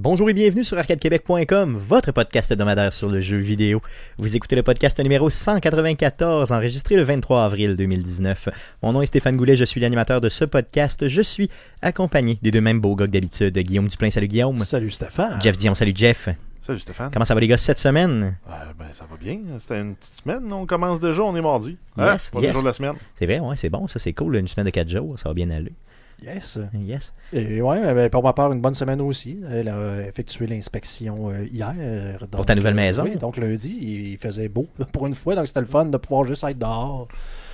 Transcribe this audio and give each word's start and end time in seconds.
Bonjour 0.00 0.30
et 0.30 0.32
bienvenue 0.32 0.62
sur 0.62 0.78
arcadequebec.com, 0.78 1.76
votre 1.76 2.12
podcast 2.12 2.52
hebdomadaire 2.52 2.92
sur 2.92 3.08
le 3.08 3.20
jeu 3.20 3.38
vidéo. 3.38 3.82
Vous 4.16 4.36
écoutez 4.36 4.54
le 4.54 4.62
podcast 4.62 4.96
numéro 5.00 5.28
194, 5.28 6.52
enregistré 6.52 6.94
le 6.94 7.02
23 7.02 7.42
avril 7.42 7.74
2019. 7.74 8.48
Mon 8.84 8.92
nom 8.92 9.02
est 9.02 9.06
Stéphane 9.06 9.36
Goulet, 9.36 9.56
je 9.56 9.64
suis 9.64 9.80
l'animateur 9.80 10.20
de 10.20 10.28
ce 10.28 10.44
podcast. 10.44 11.08
Je 11.08 11.20
suis 11.20 11.50
accompagné 11.82 12.38
des 12.42 12.52
deux 12.52 12.60
mêmes 12.60 12.80
beaux 12.80 12.94
gars 12.94 13.06
que 13.06 13.10
d'habitude. 13.10 13.58
Guillaume 13.58 13.88
Duplain, 13.88 14.12
salut 14.12 14.28
Guillaume. 14.28 14.60
Salut 14.60 14.92
Stéphane. 14.92 15.42
Jeff 15.42 15.56
Dion, 15.56 15.74
salut 15.74 15.92
Jeff. 15.96 16.28
Salut 16.62 16.78
Stéphane. 16.78 17.10
Comment 17.12 17.24
ça 17.24 17.34
va 17.34 17.40
les 17.40 17.48
gars 17.48 17.56
cette 17.56 17.80
semaine? 17.80 18.36
Euh, 18.48 18.52
ben, 18.78 18.86
ça 18.92 19.04
va 19.10 19.16
bien. 19.16 19.40
C'était 19.58 19.80
une 19.80 19.96
petite 19.96 20.22
semaine. 20.22 20.52
On 20.52 20.64
commence 20.64 21.00
déjà, 21.00 21.22
on 21.22 21.34
est 21.34 21.42
mardi. 21.42 21.76
Hein? 21.96 22.12
Yes, 22.12 22.30
Premier 22.30 22.46
yes. 22.46 22.52
jour 22.52 22.62
de 22.62 22.68
la 22.68 22.72
semaine. 22.72 22.94
C'est 23.16 23.26
vrai, 23.26 23.40
ouais, 23.40 23.56
c'est 23.56 23.68
bon, 23.68 23.88
ça 23.88 23.98
c'est 23.98 24.12
cool, 24.12 24.36
une 24.36 24.46
semaine 24.46 24.66
de 24.66 24.70
4 24.70 24.88
jours, 24.88 25.18
ça 25.18 25.28
va 25.28 25.34
bien 25.34 25.50
aller. 25.50 25.72
Yes. 26.22 26.58
Yes. 26.74 27.14
Et 27.32 27.62
ouais, 27.62 28.08
pour 28.10 28.22
ma 28.24 28.32
part, 28.32 28.52
une 28.52 28.60
bonne 28.60 28.74
semaine 28.74 29.00
aussi. 29.00 29.38
Elle 29.50 29.68
a 29.68 30.02
effectué 30.06 30.46
l'inspection 30.46 31.30
euh, 31.30 31.44
hier. 31.50 31.74
donc, 32.20 32.30
Pour 32.30 32.46
ta 32.46 32.54
nouvelle 32.54 32.72
euh, 32.72 32.76
maison? 32.76 33.04
Oui, 33.04 33.16
donc 33.16 33.36
lundi, 33.36 33.76
il 33.80 34.18
faisait 34.18 34.48
beau 34.48 34.66
pour 34.92 35.06
une 35.06 35.14
fois. 35.14 35.34
Donc 35.36 35.46
c'était 35.46 35.60
le 35.60 35.66
fun 35.66 35.84
de 35.86 35.96
pouvoir 35.96 36.24
juste 36.26 36.42
être 36.44 36.58
dehors, 36.58 37.06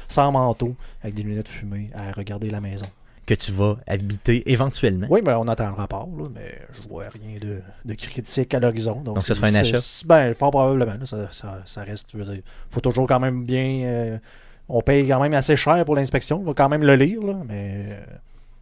sans 0.08 0.32
manteau, 0.32 0.74
avec 1.02 1.14
des 1.14 1.22
lunettes 1.22 1.48
fumées, 1.48 1.90
à 1.94 2.12
regarder 2.12 2.48
la 2.50 2.60
maison. 2.60 2.86
Que 3.26 3.34
tu 3.34 3.52
vas 3.52 3.76
habiter 3.86 4.42
éventuellement. 4.50 5.06
Oui, 5.10 5.22
ben, 5.22 5.38
on 5.38 5.48
attend 5.48 5.68
le 5.68 5.74
rapport, 5.74 6.08
là, 6.18 6.24
mais 6.34 6.58
je 6.74 6.86
vois 6.88 7.04
rien 7.08 7.38
de, 7.40 7.60
de 7.84 7.94
critique 7.94 8.52
à 8.54 8.60
l'horizon. 8.60 9.00
Donc, 9.00 9.18
ce 9.22 9.28
c'est- 9.28 9.34
sera 9.34 9.46
un 9.46 9.54
achat? 9.54 9.78
Ben, 10.06 10.34
fort 10.34 10.50
probablement. 10.50 10.92
là, 11.00 11.06
ça, 11.06 11.28
ça, 11.32 11.60
ça 11.64 11.82
reste. 11.84 12.08
Je 12.12 12.18
veux 12.18 12.34
dire, 12.34 12.42
faut 12.68 12.80
toujours 12.80 13.06
quand 13.06 13.20
même 13.20 13.44
bien. 13.44 13.80
euh, 13.84 14.18
on 14.68 14.80
paye 14.82 15.06
quand 15.08 15.20
même 15.20 15.32
assez 15.34 15.56
cher 15.56 15.82
pour 15.86 15.96
l'inspection. 15.96 16.40
On 16.40 16.44
va 16.44 16.52
quand 16.54 16.68
même 16.68 16.82
le 16.82 16.96
lire, 16.96 17.22
là, 17.22 17.34
mais. 17.48 17.86
euh, 17.88 18.00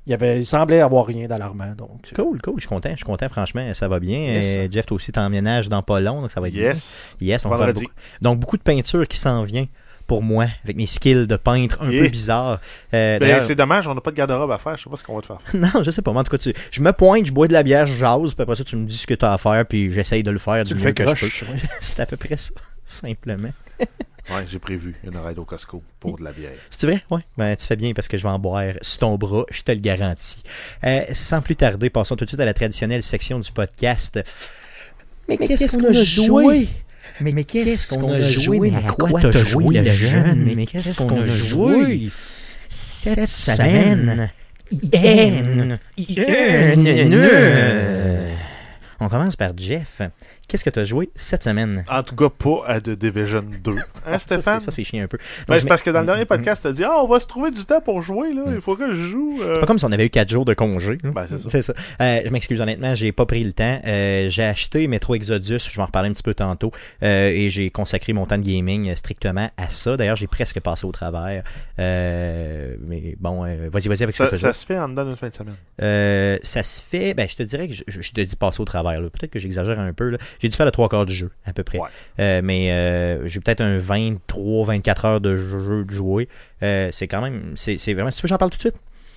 il, 0.06 0.11
y 0.11 0.14
avait, 0.14 0.39
il 0.41 0.47
semblait 0.47 0.81
avoir 0.81 1.06
rien 1.06 1.27
d'alarmant. 1.28 1.75
Donc, 1.77 2.11
Cool, 2.14 2.41
cool, 2.42 2.55
je 2.56 2.61
suis 2.62 2.69
content, 2.69 2.91
je 2.91 2.97
suis 2.97 3.05
content, 3.05 3.28
franchement, 3.28 3.72
ça 3.75 3.89
va 3.89 4.00
bien. 4.00 4.19
Yes. 4.19 4.45
Euh, 4.47 4.69
Jeff, 4.70 4.86
toi 4.86 4.97
aussi, 4.97 5.12
t'emménages 5.12 5.69
dans 5.69 5.83
pas 5.83 6.00
long, 6.00 6.20
donc 6.22 6.31
ça 6.31 6.41
va 6.41 6.48
être 6.48 6.55
Yes. 6.55 7.17
bien. 7.20 7.28
Yes, 7.34 7.45
on 7.47 7.50
va 7.50 7.72
beaucoup, 7.72 7.86
donc 8.20 8.39
beaucoup 8.41 8.56
de 8.56 8.62
peinture 8.62 9.06
qui 9.06 9.17
s'en 9.19 9.42
vient 9.45 9.67
pour 10.08 10.20
moi, 10.23 10.47
avec 10.64 10.77
mes 10.77 10.84
skills 10.86 11.27
de 11.28 11.36
peintre 11.36 11.78
un 11.80 11.89
Yeah. 11.91 12.03
peu 12.03 12.08
bizarres. 12.11 12.61
Euh, 12.92 13.19
Ben, 13.19 13.20
d'ailleurs- 13.20 13.42
c'est 13.45 13.55
dommage, 13.55 13.86
on 13.86 13.95
n'a 13.95 14.00
pas 14.00 14.11
de 14.11 14.17
garde-robe 14.17 14.50
à 14.50 14.58
faire. 14.58 14.77
Je 14.77 14.83
sais 14.83 14.91
pas 14.91 14.97
ce 14.97 15.05
qu'on 15.05 15.14
va 15.14 15.23
te 15.23 15.28
faire. 15.28 15.39
non, 15.55 15.83
je 15.83 15.91
sais 15.92 16.03
pas, 16.03 16.12
mais 16.12 16.19
en 16.19 16.25
tout 16.25 16.33
cas, 16.33 16.39
tu- 16.39 16.53
je 16.73 16.80
me 16.83 16.92
pointe, 16.92 17.25
je 17.25 17.33
bois 17.33 17.47
de 17.47 17.53
la 17.53 17.62
bière, 17.62 17.86
je 17.86 17.95
jase, 17.95 18.34
puis 18.34 18.42
après 18.42 18.56
ça, 18.56 18.64
tu 18.64 18.75
me 18.77 18.84
dis 18.84 18.97
ce 18.98 19.06
que 19.06 19.14
tu 19.14 19.25
as 19.25 19.33
à 19.33 19.39
faire, 19.39 19.64
puis 19.64 19.92
j'essaye 19.92 20.23
de 20.25 20.30
le 20.33 20.39
faire 20.39 20.64
tu 20.64 20.75
du 20.75 20.75
le 20.75 20.80
mieux 20.80 20.86
fais 20.86 20.92
que 20.95 21.14
je 21.14 21.45
peux. 21.45 21.53
C'est 21.80 22.00
à 22.00 22.06
peu 22.06 22.17
près 22.17 22.36
ça, 22.36 22.53
simplement. 22.84 23.50
Ouais, 24.30 24.44
j'ai 24.48 24.58
prévu 24.58 24.94
une 25.04 25.16
ride 25.16 25.38
au 25.38 25.44
Costco 25.44 25.82
pour 25.98 26.18
de 26.18 26.24
la 26.24 26.32
bière. 26.32 26.52
C'est 26.70 26.86
vrai? 26.86 27.00
Ouais. 27.10 27.22
Ben, 27.36 27.56
tu 27.56 27.66
fais 27.66 27.76
bien 27.76 27.92
parce 27.92 28.06
que 28.06 28.16
je 28.16 28.22
vais 28.22 28.28
en 28.28 28.38
boire 28.38 28.74
sur 28.80 29.00
ton 29.00 29.16
bras, 29.16 29.44
je 29.50 29.62
te 29.62 29.72
le 29.72 29.80
garantis. 29.80 30.42
Euh, 30.84 31.02
sans 31.12 31.40
plus 31.42 31.56
tarder, 31.56 31.90
passons 31.90 32.14
tout 32.14 32.24
de 32.24 32.30
suite 32.30 32.40
à 32.40 32.44
la 32.44 32.54
traditionnelle 32.54 33.02
section 33.02 33.40
du 33.40 33.50
podcast. 33.50 34.20
Mais, 35.28 35.38
qu'est-ce 35.38 35.76
qu'on 35.76 35.84
a 35.86 36.04
joué? 36.04 36.68
Mais, 37.20 37.32
mais 37.32 37.44
qu'est-ce 37.44 37.94
qu'on 37.94 38.10
a 38.10 38.30
joué? 38.30 38.70
Mais 38.70 38.76
à 38.76 38.92
quoi 38.92 39.20
t'as 39.20 39.44
joué, 39.44 39.80
le 39.80 39.90
jeune? 39.90 40.52
Mais 40.54 40.66
qu'est-ce 40.66 41.02
qu'on 41.02 41.20
a 41.20 41.26
joué? 41.26 42.10
Cette 42.68 43.28
semaine, 43.28 44.30
Yen, 44.70 45.78
Yen. 45.98 47.38
On 49.00 49.08
commence 49.08 49.36
par 49.36 49.52
Jeff. 49.56 50.00
Qu'est-ce 50.52 50.64
que 50.67 50.70
t'as 50.70 50.85
joué 50.85 51.08
cette 51.14 51.45
semaine? 51.45 51.83
En 51.89 52.02
tout 52.02 52.14
cas, 52.14 52.29
pas 52.29 52.63
à 52.67 52.79
The 52.79 52.90
Division 52.90 53.42
2. 53.64 53.73
Hein, 54.07 54.13
Ça, 54.13 54.18
Stéphane? 54.18 54.61
c'est- 54.61 54.67
Ça, 54.67 54.70
c'est 54.73 54.85
chiant 54.85 55.02
un 55.02 55.07
peu. 55.07 55.17
Ben, 55.48 55.58
c'est 55.58 55.67
parce 55.67 55.80
que 55.80 55.89
dans 55.89 56.01
le 56.01 56.07
dernier 56.07 56.24
podcast, 56.27 56.61
t'as 56.63 56.73
dit 56.73 56.85
Ah, 56.85 57.02
on 57.02 57.07
va 57.08 57.20
se 57.20 57.27
trouver 57.27 57.51
du 57.51 57.64
temps 57.64 57.80
pour 57.80 58.02
jouer, 58.02 58.35
là. 58.35 58.42
Il 58.55 58.61
faut 58.61 58.77
que 58.77 58.92
je 58.92 59.01
joue. 59.01 59.39
euh. 59.41 59.55
C'est 59.55 59.61
pas 59.61 59.67
comme 59.67 59.79
si 59.79 59.85
on 59.86 59.92
avait 59.92 60.05
eu 60.07 60.11
4 60.11 60.29
jours 60.29 60.45
de 60.45 60.52
congé. 60.52 60.98
Ben, 61.02 61.24
c'est 61.27 61.62
ça. 61.62 61.62
Ça. 61.62 61.73
Euh, 62.02 62.20
je 62.27 62.30
m'excuse 62.30 62.61
honnêtement, 62.61 62.95
j'ai 62.95 63.12
pas 63.12 63.24
pris 63.24 63.42
le 63.45 63.52
temps. 63.55 63.80
Euh, 63.86 64.29
j'ai 64.29 64.42
acheté 64.45 64.86
Metro 64.89 65.14
Exodus, 65.14 65.58
je 65.70 65.74
vais 65.77 65.83
en 65.83 65.86
reparler 65.86 66.11
un 66.11 66.12
petit 66.12 66.23
peu 66.23 66.35
tantôt, 66.35 66.70
euh, 67.02 67.29
et 67.30 67.48
j'ai 67.48 67.70
consacré 67.70 68.12
mon 68.12 68.27
temps 68.27 68.36
de 68.39 68.45
gaming 68.45 68.95
strictement 68.95 69.48
à 69.57 69.68
ça. 69.70 69.96
D'ailleurs, 69.96 70.17
j'ai 70.17 70.27
presque 70.27 70.61
passé 70.61 70.85
au 70.85 70.92
travers. 70.92 71.45
Euh, 71.79 72.77
mais 72.86 73.17
bon, 73.18 73.45
euh, 73.45 73.68
vas-y, 73.73 73.89
vas-y 73.89 74.02
avec 74.02 74.17
ce 74.17 74.24
que 74.24 74.30
Ça, 74.30 74.36
ça 74.36 74.48
joué. 74.48 74.52
se 74.52 74.67
fait 74.67 74.79
en 74.79 74.89
dedans 74.89 75.05
d'une 75.05 75.17
fin 75.17 75.29
de 75.29 75.35
semaine. 75.35 75.55
Euh, 75.80 76.39
ça 76.42 76.62
se 76.62 76.80
fait, 76.83 77.14
ben 77.14 77.29
je 77.29 77.36
te 77.36 77.42
dirais 77.42 77.68
que 77.68 77.74
je, 77.74 77.83
je 77.86 78.12
te 78.12 78.20
dis 78.20 78.36
passer 78.36 78.61
au 78.61 78.64
travers. 78.64 79.01
Peut-être 79.01 79.30
que 79.30 79.39
j'exagère 79.39 79.79
un 79.79 79.92
peu. 79.92 80.11
là. 80.11 80.18
J'ai 80.42 80.48
dû 80.48 80.57
faire 80.57 80.67
le 80.67 80.73
trois 80.73 80.89
quarts 80.89 81.07
du 81.07 81.14
jeu, 81.14 81.30
à 81.47 81.53
peu 81.53 81.63
près. 81.63 81.79
Ouais. 81.79 81.89
Euh, 82.19 82.41
mais 82.42 82.73
euh, 82.73 83.29
j'ai 83.29 83.39
peut-être 83.39 83.61
un 83.61 83.79
23-24 83.79 85.07
heures 85.07 85.20
de 85.20 85.36
jeu 85.36 85.85
de 85.85 85.91
jouer. 85.95 86.29
Euh, 86.64 86.89
c'est 86.91 87.07
quand 87.07 87.23
même, 87.23 87.53
c'est 87.55 87.79
c'est 87.79 87.95
vraiment. 87.95 88.11
Si 88.11 88.17
tu 88.17 88.23
veux, 88.23 88.29
j'en 88.29 88.39
parle 88.39 88.51
tout 88.51 88.57
de 88.57 88.63
suite. 88.63 88.77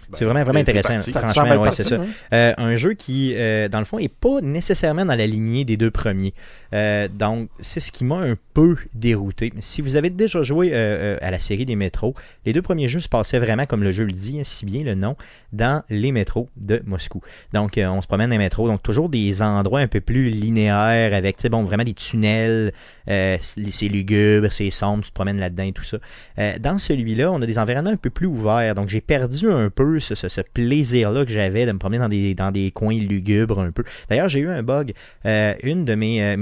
Ben, 0.09 0.17
C'est 0.17 0.25
vraiment, 0.25 0.43
vraiment 0.43 0.59
intéressant. 0.59 0.99
Franchement, 0.99 1.61
ouais, 1.61 1.71
c'est 1.71 1.83
ça. 1.83 1.95
hein? 1.95 2.05
Euh, 2.33 2.53
un 2.57 2.75
jeu 2.75 2.93
qui, 2.93 3.33
euh, 3.35 3.67
dans 3.69 3.79
le 3.79 3.85
fond, 3.85 3.99
est 3.99 4.07
pas 4.07 4.41
nécessairement 4.41 5.05
dans 5.05 5.15
la 5.15 5.27
lignée 5.27 5.65
des 5.65 5.77
deux 5.77 5.91
premiers. 5.91 6.33
Euh, 6.73 7.07
donc, 7.07 7.49
c'est 7.59 7.79
ce 7.79 7.91
qui 7.91 8.03
m'a 8.03 8.17
un 8.17 8.35
peu 8.53 8.75
dérouté. 8.93 9.53
Si 9.59 9.81
vous 9.81 9.95
avez 9.95 10.09
déjà 10.09 10.43
joué 10.43 10.73
à 10.75 11.31
la 11.31 11.39
série 11.39 11.65
des 11.65 11.75
métros, 11.75 12.15
les 12.45 12.53
deux 12.53 12.61
premiers 12.61 12.87
jeux 12.89 12.99
se 12.99 13.09
passaient 13.09 13.39
vraiment, 13.39 13.65
comme 13.65 13.83
le 13.83 13.91
jeu 13.91 14.03
le 14.03 14.11
dit, 14.11 14.39
hein, 14.39 14.43
si 14.43 14.65
bien 14.65 14.83
le 14.83 14.95
nom, 14.95 15.15
dans 15.53 15.83
les 15.89 16.11
métros 16.11 16.49
de 16.57 16.81
Moscou. 16.85 17.21
Donc, 17.53 17.77
euh, 17.77 17.87
on 17.87 18.01
se 18.01 18.07
promène 18.07 18.29
dans 18.29 18.33
les 18.33 18.37
métros, 18.39 18.67
donc 18.67 18.83
toujours 18.83 19.09
des 19.09 19.41
endroits 19.41 19.79
un 19.79 19.87
peu 19.87 20.01
plus 20.01 20.29
linéaires, 20.29 21.13
avec, 21.13 21.37
tu 21.37 21.43
sais, 21.43 21.49
bon, 21.49 21.63
vraiment 21.63 21.83
des 21.83 21.93
tunnels, 21.93 22.73
euh, 23.09 23.37
c'est 23.41 23.71
c'est 23.71 23.87
lugubre, 23.87 24.51
c'est 24.51 24.69
sombre, 24.69 25.03
tu 25.03 25.09
te 25.09 25.13
promènes 25.13 25.39
là-dedans 25.39 25.63
et 25.63 25.71
tout 25.71 25.83
ça. 25.83 25.97
Euh, 26.39 26.57
dans 26.59 26.77
celui-là, 26.77 27.31
on 27.31 27.41
a 27.41 27.45
des 27.45 27.57
environnements 27.59 27.91
un 27.91 27.97
peu 27.97 28.09
plus 28.09 28.27
ouverts, 28.27 28.75
donc 28.75 28.89
j'ai 28.89 29.01
perdu 29.01 29.49
un 29.49 29.69
peu 29.69 29.94
ce, 29.99 30.41
plaisir-là 30.41 31.25
que 31.25 31.31
j'avais 31.31 31.65
de 31.65 31.71
me 31.71 31.77
promener 31.77 31.99
dans 31.99 32.09
des, 32.09 32.35
dans 32.35 32.51
des 32.51 32.71
coins 32.71 32.99
lugubres 32.99 33.59
un 33.59 33.71
peu. 33.71 33.83
D'ailleurs, 34.09 34.29
j'ai 34.29 34.39
eu 34.39 34.49
un 34.49 34.63
bug. 34.63 34.93
Euh, 35.25 35.53
une 35.63 35.85
de 35.85 35.95
mes, 35.95 36.21
euh, 36.21 36.35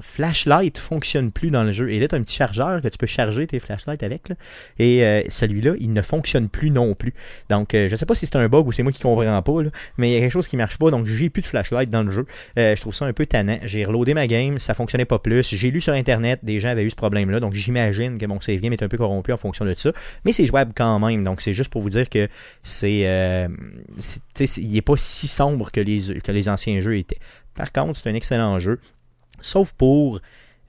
flashlights 0.00 0.78
fonctionne 0.78 1.30
plus 1.30 1.50
dans 1.50 1.64
le 1.64 1.72
jeu. 1.72 1.90
Et 1.90 2.00
là, 2.00 2.08
tu 2.08 2.14
as 2.14 2.18
un 2.18 2.22
petit 2.22 2.36
chargeur 2.36 2.80
que 2.80 2.88
tu 2.88 2.98
peux 2.98 3.06
charger 3.06 3.46
tes 3.46 3.58
flashlights 3.58 4.02
avec. 4.02 4.32
Et 4.78 5.04
euh, 5.04 5.22
celui-là, 5.28 5.74
il 5.80 5.92
ne 5.92 6.02
fonctionne 6.02 6.48
plus 6.48 6.70
non 6.70 6.94
plus. 6.94 7.14
Donc, 7.48 7.74
euh, 7.74 7.88
je 7.88 7.96
sais 7.96 8.06
pas 8.06 8.14
si 8.14 8.26
c'est 8.26 8.36
un 8.36 8.48
bug 8.48 8.66
ou 8.66 8.72
c'est 8.72 8.82
moi 8.82 8.92
qui 8.92 9.02
comprends 9.02 9.42
pas, 9.42 9.62
là, 9.62 9.70
mais 9.98 10.10
il 10.10 10.14
y 10.14 10.16
a 10.16 10.20
quelque 10.20 10.32
chose 10.32 10.48
qui 10.48 10.56
marche 10.56 10.78
pas. 10.78 10.90
Donc, 10.90 11.06
j'ai 11.06 11.30
plus 11.30 11.42
de 11.42 11.46
flashlight 11.46 11.90
dans 11.90 12.02
le 12.02 12.10
jeu. 12.10 12.26
Euh, 12.58 12.76
je 12.76 12.80
trouve 12.80 12.94
ça 12.94 13.06
un 13.06 13.12
peu 13.12 13.26
tannant. 13.26 13.58
J'ai 13.64 13.84
reloadé 13.84 14.14
ma 14.14 14.26
game, 14.26 14.58
ça 14.58 14.74
fonctionnait 14.74 15.04
pas 15.04 15.18
plus. 15.18 15.54
J'ai 15.54 15.70
lu 15.70 15.80
sur 15.80 15.92
Internet, 15.92 16.40
des 16.42 16.60
gens 16.60 16.68
avaient 16.68 16.84
eu 16.84 16.90
ce 16.90 16.96
problème-là. 16.96 17.40
Donc, 17.40 17.54
j'imagine 17.54 18.18
que 18.18 18.26
mon 18.26 18.40
save 18.40 18.60
game 18.60 18.72
est 18.72 18.82
un 18.82 18.88
peu 18.88 18.98
corrompu 18.98 19.32
en 19.32 19.36
fonction 19.36 19.64
de 19.64 19.74
ça. 19.74 19.92
Mais 20.24 20.32
c'est 20.32 20.46
jouable 20.46 20.72
quand 20.74 20.98
même. 20.98 21.24
Donc, 21.24 21.40
c'est 21.40 21.54
juste 21.54 21.70
pour 21.70 21.82
vous 21.82 21.90
dire 21.90 22.08
que 22.08 22.28
c'est. 22.62 23.06
euh, 23.06 23.48
il 24.58 24.76
est 24.76 24.82
pas 24.82 24.96
si 24.96 25.28
sombre 25.28 25.70
que 25.70 25.80
les, 25.80 26.20
que 26.20 26.32
les 26.32 26.48
anciens 26.48 26.80
jeux 26.82 26.96
étaient. 26.96 27.18
Par 27.54 27.72
contre, 27.72 27.98
c'est 27.98 28.10
un 28.10 28.14
excellent 28.14 28.60
jeu. 28.60 28.78
Sauf 29.40 29.72
pour 29.72 30.20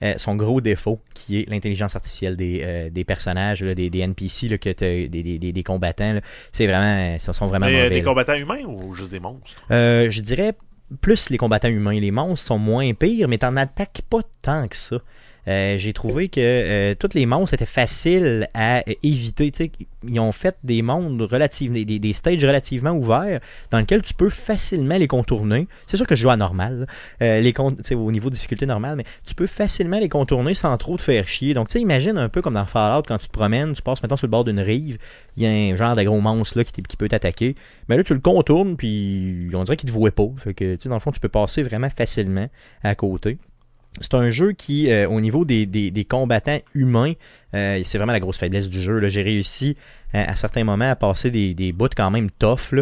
euh, 0.02 0.14
son 0.16 0.36
gros 0.36 0.60
défaut, 0.60 1.00
qui 1.14 1.40
est 1.40 1.48
l'intelligence 1.50 1.96
artificielle 1.96 2.36
des, 2.36 2.60
euh, 2.62 2.90
des 2.90 3.04
personnages, 3.04 3.64
là, 3.64 3.74
des, 3.74 3.90
des 3.90 3.98
NPC, 4.00 4.48
là, 4.48 4.56
que 4.58 4.70
t'as- 4.70 4.86
des, 4.86 5.08
des, 5.08 5.38
des- 5.38 5.52
des 5.52 5.62
combattants. 5.64 6.20
C'est 6.52 6.66
vraiment, 6.66 7.14
ils 7.14 7.20
sont 7.20 7.46
vraiment 7.46 7.66
Mais 7.66 7.74
euh, 7.74 7.76
mauvais. 7.84 7.90
des 7.90 7.98
là. 8.00 8.04
combattants 8.04 8.34
humains 8.34 8.62
ou 8.66 8.94
juste 8.94 9.10
des 9.10 9.18
monstres? 9.20 9.46
Euh, 9.72 10.08
je 10.10 10.20
dirais 10.20 10.52
plus 11.00 11.30
les 11.30 11.36
combattants 11.36 11.68
humains. 11.68 11.98
Les 11.98 12.10
monstres 12.12 12.46
sont 12.46 12.58
moins 12.58 12.92
pires, 12.94 13.26
mais 13.28 13.38
t'en 13.38 13.56
attaques 13.56 14.02
pas 14.08 14.20
tant 14.42 14.68
que 14.68 14.76
ça. 14.76 14.98
Euh, 15.48 15.78
J'ai 15.78 15.92
trouvé 15.92 16.28
que 16.28 16.40
euh, 16.40 16.94
tous 16.94 17.14
les 17.14 17.24
monstres 17.24 17.54
étaient 17.54 17.64
faciles 17.64 18.48
à 18.52 18.78
euh, 18.78 18.92
éviter. 19.02 19.50
Ils 20.06 20.20
ont 20.20 20.32
fait 20.32 20.56
des 20.62 20.82
mondes 20.82 21.20
relativement, 21.22 21.78
des, 21.78 22.12
stages 22.12 22.44
relativement 22.44 22.90
ouverts 22.90 23.40
dans 23.70 23.78
lesquels 23.78 24.02
tu 24.02 24.14
peux 24.14 24.28
facilement 24.28 24.98
les 24.98 25.08
contourner. 25.08 25.66
C'est 25.86 25.96
sûr 25.96 26.06
que 26.06 26.14
je 26.16 26.22
joue 26.22 26.30
à 26.30 26.36
normal, 26.36 26.80
là. 26.80 26.86
Euh, 27.22 27.40
les 27.40 27.54
au 27.58 28.12
niveau 28.12 28.28
de 28.28 28.34
difficulté 28.34 28.66
normale, 28.66 28.96
mais 28.96 29.04
tu 29.26 29.34
peux 29.34 29.46
facilement 29.46 29.98
les 29.98 30.08
contourner 30.08 30.54
sans 30.54 30.76
trop 30.76 30.96
te 30.96 31.02
faire 31.02 31.26
chier. 31.26 31.54
Donc, 31.54 31.68
tu 31.68 31.78
imagine 31.78 32.18
un 32.18 32.28
peu 32.28 32.42
comme 32.42 32.54
dans 32.54 32.66
Fallout 32.66 33.02
quand 33.08 33.18
tu 33.18 33.28
te 33.28 33.32
promènes, 33.32 33.72
tu 33.72 33.82
passes 33.82 34.02
maintenant 34.02 34.16
sur 34.16 34.26
le 34.26 34.30
bord 34.30 34.44
d'une 34.44 34.60
rive, 34.60 34.98
il 35.36 35.42
y 35.42 35.46
a 35.46 35.50
un 35.50 35.76
genre 35.76 35.96
de 35.96 36.02
gros 36.02 36.20
monstre 36.20 36.58
là 36.58 36.64
qui, 36.64 36.82
peut 36.96 37.08
t'attaquer. 37.08 37.54
Mais 37.88 37.96
là, 37.96 38.04
tu 38.04 38.12
le 38.12 38.20
contournes, 38.20 38.76
puis 38.76 39.48
on 39.54 39.64
dirait 39.64 39.76
qu'il 39.76 39.88
te 39.88 39.94
voit 39.94 40.10
pas. 40.10 40.28
Fait 40.36 40.54
que, 40.54 40.76
dans 40.88 40.94
le 40.94 41.00
fond, 41.00 41.12
tu 41.12 41.20
peux 41.20 41.28
passer 41.28 41.62
vraiment 41.62 41.90
facilement 41.90 42.48
à 42.82 42.94
côté. 42.94 43.38
C'est 44.00 44.14
un 44.14 44.30
jeu 44.30 44.52
qui, 44.52 44.90
euh, 44.90 45.08
au 45.08 45.20
niveau 45.20 45.44
des, 45.44 46.06
combattants 46.08 46.58
humains, 46.74 47.14
euh, 47.54 47.80
c'est 47.84 47.98
vraiment 47.98 48.12
la 48.12 48.20
grosse 48.20 48.38
faiblesse 48.38 48.68
du 48.68 48.80
jeu. 48.80 49.06
J'ai 49.08 49.22
réussi 49.22 49.76
euh, 50.14 50.24
à 50.26 50.34
certains 50.34 50.64
moments 50.64 50.90
à 50.90 50.96
passer 50.96 51.30
des, 51.30 51.54
des 51.54 51.72
bouts 51.72 51.88
quand 51.96 52.10
même 52.10 52.30
tough 52.30 52.74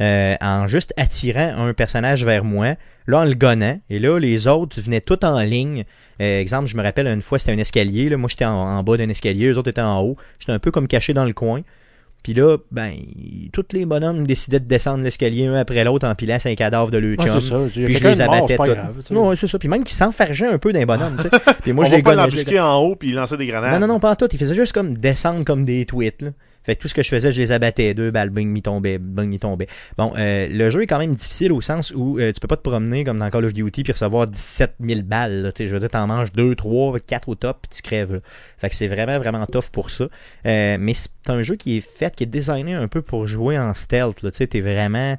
en 0.00 0.68
juste 0.68 0.92
attirant 0.96 1.66
un 1.66 1.72
personnage 1.74 2.24
vers 2.24 2.44
moi, 2.44 2.74
là 3.06 3.20
en 3.20 3.24
le 3.24 3.34
gonnant, 3.34 3.78
et 3.88 3.98
là 3.98 4.18
les 4.18 4.46
autres 4.46 4.80
venaient 4.80 5.00
tout 5.00 5.24
en 5.24 5.40
ligne. 5.40 5.84
Exemple, 6.18 6.68
je 6.68 6.76
me 6.76 6.82
rappelle 6.82 7.06
une 7.06 7.22
fois 7.22 7.38
c'était 7.38 7.52
un 7.52 7.58
escalier, 7.58 8.08
là, 8.08 8.16
moi 8.16 8.28
j'étais 8.28 8.44
en, 8.44 8.54
en 8.54 8.82
bas 8.82 8.96
d'un 8.96 9.08
escalier, 9.08 9.48
eux 9.48 9.58
autres 9.58 9.70
étaient 9.70 9.80
en 9.80 10.00
haut, 10.00 10.16
j'étais 10.38 10.52
un 10.52 10.58
peu 10.58 10.70
comme 10.70 10.88
caché 10.88 11.12
dans 11.12 11.24
le 11.24 11.32
coin. 11.32 11.62
Puis 12.24 12.32
là, 12.32 12.56
ben, 12.72 12.92
tous 13.52 13.66
les 13.72 13.84
bonhommes 13.84 14.26
décidaient 14.26 14.58
de 14.58 14.64
descendre 14.64 15.04
l'escalier 15.04 15.44
un 15.46 15.54
après 15.56 15.84
l'autre 15.84 16.08
en 16.08 16.14
pilant 16.14 16.38
un 16.42 16.54
cadavre 16.54 16.90
de 16.90 16.96
leur 16.96 17.18
Ouais, 17.18 17.26
chum. 17.26 17.38
ça. 17.38 17.56
Puis 17.70 17.98
je 17.98 18.08
les 18.08 18.20
abattais 18.22 18.56
tous. 18.56 19.14
Ouais, 19.14 19.36
c'est 19.36 19.46
ça. 19.46 19.58
Puis 19.58 19.68
même 19.68 19.84
qu'ils 19.84 19.94
s'enfargeaient 19.94 20.46
un 20.46 20.56
peu 20.56 20.72
d'un 20.72 20.86
bonhomme, 20.86 21.16
tu 21.18 21.24
sais. 21.24 21.54
Puis 21.60 21.72
moi, 21.74 21.84
On 21.84 21.88
je 21.90 21.94
les 21.96 22.02
gonnais, 22.02 22.58
en 22.60 22.76
haut 22.78 22.96
puis 22.96 23.12
lancer 23.12 23.36
des 23.36 23.46
grenades. 23.46 23.74
non, 23.74 23.86
non, 23.86 23.94
non, 23.94 24.00
pas 24.00 24.12
en 24.12 24.16
tout. 24.16 24.26
Il 24.32 24.38
faisait 24.38 24.54
juste 24.54 24.72
comme 24.72 24.96
descendre 24.96 25.44
comme 25.44 25.66
des 25.66 25.84
tweets. 25.84 26.22
Là. 26.22 26.30
Fait 26.64 26.76
que 26.76 26.80
tout 26.80 26.88
ce 26.88 26.94
que 26.94 27.02
je 27.02 27.08
faisais, 27.08 27.32
je 27.32 27.40
les 27.40 27.52
abattais. 27.52 27.94
Deux 27.94 28.10
balles, 28.10 28.30
bing, 28.30 28.48
m'y 28.48 28.62
tombait, 28.62 28.98
bing, 28.98 29.28
m'y 29.28 29.38
tombait. 29.38 29.68
Bon, 29.98 30.12
euh, 30.16 30.48
le 30.50 30.70
jeu 30.70 30.82
est 30.82 30.86
quand 30.86 30.98
même 30.98 31.14
difficile 31.14 31.52
au 31.52 31.60
sens 31.60 31.92
où 31.94 32.18
euh, 32.18 32.32
tu 32.32 32.40
peux 32.40 32.48
pas 32.48 32.56
te 32.56 32.62
promener 32.62 33.04
comme 33.04 33.18
dans 33.18 33.30
Call 33.30 33.44
of 33.44 33.52
Duty 33.52 33.82
puis 33.82 33.92
recevoir 33.92 34.26
17 34.26 34.76
000 34.80 35.02
balles. 35.02 35.52
je 35.58 35.64
veux 35.64 35.78
dire, 35.78 35.90
t'en 35.90 36.06
manges 36.06 36.32
2, 36.32 36.54
3, 36.54 36.98
4 37.00 37.28
au 37.28 37.34
top 37.34 37.58
puis 37.62 37.76
tu 37.76 37.82
crèves. 37.82 38.20
Fait 38.58 38.70
que 38.70 38.74
c'est 38.74 38.88
vraiment, 38.88 39.18
vraiment 39.18 39.44
tough 39.46 39.70
pour 39.70 39.90
ça. 39.90 40.04
Euh, 40.46 40.76
mais 40.80 40.94
c'est 40.94 41.10
un 41.28 41.42
jeu 41.42 41.56
qui 41.56 41.76
est 41.76 41.80
fait, 41.80 42.14
qui 42.14 42.24
est 42.24 42.26
designé 42.26 42.74
un 42.74 42.88
peu 42.88 43.02
pour 43.02 43.26
jouer 43.26 43.58
en 43.58 43.74
stealth. 43.74 44.20
Tu 44.20 44.28
sais, 44.32 44.46
t'es 44.46 44.60
vraiment... 44.60 45.16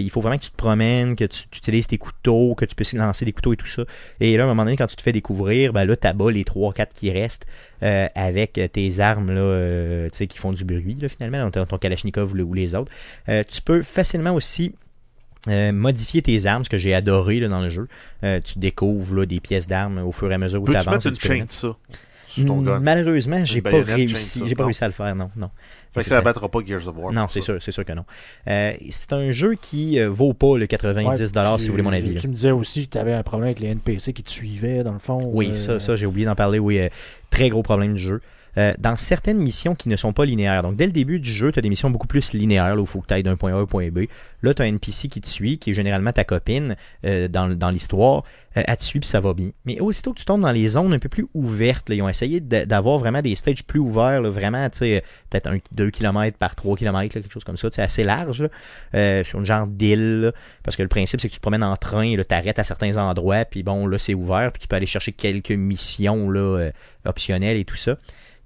Il 0.00 0.10
faut 0.10 0.20
vraiment 0.20 0.38
que 0.38 0.44
tu 0.44 0.50
te 0.50 0.56
promènes, 0.56 1.16
que 1.16 1.24
tu, 1.24 1.48
tu 1.50 1.58
utilises 1.58 1.86
tes 1.86 1.98
couteaux, 1.98 2.54
que 2.54 2.64
tu 2.64 2.74
puisses 2.74 2.94
lancer 2.94 3.24
des 3.24 3.32
couteaux 3.32 3.52
et 3.52 3.56
tout 3.56 3.66
ça. 3.66 3.82
Et 4.20 4.36
là, 4.36 4.44
à 4.44 4.46
un 4.46 4.48
moment 4.48 4.64
donné, 4.64 4.76
quand 4.76 4.86
tu 4.86 4.96
te 4.96 5.02
fais 5.02 5.12
découvrir, 5.12 5.72
ben 5.72 5.84
là, 5.84 5.96
t'abats 5.96 6.30
les 6.30 6.44
3-4 6.44 6.88
qui 6.94 7.10
restent 7.10 7.46
euh, 7.82 8.06
avec 8.14 8.60
tes 8.72 9.00
armes 9.00 9.30
là, 9.32 9.40
euh, 9.40 10.08
qui 10.08 10.38
font 10.38 10.52
du 10.52 10.64
bruit, 10.64 10.96
là, 11.00 11.08
finalement, 11.08 11.38
dans 11.38 11.50
ton, 11.50 11.66
ton 11.66 11.78
Kalachnikov 11.78 12.32
ou 12.32 12.54
les 12.54 12.74
autres. 12.74 12.90
Euh, 13.28 13.42
tu 13.48 13.62
peux 13.62 13.82
facilement 13.82 14.34
aussi 14.34 14.74
euh, 15.48 15.72
modifier 15.72 16.20
tes 16.20 16.46
armes, 16.46 16.64
ce 16.64 16.70
que 16.70 16.78
j'ai 16.78 16.94
adoré 16.94 17.40
là, 17.40 17.48
dans 17.48 17.60
le 17.60 17.70
jeu. 17.70 17.88
Euh, 18.24 18.40
tu 18.40 18.58
découvres 18.58 19.14
là, 19.14 19.26
des 19.26 19.40
pièces 19.40 19.66
d'armes 19.66 19.98
au 19.98 20.12
fur 20.12 20.30
et 20.30 20.34
à 20.34 20.38
mesure 20.38 20.62
où 20.62 20.66
tu 20.66 20.76
avances. 20.76 21.04
mettre 21.04 21.06
une 21.06 21.20
chaîne 21.20 21.46
de 21.46 21.52
ça 21.52 21.76
sur 22.28 22.44
ton 22.44 22.60
gun? 22.62 22.80
Malheureusement, 22.80 23.44
j'ai 23.44 23.62
pas 23.62 23.82
réussi. 23.82 24.42
J'ai 24.46 24.54
pas 24.54 24.64
réussi 24.64 24.84
à 24.84 24.88
le 24.88 24.92
faire, 24.92 25.14
non, 25.14 25.30
non. 25.36 25.50
Fait 25.94 26.00
que 26.00 26.04
C'est 26.04 26.10
ça 26.10 26.16
ça. 26.16 26.18
abattra 26.18 26.48
pas 26.48 26.58
Gears 26.66 26.86
of 26.86 26.94
War. 26.98 27.12
Non, 27.12 27.26
c'est 27.28 27.40
sûr, 27.40 27.56
c'est 27.60 27.72
sûr 27.72 27.84
que 27.84 27.92
non. 27.92 28.04
Euh, 28.48 28.72
c'est 28.90 29.12
un 29.12 29.32
jeu 29.32 29.54
qui 29.60 29.98
euh, 29.98 30.08
vaut 30.08 30.34
pas 30.34 30.56
le 30.58 30.66
90$ 30.66 31.06
Ouais, 31.06 31.58
si 31.58 31.66
vous 31.66 31.72
voulez 31.72 31.82
mon 31.82 31.92
avis. 31.92 32.14
là. 32.14 32.20
Tu 32.20 32.28
me 32.28 32.34
disais 32.34 32.50
aussi 32.50 32.86
que 32.86 32.92
tu 32.92 32.98
avais 32.98 33.14
un 33.14 33.22
problème 33.22 33.46
avec 33.48 33.60
les 33.60 33.68
NPC 33.68 34.12
qui 34.12 34.22
te 34.22 34.30
suivaient, 34.30 34.82
dans 34.84 34.92
le 34.92 34.98
fond. 34.98 35.18
Oui, 35.32 35.50
euh, 35.50 35.54
ça, 35.54 35.80
ça 35.80 35.96
j'ai 35.96 36.06
oublié 36.06 36.26
d'en 36.26 36.34
parler. 36.34 36.58
Oui, 36.58 36.78
euh, 36.78 36.88
très 37.30 37.48
gros 37.48 37.62
problème 37.62 37.94
du 37.94 38.02
jeu. 38.02 38.20
Euh, 38.56 38.72
dans 38.78 38.96
certaines 38.96 39.38
missions 39.38 39.74
qui 39.74 39.88
ne 39.88 39.96
sont 39.96 40.12
pas 40.12 40.24
linéaires. 40.24 40.62
Donc, 40.62 40.74
dès 40.74 40.86
le 40.86 40.92
début 40.92 41.20
du 41.20 41.30
jeu, 41.30 41.52
tu 41.52 41.58
as 41.58 41.62
des 41.62 41.68
missions 41.68 41.90
beaucoup 41.90 42.06
plus 42.06 42.32
linéaires, 42.32 42.74
là, 42.74 42.80
où 42.80 42.84
il 42.84 42.88
faut 42.88 43.00
que 43.00 43.06
tu 43.06 43.14
ailles 43.14 43.22
d'un 43.22 43.36
point 43.36 43.52
A 43.52 43.56
à 43.56 43.60
un 43.60 43.66
point 43.66 43.90
B. 43.90 44.06
Là, 44.42 44.54
tu 44.54 44.62
as 44.62 44.64
un 44.64 44.68
NPC 44.68 45.08
qui 45.08 45.20
te 45.20 45.28
suit, 45.28 45.58
qui 45.58 45.70
est 45.70 45.74
généralement 45.74 46.12
ta 46.12 46.24
copine 46.24 46.76
euh, 47.04 47.28
dans, 47.28 47.70
l'histoire. 47.70 48.24
Euh, 48.56 48.62
elle 48.66 48.76
te 48.76 48.84
suit, 48.84 49.00
puis 49.00 49.08
ça 49.08 49.20
va 49.20 49.34
bien. 49.34 49.50
Mais 49.64 49.80
aussitôt 49.80 50.12
que 50.12 50.18
tu 50.18 50.24
tombes 50.24 50.40
dans 50.40 50.50
les 50.50 50.68
zones 50.68 50.92
un 50.92 50.98
peu 50.98 51.08
plus 51.08 51.26
ouvertes, 51.34 51.88
ils 51.90 52.02
ont 52.02 52.08
essayé 52.08 52.40
d'avoir 52.40 52.98
vraiment 52.98 53.22
des 53.22 53.34
stages 53.34 53.64
plus 53.64 53.80
ouverts, 53.80 54.22
vraiment, 54.22 54.68
tu 54.70 54.78
sais, 54.78 55.04
peut-être 55.30 55.50
2 55.72 55.90
km 55.90 56.36
par 56.38 56.54
3 56.54 56.76
km, 56.76 57.12
quelque 57.12 57.32
chose 57.32 57.44
comme 57.44 57.56
ça, 57.56 57.68
sais, 57.70 57.82
assez 57.82 58.04
large, 58.04 58.48
euh, 58.94 59.24
sur 59.24 59.38
une 59.38 59.46
genre 59.46 59.66
d'île. 59.66 60.32
Parce 60.64 60.76
que 60.76 60.82
le 60.82 60.88
principe, 60.88 61.20
c'est 61.20 61.28
que 61.28 61.32
tu 61.32 61.38
te 61.38 61.42
promènes 61.42 61.64
en 61.64 61.76
train, 61.76 62.14
tu 62.16 62.34
arrêtes 62.34 62.58
à 62.58 62.64
certains 62.64 62.96
endroits, 62.96 63.44
puis 63.44 63.62
bon, 63.62 63.86
là, 63.86 63.98
c'est 63.98 64.14
ouvert, 64.14 64.50
puis 64.52 64.62
tu 64.62 64.68
peux 64.68 64.76
aller 64.76 64.86
chercher 64.86 65.12
quelques 65.12 65.50
missions 65.50 66.32
optionnelles 67.04 67.56
et 67.56 67.64
tout 67.64 67.76
ça. 67.76 67.96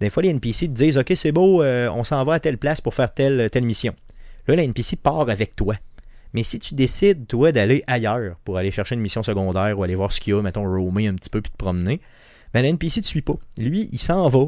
Des 0.02 0.10
fois, 0.10 0.22
les 0.22 0.30
NPC 0.30 0.66
te 0.68 0.72
disent 0.72 0.98
Ok, 0.98 1.12
c'est 1.14 1.32
beau, 1.32 1.62
euh, 1.62 1.88
on 1.94 2.04
s'en 2.04 2.24
va 2.24 2.34
à 2.34 2.40
telle 2.40 2.58
place 2.58 2.80
pour 2.80 2.92
faire 2.94 3.12
telle, 3.14 3.48
telle 3.50 3.64
mission. 3.64 3.94
Là, 4.48 4.56
la 4.56 4.64
NPC 4.64 4.96
part 4.96 5.30
avec 5.30 5.54
toi. 5.56 5.76
Mais 6.34 6.42
si 6.42 6.58
tu 6.58 6.74
décides, 6.74 7.26
toi, 7.26 7.52
d'aller 7.52 7.84
ailleurs 7.86 8.36
pour 8.44 8.56
aller 8.58 8.70
chercher 8.70 8.94
une 8.94 9.00
mission 9.00 9.22
secondaire 9.22 9.78
ou 9.78 9.82
aller 9.82 9.94
voir 9.94 10.10
ce 10.10 10.18
qu'il 10.20 10.32
y 10.34 10.36
a, 10.36 10.42
mettons, 10.42 10.64
roamer 10.64 11.06
un 11.06 11.14
petit 11.14 11.30
peu 11.30 11.40
puis 11.40 11.52
te 11.52 11.56
promener, 11.56 12.00
ben, 12.54 12.62
le 12.62 12.68
NPC 12.68 13.00
ne 13.00 13.02
te 13.02 13.08
suit 13.08 13.22
pas. 13.22 13.34
Lui, 13.58 13.88
il 13.92 14.00
s'en 14.00 14.28
va, 14.28 14.46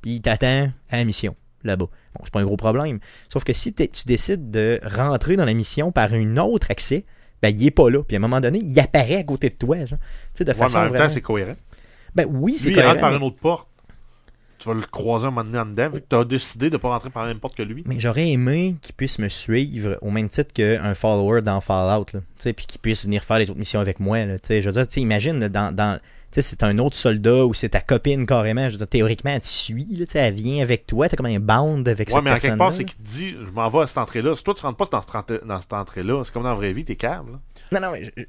puis 0.00 0.12
il 0.12 0.20
t'attend 0.22 0.70
à 0.90 0.96
la 0.96 1.04
mission, 1.04 1.34
là-bas. 1.64 1.86
Bon, 1.86 2.20
c'est 2.24 2.32
pas 2.32 2.40
un 2.40 2.44
gros 2.44 2.56
problème. 2.56 3.00
Sauf 3.32 3.42
que 3.44 3.52
si 3.52 3.74
tu 3.74 3.88
décides 4.06 4.50
de 4.50 4.80
rentrer 4.84 5.36
dans 5.36 5.44
la 5.44 5.54
mission 5.54 5.90
par 5.92 6.12
un 6.14 6.36
autre 6.36 6.70
accès, 6.70 7.04
ben, 7.42 7.48
il 7.50 7.66
est 7.66 7.70
pas 7.72 7.90
là. 7.90 8.02
Puis 8.04 8.16
à 8.16 8.18
un 8.18 8.22
moment 8.22 8.40
donné, 8.40 8.60
il 8.62 8.78
apparaît 8.80 9.16
à 9.16 9.24
côté 9.24 9.50
de 9.50 9.56
toi. 9.56 9.76
Genre. 9.84 9.98
Tu 9.98 10.38
sais, 10.38 10.44
de 10.44 10.50
Ouais, 10.50 10.56
mais 10.56 10.62
façon 10.64 10.78
en 10.78 10.84
même 10.84 10.94
temps, 10.96 11.08
c'est 11.10 11.20
cohérent. 11.20 11.56
Ben 12.14 12.26
oui, 12.30 12.54
c'est 12.58 12.68
Lui, 12.70 12.76
il 12.76 12.80
rentre 12.80 12.92
cohérent, 12.92 13.00
par 13.00 13.10
mais- 13.10 13.16
une 13.18 13.22
autre 13.24 13.38
porte. 13.40 13.68
Tu 14.64 14.70
vas 14.70 14.74
le 14.76 14.80
croiser 14.80 15.26
un 15.26 15.30
moment 15.30 15.42
donné 15.42 15.58
en 15.58 15.66
dedans, 15.66 15.90
vu 15.90 16.00
que 16.00 16.06
tu 16.08 16.16
as 16.16 16.24
décidé 16.24 16.70
de 16.70 16.76
ne 16.76 16.78
pas 16.78 16.88
rentrer 16.88 17.10
par 17.10 17.22
la 17.24 17.28
même 17.28 17.38
porte 17.38 17.54
que 17.54 17.62
lui. 17.62 17.84
Mais 17.86 18.00
j'aurais 18.00 18.30
aimé 18.30 18.76
qu'il 18.80 18.94
puisse 18.94 19.18
me 19.18 19.28
suivre 19.28 19.98
au 20.00 20.10
même 20.10 20.28
titre 20.28 20.54
qu'un 20.54 20.94
follower 20.94 21.42
dans 21.42 21.60
Fallout, 21.60 22.06
là. 22.14 22.20
Tu 22.20 22.24
sais, 22.38 22.52
puis 22.54 22.64
qu'il 22.64 22.80
puisse 22.80 23.04
venir 23.04 23.22
faire 23.24 23.38
les 23.38 23.50
autres 23.50 23.58
missions 23.58 23.80
avec 23.80 24.00
moi. 24.00 24.24
Là. 24.24 24.38
Tu 24.38 24.46
sais, 24.46 24.62
Je 24.62 24.66
veux 24.70 24.72
dire, 24.72 24.88
tu 24.88 24.94
sais, 24.94 25.00
imagine, 25.02 25.38
là, 25.38 25.50
dans, 25.50 25.74
dans, 25.74 25.98
tu 25.98 26.40
sais, 26.40 26.42
c'est 26.42 26.62
un 26.62 26.78
autre 26.78 26.96
soldat 26.96 27.44
ou 27.44 27.52
c'est 27.52 27.68
ta 27.68 27.80
copine 27.82 28.24
carrément. 28.24 28.64
Je 28.68 28.72
veux 28.72 28.78
dire, 28.78 28.88
théoriquement, 28.88 29.32
elle 29.32 29.40
te 29.42 29.46
suit, 29.46 29.86
là, 29.90 30.06
tu 30.06 30.12
sais, 30.12 30.18
elle 30.20 30.32
vient 30.34 30.62
avec 30.62 30.86
toi, 30.86 31.10
t'as 31.10 31.16
comme 31.18 31.26
un 31.26 31.38
band 31.40 31.82
avec 31.86 32.08
Ouais, 32.08 32.14
cette 32.14 32.24
mais 32.24 32.32
en 32.32 32.38
quelque 32.38 32.56
part, 32.56 32.72
c'est 32.72 32.84
qu'il 32.86 32.96
te 32.96 33.06
dit 33.08 33.32
Je 33.32 33.50
m'en 33.52 33.68
vais 33.68 33.80
à 33.80 33.86
cette 33.86 33.98
entrée-là. 33.98 34.34
Si 34.34 34.42
toi, 34.42 34.54
tu 34.54 34.62
rentres 34.62 34.78
pas 34.78 34.86
dans 34.90 35.00
cette, 35.02 35.14
entrée- 35.14 35.40
dans 35.46 35.60
cette 35.60 35.72
entrée-là, 35.74 36.22
c'est 36.24 36.32
comme 36.32 36.42
dans 36.44 36.48
la 36.48 36.54
vraie 36.54 36.72
vie, 36.72 36.84
t'es 36.86 36.96
câble. 36.96 37.32
là. 37.32 37.38
Non, 37.72 37.86
non, 37.86 37.92
mais 37.92 38.04
je- 38.04 38.22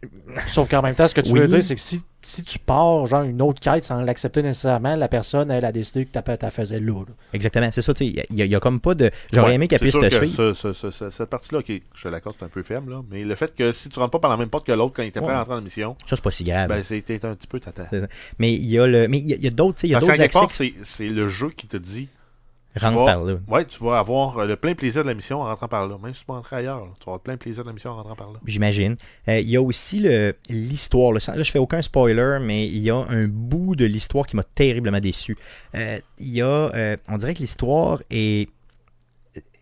Sauf 0.48 0.70
qu'en 0.70 0.82
même 0.82 0.96
temps, 0.96 1.08
ce 1.08 1.16
que 1.16 1.22
tu 1.22 1.32
Oui. 1.32 1.40
veux 1.40 1.48
dire, 1.48 1.64
c'est 1.64 1.76
que 1.76 1.82
si, 1.82 2.02
si 2.28 2.44
tu 2.44 2.58
pars, 2.58 3.06
genre, 3.06 3.22
une 3.22 3.40
autre 3.40 3.60
quête 3.60 3.86
sans 3.86 4.02
l'accepter 4.02 4.42
nécessairement, 4.42 4.96
la 4.96 5.08
personne, 5.08 5.52
elle 5.52 5.64
a 5.64 5.72
décidé 5.72 6.06
que 6.08 6.12
ta 6.12 6.24
ta 6.24 6.50
faisait 6.50 6.80
là. 6.80 6.94
là. 7.08 7.14
exactement, 7.34 7.70
c'est 7.72 7.84
ça, 7.84 7.94
tu 7.94 8.04
sais, 8.08 8.26
il 8.32 8.36
y, 8.36 8.56
a- 8.56 8.60
comme 8.60 8.80
pas 8.80 8.96
de... 8.96 9.12
J'aurais 9.32 9.50
Ouais, 9.50 9.54
aimé 9.54 9.68
qu'elle 9.68 9.78
c'est 9.78 9.86
puisse 9.86 9.94
sûr 9.94 10.10
te 10.10 10.26
ce- 10.26 10.54
ce- 10.54 10.74
ce- 10.74 10.90
ce- 10.90 11.10
cette 11.12 11.30
partie-là, 11.30 11.60
ok, 11.60 11.72
je 11.94 12.04
te 12.04 12.08
l'accorde, 12.08 12.36
c'est 12.40 12.46
un 12.46 12.50
peu 12.50 12.64
faible, 12.64 12.94
là, 12.94 13.02
mais 13.12 13.24
le 13.24 13.36
fait 13.36 13.54
que 13.56 13.72
si 13.74 13.90
tu 13.90 14.00
rentres 14.00 14.10
pas 14.10 14.18
par 14.20 14.32
la 14.32 14.38
même 14.38 14.50
porte 14.50 14.66
que 14.66 14.72
l'autre 14.72 14.94
quand 14.96 15.04
il 15.04 15.10
était 15.10 15.20
prêt 15.20 15.30
Ouais. 15.30 15.36
à 15.36 15.38
rentrer 15.40 15.52
dans 15.52 15.56
la 15.58 15.62
mission, 15.62 15.96
Ça, 16.08 16.16
c'est 16.16 16.24
pas 16.24 16.32
si 16.32 16.44
grave. 16.44 16.68
ben 16.68 16.82
c'était 16.82 17.24
un 17.26 17.36
petit 17.36 17.48
peu 17.48 17.60
tata. 17.60 17.86
Mais 18.40 18.54
il 18.54 18.66
y 18.66 18.80
a 18.80 18.88
le... 18.88 19.08
Mais 19.08 19.20
il 19.20 19.28
y 19.44 19.48
a, 19.48 19.52
d'autres, 19.52 19.76
tu 19.76 19.82
sais, 19.82 19.88
il 19.88 19.92
y 19.92 19.96
a 19.96 20.00
d'autres 20.00 20.14
quelque 20.14 20.36
accès 20.36 20.74
c'est 20.84 21.08
le 21.08 21.30
jeu 21.30 21.52
qui 21.56 21.68
te 21.68 21.78
dit 21.78 22.08
vas- 22.80 23.06
par 23.06 23.24
là. 23.24 23.34
Ouais, 23.48 23.66
tu 23.66 23.84
vas 23.84 24.00
avoir 24.00 24.38
euh, 24.40 24.46
le 24.46 24.56
plein 24.56 24.76
plaisir 24.76 25.04
de 25.04 25.08
la 25.08 25.14
mission 25.14 25.42
en 25.42 25.46
rentrant 25.46 25.68
par 25.68 25.88
là. 25.88 25.98
Même 26.04 26.14
si 26.14 26.22
tu 26.22 26.26
vas 26.28 26.36
rentrer 26.36 26.58
ailleurs, 26.58 26.80
là, 26.80 26.92
tu 27.00 27.06
vas 27.06 27.14
avoir 27.14 27.18
le 27.18 27.22
plein 27.24 27.38
plaisir 27.38 27.64
de 27.64 27.70
la 27.70 27.74
mission 27.74 27.92
en 27.92 27.96
rentrant 27.96 28.16
par 28.16 28.32
là. 28.32 28.40
J'imagine. 28.46 28.96
Euh, 29.28 29.40
Il 29.40 29.50
y 29.50 29.56
a 29.56 29.62
aussi 29.62 30.00
le- 30.00 30.34
l'histoire. 30.50 31.12
Là. 31.14 31.20
Là, 31.36 31.44
je 31.44 31.52
fais 31.52 31.60
aucun 31.60 31.82
spoiler, 31.82 32.38
mais 32.42 32.68
il 32.68 32.80
y 32.80 32.90
a 32.90 32.98
un 32.98 33.28
bout 33.28 33.76
de 33.76 33.86
l'histoire 33.86 34.26
qui 34.28 34.36
m'a 34.36 34.44
terriblement 34.44 35.00
déçu. 35.00 35.38
Euh, 35.76 36.00
il 36.20 36.30
y 36.34 36.42
a, 36.42 36.46
euh, 36.48 36.98
on 37.08 37.18
dirait 37.18 37.34
que 37.34 37.40
l'histoire 37.40 38.02
est 38.12 38.50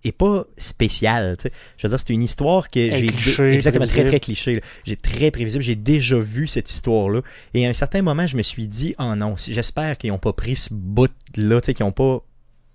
est 0.05 0.11
pas 0.11 0.43
spéciale. 0.57 1.37
tu 1.37 1.43
sais. 1.43 1.51
Je 1.77 1.87
veux 1.87 1.89
dire, 1.91 1.97
c'est 1.99 2.13
une 2.13 2.23
histoire 2.23 2.67
que 2.69 2.79
j'ai 2.93 3.05
cliché, 3.07 3.53
exactement 3.53 3.85
très 3.85 4.03
prévisible. 4.03 4.09
très 4.09 4.19
cliché. 4.19 4.61
J'ai 4.83 4.95
très 4.97 5.31
prévisible. 5.31 5.63
J'ai 5.63 5.75
déjà 5.75 6.19
vu 6.19 6.45
cette 6.47 6.69
histoire-là. 6.69 7.21
Et 7.53 7.65
à 7.65 7.69
un 7.69 7.73
certain 7.73 8.01
moment, 8.01 8.27
je 8.27 8.35
me 8.35 8.41
suis 8.41 8.67
dit, 8.67 8.95
oh 8.99 9.15
non, 9.15 9.35
j'espère 9.37 9.97
qu'ils 9.97 10.09
n'ont 10.09 10.17
pas 10.17 10.33
pris 10.33 10.57
ce 10.57 10.73
bout-là, 10.73 11.61
tu 11.61 11.67
sais, 11.67 11.73
qu'ils 11.73 11.85
n'ont 11.85 11.93
pas 11.93 12.21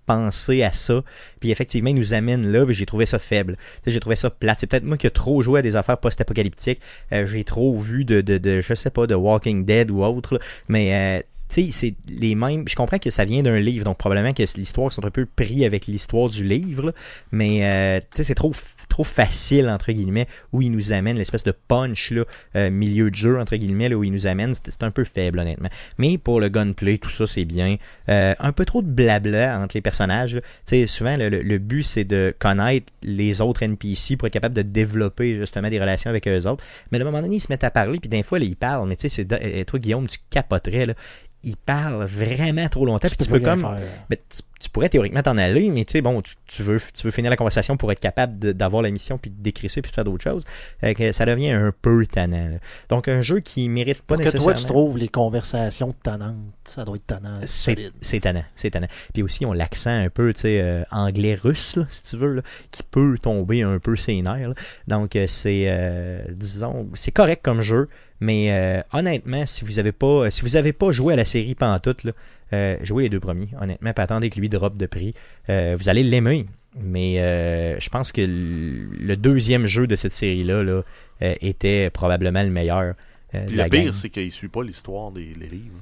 pensé 0.09 0.63
à 0.63 0.73
ça. 0.73 1.03
Puis 1.39 1.51
effectivement, 1.51 1.91
ils 1.91 1.95
nous 1.95 2.15
amènent 2.15 2.51
là, 2.51 2.65
puis 2.65 2.73
j'ai 2.73 2.87
trouvé 2.87 3.05
ça 3.05 3.19
faible. 3.19 3.57
J'ai 3.85 3.99
trouvé 3.99 4.15
ça 4.15 4.31
plate. 4.31 4.57
C'est 4.59 4.65
peut-être 4.65 4.83
moi 4.83 4.97
qui 4.97 5.05
ai 5.05 5.11
trop 5.11 5.43
joué 5.43 5.59
à 5.59 5.61
des 5.61 5.75
affaires 5.75 5.99
post-apocalyptiques. 5.99 6.81
Euh, 7.13 7.27
j'ai 7.27 7.43
trop 7.43 7.77
vu 7.77 8.05
de, 8.05 8.21
de, 8.21 8.39
de, 8.39 8.59
je 8.59 8.73
sais 8.73 8.89
pas, 8.89 9.05
de 9.05 9.13
Walking 9.13 9.65
Dead 9.65 9.91
ou 9.91 10.03
autre. 10.03 10.39
Mais 10.67 11.19
euh, 11.19 11.21
tu 11.49 11.65
sais, 11.65 11.71
c'est 11.71 11.95
les 12.07 12.35
mêmes. 12.35 12.67
Je 12.67 12.75
comprends 12.75 12.99
que 12.99 13.09
ça 13.09 13.25
vient 13.25 13.41
d'un 13.41 13.59
livre, 13.59 13.83
donc 13.85 13.97
probablement 13.97 14.33
que 14.33 14.43
l'histoire 14.55 14.91
sont 14.91 15.03
un 15.03 15.09
peu 15.09 15.25
pris 15.25 15.65
avec 15.65 15.87
l'histoire 15.87 16.29
du 16.29 16.43
livre. 16.43 16.87
là. 16.87 16.91
Mais 17.31 17.65
euh, 17.65 17.99
tu 17.99 18.05
sais, 18.17 18.23
c'est 18.23 18.35
trop, 18.35 18.53
trop 18.87 19.03
facile, 19.03 19.67
entre 19.69 19.91
guillemets, 19.91 20.27
où 20.53 20.61
ils 20.61 20.71
nous 20.71 20.91
amènent 20.91 21.17
l'espèce 21.17 21.43
de 21.43 21.51
punch, 21.67 22.11
là, 22.11 22.23
euh, 22.55 22.69
milieu 22.69 23.09
de 23.09 23.15
jeu, 23.15 23.39
entre 23.39 23.55
guillemets, 23.55 23.89
là, 23.89 23.95
où 23.95 24.03
ils 24.03 24.11
nous 24.11 24.27
amènent. 24.27 24.53
C'est 24.53 24.83
un 24.83 24.91
peu 24.91 25.03
faible, 25.03 25.39
honnêtement. 25.39 25.69
Mais 25.97 26.17
pour 26.19 26.39
le 26.39 26.49
gunplay, 26.49 26.97
tout 26.99 27.09
ça, 27.09 27.25
c'est 27.25 27.45
bien. 27.45 27.77
Euh, 28.09 28.35
un 28.39 28.51
peu 28.51 28.65
trop 28.65 28.81
de 28.81 28.87
blabla 28.87 29.59
entre 29.59 29.75
les 29.75 29.81
personnages. 29.81 30.33
Tu 30.33 30.41
sais, 30.65 30.87
souvent, 30.87 31.17
le, 31.17 31.29
le- 31.29 31.57
but, 31.57 31.83
c'est 31.83 32.03
de 32.05 32.33
connaître 32.39 32.93
les 33.03 33.41
autres 33.41 33.63
NPC 33.63 34.15
pour 34.17 34.27
être 34.27 34.33
capable 34.33 34.55
de 34.55 34.61
développer 34.61 35.37
justement 35.37 35.69
des 35.69 35.79
relations 35.79 36.09
avec 36.09 36.27
eux 36.27 36.45
autres. 36.47 36.63
Mais 36.91 36.99
à 36.99 37.01
un 37.01 37.05
moment 37.05 37.21
donné, 37.21 37.37
ils 37.37 37.39
se 37.41 37.47
mettent 37.49 37.63
à 37.63 37.71
parler, 37.71 37.99
puis 37.99 38.07
des 38.09 38.23
fois, 38.23 38.39
là, 38.39 38.45
ils 38.45 38.55
parlent. 38.55 38.87
Mais 38.87 38.95
tu 38.95 39.09
sais, 39.09 39.27
euh, 39.31 39.63
toi, 39.63 39.79
Guillaume, 39.79 40.07
tu 40.07 40.19
capoterais. 40.29 40.85
Là. 40.85 40.93
Ils 41.43 41.55
parlent 41.55 42.05
vraiment 42.05 42.67
trop 42.67 42.85
longtemps, 42.85 43.07
puis 43.07 43.17
tu 43.17 43.29
peux 43.29 43.39
comme... 43.39 43.75
Mais 44.09 44.17
tu, 44.17 44.41
tu 44.59 44.69
pourrais 44.69 44.89
théoriquement 44.89 45.21
t'en 45.21 45.37
aller, 45.37 45.69
mais 45.69 45.85
tu 45.85 45.93
sais, 45.93 46.01
bon, 46.01 46.21
tu, 46.21 46.35
tu 46.45 46.63
veux, 46.63 46.81
tu 46.93 47.03
veux 47.05 47.11
finir 47.11 47.29
la 47.29 47.37
conversation 47.37 47.77
pour 47.77 47.91
être 47.93 47.99
capable 48.01 48.53
d'avoir 48.53 48.81
la 48.81 48.91
mission, 48.91 49.17
puis 49.17 49.31
de 49.31 49.41
décrisser, 49.41 49.81
puis 49.81 49.89
de 49.89 49.95
faire 49.95 50.03
d'autres 50.03 50.23
choses. 50.23 50.43
Fait 50.81 50.95
que 50.95 51.13
ça 51.13 51.25
devient 51.25 51.51
un 51.51 51.73
peu 51.81 52.05
tannant. 52.05 52.49
là. 52.49 52.57
Donc, 52.89 53.07
un 53.07 53.21
jeu 53.21 53.39
qui 53.39 53.69
mérite 53.69 54.01
pas 54.01 54.15
Pour 54.15 54.17
que 54.17 54.23
nécessairement... 54.23 54.53
toi, 54.53 54.61
tu 54.61 54.65
trouves 54.65 54.97
les 54.97 55.07
conversations 55.07 55.95
tannantes, 56.03 56.35
ça 56.65 56.83
doit 56.83 56.97
être 56.97 57.07
tannant. 57.07 57.39
C'est 57.45 58.19
tannant, 58.19 58.43
c'est 58.55 58.71
tannant. 58.71 58.87
Puis 59.13 59.23
aussi, 59.23 59.45
on 59.45 59.53
l'accent 59.53 59.91
un 59.91 60.09
peu, 60.09 60.33
tu 60.33 60.41
sais, 60.41 60.59
euh, 60.61 60.83
anglais-russe, 60.91 61.79
si 61.87 62.03
tu 62.03 62.17
veux, 62.17 62.33
là, 62.35 62.41
qui 62.71 62.83
peut 62.83 63.17
tomber 63.21 63.61
un 63.61 63.79
peu 63.79 63.95
ses 63.95 64.21
nerfs. 64.21 64.49
là. 64.49 64.55
Donc, 64.87 65.15
euh, 65.15 65.25
c'est, 65.25 65.67
euh, 65.67 66.21
disons, 66.31 66.89
c'est 66.95 67.11
correct 67.11 67.41
comme 67.43 67.61
jeu, 67.61 67.87
mais 68.19 68.51
euh, 68.51 68.81
honnêtement, 68.93 69.45
si 69.45 69.63
vous 69.65 69.79
avez 69.79 69.91
pas, 69.91 70.29
si 70.31 70.41
vous 70.41 70.55
avez 70.55 70.73
pas 70.73 70.91
joué 70.91 71.13
à 71.13 71.17
la 71.17 71.25
série 71.25 71.55
Pantoute, 71.55 72.03
là, 72.03 72.11
euh, 72.53 72.77
jouez 72.81 73.03
les 73.03 73.09
deux 73.09 73.19
premiers, 73.19 73.49
honnêtement, 73.61 73.93
puis 73.93 74.03
attendez 74.03 74.29
que 74.29 74.39
lui 74.39 74.49
drop 74.49 74.75
de 74.77 74.85
prix. 74.85 75.13
Euh, 75.49 75.75
vous 75.79 75.87
allez 75.89 76.03
l'aimer, 76.03 76.45
mais 76.79 77.19
euh, 77.19 77.79
je 77.79 77.89
pense 77.89 78.11
que 78.11 78.21
le 78.21 79.15
deuxième 79.15 79.67
jeu 79.67 79.87
de 79.87 79.95
cette 79.95 80.11
série-là 80.13 80.63
là, 80.63 80.81
euh, 81.21 81.35
était 81.41 81.89
probablement 81.89 82.43
le 82.43 82.49
meilleur. 82.49 82.93
euh, 83.35 83.45
de 83.45 83.55
le 83.55 83.69
pire, 83.69 83.93
c'est 83.93 84.09
qu'il 84.09 84.31
suit 84.31 84.47
pas 84.47 84.63
l'histoire 84.63 85.11
des 85.11 85.33
les 85.39 85.47
livres. 85.47 85.79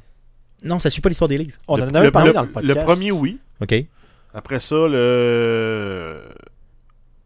Non, 0.64 0.80
ça 0.80 0.90
suit 0.90 1.02
pas 1.02 1.10
l'histoire 1.10 1.28
des 1.30 1.38
livres. 1.38 1.58
On 1.68 1.78
le, 1.78 1.84
en 1.84 1.94
avait 1.96 2.12
parlé 2.12 2.30
le- 2.30 2.34
dans 2.34 2.42
le 2.42 2.50
podcast. 2.50 2.76
Le 2.78 2.84
premier, 2.84 3.12
oui. 3.12 3.40
OK? 3.62 3.74
Après 4.34 4.60
ça, 4.60 4.76
le 4.88 6.22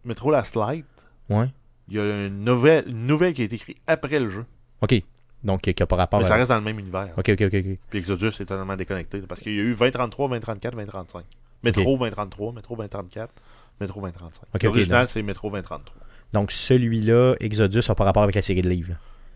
Metro 0.05 0.31
Last 0.31 0.55
Light, 0.55 0.85
Ouais. 1.29 1.47
il 1.87 1.95
y 1.95 1.99
a 1.99 2.27
une 2.27 2.43
nouvelle, 2.43 2.85
une 2.87 3.07
nouvelle 3.07 3.33
qui 3.33 3.41
a 3.41 3.45
été 3.45 3.55
écrite 3.55 3.77
après 3.87 4.19
le 4.19 4.29
jeu. 4.29 4.45
OK. 4.81 5.01
Donc, 5.43 5.61
qui 5.61 5.73
n'a 5.79 5.85
pas 5.87 5.95
rapport 5.95 6.19
Mais 6.19 6.27
ça 6.27 6.35
à... 6.35 6.37
reste 6.37 6.49
dans 6.49 6.57
le 6.57 6.63
même 6.63 6.77
univers. 6.79 7.09
OK, 7.17 7.29
OK, 7.29 7.41
OK. 7.41 7.51
Puis 7.89 7.99
Exodus 7.99 8.27
est 8.27 8.45
totalement 8.45 8.75
déconnecté. 8.75 9.19
Parce 9.21 9.41
qu'il 9.41 9.53
y 9.55 9.59
a 9.59 9.63
eu 9.63 9.73
2033, 9.75 10.27
2034, 10.29 10.75
2035. 10.75 11.25
Métro 11.63 11.97
2033, 11.97 12.53
Métro 12.53 12.75
2034, 12.75 13.31
Métro 13.79 14.01
2035. 14.01 14.41
Ok, 14.43 14.49
ok, 14.55 14.63
L'original, 14.63 15.01
donc- 15.03 15.09
c'est 15.09 15.21
Métro 15.23 15.49
2033. 15.49 15.95
Donc 16.33 16.51
celui-là, 16.51 17.35
Exodus, 17.39 17.81
n'a 17.89 17.95
pas 17.95 18.03
rapport 18.05 18.23
avec 18.23 18.35
la 18.35 18.41
série 18.41 18.61
de 18.61 18.69
livres. 18.69 18.93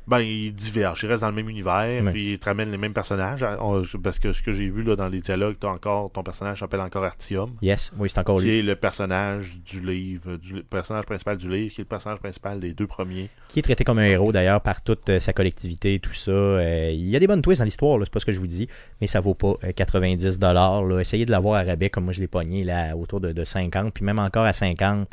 Ben, 0.08 0.20
il 0.20 0.54
diverge. 0.54 1.02
Il 1.04 1.08
reste 1.10 1.22
dans 1.22 1.30
le 1.30 1.36
même 1.36 1.50
univers. 1.50 2.04
Ouais. 2.04 2.12
Puis 2.12 2.34
il 2.34 2.40
te 2.40 2.46
ramène 2.46 2.70
les 2.72 2.78
mêmes 2.78 2.94
personnages. 2.94 3.42
Ah, 3.44 3.58
on- 3.60 3.84
Parce 4.04 4.20
que 4.20 4.34
ce 4.34 4.42
que 4.44 4.52
j'ai 4.52 4.70
vu 4.70 4.84
là, 4.84 4.96
dans 4.96 5.08
les 5.08 5.20
dialogues, 5.20 5.56
t'as 5.60 5.70
encore, 5.70 6.12
ton 6.12 6.22
personnage 6.22 6.60
s'appelle 6.60 6.82
encore 6.82 7.04
Artium. 7.04 7.54
Yes, 7.62 7.92
oui, 7.98 8.08
c'est 8.10 8.20
encore 8.20 8.38
Qui 8.40 8.46
lui. 8.46 8.60
est 8.60 8.62
le 8.62 8.76
personnage 8.76 9.58
du 9.66 9.80
livre, 9.82 10.36
du 10.38 10.62
personnage 10.64 11.06
principal 11.06 11.38
du 11.38 11.50
livre, 11.50 11.74
qui 11.74 11.82
est 11.82 11.86
le 11.86 11.88
personnage 11.88 12.20
principal 12.20 12.60
des 12.60 12.74
deux 12.74 12.86
premiers. 12.88 13.30
Qui 13.48 13.60
est 13.60 13.64
traité 13.64 13.84
comme 13.84 13.98
un 13.98 14.06
héros 14.06 14.32
d'ailleurs 14.32 14.62
par 14.62 14.84
toute 14.84 15.10
euh, 15.10 15.20
sa 15.20 15.34
collectivité 15.34 15.96
et 15.96 16.00
tout 16.00 16.14
ça. 16.14 16.32
Euh, 16.32 16.92
il 16.94 17.10
y 17.10 17.16
a 17.16 17.20
des 17.20 17.28
bonnes 17.28 17.42
twists 17.42 17.60
dans 17.62 17.66
l'histoire, 17.66 18.00
c'est 18.04 18.14
pas 18.14 18.20
ce 18.20 18.26
que 18.26 18.34
je 18.34 18.40
vous 18.40 18.46
dis, 18.48 18.68
mais 19.02 19.08
ça 19.08 19.22
vaut 19.22 19.34
pas 19.34 19.56
euh, 19.64 19.72
90$. 19.72 20.40
là. 20.40 21.00
Essayez 21.00 21.26
de 21.26 21.32
l'avoir 21.32 21.56
à 21.56 21.64
rabais 21.64 21.90
comme 21.90 22.04
moi 22.04 22.14
je 22.14 22.20
l'ai 22.22 22.28
pogné 22.28 22.64
là, 22.64 22.96
autour 22.96 23.22
de, 23.22 23.32
de 23.32 23.44
50$, 23.44 23.92
puis 23.92 24.06
même 24.06 24.20
encore 24.20 24.46
à 24.46 24.52
50$. 24.52 25.06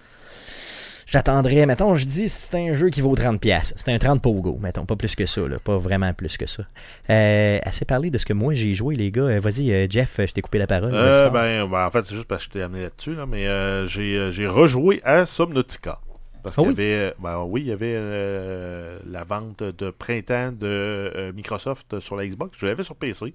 J'attendrais, 1.13 1.67
mettons, 1.67 1.95
je 1.95 2.07
dis 2.07 2.27
c'est 2.27 2.57
un 2.57 2.73
jeu 2.73 2.89
qui 2.89 3.03
vaut 3.03 3.15
30$. 3.15 3.75
C'est 3.77 3.93
un 3.93 3.99
30 3.99 4.23
Pogo, 4.23 4.57
mettons, 4.57 4.87
pas 4.87 4.97
plus 4.97 5.15
que 5.15 5.27
ça, 5.27 5.47
là, 5.47 5.59
pas 5.59 5.77
vraiment 5.77 6.15
plus 6.15 6.39
que 6.39 6.47
ça. 6.47 6.63
Euh, 7.11 7.59
assez 7.65 7.85
parlé 7.85 8.09
de 8.09 8.17
ce 8.17 8.25
que 8.25 8.33
moi 8.33 8.55
j'ai 8.55 8.73
joué, 8.73 8.95
les 8.95 9.11
gars. 9.11 9.25
Euh, 9.25 9.39
Vas-y, 9.39 9.71
euh, 9.73 9.87
Jeff, 9.91 10.17
je 10.19 10.33
t'ai 10.33 10.41
coupé 10.41 10.57
la 10.59 10.67
parole. 10.67 10.95
Euh, 10.95 11.29
ben, 11.29 11.69
ben, 11.69 11.85
en 11.87 11.91
fait, 11.91 12.07
c'est 12.07 12.15
juste 12.15 12.27
parce 12.27 12.47
que 12.47 12.55
je 12.55 12.59
t'ai 12.59 12.63
amené 12.63 12.85
là-dessus, 12.85 13.15
là, 13.15 13.27
mais 13.27 13.47
euh, 13.47 13.87
j'ai, 13.87 14.47
rejoué 14.47 15.03
à 15.05 15.27
Subnautica. 15.27 16.01
Parce 16.43 16.59
Ah 16.59 16.63
qu'il 16.63 16.71
oui? 16.71 16.77
y 16.79 16.81
avait, 16.95 17.15
ben, 17.19 17.45
oui, 17.47 17.61
il 17.61 17.67
y 17.67 17.73
avait 17.73 17.95
euh, 17.95 18.99
la 19.07 19.25
vente 19.25 19.63
de 19.63 19.91
printemps 19.91 20.51
de 20.53 21.31
Microsoft 21.37 22.01
sur 22.01 22.17
la 22.17 22.27
Xbox. 22.27 22.57
Je 22.59 22.65
l'avais 22.65 22.85
sur 22.85 22.97
PC. 22.97 23.35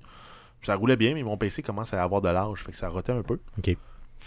Ça 0.63 0.74
roulait 0.74 0.96
bien, 0.96 1.13
mais 1.13 1.22
mon 1.22 1.38
PC 1.38 1.62
commence 1.62 1.93
à 1.93 2.01
avoir 2.01 2.22
de 2.22 2.29
l'âge, 2.29 2.63
fait 2.65 2.72
que 2.72 2.77
ça 2.79 2.89
rotait 2.89 3.12
un 3.12 3.22
peu. 3.22 3.38
Ok. 3.60 3.77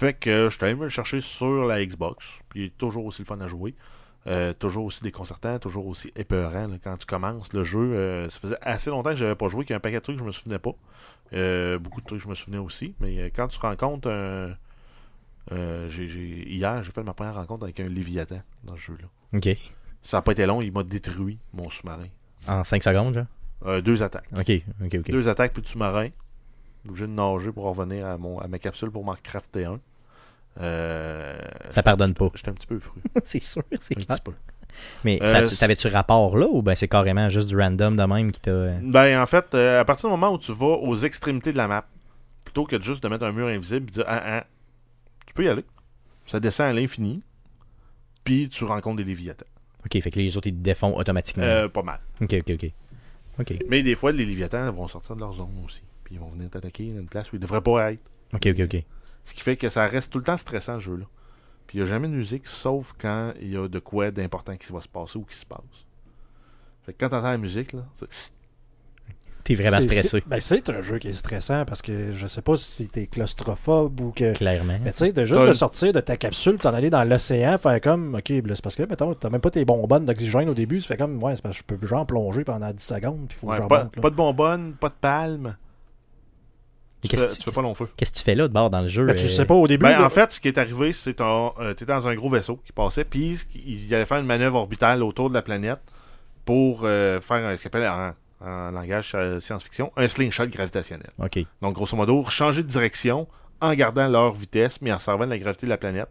Fait 0.01 0.15
que 0.15 0.49
je 0.49 0.57
suis 0.57 0.65
allé 0.65 0.75
me 0.75 0.85
le 0.85 0.89
chercher 0.89 1.21
sur 1.21 1.67
la 1.67 1.85
Xbox. 1.85 2.39
Puis 2.49 2.61
il 2.61 2.65
est 2.69 2.79
toujours 2.79 3.05
aussi 3.05 3.21
le 3.21 3.27
fun 3.27 3.39
à 3.43 3.49
jouer. 3.49 3.75
Euh, 4.27 4.55
toujours 4.55 4.87
aussi 4.87 5.03
déconcertant, 5.03 5.59
toujours 5.59 5.87
aussi 5.87 6.11
épeurant 6.17 6.69
là, 6.69 6.77
quand 6.83 6.97
tu 6.97 7.05
commences 7.05 7.53
le 7.53 7.65
jeu. 7.65 7.81
euh, 7.81 8.31
ça 8.31 8.41
faisait 8.41 8.57
assez 8.63 8.89
longtemps 8.89 9.11
que 9.11 9.17
j'avais 9.17 9.35
pas 9.35 9.49
joué, 9.49 9.67
qu'il 9.67 9.73
y 9.73 9.75
a 9.75 9.77
un 9.77 9.81
paquet 9.81 9.97
de 9.97 10.01
trucs 10.03 10.17
que 10.17 10.21
je 10.23 10.27
me 10.27 10.33
souvenais 10.33 10.59
pas. 10.59 10.71
Euh, 11.35 11.79
beaucoup 11.79 12.01
de 12.01 12.07
trucs 12.07 12.19
que 12.21 12.25
je 12.25 12.31
me 12.31 12.35
souvenais 12.35 12.57
aussi. 12.57 12.95
Mais 13.01 13.31
quand 13.31 13.49
tu 13.49 13.59
rencontres 13.59 14.09
un. 14.11 14.55
hier, 15.51 16.83
j'ai 16.83 16.93
fait 16.93 17.03
ma 17.03 17.13
première 17.13 17.35
rencontre 17.35 17.65
avec 17.65 17.79
un 17.81 17.89
Léviathan 17.89 18.41
dans 18.65 18.77
ce 18.77 18.81
jeu-là. 18.81 19.09
Ok. 19.39 19.55
Ça 20.03 20.17
n'a 20.17 20.23
pas 20.23 20.33
été 20.33 20.47
long, 20.47 20.63
il 20.63 20.73
m'a 20.73 20.83
détruit 20.83 21.39
mon 21.53 21.69
sous-marin. 21.69 22.09
En 22.49 22.65
5 22.65 22.83
secondes, 22.83 23.15
genre? 23.63 23.83
Deux 23.83 24.03
attaques. 24.03 24.31
Ok, 24.33 24.51
ok, 24.83 24.95
ok. 24.95 25.11
Deux 25.11 25.29
attaques 25.29 25.53
puis 25.53 25.61
de 25.63 25.69
sous-marin. 25.69 26.09
Obligé 26.89 27.07
de 27.07 27.13
nager 27.13 27.53
pour 27.53 27.65
revenir 27.65 28.07
à, 28.07 28.17
mon, 28.17 28.39
à 28.39 28.49
ma 28.49 28.59
capsule 28.59 28.91
pour 28.91 29.05
m'en 29.05 29.15
crafter 29.23 29.67
un. 29.67 29.79
Euh, 30.61 31.39
Ça 31.71 31.83
pardonne 31.83 32.15
pas. 32.15 32.31
J'étais 32.35 32.51
un 32.51 32.55
petit 32.55 32.67
peu 32.67 32.79
fru. 32.79 33.01
c'est 33.25 33.43
sûr, 33.43 33.63
c'est 33.79 33.95
clair. 33.95 34.21
peu. 34.21 34.33
Mais 35.05 35.19
Euh, 35.23 35.47
t'avais-tu 35.59 35.89
rapport 35.89 36.37
là 36.37 36.47
ou 36.49 36.63
ben 36.63 36.75
c'est 36.75 36.87
carrément 36.89 37.29
juste 37.29 37.49
du 37.49 37.57
random 37.57 37.97
de 37.97 38.03
même 38.05 38.31
qui 38.31 38.41
t'a. 38.41 38.51
euh, 38.51 38.79
Ben, 38.83 39.21
en 39.21 39.27
fait, 39.27 39.55
euh, 39.55 39.81
à 39.81 39.85
partir 39.85 40.09
du 40.09 40.13
moment 40.13 40.33
où 40.33 40.39
tu 40.39 40.53
vas 40.53 40.67
aux 40.67 40.97
extrémités 40.97 41.53
de 41.53 41.57
la 41.57 41.67
map, 41.69 41.87
plutôt 42.45 42.65
que 42.65 42.77
de 42.77 42.83
juste 42.83 43.03
de 43.03 43.09
mettre 43.09 43.25
un 43.25 43.33
mur 43.33 43.47
invisible 43.49 43.89
et 43.89 43.93
dire 43.93 44.05
ah, 44.07 44.23
ah, 44.25 44.45
tu 45.27 45.35
peux 45.35 45.45
y 45.45 45.49
aller. 45.49 45.65
Ça 46.27 46.39
descend 46.41 46.67
à 46.69 46.73
l'infini. 46.73 47.23
Puis 48.23 48.49
tu 48.49 48.65
rencontres 48.65 48.99
des 48.99 49.05
léviathans. 49.05 49.47
Ok, 49.85 50.01
fait 50.01 50.11
que 50.11 50.19
les 50.19 50.37
autres 50.37 50.47
ils 50.49 50.55
te 50.55 50.61
défont 50.63 50.97
automatiquement. 50.97 51.69
Pas 51.69 51.83
mal. 51.83 51.99
Ok, 52.21 52.35
ok, 52.35 52.51
ok. 52.55 52.71
Ok, 53.41 53.55
Mais 53.69 53.83
des 53.83 53.95
fois, 53.95 54.13
les 54.13 54.27
léviathans 54.27 54.71
vont 54.71 54.87
sortir 54.87 55.17
de 55.17 55.21
leur 55.21 55.33
zone 55.33 55.49
aussi. 55.65 55.81
Puis 56.05 56.17
ils 56.17 56.21
vont 56.21 56.29
venir 56.29 56.51
t'attaquer 56.51 56.91
dans 56.93 57.01
une 57.01 57.07
place 57.09 57.33
où 57.33 57.37
ils 57.37 57.41
devraient 57.41 57.63
pas 57.63 57.93
être. 57.93 58.03
ok, 58.35 58.47
ok, 58.49 58.61
ok. 58.65 58.85
Ce 59.25 59.35
qui 59.35 59.41
fait 59.43 59.57
que 59.57 59.69
ça 59.69 59.87
reste 59.87 60.11
tout 60.13 60.19
le 60.19 60.25
temps 60.25 60.37
stressant, 60.37 60.77
ce 60.79 60.85
jeu-là. 60.85 61.05
Puis 61.67 61.79
il 61.79 61.83
n'y 61.83 61.87
a 61.89 61.91
jamais 61.91 62.09
de 62.09 62.15
musique, 62.15 62.47
sauf 62.47 62.95
quand 62.99 63.33
il 63.41 63.51
y 63.53 63.57
a 63.57 63.69
de 63.69 63.79
quoi 63.79 64.11
d'important 64.11 64.57
qui 64.57 64.73
va 64.73 64.81
se 64.81 64.89
passer 64.89 65.19
ou 65.19 65.25
qui 65.25 65.37
se 65.37 65.47
passe. 65.47 65.61
Fait 66.85 66.93
que 66.93 66.99
quand 66.99 67.11
t'entends 67.11 67.31
la 67.31 67.39
musique, 67.39 67.73
là, 67.73 67.85
c'est- 67.97 68.07
T'es 69.43 69.55
vraiment 69.55 69.81
stressé, 69.81 70.07
c'est- 70.09 70.29
Ben, 70.29 70.39
c'est 70.41 70.69
un 70.69 70.83
jeu 70.83 70.99
qui 70.99 71.09
est 71.09 71.13
stressant 71.15 71.65
parce 71.65 71.81
que 71.81 72.13
je 72.13 72.27
sais 72.27 72.43
pas 72.43 72.57
si 72.57 72.89
t'es 72.91 73.07
claustrophobe 73.07 73.99
ou 74.01 74.11
que. 74.11 74.35
clairement. 74.35 74.79
Mais 74.85 74.93
tu 74.93 74.99
sais, 74.99 75.13
de 75.13 75.25
juste 75.25 75.41
de 75.47 75.53
sortir 75.55 75.93
de 75.95 76.01
ta 76.01 76.17
capsule, 76.19 76.59
t'en 76.59 76.75
aller 76.75 76.91
dans 76.91 77.05
l'océan, 77.05 77.57
faire 77.57 77.81
comme, 77.81 78.15
ok, 78.17 78.33
ben 78.43 78.55
c'est 78.55 78.63
parce 78.63 78.77
que, 78.77 78.83
mettons, 78.83 79.15
t'as 79.15 79.31
même 79.31 79.41
pas 79.41 79.51
tes 79.51 79.65
bonbonnes 79.65 80.05
d'oxygène 80.05 80.49
au 80.51 80.55
début, 80.55 80.81
ça 80.83 80.89
fait 80.89 80.97
comme, 80.99 81.23
ouais, 81.23 81.37
c'est 81.37 81.43
parce 81.43 81.57
que 81.59 81.65
je 81.71 81.77
peux 81.77 81.87
genre 81.87 82.05
plonger 82.07 82.45
pendant 82.45 82.71
10 82.71 82.85
secondes, 82.85 83.27
puis 83.29 83.39
faut 83.41 83.47
ouais, 83.47 83.57
que 83.59 83.67
pas, 83.67 83.85
monte, 83.85 84.01
pas 84.01 84.11
de 84.11 84.15
bonbonne, 84.17 84.75
pas 84.75 84.89
de 84.91 84.95
palme. 85.01 85.57
Tu 87.03 87.09
qu'est-ce 87.09 87.23
fais, 87.23 87.29
que 87.29 87.33
tu 87.35 87.39
tu- 87.41 87.45
fais 87.45 87.53
pas 87.55 87.63
long 87.63 87.75
feu. 87.75 87.89
Qu'est-ce 87.97 88.13
que 88.13 88.19
tu 88.19 88.23
fais 88.25 88.35
là 88.35 88.47
de 88.49 88.53
bord 88.53 88.69
dans 88.71 88.81
le 88.83 88.89
jeu 88.89 89.07
Ben, 89.07 89.17
tu 89.17 89.25
euh, 89.25 89.29
sais 89.29 89.47
pas 89.47 89.55
au 89.55 89.67
début. 89.67 89.85
Ben, 89.85 89.93
là. 89.99 90.05
en 90.05 90.09
fait, 90.11 90.33
ce 90.33 90.41
qui 90.41 90.49
est 90.49 90.59
arrivé, 90.59 90.93
c'est 90.93 91.15
que 91.15 91.23
euh, 91.23 91.75
tu 91.75 91.85
étais 91.85 91.87
dans 91.93 92.07
un 92.09 92.15
gros 92.15 92.29
vaisseau 92.29 92.57
qui 92.65 92.73
passait, 92.73 93.05
puis 93.05 93.39
il 93.55 93.95
allait 93.95 94.05
faire 94.05 94.19
une 94.19 94.27
manœuvre 94.27 94.57
orbitale 94.59 95.03
autour 95.03 95.29
de 95.31 95.35
la 95.35 95.43
planète 95.43 95.81
pour 96.45 96.81
euh, 96.85 97.21
faire 97.21 97.57
ce 97.59 97.63
qu'on 97.63 97.69
appelle 97.69 97.89
en, 97.89 98.13
en 98.47 98.71
langage 98.71 99.13
euh, 99.15 99.41
science-fiction 99.41 99.93
un 99.97 100.09
slingshot 100.09 100.47
gravitationnel. 100.49 101.11
Ok, 101.23 101.39
Donc, 101.63 101.75
grosso 101.75 101.97
modo, 101.97 102.25
changer 102.29 102.63
de 102.63 102.69
direction 102.69 103.27
en 103.63 103.75
gardant 103.75 104.09
leur 104.09 104.33
vitesse, 104.33 104.81
mais 104.81 104.93
en 104.93 104.99
servant 104.99 105.25
de 105.27 105.31
la 105.31 105.39
gravité 105.39 105.67
de 105.67 105.71
la 105.71 105.77
planète. 105.79 106.09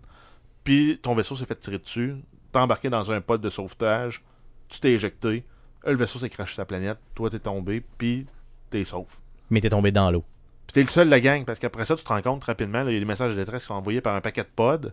Puis 0.63 0.99
ton 1.01 1.15
vaisseau 1.15 1.35
s'est 1.35 1.45
fait 1.45 1.59
tirer 1.59 1.79
dessus, 1.79 2.15
t'es 2.51 2.59
embarqué 2.59 2.89
dans 2.89 3.11
un 3.11 3.21
pod 3.21 3.41
de 3.41 3.49
sauvetage, 3.49 4.23
tu 4.67 4.79
t'es 4.79 4.91
éjecté, 4.91 5.43
le 5.85 5.95
vaisseau 5.95 6.19
s'est 6.19 6.29
craché 6.29 6.53
sur 6.53 6.61
la 6.61 6.65
planète, 6.65 6.97
toi 7.15 7.29
t'es 7.29 7.39
tombé, 7.39 7.83
puis 7.97 8.27
t'es 8.69 8.83
sauf. 8.83 9.07
mais 9.49 9.61
t'es 9.61 9.69
tombé 9.69 9.91
dans 9.91 10.11
l'eau. 10.11 10.23
Puis 10.69 10.73
t'es 10.75 10.81
le 10.83 10.87
seul 10.89 11.07
de 11.07 11.09
la 11.11 11.19
gang, 11.19 11.45
parce 11.45 11.57
qu'après 11.57 11.83
ça, 11.83 11.95
tu 11.95 12.03
te 12.03 12.09
rends 12.09 12.21
compte 12.21 12.43
rapidement, 12.43 12.87
il 12.87 12.93
y 12.93 12.97
a 12.97 12.99
des 12.99 13.05
messages 13.05 13.31
de 13.33 13.37
détresse 13.39 13.63
qui 13.63 13.67
sont 13.69 13.73
envoyés 13.73 14.01
par 14.01 14.13
un 14.15 14.21
paquet 14.21 14.43
de 14.43 14.49
pods. 14.55 14.91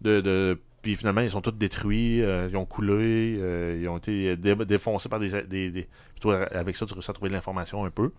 De, 0.00 0.20
de- 0.20 0.58
Puis 0.82 0.96
finalement, 0.96 1.20
ils 1.20 1.30
sont 1.30 1.40
tous 1.40 1.52
détruits, 1.52 2.20
euh, 2.20 2.48
ils 2.50 2.56
ont 2.56 2.64
coulé, 2.66 3.38
euh, 3.40 3.78
ils 3.80 3.88
ont 3.88 3.98
été 3.98 4.36
dé- 4.36 4.56
défoncés 4.56 5.08
par 5.08 5.20
des. 5.20 5.30
des, 5.44 5.70
des- 5.70 5.82
Puis 5.82 6.20
toi, 6.20 6.42
avec 6.50 6.76
ça, 6.76 6.84
tu 6.84 6.94
réussis 6.94 7.12
à 7.12 7.14
trouver 7.14 7.28
de 7.28 7.34
l'information 7.34 7.84
un 7.84 7.90
peu. 7.90 8.10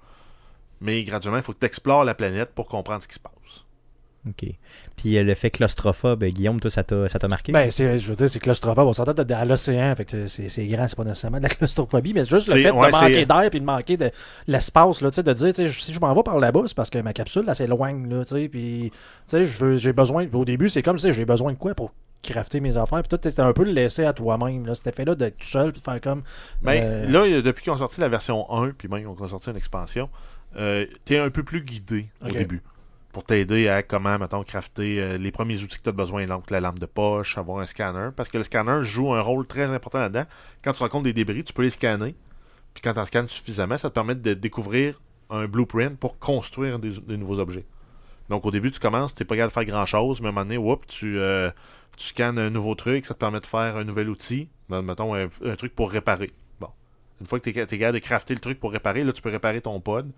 Mais 0.79 1.03
graduellement, 1.03 1.37
il 1.39 1.43
faut 1.43 1.51
que 1.51 1.59
tu 1.59 1.65
explores 1.65 2.05
la 2.05 2.15
planète 2.15 2.51
pour 2.55 2.69
comprendre 2.69 3.03
ce 3.03 3.09
qui 3.09 3.15
se 3.15 3.19
passe. 3.19 3.64
Ok. 4.27 4.45
Puis 4.97 5.17
euh, 5.17 5.23
le 5.23 5.35
fait 5.35 5.51
claustrophobe, 5.51 6.23
euh, 6.23 6.29
Guillaume, 6.29 6.59
toi, 6.59 6.71
ça 6.71 6.83
t'a 6.83 7.07
ça 7.09 7.19
t'a 7.19 7.27
marqué? 7.27 7.51
Ben, 7.51 7.69
c'est, 7.69 7.99
je 7.99 8.07
veux 8.09 8.15
dire, 8.15 8.27
c'est 8.29 8.39
claustrophobe. 8.39 8.87
On 8.87 8.93
s'entend 8.93 9.13
dans 9.23 9.47
l'océan, 9.47 9.95
fait 9.95 10.05
que 10.05 10.25
c'est, 10.27 10.49
c'est 10.49 10.65
grand, 10.65 10.87
c'est 10.87 10.95
pas 10.95 11.03
nécessairement 11.03 11.37
de 11.37 11.43
la 11.43 11.49
claustrophobie, 11.49 12.13
mais 12.13 12.23
c'est 12.23 12.31
juste 12.31 12.47
le 12.47 12.53
fait 12.63 12.71
ouais, 12.71 12.87
de 12.87 12.91
manquer 13.09 13.25
d'air 13.25 13.49
puis 13.51 13.59
de 13.59 13.65
manquer 13.65 13.97
de 13.97 14.09
l'espace, 14.47 15.01
là, 15.01 15.11
tu 15.11 15.15
sais, 15.15 15.23
de 15.23 15.33
dire, 15.33 15.53
tu 15.53 15.67
sais, 15.67 15.79
si 15.79 15.93
je 15.93 15.99
m'en 15.99 16.13
vais 16.13 16.23
par 16.23 16.39
là-bas, 16.39 16.61
c'est 16.65 16.75
parce 16.75 16.89
que 16.89 16.97
ma 16.99 17.13
capsule, 17.13 17.43
elle 17.47 17.55
s'éloigne, 17.55 18.09
là, 18.09 18.25
tu 18.25 18.35
sais, 18.35 18.49
puis, 18.49 18.91
tu 18.91 18.97
sais, 19.27 19.45
je 19.45 19.63
veux- 19.65 19.77
j'ai 19.77 19.93
besoin, 19.93 20.27
au 20.33 20.45
début, 20.45 20.69
c'est 20.69 20.81
comme, 20.81 20.95
tu 20.97 21.03
sais, 21.03 21.13
j'ai 21.13 21.25
besoin 21.25 21.53
de 21.53 21.57
quoi 21.57 21.75
pour 21.75 21.91
crafter 22.23 22.59
mes 22.59 22.77
affaires, 22.77 23.01
puis 23.01 23.09
toi, 23.09 23.19
t'étais 23.19 23.41
un 23.41 23.53
peu 23.53 23.63
le 23.63 23.71
laissé 23.71 24.05
à 24.05 24.13
toi-même, 24.13 24.65
là, 24.65 24.73
cet 24.73 24.87
effet-là 24.87 25.13
d'être 25.13 25.37
tout 25.37 25.45
seul, 25.47 25.71
puis 25.71 25.81
de 25.81 25.85
faire 25.85 26.01
comme, 26.01 26.23
Ben, 26.63 26.81
Euh, 26.83 27.07
là, 27.07 27.27
y 27.27 27.35
a- 27.35 27.41
depuis 27.43 27.63
qu'ils 27.63 27.71
ont 27.73 27.77
sorti 27.77 28.01
la 28.01 28.09
version 28.09 28.51
1, 28.51 28.71
puis 28.71 28.87
même 28.87 29.01
ils 29.01 29.07
ont 29.07 29.27
sorti 29.27 29.51
une 29.51 29.57
expansion, 29.57 30.09
euh, 30.57 30.85
t'es 31.05 31.19
un 31.19 31.29
peu 31.29 31.43
plus 31.43 31.61
guidé 31.61 32.07
au 32.23 32.27
début. 32.39 32.61
Pour 33.15 33.23
t'aider 33.23 33.69
à 33.69 33.81
comment, 33.81 34.19
mettons, 34.19 34.43
crafter 34.43 34.99
euh, 34.99 35.17
les 35.17 35.31
premiers 35.31 35.63
outils 35.63 35.77
que 35.77 35.83
tu 35.83 35.87
as 35.87 35.93
besoin, 35.93 36.25
donc 36.25 36.51
la 36.51 36.59
lampe 36.59 36.79
de 36.79 36.85
poche, 36.85 37.37
avoir 37.37 37.59
un 37.59 37.65
scanner. 37.65 38.09
Parce 38.13 38.27
que 38.27 38.37
le 38.37 38.43
scanner 38.43 38.79
joue 38.81 39.13
un 39.13 39.21
rôle 39.21 39.47
très 39.47 39.67
important 39.73 39.99
là-dedans. 39.99 40.25
Quand 40.61 40.73
tu 40.73 40.83
rencontres 40.83 41.05
des 41.05 41.13
débris, 41.13 41.45
tu 41.45 41.53
peux 41.53 41.61
les 41.61 41.69
scanner. 41.69 42.13
Puis 42.73 42.81
quand 42.83 42.93
tu 42.93 42.99
en 42.99 43.05
scannes 43.05 43.29
suffisamment, 43.29 43.77
ça 43.77 43.89
te 43.89 43.93
permet 43.93 44.15
de 44.15 44.33
découvrir 44.33 44.99
un 45.29 45.47
blueprint 45.47 45.97
pour 45.97 46.19
construire 46.19 46.77
des, 46.77 46.91
nouveaux 47.15 47.39
objets. 47.39 47.63
Donc 48.27 48.45
au 48.45 48.51
début, 48.51 48.69
tu 48.69 48.81
commences, 48.81 49.15
tu 49.15 49.23
n'es 49.23 49.27
pas 49.27 49.37
capable 49.37 49.51
de 49.51 49.53
faire 49.53 49.73
grand-chose, 49.73 50.19
mais 50.19 50.27
à 50.27 50.29
un 50.31 50.33
moment 50.33 50.45
donné, 50.45 50.77
euh, 51.03 51.51
tu 51.95 52.07
scannes 52.07 52.37
un 52.37 52.49
nouveau 52.49 52.75
truc, 52.75 53.05
ça 53.05 53.13
te 53.13 53.19
permet 53.19 53.39
de 53.39 53.45
faire 53.45 53.77
un 53.77 53.85
nouvel 53.85 54.09
outil. 54.09 54.49
Mettons 54.67 55.15
un, 55.15 55.29
truc 55.55 55.73
pour 55.73 55.89
réparer. 55.89 56.31
Bon. 56.59 56.67
Une 57.21 57.27
fois 57.27 57.39
que 57.39 57.49
tu 57.49 57.57
es, 57.57 57.65
capable 57.65 57.93
de 57.93 58.03
crafter 58.03 58.33
le 58.33 58.41
truc 58.41 58.59
pour 58.59 58.73
réparer, 58.73 59.05
là, 59.05 59.13
tu 59.13 59.21
peux 59.21 59.29
réparer 59.29 59.61
ton 59.61 59.79
pod 59.79 60.11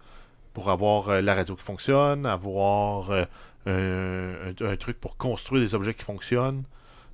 pour 0.58 0.72
avoir 0.72 1.10
euh, 1.10 1.22
la 1.22 1.36
radio 1.36 1.56
qui 1.56 1.62
fonctionne, 1.64 2.26
avoir 2.26 3.12
euh, 3.68 4.54
un, 4.60 4.76
truc 4.78 5.00
pour 5.00 5.16
construire 5.16 5.62
des 5.62 5.76
objets 5.76 5.94
qui 5.94 6.04
fonctionnent. 6.04 6.64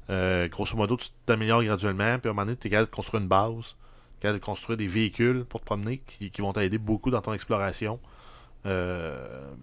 Euh, 0.10 0.48
grosso 0.48 0.78
modo, 0.78 0.96
tu 0.96 1.10
t'améliores 1.26 1.62
graduellement, 1.62 2.20
puis 2.20 2.30
à 2.30 2.32
un 2.32 2.34
moment 2.34 2.46
donné, 2.46 2.56
tu 2.56 2.68
es 2.68 2.72
capable 2.72 2.90
de 2.90 2.96
construire 2.96 3.22
une 3.22 3.28
base, 3.28 3.76
capable 4.22 4.40
de 4.40 4.46
construire 4.46 4.78
des 4.78 4.88
véhicules 4.88 5.44
pour 5.44 5.60
te 5.60 5.66
promener 5.66 6.02
qui, 6.08 6.32
qui 6.32 6.40
vont 6.40 6.54
t'aider 6.54 6.78
beaucoup 6.78 7.12
dans 7.12 7.20
ton 7.22 7.34
exploration. 7.34 8.00
Euh, 8.66 9.18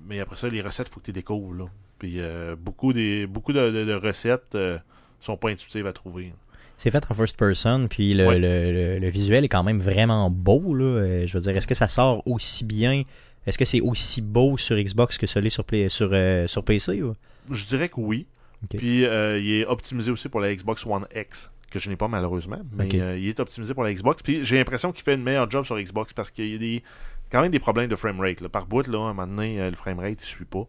mais 0.06 0.20
après 0.20 0.36
ça, 0.36 0.48
les 0.50 0.60
recettes, 0.60 0.88
il 0.88 0.92
faut 0.92 1.00
que 1.00 1.06
tu 1.06 1.12
les 1.12 1.20
découvres. 1.22 1.54
Là. 1.54 1.64
Puis 1.98 2.16
euh, 2.20 2.56
beaucoup, 2.58 2.92
des, 2.92 3.26
beaucoup 3.26 3.54
de, 3.54 3.70
de- 3.70 3.84
de 3.86 3.94
recettes 3.94 4.54
euh, 4.56 4.76
sont 5.22 5.38
pas 5.38 5.48
intuitives 5.48 5.86
à 5.86 5.94
trouver. 5.94 6.34
C'est 6.76 6.90
fait 6.90 7.02
en 7.10 7.14
first 7.14 7.38
person, 7.38 7.88
puis 7.88 8.12
le, 8.12 8.26
Ouais. 8.26 8.38
le- 8.38 8.72
le- 8.72 8.98
le 8.98 9.08
visuel 9.08 9.44
est 9.44 9.48
quand 9.48 9.62
même 9.64 9.80
vraiment 9.80 10.28
beau. 10.30 10.74
Là. 10.74 11.26
Je 11.26 11.32
veux 11.32 11.40
dire, 11.40 11.56
est-ce 11.56 11.66
que 11.66 11.74
ça 11.74 11.88
sort 11.88 12.22
aussi 12.26 12.64
bien 12.66 13.04
Est-ce 13.46 13.56
que 13.58 13.64
c'est 13.64 13.80
aussi 13.80 14.20
beau 14.20 14.56
sur 14.56 14.76
Xbox 14.76 15.16
que 15.18 15.26
l'est 15.38 15.50
sur, 15.50 15.64
Play- 15.64 15.88
sur, 15.88 16.10
euh, 16.12 16.46
sur 16.46 16.62
PC 16.64 17.02
ou? 17.02 17.14
Je 17.50 17.64
dirais 17.64 17.88
que 17.88 17.98
oui. 18.00 18.26
Puis 18.68 19.04
euh, 19.06 19.38
il 19.38 19.50
est 19.60 19.66
optimisé 19.66 20.10
aussi 20.10 20.28
pour 20.28 20.40
la 20.40 20.54
Xbox 20.54 20.84
One 20.84 21.06
X, 21.16 21.50
que 21.70 21.78
je 21.78 21.88
n'ai 21.88 21.96
pas 21.96 22.08
malheureusement, 22.08 22.60
mais 22.72 22.88
euh, 23.00 23.18
il 23.18 23.28
est 23.28 23.40
optimisé 23.40 23.72
pour 23.72 23.82
la 23.84 23.92
Xbox. 23.94 24.22
Puis 24.22 24.44
j'ai 24.44 24.58
l'impression 24.58 24.92
qu'il 24.92 25.02
fait 25.02 25.14
une 25.14 25.22
meilleure 25.22 25.50
job 25.50 25.64
sur 25.64 25.78
Xbox 25.80 26.12
parce 26.12 26.30
qu'il 26.30 26.48
y 26.48 26.54
a 26.54 26.58
des, 26.58 26.82
quand 27.32 27.40
même 27.40 27.50
des 27.50 27.58
problèmes 27.58 27.88
de 27.88 27.96
framerate. 27.96 28.46
Par 28.48 28.66
bout, 28.66 28.86
là, 28.86 28.98
à 28.98 29.02
un 29.10 29.14
moment 29.14 29.26
donné, 29.26 29.70
le 29.70 29.76
framerate 29.76 30.18
ne 30.20 30.24
suit 30.24 30.44
pas. 30.44 30.66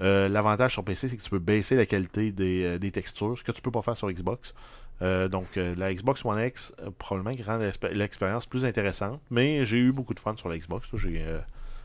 L'avantage 0.00 0.72
sur 0.72 0.82
PC, 0.84 1.08
c'est 1.08 1.16
que 1.16 1.22
tu 1.22 1.30
peux 1.30 1.38
baisser 1.38 1.76
la 1.76 1.86
qualité 1.86 2.32
des, 2.32 2.78
des 2.78 2.90
textures, 2.90 3.38
ce 3.38 3.44
que 3.44 3.52
tu 3.52 3.60
peux 3.60 3.70
pas 3.70 3.82
faire 3.82 3.96
sur 3.96 4.10
Xbox. 4.10 4.54
Euh, 5.02 5.28
donc, 5.28 5.56
euh, 5.56 5.74
la 5.76 5.92
Xbox 5.92 6.24
One 6.24 6.40
X, 6.46 6.72
euh, 6.80 6.90
probablement, 6.96 7.34
qui 7.34 7.42
rend 7.42 7.58
l'expé- 7.58 7.92
l'expérience 7.92 8.46
plus 8.46 8.64
intéressante. 8.64 9.20
Mais 9.30 9.64
j'ai 9.64 9.78
eu 9.78 9.92
beaucoup 9.92 10.14
de 10.14 10.20
fun 10.20 10.34
sur 10.36 10.48
la 10.48 10.56
Xbox. 10.56 10.86
J'ai 10.94 11.20
euh, 11.20 11.40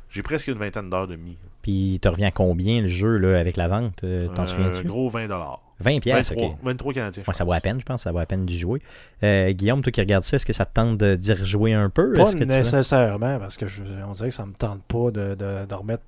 j'ai 0.09 0.23
presque 0.23 0.47
une 0.47 0.57
vingtaine 0.57 0.89
d'heures 0.89 1.07
de 1.07 1.15
mi. 1.15 1.37
Puis, 1.61 1.99
tu 2.01 2.07
reviens 2.07 2.27
à 2.29 2.31
combien 2.31 2.81
le 2.81 2.87
jeu 2.89 3.17
là, 3.17 3.39
avec 3.39 3.57
la 3.57 3.67
vente 3.67 4.03
euh, 4.03 4.27
T'en 4.29 4.43
Euh, 4.43 4.45
souviens-tu? 4.45 4.83
gros 4.87 5.09
20 5.09 5.27
dollars. 5.27 5.61
20 5.81 5.99
pièces, 6.01 6.29
23, 6.31 6.49
ok. 6.49 6.57
23 6.63 6.93
canadiens. 6.93 7.23
Ouais, 7.27 7.33
ça 7.33 7.43
vaut 7.45 7.53
à 7.53 7.59
peine, 7.61 7.79
je 7.79 7.85
pense. 7.85 8.01
Ça 8.03 8.11
vaut 8.11 8.19
à 8.19 8.25
peine 8.25 8.45
d'y 8.45 8.59
jouer. 8.59 8.81
Euh, 9.23 9.51
Guillaume, 9.51 9.81
toi 9.81 9.91
qui 9.91 10.01
regardes 10.01 10.23
ça, 10.23 10.35
est-ce 10.35 10.45
que 10.45 10.51
ça 10.53 10.65
te 10.65 10.73
tente 10.73 10.97
de- 10.97 11.15
d'y 11.15 11.31
rejouer 11.33 11.73
un 11.73 11.89
peu? 11.89 12.13
Pas 12.13 12.31
tu 12.33 12.45
nécessairement, 12.45 13.39
parce 13.39 13.55
que 13.55 13.67
je, 13.67 13.83
on 14.07 14.11
dirait 14.11 14.29
que 14.29 14.35
ça 14.35 14.45
me 14.45 14.53
tente 14.53 14.81
pas 14.83 15.11
de, 15.11 15.35
de, 15.35 15.65
de 15.65 15.73
remettre. 15.73 16.03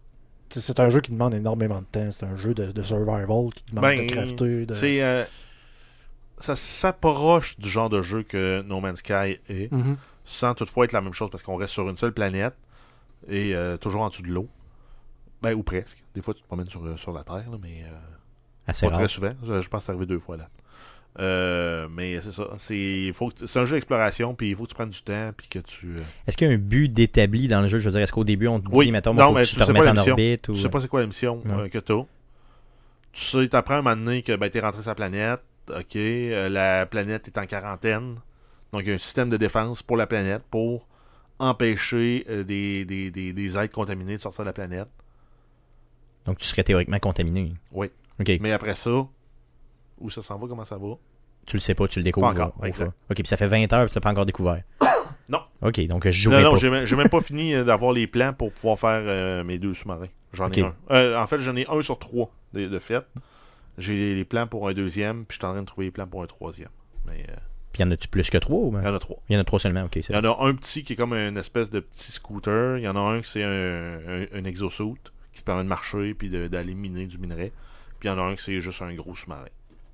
C'est 0.49 0.79
un 0.81 0.89
jeu 0.89 0.99
qui 0.99 1.11
demande 1.11 1.33
énormément 1.33 1.79
de 1.79 1.85
temps. 1.85 2.11
C'est 2.11 2.25
un 2.25 2.35
jeu 2.35 2.53
de, 2.53 2.71
de 2.73 2.81
survival 2.81 3.49
qui 3.55 3.63
demande 3.69 3.83
Ben, 3.83 4.05
de 4.05 4.11
crafter. 4.11 4.65
De... 4.65 4.73
C'est. 4.73 5.01
euh, 5.01 5.23
ça 6.39 6.55
s'approche 6.55 7.57
du 7.59 7.69
genre 7.69 7.89
de 7.89 8.01
jeu 8.01 8.23
que 8.23 8.61
No 8.63 8.79
Man's 8.79 8.99
Sky 8.99 9.39
est, 9.47 9.71
Mhm. 9.71 9.95
sans 10.25 10.53
toutefois 10.55 10.85
être 10.85 10.91
la 10.91 11.01
même 11.01 11.13
chose 11.13 11.29
parce 11.29 11.43
qu'on 11.43 11.55
reste 11.55 11.71
sur 11.73 11.87
une 11.89 11.97
seule 11.97 12.13
planète 12.13 12.53
et 13.27 13.55
euh, 13.55 13.77
toujours 13.77 14.01
en 14.01 14.09
dessous 14.09 14.21
de 14.23 14.29
l'eau. 14.29 14.47
Ben, 15.41 15.53
ou 15.53 15.63
presque. 15.63 15.97
Des 16.13 16.21
fois, 16.21 16.33
tu 16.33 16.41
te 16.41 16.47
promènes 16.47 16.69
sur, 16.69 16.83
euh, 16.85 16.97
sur 16.97 17.11
la 17.13 17.23
Terre, 17.23 17.49
là, 17.49 17.57
mais 17.61 17.83
euh, 17.85 17.95
Assez 18.67 18.85
pas 18.85 18.91
rare. 18.91 18.99
très 18.99 19.07
souvent. 19.07 19.31
Je, 19.45 19.61
je 19.61 19.69
pense 19.69 19.81
que 19.81 19.85
c'est 19.87 19.91
arrivé 19.91 20.05
deux 20.05 20.19
fois 20.19 20.37
là. 20.37 20.49
Euh, 21.19 21.87
mais 21.91 22.21
c'est 22.21 22.31
ça. 22.31 22.47
C'est 22.57 23.11
faut 23.13 23.29
que- 23.29 23.45
c'est 23.45 23.59
un 23.59 23.65
jeu 23.65 23.75
d'exploration, 23.75 24.33
puis 24.33 24.51
il 24.51 24.55
faut 24.55 24.63
que 24.63 24.69
tu 24.69 24.75
prennes 24.75 24.89
du 24.91 25.01
temps, 25.01 25.31
puis 25.35 25.47
que 25.49 25.59
tu. 25.59 25.97
euh, 25.97 26.01
Est-ce 26.25 26.37
qu'il 26.37 26.47
y 26.47 26.51
a 26.51 26.53
un 26.53 26.57
but 26.57 26.87
d'établi 26.87 27.47
dans 27.49 27.59
le 27.61 27.67
jeu? 27.67 27.79
Je 27.79 27.85
veux 27.85 27.91
dire, 27.91 27.99
est-ce 28.01 28.13
qu'au 28.13 28.23
début, 28.23 28.47
on 28.47 28.59
te 28.59 28.65
dit, 28.65 28.71
Oui. 28.77 28.91
mettons, 28.91 29.13
Non, 29.13 29.27
faut 29.27 29.33
mais 29.33 29.41
que 29.41 29.47
tu 29.47 29.55
tu 29.55 29.59
te 29.59 29.65
sais 29.65 29.73
pas 29.73 29.79
remettes 29.79 29.85
la 29.85 29.91
en 29.91 29.95
mission? 29.95 30.11
orbite 30.13 30.49
ou... 30.49 30.53
Tu 30.53 30.61
sais 30.61 30.69
pas 30.69 30.79
c'est 30.79 30.87
quoi 30.87 31.01
la 31.01 31.07
mission 31.07 31.41
Non. 31.43 31.59
euh, 31.59 31.67
que 31.67 31.79
t'as. 31.79 32.01
Tu 33.11 33.21
sais, 33.25 33.47
t'apprends 33.49 33.73
un 33.75 33.81
moment 33.81 33.97
donné 33.97 34.21
que 34.23 34.35
ben, 34.37 34.49
t'es 34.49 34.61
rentré 34.61 34.81
sur 34.81 34.91
la 34.91 34.95
planète. 34.95 35.43
Ok, 35.69 35.95
euh, 35.97 36.47
la 36.47 36.85
planète 36.85 37.27
est 37.27 37.37
en 37.37 37.45
quarantaine. 37.45 38.15
Donc, 38.71 38.83
il 38.83 38.87
y 38.87 38.91
a 38.91 38.95
un 38.95 38.97
système 38.99 39.29
de 39.29 39.35
défense 39.37 39.83
pour 39.83 39.97
la 39.97 40.07
planète 40.07 40.43
pour 40.49 40.87
empêcher 41.41 42.25
euh, 42.29 42.43
des, 42.43 42.85
des, 42.85 43.11
des, 43.11 43.33
des 43.33 43.57
êtres 43.57 43.73
contaminés 43.73 44.17
de 44.17 44.21
sortir 44.21 44.43
de 44.43 44.49
la 44.49 44.53
planète. 44.53 44.87
Donc, 46.25 46.37
tu 46.37 46.45
serais 46.45 46.63
théoriquement 46.63 46.99
contaminé. 46.99 47.53
Oui. 47.71 47.89
Mais 48.39 48.51
après 48.51 48.75
ça, 48.75 49.07
où 49.99 50.09
ça 50.11 50.21
s'en 50.21 50.37
va, 50.37 50.47
comment 50.47 50.65
ça 50.65 50.77
va? 50.77 50.93
Tu 51.47 51.55
le 51.55 51.59
sais 51.59 51.73
pas, 51.73 51.87
tu 51.87 51.97
le 51.99 52.03
découvres. 52.03 52.27
Pas 52.27 52.33
encore, 52.33 52.53
au- 52.61 52.65
exact. 52.65 52.91
OK, 53.09 53.15
puis 53.15 53.25
ça 53.27 53.35
fait 53.37 53.47
20 53.47 53.73
heures, 53.73 53.85
puis 53.85 53.91
tu 53.93 53.97
l'as 53.97 54.01
pas 54.01 54.11
encore 54.11 54.25
découvert. 54.25 54.61
Non. 55.29 55.39
OK, 55.61 55.79
donc 55.87 56.09
je 56.09 56.29
Non, 56.29 56.41
non, 56.41 56.51
pas. 56.51 56.57
j'ai 56.57 56.69
même, 56.69 56.85
même 56.97 57.07
pas 57.09 57.21
fini 57.21 57.53
euh, 57.53 57.63
d'avoir 57.63 57.93
les 57.93 58.05
plans 58.05 58.33
pour 58.33 58.51
pouvoir 58.51 58.77
faire 58.77 59.01
euh, 59.05 59.43
mes 59.45 59.57
deux 59.59 59.73
sous-marins. 59.73 60.09
J'en 60.33 60.51
ai 60.51 60.61
un. 60.61 60.75
Euh, 60.89 61.17
en 61.17 61.25
fait, 61.25 61.39
j'en 61.39 61.55
ai 61.55 61.65
un 61.69 61.81
sur 61.81 61.97
trois 61.99 62.29
de, 62.53 62.67
de 62.67 62.79
fait. 62.79 63.05
J'ai 63.77 64.13
les 64.15 64.25
plans 64.25 64.45
pour 64.45 64.67
un 64.67 64.73
deuxième, 64.73 65.23
puis 65.25 65.35
je 65.35 65.39
suis 65.39 65.45
en 65.47 65.53
train 65.53 65.61
de 65.61 65.65
trouver 65.67 65.85
les 65.87 65.91
plans 65.91 66.05
pour 66.07 66.21
un 66.21 66.27
troisième. 66.27 66.69
Mais 67.05 67.25
euh, 67.29 67.35
Puis 67.71 67.81
y 67.81 67.85
en 67.85 67.91
a-tu 67.91 68.07
plus 68.07 68.29
que 68.29 68.37
trois 68.37 68.59
ou... 68.59 68.77
il 68.77 68.83
y 68.85 68.87
en 68.87 68.93
a 68.95 68.99
trois. 68.99 69.17
Il 69.29 69.33
y 69.33 69.37
en 69.37 69.39
a 69.41 69.43
trois 69.43 69.59
seulement, 69.59 69.83
OK. 69.83 69.95
Il 69.95 70.11
y 70.13 70.15
en 70.17 70.23
a 70.23 70.37
un 70.45 70.53
petit 70.55 70.83
qui 70.83 70.93
est 70.93 70.95
comme 70.95 71.13
une 71.13 71.37
espèce 71.37 71.69
de 71.69 71.79
petit 71.79 72.11
scooter. 72.11 72.77
Il 72.77 72.83
y 72.83 72.87
en 72.87 72.95
a 72.95 72.99
un 72.99 73.21
qui 73.21 73.29
c'est 73.29 73.43
un, 73.43 73.49
un, 74.07 74.25
un 74.33 74.43
exosuit 74.43 74.95
qui 75.33 75.41
te 75.41 75.45
permet 75.45 75.63
de 75.63 75.69
marcher 75.69 76.13
puis 76.13 76.29
d'aller 76.29 76.73
miner 76.73 77.05
du 77.05 77.17
minerai. 77.17 77.51
Puis 77.99 78.09
il 78.09 78.11
y 78.11 78.13
en 78.13 78.17
a 78.19 78.21
un 78.23 78.35
qui 78.35 78.43
c'est 78.43 78.59
juste 78.59 78.81
un 78.81 78.93
gros 78.93 79.15
sous-marin. 79.15 79.45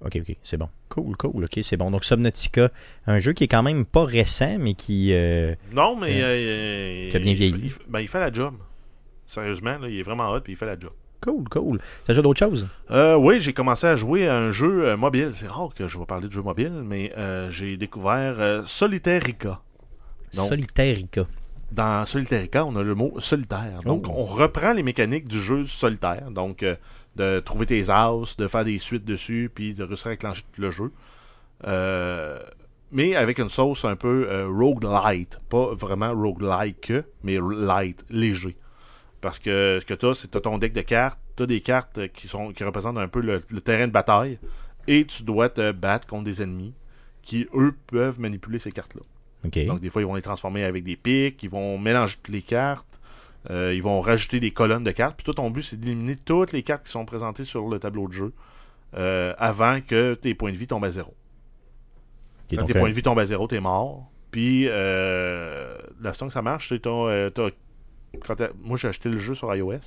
OK, 0.02 0.16
OK, 0.22 0.36
c'est 0.44 0.58
bon. 0.58 0.70
Cool, 0.90 1.16
cool, 1.18 1.44
OK, 1.46 1.60
c'est 1.63 1.76
bon. 1.78 1.90
Donc, 1.90 2.04
Subnautica, 2.06 2.70
un 3.08 3.20
jeu 3.20 3.34
qui 3.34 3.46
est 3.46 3.48
quand 3.48 3.63
même 3.63 3.84
pas 3.84 4.06
récent, 4.06 4.58
mais 4.60 4.76
qui... 4.76 5.12
euh, 5.12 5.56
Non, 5.72 5.96
mais. 5.96 6.22
Euh, 6.22 6.26
euh, 6.28 7.10
qui 7.10 7.16
a 7.16 7.20
bien 7.20 7.32
il- 7.32 7.36
vieilli. 7.38 7.62
il- 7.66 7.92
ben, 7.92 8.00
il 8.02 8.08
fait 8.08 8.20
la 8.20 8.32
job. 8.32 8.54
Sérieusement, 9.26 9.78
là, 9.80 9.90
il 9.90 9.98
est 10.00 10.04
vraiment 10.04 10.30
hot 10.32 10.42
puis 10.42 10.54
il 10.54 10.56
fait 10.56 10.68
la 10.68 10.80
job. 10.80 10.92
Cool, 11.22 11.50
cool. 11.50 11.80
T'as 12.06 12.14
joué 12.14 12.22
d'autres 12.24 12.40
choses? 12.40 12.68
Euh, 12.92 13.16
oui, 13.16 13.40
j'ai 13.40 13.52
commencé 13.54 13.88
à 13.88 13.96
jouer 13.96 14.28
à 14.28 14.36
un 14.38 14.52
jeu 14.52 14.86
euh, 14.90 14.98
mobile. 14.98 15.32
C'est 15.34 15.48
rare 15.48 15.70
que 15.76 15.88
je 15.88 15.98
vais 15.98 16.06
parler 16.06 16.28
de 16.28 16.34
jeu 16.34 16.42
mobile, 16.44 16.84
mais 16.86 17.12
euh, 17.18 17.50
j'ai 17.50 17.76
découvert 17.78 18.36
euh. 18.40 18.60
Donc- 18.60 18.68
Solitairica. 20.50 21.26
Dans 21.72 22.06
Solitairica, 22.06 22.66
on 22.66 22.76
a 22.76 22.84
le 22.84 22.96
mot 22.96 23.20
solitaire. 23.20 23.82
Donc, 23.84 24.06
Oh. 24.08 24.14
on 24.16 24.24
reprend 24.26 24.72
les 24.74 24.84
mécaniques 24.84 25.28
du 25.28 25.42
jeu 25.42 25.66
solitaire. 25.66 26.30
Donc, 26.32 26.64
de 27.16 27.40
trouver 27.40 27.66
tes 27.66 27.90
as, 27.90 28.36
de 28.38 28.48
faire 28.48 28.64
des 28.64 28.78
suites 28.78 29.04
dessus, 29.04 29.52
puis 29.54 29.74
de 29.74 29.84
réussir 29.84 30.12
à 30.12 30.16
clencher 30.16 30.44
tout 30.54 30.62
le 30.62 30.70
jeu. 30.72 30.92
Mais 32.92 33.16
avec 33.16 33.40
une 33.40 33.50
sauce 33.50 33.84
un 33.84 33.96
peu 33.98 34.28
roguelite. 34.50 35.40
Pas 35.50 35.74
vraiment 35.74 36.14
roguelike, 36.14 36.94
mais 37.24 37.38
light, 37.42 38.06
léger. 38.10 38.56
Parce 39.22 39.40
que 39.40 39.80
ce 39.82 39.86
que 39.86 39.94
tu 39.94 40.06
as, 40.06 40.14
c'est 40.14 40.30
que 40.30 40.38
ton 40.38 40.58
deck 40.58 40.74
de 40.74 40.82
cartes. 40.82 41.20
Tu 41.36 41.44
as 41.44 41.46
des 41.48 41.62
cartes 41.62 42.08
qui, 42.14 42.28
sont, 42.28 42.50
qui 42.52 42.64
représentent 42.64 42.98
un 42.98 43.08
peu 43.08 43.20
le, 43.22 43.42
le 43.50 43.62
terrain 43.62 43.88
de 43.88 43.92
bataille. 43.92 44.40
Et 44.88 45.06
tu 45.06 45.24
dois 45.24 45.50
te 45.50 45.72
battre 45.72 46.08
contre 46.08 46.24
des 46.24 46.42
ennemis 46.42 46.74
qui, 47.24 47.48
eux, 47.54 47.76
peuvent 47.88 48.20
manipuler 48.20 48.58
ces 48.60 48.72
cartes-là. 48.72 49.02
Donc, 49.66 49.82
des 49.82 49.90
fois, 49.90 50.02
ils 50.02 50.06
vont 50.06 50.16
les 50.16 50.22
transformer 50.22 50.64
avec 50.64 50.84
des 50.84 50.96
pics, 50.96 51.42
ils 51.44 51.50
vont 51.50 51.78
mélanger 51.78 52.16
toutes 52.24 52.34
les 52.34 52.42
cartes, 52.42 52.88
euh, 53.50 53.74
ils 53.74 53.84
vont 53.84 54.00
rajouter 54.02 54.40
des 54.40 54.52
colonnes 54.52 54.84
de 54.84 54.92
cartes. 54.92 55.16
Puis, 55.18 55.26
toi, 55.26 55.34
ton 55.34 55.50
but, 55.52 55.62
c'est 55.64 55.80
d'éliminer 55.80 56.16
toutes 56.16 56.54
les 56.54 56.64
cartes 56.64 56.86
qui 56.86 56.92
sont 56.92 57.06
présentées 57.06 57.44
sur 57.44 57.68
le 57.68 57.80
tableau 57.80 58.08
de 58.08 58.14
jeu 58.14 58.34
euh, 58.96 59.34
avant 59.38 59.82
que 59.82 60.14
tes 60.14 60.34
points 60.36 60.52
de 60.52 60.58
vie 60.58 60.68
tombent 60.68 60.86
à 60.86 60.92
zéro. 60.92 61.14
Quand 62.58 62.66
tes 62.68 62.74
euh, 62.78 62.80
points 62.80 62.90
de 62.90 62.96
vie 62.96 63.02
tombent 63.04 63.20
à 63.20 63.26
zéro, 63.26 63.48
t'es 63.48 63.60
mort. 63.60 64.10
Puis, 64.32 64.68
euh, 64.68 65.78
la 66.02 66.14
façon 66.14 66.28
que 66.28 66.34
ça 66.34 66.42
marche, 66.42 66.70
c'est 66.70 66.86
euh, 66.88 67.30
t'as- 67.30 67.50
quand 68.26 68.36
moi, 68.62 68.78
j'ai 68.78 68.88
acheté 68.88 69.10
le 69.10 69.17
jeu 69.17 69.34
sur 69.36 69.54
iOS. 69.56 69.80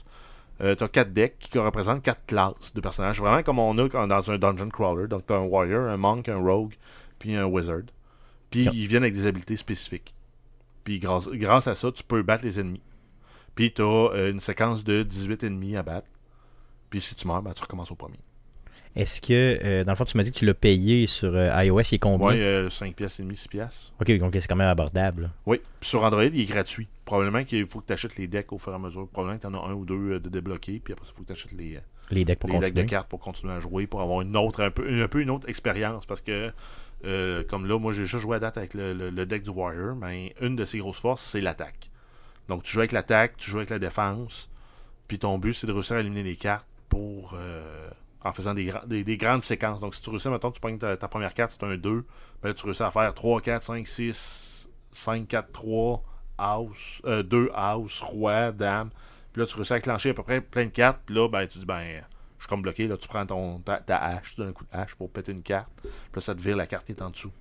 Euh, 0.63 0.75
t'as 0.75 0.89
quatre 0.89 1.13
decks 1.13 1.39
qui 1.39 1.59
représentent 1.59 2.03
quatre 2.03 2.27
classes 2.27 2.75
de 2.75 2.81
personnages. 2.83 3.19
Vraiment 3.21 3.43
comme 3.43 3.59
on 3.59 3.77
a 3.79 3.89
quand- 3.89 4.07
dans 4.07 4.31
un 4.31 4.37
dungeon 4.39 4.69
crawler. 4.69 5.09
Donc, 5.09 5.25
t'as 5.27 5.37
un 5.39 5.45
warrior, 5.45 5.89
un 5.89 5.97
monk, 5.97 6.29
un 6.29 6.37
rogue, 6.37 6.75
puis 7.19 7.35
un 7.35 7.47
wizard. 7.47 7.83
Puis, 8.51 8.65
Yep. 8.65 8.73
ils 8.75 8.87
viennent 8.87 9.03
avec 9.05 9.15
des 9.15 9.27
habiletés 9.27 9.57
spécifiques. 9.57 10.15
Puis, 10.85 10.99
grâce, 10.99 11.29
grâce 11.29 11.67
à 11.67 11.75
ça, 11.75 11.91
tu 11.93 12.03
peux 12.03 12.23
battre 12.23 12.45
les 12.45 12.61
ennemis. 12.61 12.83
Puis, 13.55 13.73
t'as 13.73 13.85
euh, 13.85 14.31
une 14.31 14.41
séquence 14.41 14.85
de 14.85 15.03
18 15.03 15.45
ennemis 15.45 15.77
à 15.77 15.83
battre. 15.83 16.09
Puis, 16.91 17.01
si 17.01 17.15
tu 17.15 17.27
meurs, 17.27 17.41
ben, 17.43 17.53
tu 17.55 17.63
recommences 17.63 17.91
au 17.91 17.95
premier. 17.95 18.19
Est-ce 18.97 19.21
que, 19.21 19.59
euh, 19.65 19.85
dans 19.85 19.93
le 19.93 19.97
fond, 19.97 20.05
tu 20.05 20.17
m'as 20.17 20.25
dit 20.25 20.33
que 20.33 20.39
tu 20.39 20.45
l'as 20.45 20.55
payé 20.55 21.07
sur 21.07 21.35
euh, 21.35 21.49
iOS, 21.65 21.81
il 21.93 21.95
est 21.95 21.99
combien? 21.99 22.33
Euh, 22.35 22.69
5 22.71 22.95
pièces 22.97 23.21
et 23.21 23.23
demi, 23.23 23.37
6 23.37 23.49
pièces. 23.49 23.93
OK, 24.01 24.11
donc 24.19 24.33
c'est 24.35 24.49
quand 24.49 24.57
même 24.57 24.67
abordable. 24.69 25.31
Oui, 25.47 25.61
puis 25.81 25.89
sur 25.89 26.03
Android, 26.03 26.25
il 26.25 26.41
est 26.41 26.45
gratuit. 26.45 26.89
Probablement 27.05 27.45
qu'il 27.45 27.67
faut 27.67 27.81
que 27.81 27.87
tu 27.87 27.93
achètes 27.93 28.17
les 28.17 28.27
decks 28.27 28.53
au 28.53 28.59
fur 28.59 28.73
et 28.73 28.75
à 28.75 28.79
mesure. 28.79 29.07
Probablement 29.09 29.39
que 29.39 29.43
tu 29.43 29.47
en 29.47 29.55
as 29.55 29.69
un 29.71 29.75
ou 29.75 29.85
deux 29.85 30.15
euh, 30.15 30.19
de 30.21 30.29
débloqués, 30.29 30.81
puis 30.83 30.93
après 30.93 31.07
il 31.09 31.13
faut 31.15 31.23
que 31.23 31.27
tu 31.29 31.33
achètes 31.33 31.53
les, 31.53 31.79
Les 32.11 32.25
decks 32.25 32.39
pour 32.41 32.49
les 32.51 32.57
decks 32.67 32.75
de 32.75 32.81
cartes 32.89 33.09
pour 33.09 33.21
continuer 33.21 33.53
à 33.53 33.61
jouer, 33.61 33.87
pour 33.87 34.01
avoir 34.01 34.23
une 34.23 34.37
autre, 34.37 34.61
un 34.63 34.71
peu, 34.73 35.03
un 35.03 35.09
peu 35.09 35.21
une 35.21 35.31
autre 35.31 35.49
expérience. 35.49 36.05
Parce 36.05 36.21
que, 36.21 36.53
comme 37.49 37.67
là, 37.67 37.79
moi 37.79 37.93
j'ai 37.93 38.05
juste 38.07 38.23
joué 38.23 38.37
à 38.37 38.41
date 38.41 38.57
avec 38.59 38.75
le, 38.75 38.93
le- 38.93 39.11
le 39.11 39.25
deck 39.27 39.45
du 39.45 39.51
Warrior, 39.51 39.95
mais 39.95 40.35
une 40.41 40.57
de 40.57 40.65
ses 40.65 40.79
grosses 40.79 40.99
forces, 41.01 41.23
c'est 41.23 41.41
l'attaque. 41.41 41.91
Donc 42.49 42.65
tu 42.65 42.73
joues 42.73 42.81
avec 42.81 42.91
l'attaque, 42.93 43.37
tu 43.37 43.51
joues 43.53 43.59
avec 43.59 43.71
la 43.71 43.79
défense, 43.79 44.51
puis 45.07 45.21
ton 45.21 45.39
but, 45.39 45.53
c'est 45.55 45.69
de 45.69 45.73
réussir 45.73 45.95
à 45.97 46.01
éliminer 46.01 46.25
les 46.25 46.37
cartes 46.37 46.69
pour. 46.89 47.37
En 48.25 48.33
faisant 48.33 48.55
des, 48.55 48.67
gra- 48.71 48.87
des, 48.87 49.03
des 49.05 49.17
grandes 49.17 49.43
séquences. 49.43 49.81
Donc, 49.81 49.95
si 49.95 50.03
tu 50.03 50.11
réussis, 50.11 50.29
mettons, 50.29 50.51
tu 50.51 50.61
prends 50.61 50.77
ta, 50.77 50.97
première 51.09 51.35
carte, 51.35 51.57
c'est 51.59 51.67
un 51.67 51.77
2, 51.77 52.05
ben 52.43 52.49
là, 52.49 52.55
tu 52.55 52.65
réussis 52.67 52.83
à 52.83 52.91
faire 52.91 53.13
3, 53.15 53.41
4, 53.41 53.63
5, 53.63 53.87
6, 53.89 54.69
5, 54.93 55.27
4, 55.29 55.53
3, 55.53 56.03
house, 56.39 57.01
euh, 57.07 57.23
2 57.23 57.51
house, 57.55 58.01
roi, 58.01 58.53
dame. 58.53 58.91
Puis 59.33 59.41
là, 59.41 59.47
tu 59.47 59.57
réussis 59.57 59.73
à 59.73 59.81
clencher 59.81 60.11
à 60.11 60.15
peu 60.15 60.23
près 60.23 60.41
plein 60.41 60.65
de 60.67 60.71
cartes. 60.71 61.01
Puis 61.07 61.15
là, 61.15 61.29
ben, 61.29 61.47
tu 61.47 61.59
dis, 61.59 61.67
ben, 61.67 62.03
je 62.39 62.45
suis 62.45 62.49
comme 62.49 62.63
bloqué. 62.63 62.87
Là, 62.89 62.97
tu 62.97 63.09
prends 63.09 63.25
ton, 63.27 63.59
ta, 63.61 63.79
ta 63.79 63.97
hache, 63.99 64.35
tu 64.35 64.41
donnes 64.41 64.51
un 64.51 64.53
coup 64.53 64.65
de 64.65 64.77
hache 64.77 64.95
pour 64.95 65.11
péter 65.11 65.33
une 65.33 65.43
carte. 65.43 65.71
Puis 65.83 65.91
là, 66.17 66.21
ça 66.21 66.35
te 66.35 66.41
vire 66.41 66.57
la 66.57 66.67
carte 66.67 66.87
qui 66.87 66.93
est 66.93 67.03
en 67.03 67.11
dessous. 67.11 67.33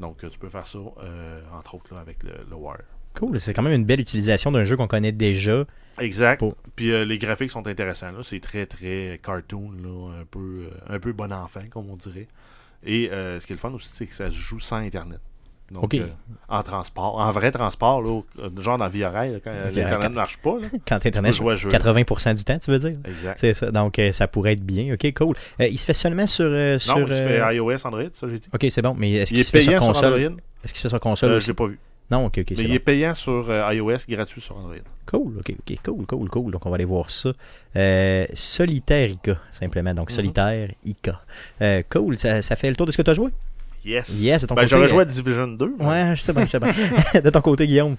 Donc, 0.00 0.22
euh, 0.24 0.28
tu 0.30 0.38
peux 0.38 0.48
faire 0.48 0.66
ça, 0.66 0.78
euh, 0.78 1.42
entre 1.52 1.74
autres, 1.76 1.94
là, 1.94 2.00
avec 2.00 2.22
le, 2.22 2.32
le 2.48 2.56
Warrior. 2.56 2.86
Cool, 3.14 3.40
c'est 3.40 3.52
quand 3.52 3.62
même 3.62 3.72
une 3.74 3.84
belle 3.84 4.00
utilisation 4.00 4.50
d'un 4.52 4.64
jeu 4.64 4.76
qu'on 4.76 4.86
connaît 4.88 5.12
déjà. 5.12 5.64
Exact. 6.00 6.38
Pour- 6.38 6.56
Puis 6.76 6.90
euh, 6.92 7.04
les 7.04 7.18
graphiques 7.18 7.50
sont 7.50 7.66
intéressants. 7.66 8.12
là. 8.12 8.18
C'est 8.22 8.40
très, 8.40 8.66
très 8.66 9.20
cartoon, 9.22 9.70
là, 9.82 10.20
un, 10.20 10.24
peu, 10.30 10.38
euh, 10.68 10.70
un 10.94 10.98
peu 10.98 11.12
bon 11.12 11.32
enfant, 11.32 11.60
comme 11.70 11.90
on 11.90 11.96
dirait. 11.96 12.28
Et 12.84 13.10
euh, 13.12 13.38
ce 13.40 13.46
qui 13.46 13.52
est 13.52 13.56
le 13.56 13.60
fun 13.60 13.70
aussi, 13.72 13.90
c'est 13.94 14.06
que 14.06 14.14
ça 14.14 14.28
se 14.30 14.34
joue 14.34 14.58
sans 14.60 14.76
Internet. 14.76 15.20
Donc, 15.70 15.94
euh, 15.94 16.06
en 16.48 16.62
transport, 16.62 17.16
en 17.16 17.30
vrai 17.30 17.50
transport, 17.50 18.02
là, 18.02 18.20
genre 18.58 18.76
dans 18.76 18.90
Rail, 18.90 19.32
là, 19.32 19.38
quand 19.42 19.52
l'Internet 19.52 20.10
ne 20.10 20.14
marche 20.14 20.36
pas. 20.38 20.58
Là, 20.60 20.66
Quand 20.86 21.06
Internet, 21.06 21.32
jouer 21.32 21.56
jeu. 21.56 21.70
80% 21.70 22.34
du 22.34 22.44
temps, 22.44 22.58
tu 22.58 22.70
veux 22.70 22.78
dire? 22.78 22.98
Exact. 23.06 23.38
C'est 23.38 23.54
ça, 23.54 23.70
donc 23.70 23.98
euh, 23.98 24.12
ça 24.12 24.26
pourrait 24.26 24.52
être 24.52 24.64
bien. 24.64 24.92
OK, 24.92 25.14
cool. 25.14 25.34
Euh, 25.60 25.68
il 25.68 25.78
se 25.78 25.86
fait 25.86 25.94
seulement 25.94 26.26
sur... 26.26 26.44
euh, 26.44 26.74
Non, 26.74 26.78
sur 26.78 26.98
il 27.00 27.08
se 27.08 27.12
fait 27.14 27.54
iOS, 27.56 27.86
Android, 27.86 28.02
ça 28.12 28.26
j'ai 28.28 28.38
dit. 28.40 28.48
OK, 28.52 28.66
c'est 28.68 28.82
bon, 28.82 28.94
mais 28.98 29.12
est-ce 29.12 29.30
Il 29.32 29.36
qu'il 29.36 29.40
est 29.40 29.44
se 29.44 29.50
fait 29.50 29.60
sur 29.62 29.72
sur 29.72 29.80
console? 29.80 30.20
Est-ce 30.20 30.72
qu'il 30.74 30.76
se 30.76 30.82
fait 30.82 30.88
sur 30.90 31.00
console 31.00 31.40
je 31.40 31.46
l'ai 31.46 31.54
pas 31.54 31.66
vu. 31.66 31.78
Non, 32.12 32.26
OK, 32.26 32.38
OK, 32.40 32.50
Mais 32.50 32.56
il 32.64 32.68
bon. 32.68 32.74
est 32.74 32.78
payant 32.78 33.14
sur 33.14 33.46
euh, 33.50 33.74
iOS, 33.74 33.96
gratuit 34.08 34.40
sur 34.42 34.56
Android. 34.56 34.74
Cool, 35.06 35.38
OK, 35.38 35.50
OK, 35.58 35.76
cool, 35.82 36.06
cool, 36.06 36.28
cool. 36.28 36.52
Donc, 36.52 36.66
on 36.66 36.68
va 36.68 36.74
aller 36.76 36.84
voir 36.84 37.10
ça. 37.10 37.32
Euh, 37.74 38.26
solitaire 38.34 39.08
Ica, 39.08 39.38
simplement. 39.50 39.94
Donc, 39.94 40.10
Mhm. 40.10 40.16
solitaire 40.16 40.68
Ica. 40.84 41.20
Euh, 41.62 41.82
cool, 41.90 42.18
ça, 42.18 42.42
ça 42.42 42.54
fait 42.54 42.68
le 42.68 42.76
tour 42.76 42.86
de 42.86 42.92
ce 42.92 42.98
que 42.98 43.02
tu 43.02 43.10
as 43.10 43.14
joué? 43.14 43.30
Yes. 43.84 44.08
Yes, 44.20 44.42
de 44.42 44.46
ton 44.46 44.54
ben, 44.54 44.62
côté, 44.62 44.70
j'aurais 44.70 44.84
euh, 44.84 44.88
joué 44.90 45.02
à 45.02 45.04
Division 45.06 45.48
2. 45.48 45.74
mais- 45.78 45.84
Ouais, 45.86 46.12
je 46.14 46.22
sais 46.22 46.32
bien, 46.32 46.44
je 46.44 46.50
sais 46.50 46.60
bien. 46.60 46.72
de 47.20 47.30
ton 47.30 47.40
côté, 47.40 47.66
Guillaume. 47.66 47.96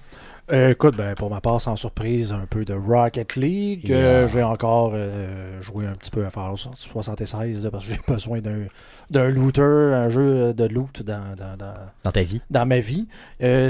Euh, 0.52 0.72
écoute, 0.72 0.94
ben, 0.94 1.14
pour 1.14 1.30
ma 1.30 1.40
part, 1.40 1.58
sans 1.58 1.74
surprise, 1.74 2.30
un 2.30 2.44
peu 2.44 2.66
de 2.66 2.74
Rocket 2.74 3.34
League. 3.34 3.88
Yeah. 3.88 3.96
Euh, 3.96 4.28
j'ai 4.28 4.42
encore 4.42 4.92
euh, 4.92 5.62
joué 5.62 5.86
un 5.86 5.94
petit 5.94 6.10
peu 6.10 6.26
à 6.26 6.30
Fallout 6.30 6.58
76 6.74 7.64
là, 7.64 7.70
parce 7.70 7.86
que 7.86 7.94
j'ai 7.94 8.00
besoin 8.12 8.40
d'un, 8.40 8.66
d'un 9.10 9.30
looter, 9.30 9.62
un 9.62 10.10
jeu 10.10 10.52
de 10.52 10.64
loot 10.66 11.02
dans, 11.02 11.34
dans, 11.34 11.56
dans, 11.56 11.74
Dans 12.02 12.12
ta 12.12 12.22
vie. 12.22 12.42
dans 12.50 12.66
ma 12.66 12.80
vie. 12.80 13.08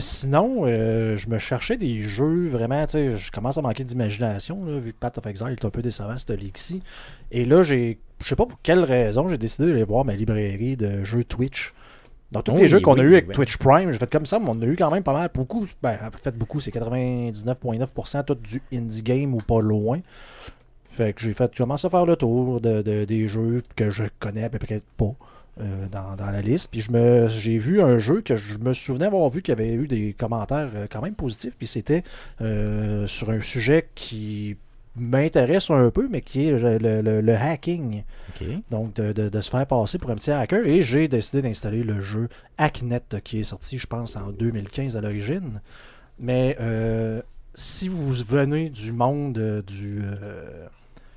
Sinon, 0.01 0.67
je 0.67 1.29
me 1.29 1.39
cherchais 1.39 1.77
des 1.77 2.03
jeux 2.03 2.49
vraiment, 2.49 2.85
tu 2.87 2.93
sais, 2.93 3.19
je 3.19 3.31
commence 3.31 3.57
à 3.57 3.63
manquer 3.63 3.85
d'imagination, 3.85 4.65
là, 4.65 4.79
vu 4.81 4.93
que 4.93 4.99
Path 4.99 5.19
of 5.19 5.27
Exile 5.27 5.51
est 5.53 5.65
un 5.65 5.71
peu 5.71 5.83
décevant, 5.83 6.17
cette 6.19 6.31
ligue-ci. 6.31 6.83
Et 7.31 7.45
là, 7.45 7.63
j'ai, 7.63 8.01
je 8.21 8.27
sais 8.27 8.37
pas 8.37 8.47
pour 8.47 8.59
quelle 8.65 8.83
raison, 8.83 9.29
j'ai 9.29 9.39
décidé 9.39 9.69
d'aller 9.69 9.85
voir 9.85 10.05
ma 10.05 10.15
librairie 10.15 10.77
de 10.77 11.05
jeux 11.05 11.23
Twitch. 11.23 11.73
Dans 12.33 12.43
tous 12.43 12.53
Oui, 12.53 12.63
les 12.63 12.69
jeux 12.69 12.81
qu'on 12.81 12.99
a 12.99 13.03
oui, 13.03 13.03
eu 13.03 13.17
avec. 13.17 13.33
Twitch 13.33 13.57
Prime, 13.59 13.93
j'ai 13.93 13.99
fait 13.99 14.11
comme 14.11 14.27
ça, 14.27 14.39
mais 14.39 14.47
on 14.49 14.61
a 14.61 14.65
eu 14.67 14.77
quand 14.77 14.91
même 14.91 15.03
pas 15.05 15.13
mal, 15.13 15.31
beaucoup, 15.33 15.67
ben, 15.83 15.97
en 16.05 16.11
fait, 16.19 16.37
beaucoup, 16.37 16.61
c'est 16.61 16.71
99,9% 16.73 18.25
tout 18.25 18.35
du 18.35 18.63
indie 18.73 19.03
game 19.03 19.35
ou 19.35 19.39
pas 19.39 19.61
loin. 19.61 20.01
Fait 20.89 21.13
que 21.13 21.23
j'ai 21.23 21.35
fait, 21.35 21.51
je 21.55 21.59
commence 21.63 21.85
à 21.85 21.91
faire 21.91 22.07
le 22.07 22.17
tour 22.17 22.61
de, 22.61 22.83
de- 22.83 23.05
des 23.05 23.27
jeux 23.27 23.63
que 23.77 23.91
je 23.91 24.05
connais 24.21 24.45
à 24.45 24.49
peu 24.51 24.59
près 24.59 24.81
pas 24.97 25.13
euh, 25.61 25.87
dans, 25.91 26.15
dans 26.17 26.31
la 26.31 26.41
liste. 26.43 26.69
Puis 26.71 26.81
je 26.83 26.93
me 26.93 27.29
j'ai 27.29 27.59
vu 27.59 27.83
un 27.83 27.99
jeu 27.99 28.21
que 28.23 28.37
je 28.37 28.59
me 28.59 28.73
souvenais 28.73 29.07
avoir 29.07 29.29
vu 29.31 29.43
qui 29.43 29.51
avait 29.53 29.73
eu 29.75 29.89
des 29.89 30.13
commentaires 30.13 30.71
euh, 30.75 30.87
quand 30.91 31.03
même 31.03 31.15
positifs. 31.15 31.57
Puis 31.59 31.67
c'était 31.67 32.05
euh, 32.43 33.07
sur 33.09 33.31
un 33.31 33.41
sujet 33.41 33.89
qui 33.97 34.57
m'intéresse 34.97 35.71
un 35.71 35.91
peu, 35.91 36.09
mais 36.11 36.21
qui 36.21 36.47
est 36.49 36.53
le, 36.79 37.21
le- 37.21 37.35
hacking. 37.37 38.03
Donc 38.71 38.95
de, 38.95 39.13
de- 39.13 39.29
de 39.29 39.41
se 39.41 39.51
faire 39.51 39.67
passer 39.67 39.99
pour 39.99 40.11
un 40.11 40.15
petit 40.17 40.31
hacker. 40.31 40.67
Et 40.67 40.83
j'ai 40.83 41.09
décidé 41.09 41.43
d'installer 41.43 41.83
le 41.83 42.01
jeu 42.01 42.29
Hacknet 42.59 43.01
qui 43.25 43.41
est 43.41 43.45
sorti, 43.45 43.79
je 43.79 43.87
pense, 43.87 44.17
en 44.17 44.31
2015 44.31 44.97
à 44.97 45.01
l'origine. 45.01 45.61
Mais 46.21 46.57
euh, 46.61 47.23
si 47.55 47.89
vous 47.89 48.13
venez 48.13 48.71
du 48.71 48.93
monde 48.93 49.39
euh, 49.39 49.63
du... 49.63 50.03
euh, 50.05 50.67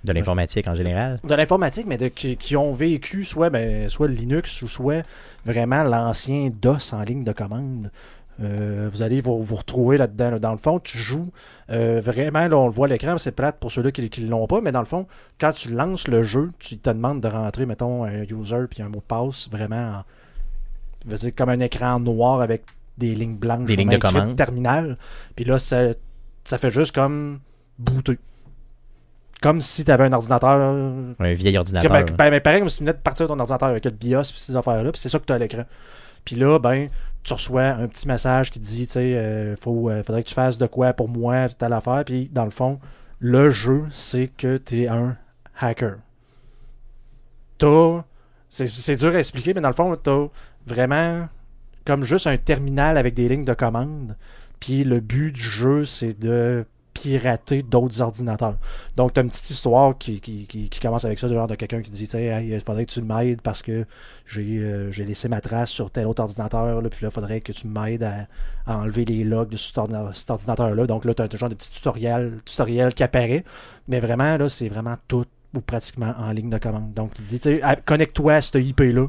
De 0.03 0.11
l'informatique 0.13 0.67
en 0.67 0.75
général? 0.75 1.19
de 1.23 1.33
l'informatique, 1.35 1.85
mais 1.87 1.97
de, 1.97 2.07
qui, 2.07 2.35
qui 2.37 2.55
ont 2.55 2.73
vécu 2.73 3.23
soit, 3.25 3.49
ben, 3.51 3.89
soit 3.89 4.07
Linux 4.07 4.61
ou 4.63 4.67
soit 4.67 5.03
vraiment 5.45 5.83
l'ancien 5.83 6.51
DOS 6.61 6.93
en 6.93 7.03
ligne 7.03 7.23
de 7.23 7.31
commande. 7.31 7.91
Euh, 8.39 8.87
vous 8.91 9.01
allez 9.01 9.19
vous, 9.19 9.41
vous 9.41 9.55
retrouver 9.55 9.97
là-dedans. 9.97 10.31
là. 10.31 10.39
Dans 10.39 10.51
le 10.51 10.57
fond, 10.57 10.79
tu 10.79 10.97
joues 10.97 11.31
euh, 11.71 11.99
vraiment, 12.03 12.47
là, 12.47 12.55
on 12.57 12.65
le 12.67 12.71
voit 12.71 12.85
à 12.85 12.89
l'écran, 12.89 13.17
c'est 13.17 13.31
plate 13.31 13.57
pour 13.59 13.71
ceux-là 13.71 13.91
qui 13.91 14.23
ne 14.23 14.29
l'ont 14.29 14.45
pas, 14.45 14.61
mais 14.61 14.71
dans 14.71 14.79
le 14.81 14.85
fond, 14.85 15.07
quand 15.39 15.51
tu 15.53 15.71
lances 15.73 16.07
le 16.07 16.21
jeu, 16.23 16.51
tu 16.59 16.77
te 16.77 16.89
demandes 16.91 17.19
de 17.21 17.27
rentrer, 17.27 17.65
mettons, 17.65 18.03
un 18.03 18.21
user 18.23 18.65
puis 18.69 18.83
un 18.83 18.89
mot 18.89 18.97
de 18.99 19.01
passe 19.01 19.49
vraiment 19.49 20.03
en- 21.07 21.15
dire, 21.15 21.31
comme 21.35 21.49
un 21.49 21.59
écran 21.59 21.99
noir 21.99 22.41
avec 22.41 22.63
des 22.97 23.15
lignes 23.15 23.35
blanches, 23.37 23.65
Des 23.65 23.75
lignes 23.75 23.89
de 23.91 23.97
commande. 23.97 24.35
terminal. 24.35 24.97
Puis 25.35 25.45
là, 25.45 25.57
ça, 25.57 25.87
ça 26.43 26.57
fait 26.57 26.69
juste 26.69 26.93
comme 26.93 27.39
booter. 27.79 28.17
Comme 29.41 29.61
si 29.61 29.85
tu 29.85 29.91
avais 29.91 30.05
un 30.05 30.13
ordinateur 30.13 30.59
Un 31.19 31.33
vieil 31.33 31.53
que, 31.53 31.59
ordinateur. 31.59 31.91
ben, 31.91 32.05
ben, 32.05 32.29
ben, 32.31 32.39
pareil 32.41 32.59
comme 32.59 32.69
si 32.69 32.77
tu 32.77 32.83
venais 32.83 32.93
de 32.93 33.01
partir 33.01 33.27
de 33.27 33.33
ton 33.33 33.39
ordinateur 33.39 33.69
avec 33.69 33.85
le 33.85 33.91
BIOS 33.91 34.21
et 34.21 34.33
ces 34.35 34.55
affaires-là, 34.55 34.91
puis 34.91 34.99
c'est 34.99 35.09
ça 35.09 35.19
que 35.19 35.25
tu 35.25 35.31
as 35.31 35.35
à 35.35 35.39
l'écran. 35.39 35.63
Puis 36.25 36.35
là, 36.35 36.57
ben, 36.59 36.89
tu 37.23 37.33
reçois 37.33 37.65
un 37.65 37.87
petit 37.87 38.07
message 38.07 38.51
qui 38.51 38.59
dit, 38.59 38.85
tu 38.85 38.93
sais, 38.93 39.15
euh, 39.15 39.55
faut, 39.55 39.89
euh, 39.89 40.03
faudrait 40.03 40.23
que 40.23 40.29
tu 40.29 40.33
fasses 40.33 40.57
de 40.57 40.67
quoi 40.67 40.93
pour 40.93 41.09
moi, 41.09 41.49
telle 41.49 41.73
affaire. 41.73 42.03
Puis 42.05 42.29
dans 42.31 42.45
le 42.45 42.51
fond, 42.51 42.79
le 43.19 43.49
jeu, 43.49 43.85
c'est 43.91 44.27
que 44.27 44.57
tu 44.57 44.83
es 44.83 44.87
un 44.87 45.17
hacker. 45.59 45.97
T'as. 47.57 48.03
C'est, 48.49 48.67
c'est 48.67 48.95
dur 48.95 49.13
à 49.13 49.19
expliquer, 49.19 49.53
mais 49.53 49.59
dans 49.59 49.69
le 49.69 49.75
fond, 49.75 49.93
t'as 50.01 50.27
vraiment 50.65 51.27
comme 51.85 52.03
juste 52.03 52.27
un 52.27 52.37
terminal 52.37 52.97
avec 52.97 53.13
des 53.13 53.27
lignes 53.27 53.45
de 53.45 53.53
commande. 53.53 54.15
Puis 54.59 54.83
le 54.83 54.99
but 54.99 55.31
du 55.31 55.41
jeu, 55.41 55.85
c'est 55.85 56.17
de 56.17 56.65
pirater 56.97 57.61
d'autres 57.61 58.01
ordinateurs. 58.01 58.55
Donc, 58.95 59.13
tu 59.13 59.19
as 59.19 59.23
une 59.23 59.29
petite 59.29 59.49
histoire 59.49 59.97
qui, 59.97 60.19
qui, 60.19 60.47
qui, 60.47 60.79
commence 60.79 61.05
avec 61.05 61.19
ça, 61.19 61.27
du 61.27 61.35
genre 61.35 61.47
de 61.47 61.55
quelqu'un 61.55 61.81
qui 61.81 61.91
dit, 61.91 62.09
Hey, 62.15 62.49
il 62.49 62.61
faudrait 62.61 62.85
que 62.85 62.91
tu 62.91 63.01
m'aides 63.01 63.41
parce 63.41 63.61
que 63.61 63.85
j'ai 64.25 64.57
euh, 64.57 64.91
j'ai 64.91 65.05
laissé 65.05 65.29
ma 65.29 65.41
trace 65.41 65.69
sur 65.69 65.91
tel 65.91 66.07
autre 66.07 66.21
ordinateur, 66.21 66.81
là, 66.81 66.89
puis 66.89 67.03
là, 67.03 67.09
il 67.09 67.13
faudrait 67.13 67.41
que 67.41 67.51
tu 67.51 67.67
m'aides 67.67 68.03
à, 68.03 68.27
enlever 68.65 69.05
les 69.05 69.23
logs 69.23 69.49
de 69.49 69.57
cet 69.57 69.77
ordina- 69.77 70.13
cet 70.13 70.29
ordinateur-là. 70.31 70.87
Donc 70.87 71.05
là, 71.05 71.13
tu 71.13 71.21
as 71.21 71.25
un 71.25 71.37
genre 71.37 71.49
de 71.49 71.55
petit 71.55 71.71
tutoriel, 71.71 72.39
tutoriel 72.45 72.93
qui 72.93 73.03
apparaît, 73.03 73.43
mais 73.87 73.99
vraiment, 73.99 74.37
là, 74.37 74.49
c'est 74.49 74.69
vraiment 74.69 74.95
tout 75.07 75.25
ou 75.53 75.61
pratiquement 75.61 76.13
en 76.19 76.31
ligne 76.31 76.49
de 76.49 76.57
commande. 76.57 76.93
Donc, 76.93 77.11
il 77.19 77.25
dit, 77.25 77.61
connecte-toi 77.85 78.33
à 78.33 78.41
cette 78.41 78.55
IP-là. 78.55 79.07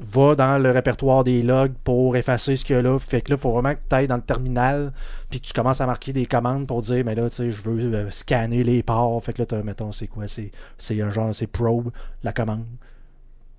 Va 0.00 0.36
dans 0.36 0.58
le 0.58 0.70
répertoire 0.70 1.24
des 1.24 1.42
logs 1.42 1.72
pour 1.82 2.16
effacer 2.16 2.54
ce 2.54 2.64
qu'il 2.64 2.76
y 2.76 2.78
a 2.78 2.82
là. 2.82 2.98
Fait 3.00 3.20
que 3.20 3.30
là, 3.30 3.36
il 3.36 3.40
faut 3.40 3.50
vraiment 3.50 3.74
que 3.74 3.80
tu 3.88 3.96
ailles 3.96 4.06
dans 4.06 4.16
le 4.16 4.22
terminal 4.22 4.92
puis 5.28 5.40
que 5.40 5.46
tu 5.46 5.52
commences 5.52 5.80
à 5.80 5.86
marquer 5.86 6.12
des 6.12 6.24
commandes 6.24 6.68
pour 6.68 6.82
dire, 6.82 7.04
mais 7.04 7.16
là, 7.16 7.28
tu 7.28 7.34
sais, 7.36 7.50
je 7.50 7.62
veux 7.62 7.92
euh, 7.94 8.10
scanner 8.10 8.62
les 8.62 8.84
ports. 8.84 9.22
Fait 9.24 9.32
que 9.32 9.42
là, 9.42 9.46
t'as, 9.46 9.62
mettons, 9.62 9.90
c'est 9.90 10.06
quoi? 10.06 10.28
C'est 10.28 10.52
c'est 10.78 11.00
un 11.02 11.10
genre, 11.10 11.34
c'est 11.34 11.48
probe, 11.48 11.90
la 12.22 12.32
commande. 12.32 12.64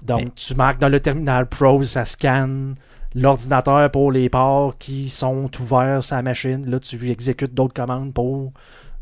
Donc, 0.05 0.21
Mais- 0.21 0.29
tu 0.35 0.55
marques 0.55 0.79
dans 0.79 0.87
le 0.87 1.01
terminal 1.01 1.45
probe, 1.45 1.83
ça 1.83 2.05
scanne 2.05 2.75
l'ordinateur 3.15 3.91
pour 3.91 4.11
les 4.11 4.29
ports 4.29 4.77
qui 4.77 5.09
sont 5.09 5.49
ouverts 5.59 6.03
sur 6.03 6.15
la 6.15 6.21
machine. 6.21 6.69
Là, 6.69 6.79
tu 6.79 7.11
exécutes 7.11 7.53
d'autres 7.53 7.73
commandes 7.73 8.13
pour 8.13 8.53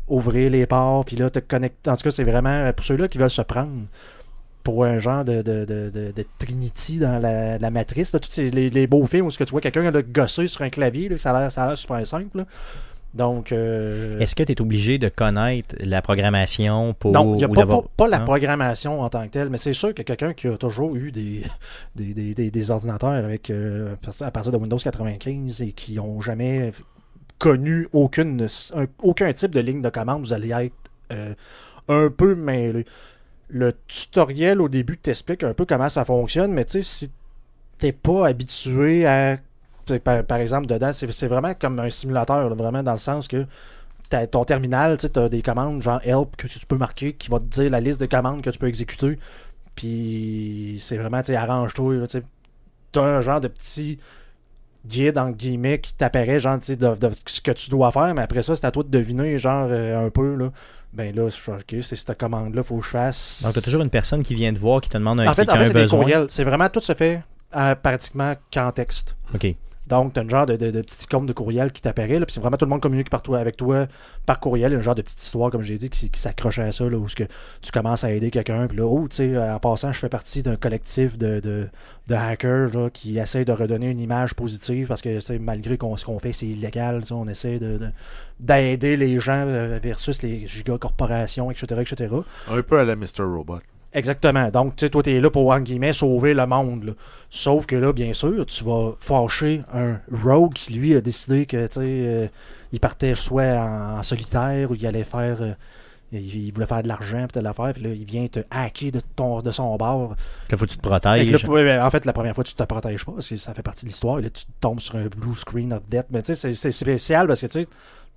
ouvrir 0.08 0.50
les 0.50 0.66
ports. 0.66 1.04
Puis 1.04 1.14
là, 1.16 1.30
te 1.30 1.38
connectes. 1.38 1.86
En 1.86 1.94
tout 1.94 2.02
cas, 2.02 2.10
c'est 2.10 2.24
vraiment 2.24 2.72
pour 2.72 2.84
ceux-là 2.84 3.06
qui 3.06 3.18
veulent 3.18 3.30
se 3.30 3.42
prendre 3.42 3.82
pour 4.68 4.84
un 4.84 4.98
genre 4.98 5.24
de, 5.24 5.40
de, 5.40 5.64
de, 5.64 5.90
de- 6.14 6.26
Trinity 6.38 6.98
dans 6.98 7.18
la, 7.18 7.56
la 7.56 7.70
matrice. 7.70 8.12
Là, 8.12 8.20
tous 8.20 8.30
ces- 8.30 8.50
les, 8.50 8.68
les 8.68 8.86
beaux 8.86 9.06
films 9.06 9.24
où 9.24 9.30
ce 9.30 9.38
que 9.38 9.44
tu 9.44 9.52
vois 9.52 9.62
quelqu'un 9.62 9.90
gosser 10.02 10.46
sur 10.46 10.60
un 10.60 10.68
clavier, 10.68 11.08
là, 11.08 11.16
ça 11.16 11.30
a 11.30 11.68
l'air- 11.68 11.76
super 11.78 12.06
simple. 12.06 12.36
là. 12.36 12.46
Donc, 13.14 13.50
euh, 13.50 14.18
Est-ce 14.18 14.36
que 14.36 14.42
tu 14.42 14.52
es 14.52 14.60
obligé 14.60 14.98
de 14.98 15.08
connaître 15.08 15.74
la 15.80 16.02
programmation 16.02 16.92
pour. 16.92 17.12
non, 17.12 17.32
il 17.34 17.38
n'y 17.38 17.44
a 17.44 17.48
pas, 17.48 17.64
pas- 17.64 17.82
pas 17.96 18.08
la 18.08 18.18
Non? 18.18 18.26
programmation 18.26 19.00
en 19.00 19.08
tant 19.08 19.24
que 19.24 19.30
telle, 19.30 19.48
mais 19.48 19.56
c'est 19.56 19.72
sûr 19.72 19.94
que 19.94 20.02
quelqu'un 20.02 20.34
qui 20.34 20.48
a 20.48 20.58
toujours 20.58 20.94
eu 20.96 21.10
des, 21.12 21.42
des, 21.96 22.12
des- 22.12 22.34
des- 22.34 22.50
des 22.50 22.70
ordinateurs 22.70 23.12
avec 23.24 23.48
euh, 23.48 23.94
à 24.20 24.30
partir 24.30 24.52
de 24.52 24.58
Windows 24.58 24.76
95 24.76 25.62
et 25.62 25.72
qui 25.72 25.94
n'ont 25.94 26.20
jamais 26.20 26.72
connu 27.38 27.88
aucune, 27.94 28.46
un- 28.76 28.84
aucun 29.02 29.32
type 29.32 29.52
de 29.54 29.60
ligne 29.60 29.80
de 29.80 29.88
commande, 29.88 30.20
vous 30.20 30.34
allez 30.34 30.50
être 30.50 30.74
euh, 31.12 31.32
un 31.88 32.10
peu 32.10 32.34
mêlé. 32.34 32.84
Le 33.50 33.74
tutoriel 33.86 34.60
au 34.60 34.68
début 34.68 34.98
t'explique 34.98 35.42
un 35.42 35.54
peu 35.54 35.64
comment 35.64 35.88
ça 35.88 36.04
fonctionne, 36.04 36.52
mais 36.52 36.64
tu 36.64 36.72
sais, 36.72 36.82
si 36.82 37.10
t'es 37.78 37.92
pas 37.92 38.26
habitué 38.26 39.06
à. 39.06 39.38
Par, 40.04 40.22
par 40.24 40.38
exemple, 40.38 40.66
dedans, 40.66 40.92
c'est 40.92 41.28
vraiment 41.28 41.54
comme 41.54 41.78
un 41.78 41.88
simulateur, 41.88 42.54
vraiment 42.54 42.82
dans 42.82 42.92
le 42.92 42.98
sens 42.98 43.26
que 43.26 43.46
ton 44.30 44.44
terminal, 44.44 44.96
tu 44.98 45.18
as 45.18 45.28
des 45.28 45.42
commandes 45.42 45.82
genre 45.82 46.00
help 46.04 46.36
que 46.36 46.46
tu 46.46 46.58
peux 46.66 46.76
marquer 46.76 47.12
qui 47.14 47.30
va 47.30 47.38
te 47.38 47.44
dire 47.44 47.70
la 47.70 47.80
liste 47.80 48.00
de 48.00 48.06
commandes 48.06 48.42
que 48.42 48.50
tu 48.50 48.58
peux 48.58 48.68
exécuter. 48.68 49.18
Puis 49.74 50.76
c'est 50.80 50.96
vraiment, 50.98 51.20
tu 51.20 51.26
sais, 51.26 51.36
arrange-toi. 51.36 52.06
tu. 52.06 52.22
T'as 52.92 53.02
un 53.02 53.20
genre 53.20 53.40
de 53.40 53.48
petit 53.48 53.98
guide, 54.86 55.18
en 55.18 55.30
guillemets, 55.30 55.80
qui 55.80 55.94
t'apparaît, 55.94 56.38
genre, 56.40 56.58
tu 56.58 56.76
de, 56.76 56.94
de 56.94 57.10
ce 57.26 57.40
que 57.40 57.50
tu 57.52 57.70
dois 57.70 57.92
faire, 57.92 58.14
mais 58.14 58.22
après 58.22 58.42
ça, 58.42 58.56
c'est 58.56 58.64
à 58.66 58.70
toi 58.70 58.82
de 58.82 58.88
deviner, 58.88 59.38
genre, 59.38 59.68
euh, 59.70 60.06
un 60.06 60.10
peu, 60.10 60.34
là. 60.34 60.50
Ben 60.98 61.14
là, 61.14 61.28
je 61.28 61.34
suis 61.34 61.52
ok, 61.52 61.76
c'est 61.80 61.94
cette 61.94 62.18
commande-là, 62.18 62.60
faut 62.64 62.78
que 62.78 62.84
je 62.84 62.90
fasse. 62.90 63.40
Donc, 63.44 63.52
tu 63.52 63.60
as 63.60 63.62
toujours 63.62 63.82
une 63.82 63.88
personne 63.88 64.24
qui 64.24 64.34
vient 64.34 64.52
te 64.52 64.58
voir, 64.58 64.80
qui 64.80 64.88
te 64.88 64.98
demande 64.98 65.20
un, 65.20 65.28
en 65.28 65.34
fait, 65.34 65.48
en 65.48 65.54
fait 65.54 65.66
c'est 65.66 65.72
des 65.72 65.86
courriels. 65.86 66.26
C'est 66.28 66.42
vraiment, 66.42 66.68
tout 66.68 66.80
se 66.80 66.92
fait 66.92 67.22
euh, 67.54 67.76
pratiquement 67.76 68.34
qu'en 68.52 68.72
texte. 68.72 69.14
OK. 69.32 69.54
Donc, 69.88 70.12
tu 70.14 70.20
as 70.20 70.22
un 70.22 70.28
genre 70.28 70.46
de, 70.46 70.56
de, 70.56 70.70
de 70.70 70.84
icône 71.02 71.26
de 71.26 71.32
courriel 71.32 71.72
qui 71.72 71.82
t'apparaît, 71.82 72.18
puis 72.20 72.26
c'est 72.32 72.40
vraiment 72.40 72.56
tout 72.56 72.64
le 72.64 72.70
monde 72.70 72.80
communique 72.82 73.10
par 73.10 73.22
toi, 73.22 73.38
avec 73.38 73.56
toi 73.56 73.86
par 74.26 74.40
courriel. 74.40 74.70
Il 74.70 74.74
y 74.74 74.76
a 74.76 74.78
un 74.78 74.82
genre 74.82 74.94
de 74.94 75.02
petite 75.02 75.22
histoire, 75.22 75.50
comme 75.50 75.62
j'ai 75.62 75.76
dit, 75.78 75.88
qui, 75.90 76.10
qui 76.10 76.20
s'accroche 76.20 76.58
à 76.58 76.70
ça, 76.72 76.84
là, 76.88 76.96
où 76.98 77.06
que 77.06 77.24
tu 77.62 77.72
commences 77.72 78.04
à 78.04 78.12
aider 78.12 78.30
quelqu'un, 78.30 78.66
puis 78.66 78.76
là, 78.76 78.84
oh, 78.86 79.06
tu 79.08 79.16
sais, 79.16 79.38
en 79.38 79.58
passant, 79.58 79.92
je 79.92 79.98
fais 79.98 80.08
partie 80.08 80.42
d'un 80.42 80.56
collectif 80.56 81.16
de, 81.16 81.40
de, 81.40 81.68
hackers 82.14 82.74
là, 82.74 82.90
qui 82.90 83.18
essaie 83.18 83.44
de 83.44 83.52
redonner 83.52 83.90
une 83.90 84.00
image 84.00 84.34
positive, 84.34 84.88
parce 84.88 85.02
que 85.02 85.38
malgré 85.38 85.78
ce 85.96 86.04
qu'on 86.04 86.18
fait, 86.18 86.32
c'est 86.32 86.46
illégal, 86.46 87.02
on 87.10 87.28
essaie 87.28 87.58
de- 87.58 87.80
d'aider 88.40 88.96
les 88.96 89.18
gens 89.20 89.44
euh, 89.46 89.78
versus 89.82 90.22
les 90.22 90.46
gigacorporations, 90.46 91.50
etc., 91.50 91.80
etc. 91.80 92.14
Un 92.50 92.62
peu 92.62 92.78
à 92.78 92.84
la 92.84 92.96
Mr. 92.96 93.22
Robot. 93.22 93.60
Exactement. 93.92 94.50
Donc, 94.50 94.76
tu 94.76 94.84
sais, 94.86 94.90
toi, 94.90 95.02
t'es 95.02 95.18
là 95.20 95.30
pour, 95.30 95.50
en 95.50 95.60
guillemets, 95.60 95.92
sauver 95.92 96.34
le 96.34 96.46
monde. 96.46 96.84
là. 96.84 96.92
Sauf 97.30 97.66
que 97.66 97.76
là, 97.76 97.92
bien 97.92 98.12
sûr, 98.12 98.44
tu 98.46 98.64
vas 98.64 98.92
fâcher 99.00 99.62
un 99.72 99.98
rogue 100.12 100.52
qui, 100.54 100.74
lui, 100.74 100.94
a 100.94 101.00
décidé 101.00 101.46
que, 101.46 101.66
tu 101.66 101.72
sais, 101.74 101.80
euh, 101.82 102.26
il 102.72 102.80
partait 102.80 103.14
soit 103.14 103.44
en, 103.58 103.98
en 103.98 104.02
solitaire 104.02 104.70
ou 104.70 104.74
il 104.74 104.86
allait 104.86 105.04
faire... 105.04 105.38
euh, 105.40 105.52
il, 106.10 106.46
il 106.46 106.52
voulait 106.52 106.66
faire 106.66 106.82
de 106.82 106.88
l'argent, 106.88 107.26
peut-être 107.30 107.42
l'affaire, 107.44 107.72
puis 107.74 107.82
là, 107.82 107.90
il 107.90 108.04
vient 108.04 108.26
te 108.26 108.40
hacker 108.50 108.92
de, 108.92 109.00
ton, 109.14 109.42
de 109.42 109.50
son 109.50 109.76
bord. 109.76 110.14
Là, 110.50 110.56
faut 110.56 110.64
que 110.64 110.70
tu 110.70 110.76
te 110.78 110.82
que 110.82 110.88
protèges. 110.88 111.42
là, 111.42 111.48
ouais, 111.50 111.78
en 111.80 111.90
fait, 111.90 112.04
la 112.06 112.14
première 112.14 112.34
fois, 112.34 112.44
tu 112.44 112.54
te 112.54 112.62
protèges 112.62 113.04
pas, 113.04 113.12
parce 113.12 113.28
que 113.28 113.36
ça 113.36 113.52
fait 113.52 113.62
partie 113.62 113.84
de 113.84 113.90
l'histoire. 113.90 114.18
Là, 114.18 114.30
tu 114.30 114.44
tombes 114.60 114.80
sur 114.80 114.96
un 114.96 115.06
blue 115.06 115.34
screen 115.34 115.72
of 115.74 115.86
death. 115.88 116.06
Mais 116.10 116.22
tu 116.22 116.34
sais, 116.34 116.34
c'est- 116.34 116.54
c'est 116.54 116.72
spécial 116.72 117.26
parce 117.26 117.42
que, 117.42 117.46
tu 117.46 117.60
sais, 117.62 117.68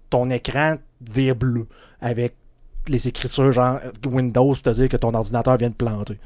ton 0.10 0.30
écran 0.30 0.76
vire 1.02 1.36
bleu 1.36 1.68
avec 2.00 2.36
les 2.88 3.08
écritures 3.08 3.52
genre 3.52 3.80
Windows 4.06 4.54
pour 4.54 4.62
te 4.62 4.70
dire 4.72 4.90
que 4.90 4.98
ton 4.98 5.14
ordinateur 5.14 5.58
vient 5.58 5.70
de 5.70 5.76
planter. 5.76 6.18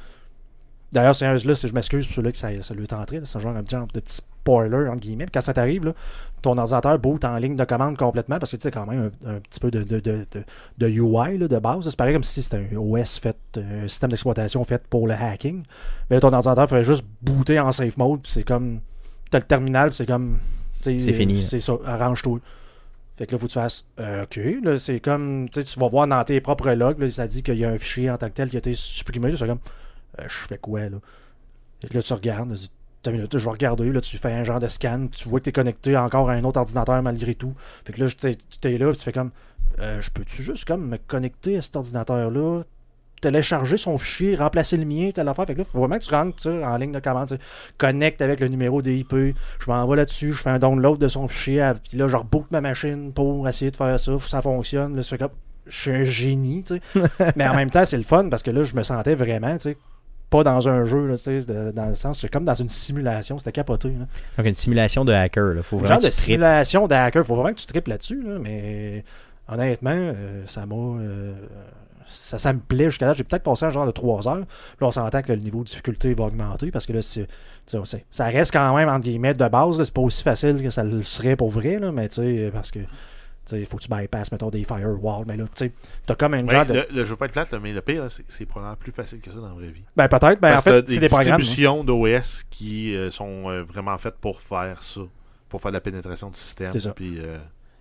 D'ailleurs, 0.92 1.16
c'est 1.16 1.26
un- 1.26 1.34
là, 1.34 1.54
je 1.54 1.74
m'excuse 1.74 2.06
pour 2.06 2.16
ceux-là 2.16 2.32
que 2.32 2.38
ça, 2.38 2.50
ça 2.62 2.74
lui 2.74 2.84
est 2.84 2.94
entré. 2.94 3.20
C'est 3.26 3.40
genre, 3.40 3.56
un 3.56 3.66
genre 3.68 3.88
de 3.94 4.00
petit 4.00 4.16
spoiler, 4.16 4.88
entre 4.88 5.02
guillemets. 5.02 5.26
Puis 5.26 5.32
quand 5.34 5.42
ça 5.42 5.54
t'arrive, 5.54 5.94
ton 6.42 6.58
ordinateur 6.58 6.98
boot 7.00 7.26
en 7.26 7.36
ligne 7.38 7.56
de 7.58 7.64
commande 7.66 7.98
complètement 7.98 8.40
parce 8.40 8.52
que 8.52 8.56
tu 8.56 8.62
sais, 8.64 8.72
quand 8.72 8.86
même 8.86 9.12
un, 9.26 9.36
un 9.36 9.40
petit 9.40 9.60
peu 9.60 9.72
de, 9.72 9.84
de, 9.84 10.00
de, 10.00 10.26
de, 10.78 10.88
UI 10.88 11.38
là, 11.38 11.48
de 11.48 11.60
base. 11.60 11.90
C'est 11.90 11.98
pareil 11.98 12.14
comme 12.14 12.24
si 12.24 12.42
c'était 12.42 12.66
un 12.72 12.78
OS 12.78 13.18
fait, 13.20 13.36
un 13.58 13.88
système 13.88 14.12
d'exploitation 14.12 14.64
fait 14.64 14.82
pour 14.88 15.08
le 15.08 15.16
hacking. 15.16 15.64
Mais 16.10 16.18
là, 16.18 16.22
ton 16.22 16.32
ordinateur 16.32 16.70
ferait 16.70 16.84
juste 16.84 17.04
booter 17.22 17.60
en 17.60 17.72
safe 17.74 17.98
mode. 17.98 18.22
Puis 18.22 18.32
c'est 18.32 18.44
comme. 18.44 18.80
T'as 19.32 19.40
le 19.40 19.46
terminal, 19.46 19.94
c'est 19.94 20.06
comme. 20.06 20.38
C'est 20.82 21.00
fini, 21.14 21.44
C'est 21.44 21.60
ça, 21.60 21.74
arrange-toi. 21.86 22.40
Fait 23.18 23.26
que 23.26 23.32
là, 23.32 23.38
faut 23.38 23.48
que 23.48 23.52
tu 23.52 23.60
fasses 23.60 23.86
euh, 24.00 24.24
OK. 24.24 24.40
Là, 24.64 24.78
c'est 24.78 25.00
comme. 25.00 25.48
Tu 25.50 25.62
vas 25.80 25.88
voir 25.88 26.08
dans 26.08 26.24
tes 26.24 26.42
propres 26.42 26.72
logs, 26.72 27.00
là, 27.00 27.10
ça 27.10 27.28
dit 27.28 27.44
qu'il 27.44 27.58
y 27.58 27.66
a 27.66 27.70
un 27.70 27.78
fichier 27.78 28.10
en 28.10 28.18
tant 28.18 28.28
que 28.28 28.34
tel 28.34 28.50
qui 28.50 28.58
a 28.58 28.60
été 28.60 28.74
supprimé. 28.74 29.32
là, 29.32 29.38
C'est 29.38 29.48
comme. 29.48 29.60
euh, 30.20 30.24
je 30.28 30.48
fais 30.48 30.58
quoi, 30.58 30.82
là? 30.90 30.98
Fait 31.82 31.88
que 31.90 31.94
là, 31.96 32.04
tu 32.04 32.14
regardes. 32.14 32.50
là, 32.52 32.56
T'as 33.02 33.12
une 33.12 33.18
minute, 33.18 33.38
je 33.38 33.44
vais 33.46 33.52
regarder, 33.52 33.92
là, 33.92 34.02
tu 34.02 34.18
fais 34.18 34.32
un 34.34 34.44
genre 34.44 34.60
de 34.60 34.68
scan, 34.68 35.08
tu 35.12 35.30
vois 35.30 35.40
que 35.40 35.44
tu 35.44 35.50
es 35.52 35.54
connecté 35.54 35.96
encore 35.96 36.28
à 36.32 36.34
un 36.34 36.44
autre 36.44 36.60
ordinateur 36.60 37.04
malgré 37.04 37.36
tout. 37.36 37.54
Fait 37.86 37.94
que 37.94 38.02
là, 38.02 38.08
tu 38.10 38.16
t'es- 38.16 38.38
t'es 38.60 38.80
là, 38.80 38.92
tu 38.94 39.00
fais 39.02 39.12
comme, 39.12 39.30
euh, 39.78 40.02
je 40.02 40.10
peux-tu 40.10 40.42
juste 40.42 40.66
comme 40.66 40.88
me 40.90 40.98
connecter 40.98 41.58
à 41.58 41.62
cet 41.62 41.76
ordinateur-là, 41.76 42.64
télécharger 43.22 43.78
son 43.78 43.98
fichier, 43.98 44.36
remplacer 44.36 44.78
le 44.78 44.86
mien, 44.86 45.12
telle 45.14 45.28
affaire. 45.28 45.46
Fait 45.46 45.54
que 45.54 45.60
là, 45.60 45.66
faut 45.66 45.80
vraiment 45.80 45.98
que 45.98 46.04
tu 46.04 46.12
rentres 46.14 46.48
en 46.48 46.78
ligne 46.78 46.92
de 46.92 47.00
commande, 47.00 47.40
connecte 47.78 48.22
avec 48.22 48.40
le 48.40 48.48
numéro 48.50 48.82
des 48.82 48.98
IP, 48.98 49.14
je 49.14 49.34
m'envoie 49.68 49.96
là-dessus, 49.96 50.34
je 50.34 50.42
fais 50.42 50.50
un 50.52 50.60
download 50.60 51.00
de 51.00 51.08
son 51.08 51.28
fichier, 51.28 51.72
puis 51.88 51.98
là, 51.98 52.08
je 52.08 52.16
reboot 52.18 52.46
ma 52.52 52.62
machine 52.62 53.12
pour 53.14 53.48
essayer 53.48 53.72
de 53.72 53.78
faire 53.78 54.00
ça, 54.00 54.12
faut 54.12 54.18
que 54.20 54.26
ça 54.26 54.42
fonctionne. 54.42 54.96
Là, 54.96 55.02
comme, 55.18 55.30
je 55.68 55.76
suis 55.82 55.92
un 55.92 56.04
génie, 56.04 56.64
tu 56.64 56.80
sais. 56.94 57.02
Mais 57.36 57.48
en 57.48 57.56
même 57.56 57.72
temps, 57.72 57.86
c'est 57.86 57.98
le 57.98 58.04
fun 58.04 58.30
parce 58.30 58.44
que 58.44 58.52
là, 58.52 58.64
je 58.64 58.76
me 58.76 58.84
sentais 58.84 59.16
vraiment, 59.16 59.54
tu 59.58 59.70
sais, 59.72 59.78
pas 60.30 60.44
dans 60.44 60.68
un 60.68 60.86
jeu, 60.86 61.08
là, 61.08 61.18
tu 61.18 61.24
sais, 61.24 61.40
de- 61.46 61.72
dans 61.72 61.86
le 61.88 61.96
sens, 61.96 62.20
c'est 62.22 62.30
comme 62.30 62.46
dans 62.46 62.56
une 62.56 62.68
simulation, 62.70 63.38
c'était 63.40 63.52
capoté. 63.52 63.90
Là. 63.90 64.06
Donc, 64.38 64.46
une 64.48 64.54
simulation 64.56 65.06
de 65.06 65.14
hacker. 65.14 65.54
Là. 65.54 65.64
Faut 65.64 65.78
vraiment 65.78 65.96
genre 65.96 66.04
de 66.04 66.12
simulation 66.14 66.88
d'hacker, 66.88 67.24
faut 67.26 67.36
vraiment 67.36 67.54
que 67.54 67.60
tu 67.60 67.68
tripes 67.68 67.88
là-dessus, 67.88 68.22
là, 68.22 68.38
mais 68.40 69.04
honnêtement, 69.48 69.92
euh, 69.94 70.44
ça 70.48 70.66
m'a. 70.66 70.76
euh, 70.76 71.34
ça, 72.08 72.38
ça 72.38 72.54
me 72.54 72.60
plaît 72.60 72.90
jusqu'à 72.90 73.08
là. 73.08 73.14
J'ai 73.14 73.24
peut-être 73.24 73.44
passé 73.44 73.66
un 73.66 73.70
genre 73.70 73.86
de 73.86 73.92
3 73.92 74.28
heures. 74.28 74.38
Là, 74.38 74.46
on 74.82 74.92
s'entend 74.92 75.22
que 75.22 75.32
le 75.34 75.40
niveau 75.40 75.60
de 75.60 75.66
difficulté 75.66 76.14
va 76.14 76.26
augmenter 76.26 76.72
parce 76.72 76.86
que 76.86 76.94
là, 76.94 77.02
c'est, 77.02 77.28
ça 78.12 78.26
reste 78.26 78.52
quand 78.54 78.76
même, 78.76 78.90
entre 78.90 79.02
guillemets, 79.06 79.34
de 79.34 79.48
base. 79.48 79.82
C'est 79.84 79.94
pas 79.94 80.02
aussi 80.02 80.24
facile 80.24 80.62
que 80.62 80.70
ça 80.70 80.84
le 80.84 81.02
serait 81.04 81.36
pour 81.36 81.50
vrai, 81.50 81.80
là, 81.80 81.92
mais 81.92 82.08
tu 82.10 82.16
sais, 82.16 82.50
parce 82.54 82.72
que. 82.72 82.80
Il 83.52 83.64
faut 83.68 83.78
que 83.78 83.84
tu 83.84 83.90
bypasses, 83.90 84.32
mettons, 84.32 84.50
des 84.50 84.64
firewalls. 84.64 85.26
Mais 85.28 85.38
là, 85.38 85.44
tu 85.44 85.52
sais, 85.54 85.72
t'as 86.08 86.16
comme 86.16 86.34
un 86.34 86.44
Ouais, 86.46 86.50
genre 86.50 86.66
de. 86.66 86.74
le, 86.74 86.88
le 86.92 87.06
jeu 87.06 87.16
peut 87.16 87.26
être 87.26 87.32
plate, 87.32 87.52
là, 87.52 87.60
mais 87.62 87.74
le 87.74 87.82
pire, 87.82 88.08
c'est 88.28 88.46
probablement 88.48 88.76
plus 88.76 88.92
facile 88.92 89.20
que 89.22 89.30
ça 89.30 89.38
dans 89.38 89.50
la 89.50 89.54
vraie 89.54 89.68
vie. 89.68 89.84
Ben, 89.96 90.08
peut-être. 90.08 90.42
Ben, 90.42 90.58
en 90.58 90.62
fait, 90.64 90.90
c'est 90.90 91.00
des 91.00 91.08
programmes. 91.10 91.34
hein. 91.34 91.38
distributions 91.38 91.84
d'OS 91.84 92.44
qui 92.50 92.96
euh, 92.96 93.12
sont 93.12 93.48
euh, 93.52 93.62
vraiment 93.62 93.96
faites 94.00 94.16
pour 94.16 94.42
faire 94.42 94.82
ça. 94.82 95.02
Pour 95.48 95.62
faire 95.62 95.70
de 95.70 95.76
la 95.78 95.82
pénétration 95.82 96.32
du 96.32 96.40
système. 96.40 96.72
C'est 96.72 96.80
ça. 96.80 96.94
Puis, 96.96 97.20
euh, 97.20 97.38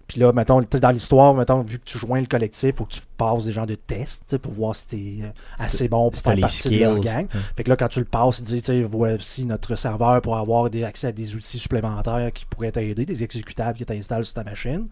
Puis 0.06 0.20
là, 0.20 0.32
mettons, 0.32 0.60
dans 0.60 0.90
l'histoire, 0.90 1.34
mettons, 1.34 1.62
vu 1.62 1.78
que 1.78 1.84
tu 1.84 1.98
joins 1.98 2.20
le 2.20 2.26
collectif, 2.26 2.76
faut 2.76 2.84
que 2.84 2.92
tu 2.92 3.00
passes 3.16 3.46
des 3.46 3.52
genres 3.52 3.66
de 3.66 3.74
tests 3.74 4.36
pour 4.38 4.52
voir 4.52 4.76
si 4.76 4.86
t'es 4.86 5.18
euh, 5.22 5.28
assez 5.58 5.88
bon 5.88 6.10
pour 6.10 6.20
faire 6.20 6.38
partie 6.38 6.68
de 6.68 6.84
leur 6.84 6.98
skills. 6.98 7.04
gang. 7.04 7.26
Fait 7.56 7.64
que 7.64 7.70
là, 7.70 7.76
quand 7.76 7.88
tu 7.88 8.00
le 8.00 8.04
passes, 8.04 8.40
il 8.40 8.44
dit, 8.44 8.60
tu 8.60 8.66
sais, 8.66 8.82
voici 8.82 9.46
notre 9.46 9.76
serveur 9.76 10.20
pour 10.20 10.36
avoir 10.36 10.68
des 10.68 10.84
accès 10.84 11.06
à 11.06 11.12
des 11.12 11.34
outils 11.34 11.58
supplémentaires 11.58 12.30
qui 12.32 12.44
pourraient 12.44 12.72
t'aider, 12.72 13.06
des 13.06 13.22
exécutables 13.22 13.78
que 13.78 13.84
tu 13.84 13.92
installes 13.92 14.24
sur 14.24 14.34
ta 14.34 14.44
machine. 14.44 14.88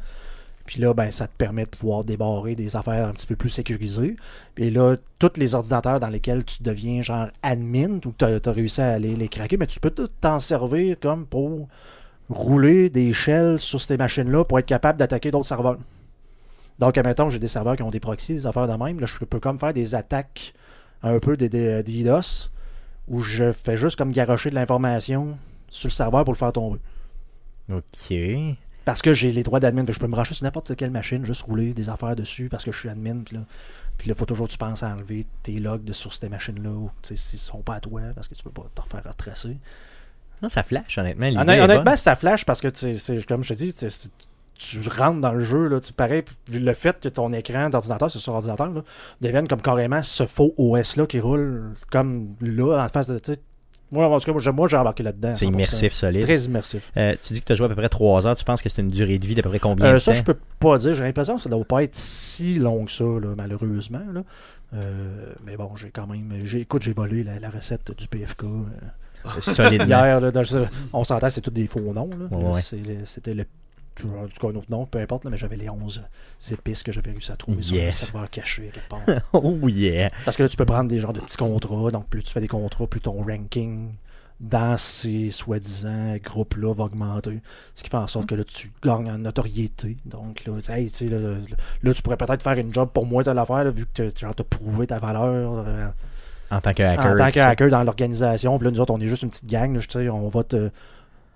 Puis 0.64 0.80
là, 0.80 0.94
ben, 0.94 1.10
ça 1.10 1.26
te 1.26 1.36
permet 1.36 1.64
de 1.64 1.70
pouvoir 1.70 2.04
débarrer 2.04 2.54
des 2.54 2.76
affaires 2.76 3.08
un 3.08 3.12
petit 3.12 3.26
peu 3.26 3.36
plus 3.36 3.50
sécurisées. 3.50 4.16
Et 4.56 4.70
là, 4.70 4.96
tous 5.18 5.32
les 5.36 5.54
ordinateurs 5.54 6.00
dans 6.00 6.08
lesquels 6.08 6.44
tu 6.44 6.62
deviens 6.62 7.02
genre 7.02 7.28
admin 7.42 7.98
ou 8.04 8.14
tu 8.16 8.24
as, 8.24 8.52
réussi 8.52 8.80
à 8.80 8.98
les, 8.98 9.16
les 9.16 9.28
craquer, 9.28 9.56
mais 9.56 9.66
tu 9.66 9.80
peux 9.80 9.90
tout 9.90 10.08
t'en 10.20 10.40
servir 10.40 10.96
comme 11.00 11.26
pour 11.26 11.68
rouler 12.32 12.90
des 12.90 13.12
shells 13.12 13.58
sur 13.58 13.80
ces 13.80 13.96
machines-là 13.96 14.44
pour 14.44 14.58
être 14.58 14.66
capable 14.66 14.98
d'attaquer 14.98 15.30
d'autres 15.30 15.46
serveurs. 15.46 15.78
Donc, 16.78 16.98
admettons, 16.98 17.30
j'ai 17.30 17.38
des 17.38 17.48
serveurs 17.48 17.76
qui 17.76 17.82
ont 17.82 17.90
des 17.90 18.00
proxys, 18.00 18.34
des 18.34 18.46
affaires 18.46 18.66
de 18.66 18.82
même. 18.82 18.98
Là, 18.98 19.06
je 19.06 19.24
peux 19.24 19.40
comme 19.40 19.58
faire 19.58 19.72
des 19.72 19.94
attaques 19.94 20.54
un 21.02 21.18
peu 21.18 21.36
des, 21.36 21.48
des, 21.48 21.82
des 21.82 22.02
DDoS 22.02 22.50
où 23.08 23.20
je 23.20 23.52
fais 23.52 23.76
juste 23.76 23.96
comme 23.96 24.12
garocher 24.12 24.50
de 24.50 24.54
l'information 24.54 25.36
sur 25.68 25.88
le 25.88 25.92
serveur 25.92 26.24
pour 26.24 26.32
le 26.32 26.38
faire 26.38 26.52
tomber. 26.52 26.80
Ok. 27.70 28.14
Parce 28.84 29.02
que 29.02 29.12
j'ai 29.12 29.30
les 29.30 29.42
droits 29.42 29.60
d'admin. 29.60 29.84
Je 29.88 29.98
peux 29.98 30.06
me 30.06 30.12
brancher 30.12 30.34
sur 30.34 30.44
n'importe 30.44 30.74
quelle 30.76 30.90
machine, 30.90 31.24
juste 31.24 31.42
rouler 31.42 31.72
des 31.72 31.88
affaires 31.88 32.16
dessus 32.16 32.48
parce 32.48 32.64
que 32.64 32.72
je 32.72 32.78
suis 32.78 32.88
admin. 32.88 33.22
Puis 33.24 33.36
là, 33.36 33.44
puis 33.98 34.08
là, 34.08 34.14
faut 34.14 34.26
toujours 34.26 34.46
que 34.48 34.52
tu 34.52 34.58
penses 34.58 34.82
à 34.82 34.88
enlever 34.88 35.26
tes 35.42 35.60
logs 35.60 35.84
de 35.84 35.92
sur 35.92 36.12
ces 36.12 36.28
machines-là. 36.28 36.70
ou, 36.70 36.90
S'ils 37.02 37.38
sont 37.38 37.62
pas 37.62 37.76
à 37.76 37.80
toi, 37.80 38.02
parce 38.14 38.28
que 38.28 38.34
tu 38.34 38.42
veux 38.44 38.50
pas 38.50 38.66
te 38.74 38.80
refaire 38.80 39.04
retracer. 39.04 39.56
Non, 40.42 40.48
ça 40.48 40.62
flash, 40.62 40.98
honnêtement. 40.98 41.26
honnêtement, 41.40 41.96
ça 41.96 42.16
flash 42.16 42.44
parce 42.44 42.60
que 42.60 42.68
comme 43.26 43.44
je 43.44 43.54
te 43.54 43.58
dis, 43.58 43.74
tu 44.58 44.78
rentres 44.88 45.20
dans 45.20 45.32
le 45.32 45.40
jeu, 45.44 45.68
là, 45.68 45.80
tu 45.80 45.92
pareil, 45.92 46.22
le 46.52 46.72
fait 46.74 46.98
que 47.00 47.08
ton 47.08 47.32
écran 47.32 47.68
d'ordinateur, 47.68 48.10
c'est 48.10 48.18
sur 48.18 48.32
ordinateur, 48.34 48.70
là, 48.70 48.82
devienne 49.20 49.48
comme 49.48 49.62
carrément 49.62 50.02
ce 50.02 50.26
faux 50.26 50.54
OS-là 50.56 51.06
qui 51.06 51.20
roule 51.20 51.74
comme 51.90 52.34
là, 52.40 52.84
en 52.84 52.88
face 52.88 53.08
de. 53.08 53.20
Moi, 53.90 54.06
en 54.08 54.18
tout 54.20 54.32
cas, 54.32 54.52
moi, 54.52 54.68
j'ai- 54.68 54.76
embarqué 54.78 55.02
là-dedans. 55.02 55.34
C'est 55.34 55.44
100%. 55.44 55.52
immersif, 55.52 55.92
solide. 55.92 56.22
Très 56.22 56.38
immersif. 56.44 56.90
Euh, 56.96 57.14
tu 57.22 57.34
dis 57.34 57.40
que 57.42 57.44
tu 57.46 57.52
as 57.52 57.56
joué 57.56 57.66
à 57.66 57.68
peu 57.68 57.74
près 57.74 57.90
3 57.90 58.26
heures. 58.26 58.36
Tu 58.36 58.44
penses 58.44 58.62
que 58.62 58.70
c'est 58.70 58.80
une 58.80 58.88
durée 58.88 59.18
de 59.18 59.26
vie 59.26 59.34
d'à 59.34 59.42
peu 59.42 59.50
près 59.50 59.58
combien 59.58 59.84
Euh, 59.84 59.92
de 59.94 59.98
ça, 59.98 60.12
temps? 60.12 60.18
je 60.18 60.22
peux 60.24 60.38
pas 60.60 60.78
dire. 60.78 60.94
J'ai 60.94 61.04
l'impression 61.04 61.36
que 61.36 61.42
ça 61.42 61.50
doit 61.50 61.62
pas 61.64 61.82
être 61.82 61.94
si 61.94 62.54
long 62.58 62.86
que 62.86 62.90
ça, 62.90 63.04
là, 63.04 63.34
malheureusement. 63.36 64.00
Là. 64.14 64.22
Euh, 64.74 65.34
mais 65.44 65.58
bon, 65.58 65.76
j'ai 65.76 65.90
quand 65.90 66.06
même. 66.06 66.32
Écoute, 66.54 66.80
j'ai 66.82 66.94
volé 66.94 67.22
la, 67.22 67.38
la 67.38 67.50
recette 67.50 67.92
du 67.98 68.08
PFK. 68.08 68.44
Solidement. 69.40 69.86
hier, 69.86 70.20
là, 70.20 70.30
dans- 70.30 70.42
on 70.92 71.04
s'entend, 71.04 71.30
c'est 71.30 71.40
tous 71.40 71.50
des 71.50 71.66
faux 71.66 71.80
noms. 71.80 72.10
Ouais, 72.30 72.60
C'était 73.04 73.34
le. 73.34 73.44
En 74.04 74.26
tout 74.26 74.40
cas, 74.40 74.48
un 74.52 74.56
autre 74.56 74.70
nom, 74.70 74.86
peu 74.86 74.98
importe, 75.00 75.24
là, 75.24 75.30
mais 75.30 75.36
j'avais 75.36 75.56
les 75.56 75.68
11 75.68 76.02
épices 76.50 76.82
que 76.82 76.90
j'avais 76.92 77.10
réussi 77.10 77.30
à 77.30 77.36
trouver 77.36 77.60
sur 77.60 77.74
le 77.74 77.80
Yes. 77.82 77.96
serveur 78.10 78.30
caché 78.30 78.70
quelque 78.72 78.88
part. 78.88 79.00
oh 79.34 79.58
yeah. 79.68 80.08
Parce 80.24 80.36
que 80.36 80.42
là, 80.42 80.48
tu 80.48 80.56
peux 80.56 80.64
prendre 80.64 80.88
des 80.88 80.98
genres 80.98 81.12
de 81.12 81.20
petits 81.20 81.36
contrats. 81.36 81.90
Donc, 81.90 82.08
plus 82.08 82.22
tu 82.22 82.32
fais 82.32 82.40
des 82.40 82.48
contrats, 82.48 82.86
plus 82.86 83.02
ton 83.02 83.22
ranking 83.22 83.90
dans 84.40 84.76
ces 84.78 85.30
soi-disant 85.30 86.16
groupes-là 86.24 86.72
va 86.72 86.84
augmenter. 86.84 87.40
Ce 87.74 87.82
qui 87.84 87.90
fait 87.90 87.96
en 87.98 88.06
sorte 88.06 88.26
que 88.26 88.34
là, 88.34 88.44
tu 88.44 88.72
gagnes 88.82 89.10
en 89.10 89.18
notoriété. 89.18 89.98
Donc, 90.06 90.42
là, 90.46 90.54
hey, 90.74 90.90
là, 91.82 91.94
tu 91.94 92.02
pourrais 92.02 92.16
peut-être 92.16 92.42
faire 92.42 92.54
une 92.58 92.72
job 92.72 92.88
pour 92.94 93.04
moi, 93.04 93.22
telle 93.22 93.38
affaire, 93.38 93.70
vu 93.70 93.86
que 93.92 94.08
tu 94.08 94.24
as 94.24 94.32
prouvé 94.32 94.86
ta 94.86 94.98
valeur 94.98 95.64
euh, 95.66 95.88
En 96.52 96.60
tant 96.60 96.74
que 96.74 96.82
hacker. 96.82 97.06
en 97.06 97.16
tant 97.16 97.30
que 97.30 97.40
hacker 97.40 97.68
dans 97.70 97.82
l'organisation. 97.82 98.58
Puis 98.58 98.66
là, 98.66 98.70
nous 98.70 98.80
autres, 98.80 98.92
on 98.92 99.00
est 99.00 99.08
juste 99.08 99.22
une 99.22 99.30
petite 99.30 99.48
gang. 99.48 99.74
là, 99.74 99.80
je 99.80 99.90
sais, 99.90 100.08
on 100.08 100.28
va 100.28 100.44
te. 100.44 100.70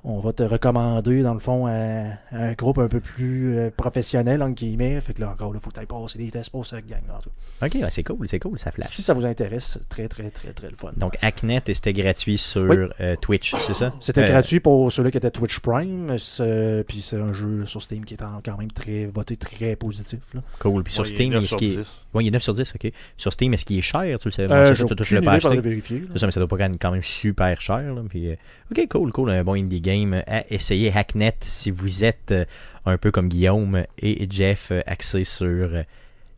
On 0.04 0.20
va 0.20 0.32
te 0.32 0.44
recommander, 0.44 1.22
dans 1.22 1.34
le 1.34 1.40
fond, 1.40 1.66
à, 1.66 1.70
à 2.30 2.44
un 2.44 2.52
groupe 2.52 2.78
un 2.78 2.86
peu 2.86 3.00
plus 3.00 3.56
euh, 3.58 3.70
professionnel, 3.76 4.40
en 4.40 4.50
guillemets. 4.50 5.00
Fait 5.00 5.14
que 5.14 5.20
là, 5.20 5.30
encore, 5.30 5.50
il 5.52 5.60
faut 5.60 5.70
que 5.70 5.80
tu 5.80 5.84
passer 5.86 6.16
des 6.18 6.30
tests 6.30 6.50
pour 6.50 6.64
cette 6.64 6.86
gang. 6.86 7.00
là, 7.08 7.16
en 7.16 7.20
tout 7.20 7.30
cas. 7.60 7.66
Ok, 7.66 7.74
ouais, 7.82 7.90
c'est 7.90 8.04
cool, 8.04 8.28
c'est 8.28 8.38
cool, 8.38 8.56
ça 8.56 8.70
flash. 8.70 8.86
Si 8.88 9.02
ça 9.02 9.14
vous 9.14 9.26
intéresse, 9.26 9.70
c'est 9.72 9.88
très, 9.88 10.06
très, 10.06 10.30
très, 10.30 10.52
très 10.52 10.70
le 10.70 10.76
fun. 10.76 10.92
Donc, 10.96 11.16
Hacknet, 11.22 11.62
et 11.66 11.74
c'était 11.74 11.92
gratuit 11.92 12.38
sur 12.38 12.62
Oui. 12.62 12.76
euh, 13.00 13.16
Twitch, 13.20 13.52
c'est 13.66 13.74
ça? 13.74 13.94
C'était 13.98 14.20
Euh, 14.22 14.28
gratuit 14.28 14.60
pour 14.60 14.92
ceux-là 14.92 15.10
qui 15.10 15.16
étaient 15.18 15.30
Twitch 15.32 15.58
Prime. 15.58 16.14
Puis 16.86 17.00
c'est 17.00 17.16
un 17.16 17.32
jeu 17.32 17.66
sur 17.66 17.82
Steam 17.82 18.04
qui 18.04 18.14
est 18.14 18.22
en- 18.22 18.40
quand 18.44 18.58
même 18.58 18.70
très 18.70 19.06
voté 19.06 19.36
très 19.36 19.74
positif. 19.74 20.20
Là. 20.34 20.40
Cool. 20.60 20.84
Puis 20.84 20.92
sur 20.92 21.02
ouais, 21.02 21.08
il 21.08 21.12
est 21.12 21.16
Steam, 21.16 21.32
9 21.32 21.40
est-ce 21.42 21.48
sur 21.48 21.56
qu'il 21.58 21.72
est... 21.72 21.76
10. 21.78 22.02
Ouais, 22.14 22.24
il 22.24 22.28
est 22.28 22.30
9 22.30 22.42
sur 22.42 22.54
10, 22.54 22.72
ok. 22.76 22.92
Sur 23.16 23.32
Steam, 23.32 23.54
est-ce 23.54 23.64
qu'il 23.64 23.78
est 23.78 23.82
cher 23.82 24.18
Tu 24.20 24.28
le 24.28 24.32
sais 24.32 24.42
Euh, 24.42 24.72
je 24.72 24.84
tu 24.84 25.14
l'as 25.16 25.22
pas 25.22 25.32
acheté. 25.32 25.58
vérifier. 25.60 26.04
ça, 26.14 26.26
mais 26.26 26.32
ça 26.32 26.38
doit 26.38 26.48
pas 26.48 26.58
quand 26.58 26.70
quand 26.80 26.92
même 26.92 27.02
super 27.02 27.60
cher. 27.60 27.92
Là. 27.92 28.02
Puis, 28.08 28.28
ok, 28.70 28.86
cool, 28.88 29.10
cool. 29.12 29.30
Un 29.30 29.42
bon 29.42 29.54
indie 29.54 29.80
game 29.80 29.95
à 30.26 30.44
essayer 30.50 30.92
Hacknet 30.92 31.36
si 31.40 31.70
vous 31.70 32.04
êtes 32.04 32.32
euh, 32.32 32.44
un 32.84 32.98
peu 32.98 33.10
comme 33.10 33.28
Guillaume 33.28 33.84
et 33.98 34.26
Jeff 34.30 34.70
euh, 34.70 34.80
axé 34.86 35.24
sur 35.24 35.46
euh, 35.46 35.82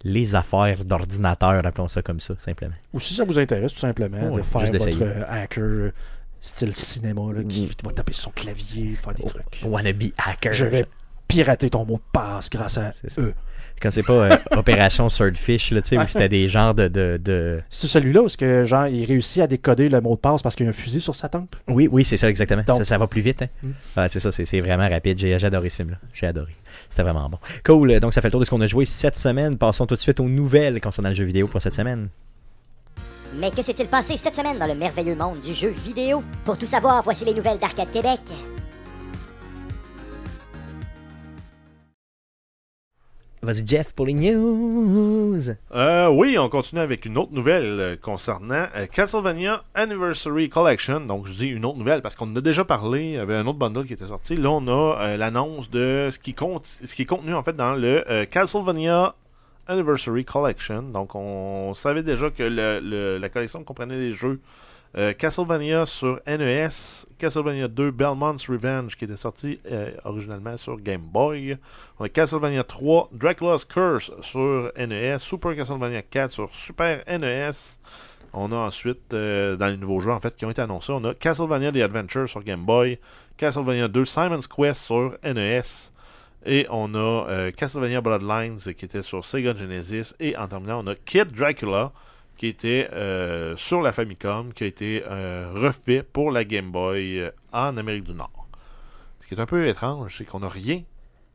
les 0.05 0.35
affaires 0.35 0.85
d'ordinateur, 0.85 1.64
appelons 1.64 1.88
ça 1.88 2.03
comme 2.03 2.21
ça, 2.21 2.35
simplement. 2.38 2.75
Ou 2.92 3.01
si 3.01 3.14
ça 3.14 3.25
vous 3.25 3.38
intéresse, 3.38 3.73
tout 3.73 3.81
simplement, 3.81 4.31
Ouais, 4.31 4.40
de 4.40 4.47
faire 4.47 4.73
votre 4.73 5.25
hacker 5.29 5.92
style 6.40 6.75
cinéma 6.75 7.23
là, 7.35 7.42
qui 7.42 7.68
va 7.85 7.92
taper 7.92 8.12
sur 8.12 8.25
son 8.25 8.31
clavier, 8.31 8.94
faire 8.94 9.14
des 9.14 9.25
Oh, 9.25 9.29
trucs. 9.29 9.62
Wannabe 9.64 10.05
hacker. 10.16 10.53
Je 10.53 10.64
vais 10.66 10.87
pirater 11.27 11.68
ton 11.71 11.85
mot 11.85 11.97
de 11.97 12.03
passe 12.12 12.49
grâce 12.49 12.79
à 12.79 12.92
eux. 13.18 13.35
Comme 13.81 13.91
c'est 13.91 14.03
pas 14.03 14.12
euh, 14.12 14.37
Opération 14.57 15.09
Swordfish, 15.09 15.71
là, 15.71 15.83
tu 15.83 15.88
sais, 15.88 15.99
où 15.99 16.07
c'était 16.07 16.29
des 16.29 16.49
genres 16.49 16.75
de, 16.75 16.88
de, 16.88 17.21
de- 17.23 17.61
C'est 17.71 17.87
celui-là 17.87 18.23
où 18.23 18.29
ce 18.29 18.37
que, 18.37 18.64
genre, 18.64 18.87
il 18.87 19.05
réussit 19.05 19.43
à 19.43 19.47
décoder 19.47 19.88
le 19.88 20.01
mot 20.01 20.14
de 20.14 20.21
passe 20.21 20.43
parce 20.43 20.57
qu'il 20.57 20.64
y 20.64 20.69
a 20.69 20.71
un 20.71 20.73
fusil 20.75 21.01
sur 21.01 21.14
sa 21.14 21.29
tempe? 21.29 21.55
Oui, 21.69 21.88
oui, 21.91 22.05
c'est 22.05 22.17
ça, 22.17 22.29
exactement. 22.29 22.62
Donc- 22.67 22.79
ça, 22.79 22.85
ça 22.85 22.99
va 22.99 23.07
plus 23.07 23.21
vite. 23.21 23.43
Hein? 23.43 23.49
Mm. 23.62 23.71
Ouais, 23.97 24.09
c'est 24.09 24.21
ça, 24.21 24.33
c'est 24.33 24.45
c'est 24.45 24.61
vraiment 24.61 24.88
rapide. 24.88 25.19
J'ai 25.19 25.38
j'ai 25.38 25.47
adoré 25.47 25.69
ce 25.69 25.77
film-là. 25.77 25.97
J'ai 26.12 26.27
adoré. 26.27 26.55
C'était 26.88 27.03
vraiment 27.03 27.29
bon. 27.29 27.38
Cool. 27.64 28.01
Donc, 28.01 28.12
ça 28.14 28.21
fait 28.21 28.29
le 28.29 28.33
tour 28.33 28.41
de 28.41 28.45
ce 28.45 28.51
qu'on 28.51 28.61
a 28.61 28.67
joué 28.67 28.87
cette 28.87 29.17
semaine. 29.17 29.57
Passons 29.59 29.87
tout 29.87 29.95
de 29.95 30.01
suite 30.01 30.21
aux 30.21 30.29
nouvelles 30.29 30.81
concernant 30.81 31.09
le 31.11 31.14
jeu 31.14 31.25
vidéo 31.25 31.49
pour 31.49 31.61
cette 31.62 31.75
semaine. 31.75 32.09
Mais 33.38 33.51
que 33.51 33.62
s'est-il 33.62 33.87
passé 33.88 34.17
cette 34.17 34.35
semaine 34.35 34.59
dans 34.59 34.67
le 34.67 34.75
merveilleux 34.75 35.14
monde 35.14 35.41
du 35.41 35.53
jeu 35.55 35.69
vidéo? 35.85 36.23
Pour 36.45 36.57
tout 36.57 36.67
savoir, 36.67 37.03
voici 37.03 37.25
les 37.25 37.35
nouvelles 37.35 37.59
d'Arcade 37.59 37.91
Québec. 37.91 38.21
Vas-y, 43.40 43.64
Jeff, 43.64 43.92
pour 43.92 44.07
les 44.07 44.14
news. 44.14 45.38
Euh, 45.72 46.09
oui, 46.09 46.37
on 46.38 46.48
continue 46.48 46.81
avec 46.81 47.05
une 47.05 47.16
autre 47.16 47.33
nouvelle 47.33 47.79
euh, 47.79 47.96
concernant 47.96 48.66
euh, 48.77 48.87
Castlevania 48.87 49.62
Anniversary 49.74 50.48
Collection. 50.48 51.01
Donc, 51.01 51.27
je 51.29 51.33
dis 51.33 51.46
une 51.46 51.64
autre 51.64 51.79
nouvelle 51.79 52.03
parce 52.03 52.16
qu'on 52.16 52.27
en 52.27 52.35
a 52.37 52.40
déjà 52.40 52.64
parlé. 52.64 53.05
Il 53.05 53.12
y 53.12 53.18
avait 53.18 53.37
un 53.37 53.46
autre 53.46 53.59
bundle 53.59 53.87
qui 53.87 53.92
était 53.92 54.09
sorti. 54.09 54.35
Là, 54.35 54.51
on 54.51 54.66
a 54.66 55.16
l'annonce 55.16 55.70
de 55.70 56.09
ce 56.11 56.18
qui, 56.18 56.35
compte, 56.35 56.66
est 56.83 57.05
contenu 57.05 57.33
en 57.33 57.44
fait 57.44 57.55
dans 57.55 57.74
le 57.74 58.24
Castlevania 58.24 59.14
Anniversary 59.68 60.24
Collection. 60.24 60.83
Donc, 60.83 61.14
on 61.14 61.74
savait 61.74 62.03
déjà 62.03 62.31
que 62.31 62.42
la 62.42 63.29
collection 63.29 63.62
comprenait 63.62 63.98
les 63.98 64.14
jeux 64.14 64.40
euh, 64.96 65.12
Castlevania 65.12 65.87
sur 65.87 66.20
NES, 66.27 66.68
Castlevania 67.18 67.68
2 67.68 67.90
Belmont's 67.90 68.48
Revenge 68.48 68.96
qui 68.96 69.05
était 69.05 69.16
sorti 69.16 69.61
euh, 69.70 69.90
originalement 70.05 70.57
sur 70.57 70.79
Game 70.79 71.03
Boy. 71.03 71.59
On 71.98 72.05
a 72.05 72.09
Castlevania 72.09 72.64
3 72.64 73.11
Dracula's 73.12 73.64
Curse 73.64 74.12
sur 74.22 74.72
NES, 74.77 75.18
Super 75.18 75.55
Castlevania 75.55 76.03
4 76.03 76.31
sur 76.31 76.55
Super 76.55 77.05
NES. 77.07 77.53
On 78.33 78.53
a 78.53 78.57
ensuite, 78.57 79.12
euh, 79.14 79.57
dans 79.57 79.68
les 79.68 79.77
nouveaux 79.77 80.01
jeux 80.01 80.12
en 80.12 80.20
fait 80.20 80.37
qui 80.37 80.44
ont 80.44 80.51
été 80.51 80.62
annoncés, 80.62 80.92
on 80.92 81.05
a 81.05 81.14
Castlevania 81.14 81.72
The 81.72 81.77
Adventure 81.77 82.29
sur 82.29 82.42
Game 82.42 82.64
Boy, 82.64 82.98
Castlevania 83.37 83.88
2 83.88 84.05
Simon's 84.05 84.46
Quest 84.46 84.83
sur 84.83 85.16
NES, 85.22 85.62
et 86.46 86.66
on 86.70 86.94
a 86.94 86.98
euh, 87.29 87.51
Castlevania 87.51 88.01
Bloodlines 88.01 88.59
qui 88.59 88.85
était 88.85 89.03
sur 89.03 89.24
Sega 89.24 89.55
Genesis, 89.57 90.14
et 90.20 90.37
en 90.37 90.46
terminant, 90.46 90.85
on 90.85 90.87
a 90.88 90.94
Kid 90.94 91.33
Dracula 91.33 91.92
qui 92.38 92.46
était 92.46 92.88
euh, 92.92 93.57
sur 93.57 93.83
la 93.83 93.92
Famicom, 93.92 94.53
qui 94.55 94.64
a 94.64 94.66
été 94.66 95.03
euh, 95.07 95.53
refait 95.55 96.03
pour 96.03 96.31
la 96.31 96.44
Game 96.44 96.70
Boy 96.72 97.18
euh, 97.20 97.31
en 97.53 97.77
Amérique 97.77 98.05
du 98.05 98.14
Nord. 98.14 98.48
Ce 99.20 99.27
qui 99.29 99.35
est 99.35 99.40
un 99.40 99.46
peu 99.46 99.66
étrange, 99.68 100.14
c'est 100.16 100.24
qu'on 100.24 100.40
n'a 100.40 100.48
rien 100.48 100.83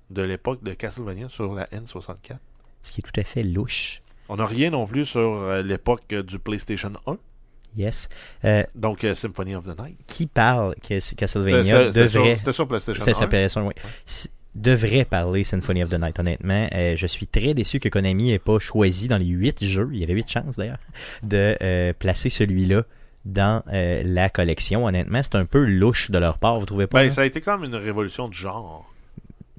de 0.10 0.22
l'époque 0.24 0.64
de 0.64 0.74
Castlevania 0.74 1.30
sur 1.30 1.54
la 1.54 1.66
N64. 1.66 2.38
Ce 2.82 2.92
qui 2.92 3.02
est 3.02 3.04
tout 3.12 3.20
à 3.20 3.24
fait 3.24 3.44
louche. 3.44 4.02
On 4.30 4.38
n'a 4.38 4.46
rien 4.46 4.72
non 4.72 4.88
plus 4.88 5.06
sur 5.06 5.54
l'époque 5.62 6.08
du 6.14 6.40
PlayStation 6.40 6.94
1, 7.06 7.18
Yes. 7.76 8.08
Euh, 8.46 8.64
donc 8.76 9.06
Symphony 9.16 9.56
of 9.56 9.66
the 9.66 9.78
Night. 9.80 9.98
qui 10.06 10.28
parle 10.28 10.76
que 10.76 11.16
Castlevania 11.16 11.64
sur, 11.86 11.92
devrait. 11.92 12.38
c'était 12.38 12.52
sur 12.52 12.68
PlayStation 12.68 13.00
C'était 13.00 13.12
1. 13.12 13.14
sa 13.16 13.24
appellation, 13.24 13.68
oui. 13.68 13.74
Devrait 14.56 15.06
parler 15.06 15.44
Symphony 15.44 15.84
of 15.84 15.90
the 15.90 16.00
Night, 16.00 16.20
honnêtement. 16.20 16.68
Euh, 16.74 16.96
je 16.96 17.08
suis 17.08 17.26
très 17.26 17.54
déçu 17.54 17.80
que 17.80 17.90
Konami 17.90 18.32
ait 18.32 18.40
pas 18.40 18.60
choisi 18.60 19.08
dans 19.08 19.18
les 19.18 19.26
huit 19.26 19.66
jeux, 19.66 19.90
il 19.94 20.00
y 20.00 20.04
avait 20.04 20.14
huit 20.14 20.30
chances 20.30 20.58
d'ailleurs, 20.58 20.78
de 21.24 21.58
euh, 21.62 21.94
placer 21.94 22.30
celui-là 22.30 22.84
dans 23.26 23.64
euh, 23.72 24.04
la 24.06 24.30
collection. 24.30 24.86
Honnêtement, 24.86 25.22
c'est 25.24 25.36
un 25.36 25.46
peu 25.46 25.66
louche 25.66 26.12
de 26.12 26.18
leur 26.18 26.38
part, 26.38 26.60
vous 26.60 26.66
trouvez 26.66 26.88
pas? 26.88 27.00
Ben, 27.00 27.08
hein? 27.08 27.10
ça 27.10 27.22
a 27.22 27.26
été 27.26 27.42
comme 27.42 27.64
une 27.64 27.76
révolution 27.76 28.28
de 28.28 28.34
genre. 28.34 28.90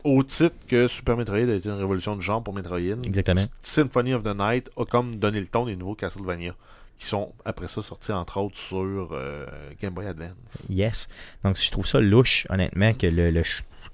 Au 0.05 0.23
titre 0.23 0.55
que 0.69 0.87
Super 0.87 1.17
Metroid 1.17 1.49
a 1.49 1.55
été 1.55 1.69
une 1.69 1.77
révolution 1.77 2.15
de 2.15 2.21
genre 2.21 2.43
pour 2.43 2.53
Metroid, 2.53 3.01
Exactement. 3.07 3.47
Symphony 3.63 4.13
of 4.13 4.23
the 4.23 4.37
Night 4.37 4.71
a 4.77 4.85
comme 4.85 5.17
donné 5.17 5.41
le 5.41 5.47
ton 5.47 5.65
des 5.65 5.77
nouveaux 5.77 5.95
Castlevania, 5.95 6.55
qui 6.99 7.07
sont 7.07 7.33
après 7.47 7.69
ça 7.69 7.81
sortis 7.81 8.13
entre 8.13 8.37
autres 8.37 8.59
sur 8.59 9.09
euh, 9.13 9.47
Game 9.81 9.95
Boy 9.95 10.07
Advance. 10.07 10.35
Yes. 10.69 11.09
Donc, 11.43 11.57
je 11.59 11.71
trouve 11.71 11.87
ça 11.87 12.01
louche, 12.01 12.47
honnêtement, 12.51 12.93
que, 12.93 13.07
le, 13.07 13.31
le 13.31 13.43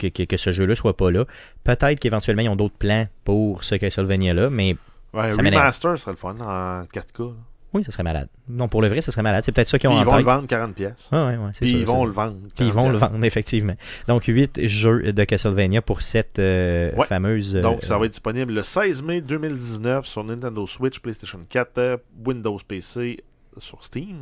que, 0.00 0.06
que- 0.08 0.22
que 0.24 0.36
ce 0.36 0.52
jeu-là 0.52 0.74
soit 0.74 0.96
pas 0.96 1.10
là. 1.10 1.24
Peut-être 1.64 2.00
qu'éventuellement, 2.00 2.42
ils 2.42 2.48
ont 2.48 2.56
d'autres 2.56 2.76
plans 2.78 3.06
pour 3.24 3.64
ce 3.64 3.74
Castlevania-là, 3.76 4.50
mais 4.50 4.76
Ouais, 5.12 5.30
Ça 5.30 5.42
remaster 5.42 5.98
serait 5.98 6.12
le 6.12 6.16
fun 6.16 6.36
en 6.40 6.84
4K. 6.84 7.18
là. 7.24 7.32
oui, 7.72 7.82
ça 7.84 7.90
serait 7.90 8.04
malade. 8.04 8.28
Non, 8.48 8.68
pour 8.68 8.80
le 8.80 8.86
vrai, 8.86 9.00
ça 9.00 9.10
serait 9.10 9.22
malade. 9.24 9.42
C'est 9.44 9.50
peut-être 9.50 9.66
ça 9.66 9.76
qu'ils 9.78 9.90
Puis 9.90 9.98
ont 9.98 10.00
ils 10.02 10.04
vont 10.06 10.16
le 10.18 10.22
vendre 10.22 10.46
40 10.46 10.72
pièces. 10.74 11.08
Ah, 11.10 11.26
ouais, 11.26 11.36
ouais, 11.36 11.50
c'est 11.52 11.64
Puis 11.64 11.72
ça, 11.72 11.78
ils 11.78 11.84
vont 11.84 12.04
le 12.04 12.12
vendre. 12.12 12.36
Puis 12.56 12.66
ils 12.66 12.72
vont 12.72 12.82
40 12.84 12.92
le 12.92 12.98
vendre, 12.98 13.24
effectivement. 13.24 13.74
Donc, 14.06 14.24
8 14.26 14.68
jeux 14.68 15.12
de 15.12 15.24
Castlevania 15.24 15.82
pour 15.82 16.02
cette 16.02 16.38
euh, 16.38 16.92
Ouais. 16.94 17.06
fameuse. 17.06 17.56
euh, 17.56 17.60
Donc, 17.60 17.82
ça 17.84 17.98
va 17.98 18.04
être 18.06 18.12
disponible 18.12 18.52
le 18.52 18.62
16 18.62 19.02
mai 19.02 19.20
2019 19.20 20.06
sur 20.06 20.22
Nintendo 20.22 20.64
Switch, 20.68 21.00
PlayStation 21.00 21.40
4, 21.48 21.78
euh, 21.78 21.96
Windows 22.24 22.58
PC 22.68 23.24
sur 23.58 23.84
Steam 23.84 24.16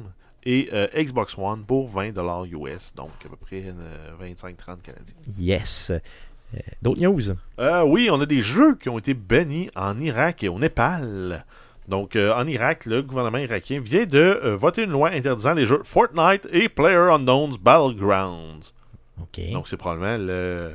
et 0.44 0.68
euh, 0.72 0.86
Xbox 0.96 1.36
One 1.36 1.64
pour 1.64 1.90
20$ 1.94 2.46
US, 2.48 2.92
donc 2.94 3.10
à 3.24 3.28
peu 3.28 3.36
près 3.36 3.64
euh, 3.66 4.12
25-30 4.34 4.80
canadiens. 4.82 5.14
Yes. 5.38 5.90
Euh, 5.90 6.58
D'autres 6.80 7.00
news? 7.02 7.20
Euh, 7.60 7.82
oui, 7.84 8.08
on 8.10 8.20
a 8.20 8.26
des 8.26 8.40
jeux 8.40 8.74
qui 8.76 8.88
ont 8.88 8.98
été 8.98 9.12
bannis 9.14 9.70
en 9.76 9.98
Irak 10.00 10.42
et 10.44 10.48
au 10.48 10.58
Népal. 10.58 11.44
Donc, 11.88 12.16
euh, 12.16 12.34
en 12.34 12.46
Irak, 12.46 12.84
le 12.86 13.02
gouvernement 13.02 13.38
irakien 13.38 13.80
vient 13.80 14.04
de 14.06 14.18
euh, 14.18 14.56
voter 14.56 14.84
une 14.84 14.90
loi 14.90 15.10
interdisant 15.10 15.54
les 15.54 15.66
jeux 15.66 15.80
Fortnite 15.84 16.46
et 16.52 16.68
PlayerUnknown's 16.68 17.58
Battlegrounds. 17.58 18.72
Ok. 19.20 19.40
Donc, 19.52 19.68
c'est 19.68 19.76
probablement 19.76 20.16
le. 20.18 20.72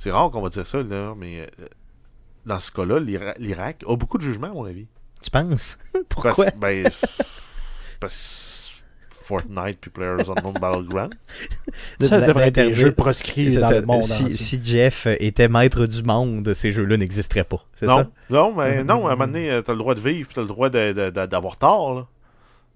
C'est 0.00 0.10
rare 0.10 0.30
qu'on 0.30 0.42
va 0.42 0.48
dire 0.50 0.66
ça, 0.66 0.82
là, 0.82 1.14
mais 1.16 1.40
euh, 1.40 1.46
dans 2.44 2.58
ce 2.58 2.70
cas-là, 2.70 2.98
l'Ira- 2.98 3.34
l'Irak 3.38 3.82
a 3.86 3.96
beaucoup 3.96 4.18
de 4.18 4.22
jugements, 4.22 4.48
à 4.50 4.54
mon 4.54 4.64
avis. 4.64 4.86
Tu 5.22 5.30
penses? 5.30 5.78
Parce, 5.92 6.04
Pourquoi? 6.08 6.50
ben, 6.58 6.90
parce 8.04 8.60
que 9.10 9.24
Fortnite 9.26 9.78
puis 9.80 9.90
PlayerUnknown's 9.90 10.60
Battlegrounds. 10.60 11.14
Ça 12.00 12.20
De- 12.20 12.26
devrait 12.26 12.48
être 12.48 12.54
des 12.56 12.74
jeux 12.74 12.92
proscrits 12.92 13.56
dans 13.56 13.70
le 13.70 13.82
monde 13.82 14.02
si, 14.02 14.30
si 14.36 14.60
Jeff 14.62 15.06
était 15.18 15.48
maître 15.48 15.86
du 15.86 16.02
monde, 16.02 16.52
ces 16.54 16.70
jeux-là 16.70 16.96
n'existeraient 16.98 17.44
pas. 17.44 17.64
C'est 17.74 17.86
Non, 17.86 17.96
ça? 17.98 18.10
Non, 18.30 18.54
mais 18.54 18.84
non, 18.84 19.06
à 19.06 19.12
un 19.12 19.16
moment 19.16 19.26
donné, 19.26 19.50
euh, 19.50 19.62
t'as 19.62 19.72
le 19.72 19.78
droit 19.78 19.94
de 19.94 20.00
vivre, 20.00 20.28
t'as 20.34 20.42
le 20.42 20.46
droit 20.46 20.68
de- 20.68 20.92
de- 20.92 21.10
de- 21.10 21.26
d'avoir 21.26 21.56
tort, 21.56 21.94
là. 21.94 22.06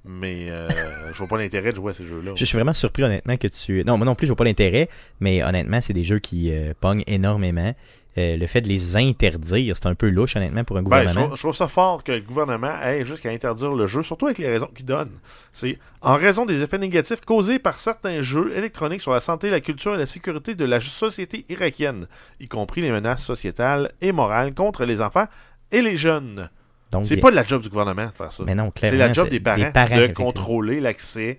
Mais 0.07 0.47
euh, 0.49 0.69
je 1.13 1.19
vois 1.19 1.27
pas 1.29 1.37
l'intérêt 1.37 1.73
de 1.73 1.77
jouer 1.77 1.91
à 1.91 1.95
ces 1.95 2.05
jeux-là. 2.05 2.33
Je 2.35 2.45
suis 2.47 2.57
vraiment 2.57 2.73
surpris, 2.73 3.03
honnêtement, 3.05 3.37
que 3.37 3.49
tu. 3.49 3.85
Non, 3.85 3.99
moi 3.99 4.07
non 4.07 4.15
plus, 4.15 4.27
je 4.27 4.31
vois 4.33 4.37
pas 4.37 4.45
l'intérêt, 4.45 4.89
mais 5.21 5.43
honnêtement, 5.45 5.83
c'est 5.83 5.93
des 5.93 6.05
jeux 6.05 6.19
qui 6.19 6.51
euh, 6.51 6.73
pognent 6.81 7.05
énormément. 7.07 7.75
Euh, 8.19 8.37
le 8.37 8.47
fait 8.49 8.61
de 8.61 8.69
les 8.69 8.97
interdire, 8.97 9.77
c'est 9.77 9.87
un 9.87 9.95
peu 9.95 10.09
louche, 10.09 10.35
honnêtement, 10.35 10.65
pour 10.65 10.77
un 10.77 10.83
Ben, 10.83 11.03
je, 11.03 11.09
gouvernement. 11.09 11.37
je 11.37 11.41
trouve 11.41 11.55
ça 11.55 11.69
fort 11.69 12.03
que 12.03 12.11
le 12.13 12.21
gouvernement 12.21 12.81
ait 12.83 13.05
jusqu'à 13.05 13.31
interdire 13.31 13.73
le 13.75 13.87
jeu, 13.87 14.03
surtout 14.03 14.27
avec 14.27 14.39
les 14.39 14.49
raisons 14.49 14.69
qu'il 14.75 14.87
donne. 14.87 15.11
C'est 15.53 15.79
en 16.01 16.17
raison 16.17 16.45
des 16.45 16.63
effets 16.63 16.79
négatifs 16.79 17.21
causés 17.21 17.59
par 17.59 17.79
certains 17.79 18.21
jeux 18.21 18.57
électroniques 18.57 19.03
sur 19.03 19.13
la 19.13 19.21
santé, 19.21 19.51
la 19.51 19.61
culture 19.61 19.95
et 19.95 19.99
la 19.99 20.07
sécurité 20.07 20.55
de 20.55 20.65
la 20.65 20.81
société 20.81 21.45
irakienne, 21.49 22.09
y 22.41 22.49
compris 22.49 22.81
les 22.81 22.91
menaces 22.91 23.23
sociétales 23.23 23.93
et 24.01 24.11
morales 24.11 24.53
contre 24.55 24.85
les 24.85 25.01
enfants 25.01 25.27
et 25.71 25.81
les 25.81 25.97
jeunes. 25.97 26.51
Donc, 26.91 27.07
C'est 27.07 27.19
pas 27.19 27.31
de 27.31 27.37
la 27.37 27.45
job 27.45 27.63
du 27.63 27.69
gouvernement 27.69 28.07
de 28.07 28.13
faire 28.13 28.33
ça. 28.33 28.43
Mais 28.45 28.55
non, 28.55 28.73
C'est 28.81 28.97
la 28.97 29.13
job 29.13 29.29
des 29.29 29.41
parents, 29.41 29.59
de 29.59 30.13
contrôler 30.13 30.81
l'accès 30.81 31.39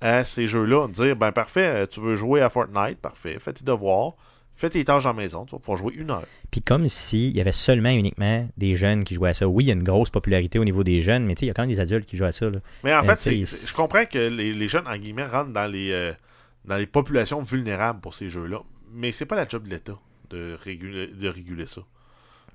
à 0.00 0.24
ces 0.24 0.46
jeux-là. 0.46 0.88
Dire, 0.88 1.16
ben 1.16 1.32
parfait, 1.32 1.86
tu 1.86 2.00
veux 2.00 2.16
jouer 2.16 2.42
à 2.42 2.50
Fortnite, 2.50 2.98
parfait, 3.00 3.38
fais 3.40 3.52
tes 3.52 3.64
devoirs, 3.64 4.12
fais 4.58 4.70
tes 4.70 4.84
tâches 4.84 5.06
en 5.06 5.14
maison, 5.14 5.44
tu 5.44 5.52
vas 5.52 5.58
pouvoir 5.58 5.78
jouer 5.78 5.94
une 5.94 6.10
heure. 6.10 6.24
Puis 6.50 6.60
comme 6.60 6.88
s'il 6.88 7.36
y 7.36 7.40
avait 7.40 7.52
seulement 7.52 7.90
uniquement 7.90 8.48
des 8.56 8.76
jeunes 8.76 9.04
qui 9.04 9.14
jouaient 9.14 9.30
à 9.30 9.34
ça. 9.34 9.48
Oui, 9.48 9.64
il 9.64 9.66
y 9.68 9.70
a 9.70 9.74
une 9.74 9.82
grosse 9.84 10.10
popularité 10.10 10.58
au 10.58 10.64
niveau 10.64 10.84
des 10.84 11.00
jeunes, 11.00 11.24
mais 11.24 11.34
tu 11.34 11.40
sais, 11.40 11.46
il 11.46 11.48
y 11.48 11.50
a 11.50 11.54
quand 11.54 11.62
même 11.62 11.70
des 11.70 11.80
adultes 11.80 12.06
qui 12.06 12.16
jouent 12.16 12.24
à 12.24 12.32
ça. 12.32 12.50
là. 12.50 12.58
Mais 12.84 12.94
en 12.94 13.02
Mais 13.02 13.16
fait, 13.16 13.44
je 13.44 13.74
comprends 13.74 14.04
que 14.06 14.18
les, 14.18 14.52
les 14.52 14.68
jeunes, 14.68 14.86
en 14.86 14.96
guillemets, 14.96 15.26
rentrent 15.26 15.52
dans 15.52 15.66
les, 15.66 15.90
euh, 15.92 16.12
dans 16.64 16.76
les 16.76 16.86
populations 16.86 17.40
vulnérables 17.40 18.00
pour 18.00 18.14
ces 18.14 18.30
jeux-là. 18.30 18.62
Mais 18.92 19.12
c'est 19.12 19.26
pas 19.26 19.36
la 19.36 19.46
job 19.46 19.64
de 19.64 19.70
l'État 19.70 19.98
de 20.30 20.56
réguler, 20.62 21.06
de 21.08 21.28
réguler 21.28 21.66
ça. 21.66 21.82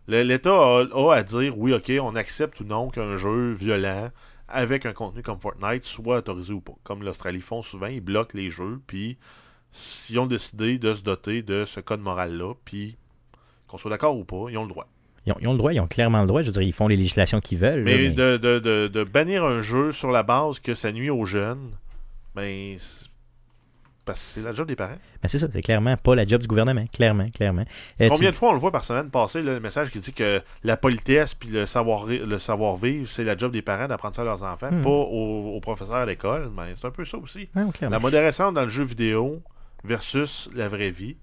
L'État 0.08 0.52
a, 0.52 0.84
a 0.94 1.14
à 1.16 1.24
dire, 1.24 1.58
oui, 1.58 1.74
ok, 1.74 1.92
on 2.02 2.16
accepte 2.16 2.60
ou 2.60 2.66
non 2.66 2.90
qu'un 2.90 3.16
jeu 3.16 3.52
violent 3.54 4.12
avec 4.50 4.86
un 4.86 4.94
contenu 4.94 5.24
comme 5.24 5.40
Fortnite 5.40 5.86
soit 5.86 6.18
autorisé 6.18 6.54
ou 6.54 6.62
pas. 6.62 6.74
Comme 6.84 7.04
l'Australie 7.04 7.42
font 7.42 7.64
souvent, 7.64 7.88
ils 7.88 8.02
bloquent 8.02 8.38
les 8.38 8.50
jeux, 8.50 8.82
puis 8.86 9.18
s'ils 9.74 10.18
ont 10.20 10.26
décidé 10.28 10.78
de 10.78 10.94
se 10.94 11.02
doter 11.02 11.42
de 11.42 11.66
ce 11.66 11.80
code 11.82 12.00
moral-là, 12.00 12.54
puis 12.64 12.96
qu'on 13.68 13.78
soit 13.78 13.92
d'accord 13.92 14.18
ou 14.18 14.24
pas, 14.24 14.46
ils 14.50 14.58
ont 14.58 14.64
le 14.64 14.70
droit. 14.70 14.88
Ils 15.26 15.34
ont, 15.34 15.38
ils 15.42 15.48
ont 15.48 15.52
le 15.54 15.58
droit, 15.58 15.74
ils 15.74 15.80
ont 15.80 15.88
clairement 15.88 16.22
le 16.22 16.28
droit. 16.28 16.42
Je 16.42 16.48
veux 16.48 16.52
dire, 16.54 16.62
ils 16.62 16.74
font 16.74 16.88
les 16.88 16.98
législations 16.98 17.40
qu'ils 17.42 17.58
veulent. 17.58 17.80
là, 17.80 17.84
Mais, 17.84 18.10
De, 18.10 18.38
de, 18.38 18.60
de, 18.60 18.88
de 18.88 19.04
bannir 19.04 19.44
un 19.46 19.62
jeu 19.62 19.92
sur 19.92 20.12
la 20.12 20.22
base 20.24 20.60
que 20.60 20.76
ça 20.76 20.92
nuit 20.92 21.10
aux 21.10 21.26
jeunes, 21.26 21.72
ben. 22.36 22.76
c'est- 22.78 23.06
Parce 24.06 24.20
que 24.20 24.26
c'est 24.42 24.44
la 24.46 24.54
job 24.54 24.68
des 24.68 24.76
parents. 24.76 24.98
mais 25.22 25.30
c'est 25.30 25.38
ça, 25.38 25.48
c'est 25.50 25.62
clairement 25.62 25.96
pas 25.96 26.14
la 26.14 26.26
job 26.26 26.42
du 26.42 26.48
gouvernement. 26.48 26.84
Clairement, 26.94 27.30
clairement. 27.30 27.64
Euh, 28.02 28.10
Combien 28.10 28.28
tu- 28.28 28.34
de 28.34 28.38
fois 28.38 28.50
on 28.50 28.52
le 28.54 28.60
voit 28.60 28.72
par 28.74 28.84
semaine 28.84 29.10
passer, 29.10 29.42
là, 29.42 29.54
le 29.54 29.60
message 29.62 29.92
qui 29.92 30.00
dit 30.00 30.12
que 30.12 30.42
la 30.66 30.76
politesse 30.76 31.34
puis 31.34 31.48
le 31.48 31.66
savoir 31.66 32.06
le 32.08 32.38
savoir 32.38 32.76
vivre, 32.76 33.08
c'est 33.08 33.24
la 33.24 33.38
job 33.38 33.54
des 33.54 33.62
parents 33.62 33.88
d'apprendre 33.88 34.14
ça 34.14 34.24
à 34.24 34.26
leurs 34.26 34.44
enfants, 34.44 34.72
Hmm. 34.72 34.82
pas 34.84 34.90
aux, 34.90 35.54
aux 35.56 35.60
professeurs 35.62 35.96
à 35.96 36.06
l'école. 36.06 36.52
Mais 36.54 36.74
c'est 36.76 36.86
un 36.86 36.92
peu 36.92 37.06
ça 37.06 37.18
aussi. 37.18 37.48
Non. 37.56 37.72
La 37.82 38.00
modération 38.00 38.52
dans 38.52 38.64
le 38.64 38.68
jeu 38.70 38.84
vidéo 38.84 39.42
versus 39.84 40.50
la 40.56 40.68
vraie 40.68 40.92
vie, 40.92 41.16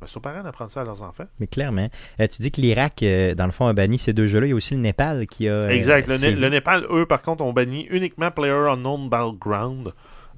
ben, 0.00 0.06
c'est 0.06 0.16
aux 0.16 0.20
parents 0.20 0.42
d'apprendre 0.42 0.70
ça 0.70 0.82
à 0.82 0.84
leurs 0.84 1.02
enfants. 1.02 1.24
Mais 1.40 1.46
clairement. 1.46 1.88
Euh, 2.20 2.26
tu 2.26 2.42
dis 2.42 2.50
que 2.50 2.60
l'Irak, 2.60 3.02
euh, 3.02 3.34
dans 3.34 3.46
le 3.46 3.52
fond, 3.52 3.66
a 3.66 3.72
banni 3.72 3.98
ces 3.98 4.12
deux 4.12 4.26
jeux-là. 4.26 4.46
Il 4.46 4.50
y 4.50 4.52
a 4.52 4.56
aussi 4.56 4.74
le 4.74 4.80
Népal 4.80 5.26
qui 5.26 5.48
a. 5.48 5.52
euh, 5.54 5.68
Exact. 5.70 6.06
Le, 6.08 6.48
Népal, 6.48 6.86
eux, 6.90 7.06
par 7.06 7.22
contre, 7.22 7.42
ont 7.42 7.52
banni 7.52 7.86
uniquement 7.90 8.30
Player 8.30 8.52
Unknown 8.52 9.08
Battleground. 9.08 9.92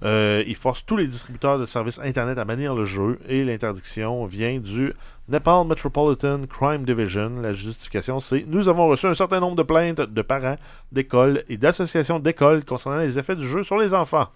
Ils 0.05 0.55
forcent 0.57 0.87
tous 0.87 0.97
les 0.97 1.09
distributeurs 1.09 1.59
de 1.59 1.66
services 1.66 1.99
Internet 1.99 2.39
à 2.39 2.45
bannir 2.45 2.72
le 2.72 2.85
jeu 2.85 3.18
et 3.29 3.43
l'interdiction 3.43 4.26
vient 4.26 4.61
du 4.61 4.93
Nepal 5.29 5.66
Metropolitan 5.66 6.43
Crime 6.49 6.85
Division. 6.85 7.33
La 7.43 7.53
justification, 7.53 8.20
c'est 8.20 8.45
Nous 8.47 8.68
avons 8.68 8.87
reçu 8.87 9.07
un 9.07 9.14
certain 9.14 9.41
nombre 9.41 9.57
de 9.57 9.64
plaintes 9.64 10.01
de 10.01 10.22
parents, 10.22 10.55
d'écoles 10.93 11.43
et 11.49 11.57
d'associations 11.57 12.20
d'écoles 12.20 12.64
concernant 12.64 12.99
les 13.01 13.18
effets 13.18 13.35
du 13.35 13.47
jeu 13.47 13.64
sur 13.64 13.76
les 13.76 13.93
enfants. 13.93 14.29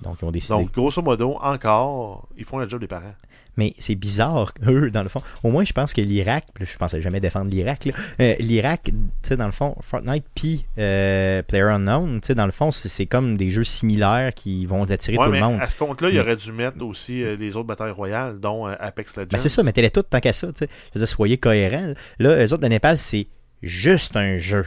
Donc, 0.00 0.16
ils 0.20 0.24
ont 0.24 0.30
décidé. 0.32 0.54
Donc, 0.54 0.72
grosso 0.72 1.02
modo, 1.02 1.36
encore, 1.40 2.26
ils 2.36 2.44
font 2.44 2.58
le 2.58 2.68
job 2.68 2.80
des 2.80 2.86
parents. 2.86 3.14
Mais 3.58 3.74
c'est 3.78 3.94
bizarre, 3.94 4.52
eux, 4.66 4.90
dans 4.90 5.02
le 5.02 5.10
fond. 5.10 5.20
Au 5.42 5.50
moins, 5.50 5.64
je 5.64 5.74
pense 5.74 5.92
que 5.92 6.00
l'Irak, 6.00 6.46
je 6.58 6.76
pensais 6.78 7.02
jamais 7.02 7.20
défendre 7.20 7.50
l'Irak, 7.50 7.84
là. 7.84 7.92
Euh, 8.20 8.34
l'Irak, 8.40 8.84
tu 8.84 8.92
sais, 9.22 9.36
dans 9.36 9.44
le 9.44 9.52
fond, 9.52 9.76
Fortnite 9.82 10.24
puis 10.34 10.64
euh, 10.78 11.42
PlayerUnknown, 11.42 12.20
tu 12.22 12.28
sais, 12.28 12.34
dans 12.34 12.46
le 12.46 12.52
fond, 12.52 12.72
c'est, 12.72 13.04
comme 13.04 13.36
des 13.36 13.50
jeux 13.50 13.64
similaires 13.64 14.32
qui 14.32 14.64
vont 14.64 14.84
attirer 14.90 15.18
Ouais, 15.18 15.26
tout 15.26 15.30
mais 15.32 15.40
le 15.40 15.44
monde. 15.46 15.60
à 15.60 15.66
ce 15.68 15.76
compte-là, 15.76 16.08
il 16.08 16.14
Mais- 16.14 16.20
aurait 16.20 16.36
dû 16.36 16.50
mettre 16.50 16.82
aussi 16.82 17.22
euh, 17.22 17.36
les 17.36 17.54
autres 17.56 17.66
batailles 17.66 17.90
royales, 17.90 18.40
dont 18.40 18.66
euh, 18.66 18.74
Apex 18.80 19.14
Legends. 19.16 19.28
Ben, 19.32 19.38
c'est 19.38 19.50
ça, 19.50 19.62
mettez-les 19.62 19.90
toutes 19.90 20.08
tant 20.08 20.20
qu'à 20.20 20.32
ça, 20.32 20.46
tu 20.48 20.60
sais. 20.60 20.68
Je 20.94 20.98
veux 20.98 21.04
dire, 21.04 21.14
soyez 21.14 21.36
cohérents. 21.36 21.92
Là, 22.18 22.42
eux 22.46 22.52
autres 22.54 22.62
de 22.62 22.68
Népal, 22.68 22.96
c'est 22.96 23.26
juste 23.62 24.16
un 24.16 24.38
jeu. 24.38 24.64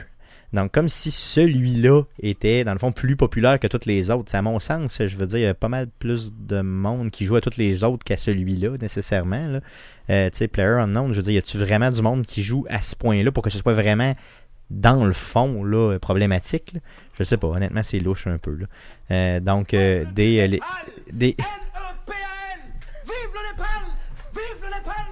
Donc, 0.52 0.72
comme 0.72 0.88
si 0.88 1.10
celui-là 1.10 2.02
était, 2.22 2.64
dans 2.64 2.72
le 2.72 2.78
fond, 2.78 2.92
plus 2.92 3.16
populaire 3.16 3.58
que 3.58 3.66
tous 3.66 3.86
les 3.86 4.10
autres. 4.10 4.30
C'est 4.30 4.36
à 4.36 4.42
mon 4.42 4.58
sens, 4.58 4.98
je 5.04 5.16
veux 5.16 5.26
dire, 5.26 5.38
il 5.38 5.42
y 5.42 5.46
a 5.46 5.54
pas 5.54 5.68
mal 5.68 5.88
plus 5.98 6.32
de 6.32 6.60
monde 6.60 7.10
qui 7.10 7.24
joue 7.24 7.36
à 7.36 7.40
tous 7.40 7.56
les 7.58 7.82
autres 7.84 8.04
qu'à 8.04 8.16
celui-là, 8.16 8.76
nécessairement. 8.80 9.60
Euh, 10.08 10.30
tu 10.30 10.36
sais, 10.38 10.48
Player 10.48 10.68
Unknown, 10.80 11.10
je 11.12 11.16
veux 11.16 11.22
dire, 11.22 11.32
y 11.34 11.38
a-tu 11.38 11.58
vraiment 11.58 11.90
du 11.90 12.00
monde 12.00 12.24
qui 12.24 12.42
joue 12.42 12.64
à 12.70 12.80
ce 12.80 12.94
point-là 12.96 13.32
pour 13.32 13.42
que 13.42 13.50
ce 13.50 13.58
soit 13.58 13.74
vraiment 13.74 14.14
dans 14.70 15.04
le 15.04 15.12
fond 15.12 15.62
là, 15.64 15.98
problématique? 15.98 16.72
là? 16.74 16.80
Je 17.18 17.24
sais 17.24 17.36
pas, 17.36 17.48
honnêtement, 17.48 17.82
c'est 17.82 17.98
louche 18.00 18.26
un 18.26 18.38
peu. 18.38 18.58
Euh, 19.10 19.40
donc, 19.40 19.74
euh, 19.74 20.04
des, 20.14 20.40
euh, 20.40 20.46
les- 20.46 20.60
des... 21.12 21.36
N-E-P-A-L! 21.38 22.60
Vive 23.04 23.32
le 23.34 23.50
Népal! 23.52 23.66
Vive 24.32 24.62
le 24.62 24.68
Népal! 24.76 25.06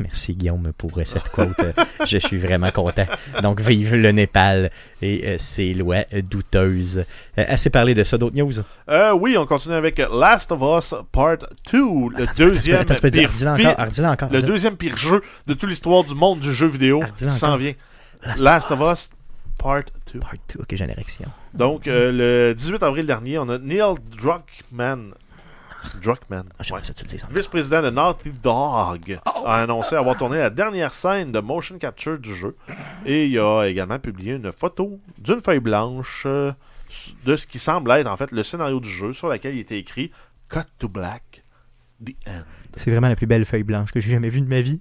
Merci 0.00 0.34
Guillaume 0.34 0.72
pour 0.76 0.98
euh, 0.98 1.04
cette 1.04 1.28
quote. 1.28 1.48
Euh, 1.60 1.72
Je 2.06 2.18
suis 2.18 2.38
vraiment 2.38 2.70
content. 2.70 3.06
Donc, 3.42 3.60
vive 3.60 3.94
le 3.94 4.10
Népal 4.12 4.70
et 5.02 5.26
euh, 5.28 5.36
ses 5.38 5.74
lois 5.74 6.04
douteuses. 6.22 7.04
Assez 7.36 7.70
parlé 7.70 7.94
de 7.94 8.02
ça. 8.02 8.18
D'autres 8.18 8.36
news? 8.36 8.52
Euh, 8.88 9.12
oui, 9.12 9.36
on 9.38 9.46
continue 9.46 9.74
avec 9.74 9.98
Last 9.98 10.50
of 10.52 10.60
Us 10.62 10.94
Part 11.12 11.38
2, 11.72 11.78
le 11.78 12.22
Attends, 12.22 12.32
deuxième 12.38 12.80
attends, 12.80 13.08
dire- 13.08 13.30
pire 13.30 13.74
encore. 14.06 14.30
le 14.32 14.42
deuxième 14.42 14.76
pire 14.76 14.96
jeu 14.96 15.22
de 15.46 15.54
toute 15.54 15.68
l'histoire 15.68 16.04
du 16.04 16.14
monde 16.14 16.40
du 16.40 16.52
jeu 16.54 16.66
vidéo 16.66 17.00
Ah, 17.02 17.28
s'en 17.30 17.56
vient. 17.56 17.74
Last 18.24 18.40
Last 18.40 18.70
of 18.70 18.80
Us 18.80 19.10
Part 19.58 19.82
2. 20.12 20.18
Part 20.20 20.32
two. 20.48 20.60
Ok, 20.62 20.68
j'ai. 20.74 20.86
Donc, 21.54 21.86
euh, 21.86 22.48
le 22.50 22.54
18 22.54 22.82
avril 22.82 23.04
dernier, 23.06 23.38
on 23.38 23.48
a 23.50 23.58
Neil 23.58 23.94
Druckmann, 24.16 25.12
Druckmann, 26.02 26.44
Ah, 26.58 26.62
J'aimerais 26.62 26.80
ouais, 26.80 26.86
ça 26.86 26.92
que 26.92 26.98
tu 26.98 27.04
le 27.04 27.10
dises 27.10 27.24
encore. 27.24 27.36
vice-président 27.36 27.82
de 27.82 27.90
Naughty 27.90 28.30
Dog, 28.30 29.18
a 29.24 29.54
annoncé 29.62 29.94
avoir 29.96 30.16
tourné 30.16 30.38
la 30.38 30.50
dernière 30.50 30.92
scène 30.92 31.32
de 31.32 31.40
motion 31.40 31.78
capture 31.78 32.18
du 32.18 32.34
jeu. 32.34 32.56
Et 33.06 33.26
il 33.26 33.38
a 33.38 33.64
également 33.64 33.98
publié 33.98 34.34
une 34.34 34.52
photo 34.52 35.00
d'une 35.18 35.40
feuille 35.40 35.60
blanche 35.60 36.24
euh, 36.26 36.52
de 37.24 37.36
ce 37.36 37.46
qui 37.46 37.58
semble 37.58 37.90
être 37.92 38.06
en 38.06 38.16
fait 38.16 38.32
le 38.32 38.42
scénario 38.42 38.80
du 38.80 38.90
jeu 38.90 39.12
sur 39.12 39.28
laquelle 39.28 39.54
il 39.54 39.60
était 39.60 39.78
écrit 39.78 40.10
Cut 40.48 40.60
to 40.78 40.88
Black, 40.88 41.42
The 42.04 42.10
End. 42.26 42.42
C'est 42.74 42.90
vraiment 42.90 43.08
la 43.08 43.16
plus 43.16 43.26
belle 43.26 43.44
feuille 43.44 43.62
blanche 43.62 43.92
que 43.92 44.00
j'ai 44.00 44.10
jamais 44.10 44.28
vue 44.28 44.40
de 44.40 44.48
ma 44.48 44.60
vie. 44.60 44.80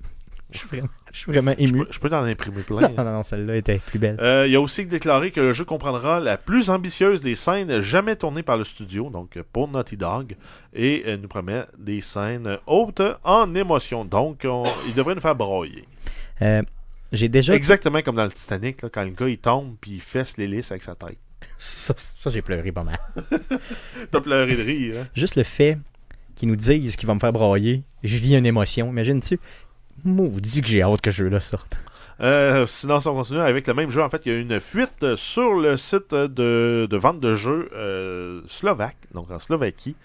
je, 0.50 0.58
suis 0.58 0.68
vraiment, 0.68 0.88
je 1.12 1.18
suis 1.18 1.30
vraiment 1.32 1.52
ému. 1.58 1.84
je 1.90 1.98
peux 1.98 2.08
t'en 2.10 2.24
imprimer 2.24 2.62
plein. 2.62 2.80
Non, 2.88 3.04
non, 3.04 3.12
non, 3.12 3.22
celle-là 3.22 3.56
était 3.56 3.78
plus 3.78 3.98
belle. 3.98 4.16
Euh, 4.20 4.46
il 4.48 4.56
a 4.56 4.60
aussi 4.60 4.86
déclaré 4.86 5.30
que 5.30 5.40
le 5.40 5.52
jeu 5.52 5.64
comprendra 5.64 6.18
la 6.20 6.36
plus 6.38 6.70
ambitieuse 6.70 7.20
des 7.20 7.34
scènes 7.34 7.80
jamais 7.82 8.16
tournées 8.16 8.42
par 8.42 8.56
le 8.56 8.64
studio, 8.64 9.10
donc 9.10 9.38
pour 9.52 9.68
Naughty 9.68 9.96
Dog, 9.96 10.36
et 10.74 11.02
euh, 11.06 11.16
nous 11.18 11.28
promet 11.28 11.64
des 11.78 12.00
scènes 12.00 12.58
hautes 12.66 13.02
en 13.24 13.54
émotion. 13.54 14.04
Donc, 14.04 14.40
on- 14.44 14.64
il 14.88 14.94
devrait 14.94 15.14
nous 15.14 15.20
faire 15.20 15.36
broyer. 15.36 15.86
Euh, 16.40 16.62
j'ai 17.12 17.28
déjà. 17.28 17.54
Exactement 17.54 18.00
comme 18.02 18.16
dans 18.16 18.24
le 18.24 18.32
Titanic, 18.32 18.80
là, 18.82 18.88
quand 18.90 19.04
le 19.04 19.10
gars 19.10 19.28
il 19.28 19.38
tombe 19.38 19.76
puis 19.80 19.92
il 19.92 20.00
fesse 20.00 20.36
l'hélice 20.38 20.70
avec 20.72 20.82
sa 20.82 20.94
tête. 20.94 21.18
Ça, 21.58 21.92
ça, 21.96 22.30
j'ai 22.30 22.40
pleuré 22.40 22.72
pas 22.72 22.84
mal. 22.84 22.98
T'as 24.10 24.20
pleuré 24.20 24.54
de 24.56 24.62
rire. 24.62 24.94
Hein? 25.02 25.06
Juste 25.14 25.36
le 25.36 25.42
fait 25.42 25.76
qu'ils 26.34 26.48
nous 26.48 26.56
disent 26.56 26.96
qu'ils 26.96 27.06
vont 27.06 27.14
me 27.16 27.20
faire 27.20 27.32
brailler, 27.32 27.82
je 28.02 28.16
vis 28.16 28.36
une 28.36 28.46
émotion. 28.46 28.88
Imagine-tu? 28.88 29.38
Maudit 30.04 30.62
que 30.62 30.68
j'ai 30.68 30.82
hâte 30.82 31.00
que 31.00 31.10
ce 31.10 31.18
jeu-là 31.18 31.40
sorte. 31.40 31.76
Euh, 32.20 32.66
sinon, 32.66 33.00
si 33.00 33.08
on 33.08 33.14
continue 33.14 33.40
avec 33.40 33.66
le 33.66 33.74
même 33.74 33.90
jeu, 33.90 34.02
en 34.02 34.08
fait, 34.08 34.22
il 34.26 34.32
y 34.32 34.34
a 34.34 34.38
une 34.38 34.60
fuite 34.60 35.16
sur 35.16 35.54
le 35.54 35.76
site 35.76 36.14
de, 36.14 36.86
de 36.88 36.96
vente 36.96 37.20
de 37.20 37.34
jeux 37.34 37.68
euh, 37.74 38.42
slovaque, 38.46 38.96
donc 39.12 39.30
en 39.30 39.38
Slovaquie, 39.38 39.96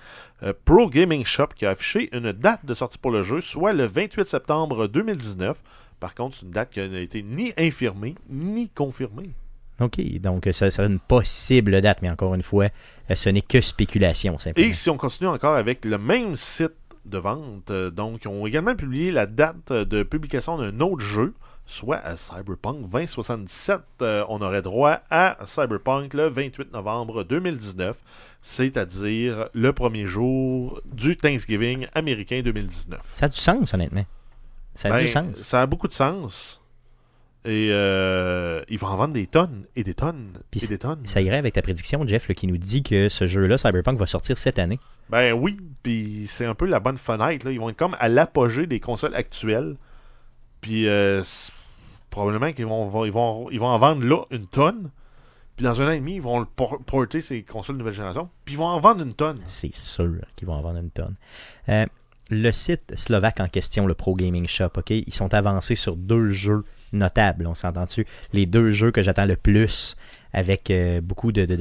euh, 0.44 0.54
Pro 0.66 0.90
Gaming 0.90 1.26
Shop, 1.26 1.48
qui 1.56 1.66
a 1.66 1.72
affiché 1.72 2.10
une 2.16 2.32
date 2.32 2.66
de 2.66 2.74
sortie 2.74 2.98
pour 2.98 3.12
le 3.12 3.24
jeu, 3.24 3.42
soit 3.42 3.74
le 3.74 3.86
28 3.86 4.28
septembre 4.28 4.88
2019. 4.88 5.58
Par 6.00 6.16
contre, 6.16 6.38
c'est 6.38 6.46
une 6.46 6.52
date 6.52 6.72
qui 6.72 6.80
n'a 6.80 7.00
été 7.00 7.22
ni 7.22 7.54
infirmée, 7.58 8.16
ni 8.30 8.70
confirmée. 8.70 9.32
Ok, 9.80 10.00
donc 10.20 10.48
ça 10.54 10.72
serait 10.72 10.88
une 10.88 11.00
possible 11.00 11.82
date, 11.82 12.02
mais 12.02 12.10
encore 12.10 12.34
une 12.34 12.42
fois, 12.42 12.70
ce 13.14 13.30
n'est 13.30 13.42
que 13.42 13.62
spéculation, 13.62 14.40
simplement. 14.40 14.68
Et 14.68 14.74
si 14.74 14.90
on 14.90 14.98
continue 14.98 15.30
encore 15.30 15.56
avec 15.56 15.86
le 15.86 16.00
même 16.00 16.36
site 16.36 16.74
de 17.10 17.18
vente, 17.18 17.72
euh, 17.72 17.90
donc 17.90 18.24
ils 18.24 18.28
ont 18.28 18.46
également 18.46 18.76
publié 18.76 19.12
la 19.12 19.26
date 19.26 19.72
de 19.72 20.04
publication 20.04 20.58
d'un 20.58 20.80
autre 20.80 21.02
jeu, 21.02 21.34
soit 21.66 21.98
à 21.98 22.18
Cyberpunk 22.18 22.90
2077. 22.90 23.82
Euh, 24.02 24.26
on 24.30 24.42
aurait 24.42 24.62
droit 24.62 25.02
à 25.10 25.38
Cyberpunk 25.46 26.14
le 26.14 26.28
28 26.28 26.74
novembre 26.74 27.24
2019, 27.24 27.98
c'est-à-dire 28.42 29.50
le 29.54 29.74
premier 29.74 30.06
jour 30.06 30.82
du 30.86 31.18
Thanksgiving 31.18 31.88
américain 31.94 32.42
2019. 32.44 33.00
Ça 33.14 33.26
a 33.26 33.30
du 33.30 33.38
sens, 33.38 33.74
honnêtement. 33.74 34.06
Ça 34.76 34.90
a 34.90 34.92
Ben, 34.92 35.04
du 35.04 35.10
sens. 35.10 35.36
Ça 35.36 35.62
a 35.62 35.66
beaucoup 35.66 35.88
de 35.88 35.94
sens. 35.94 36.62
Et 37.48 37.70
euh, 37.72 38.62
ils 38.68 38.78
vont 38.78 38.88
en 38.88 38.98
vendre 38.98 39.14
des 39.14 39.26
tonnes 39.26 39.64
et 39.78 39.86
des 39.86 39.94
tonnes 39.94 40.34
Puis 40.52 40.66
et 40.66 40.68
des 40.68 40.78
tonnes. 40.78 41.00
Ça 41.06 41.22
irait 41.22 41.38
avec 41.38 41.54
ta 41.54 41.62
prédiction, 41.62 42.06
Jeff, 42.06 42.28
là, 42.28 42.36
qui 42.36 42.46
nous 42.46 42.58
dit 42.58 42.84
que 42.84 43.08
ce 43.08 43.26
jeu-là, 43.26 43.58
Cyberpunk, 43.58 43.98
va 43.98 44.06
sortir 44.06 44.38
cette 44.38 44.60
année. 44.60 44.80
Ben 45.10 45.32
oui, 45.32 45.58
puis 45.82 46.28
c'est 46.28 46.44
un 46.46 46.56
peu 46.56 46.66
la 46.66 46.82
bonne 46.82 46.98
fenêtre. 46.98 47.46
Là. 47.46 47.54
Ils 47.54 47.60
vont 47.60 47.70
être 47.70 47.78
comme 47.78 47.96
à 48.00 48.10
l'apogée 48.10 48.68
des 48.68 48.82
consoles 48.82 49.16
actuelles. 49.16 49.78
Puis 50.60 50.90
euh, 50.90 51.24
probablement 52.10 52.52
qu'ils 52.52 52.66
vont, 52.66 53.06
ils 53.06 53.14
vont, 53.14 53.50
ils 53.50 53.62
vont 53.62 53.68
en 53.68 53.80
vendre 53.80 54.04
là 54.04 54.26
une 54.30 54.48
tonne. 54.48 54.90
Puis 55.56 55.64
dans 55.64 55.82
un 55.82 55.88
an 55.88 55.92
et 55.92 56.00
demi, 56.00 56.16
ils 56.16 56.22
vont 56.22 56.40
le 56.42 56.46
por- 56.46 56.84
porter 56.84 57.22
ces 57.22 57.44
consoles 57.44 57.78
nouvelle 57.78 57.94
génération. 57.94 58.30
Puis 58.44 58.56
ils 58.56 58.58
vont 58.58 58.66
en 58.66 58.82
vendre 58.82 59.02
une 59.02 59.14
tonne. 59.14 59.40
C'est 59.46 59.74
sûr 59.74 60.16
qu'ils 60.36 60.50
vont 60.50 60.56
en 60.56 60.62
vendre 60.62 60.80
une 60.80 60.92
tonne. 60.92 61.16
Euh, 61.70 61.86
le 62.30 62.52
site 62.52 62.94
slovaque 62.98 63.40
en 63.40 63.48
question, 63.48 63.88
le 63.88 63.94
Pro 63.94 64.16
Gaming 64.16 64.48
Shop, 64.48 64.72
ok, 64.76 64.90
ils 64.90 65.14
sont 65.14 65.34
avancés 65.34 65.76
sur 65.76 65.96
deux 65.96 66.32
jeux 66.32 66.66
notables, 66.94 67.48
on 67.48 67.56
s'entend 67.56 67.86
dessus. 67.86 68.06
Les 68.34 68.46
deux 68.46 68.72
jeux 68.72 68.92
que 68.92 69.02
j'attends 69.04 69.26
le 69.26 69.36
plus 69.36 69.96
avec 70.34 70.70
euh, 70.72 71.02
beaucoup 71.02 71.32
de, 71.32 71.46
de, 71.46 71.56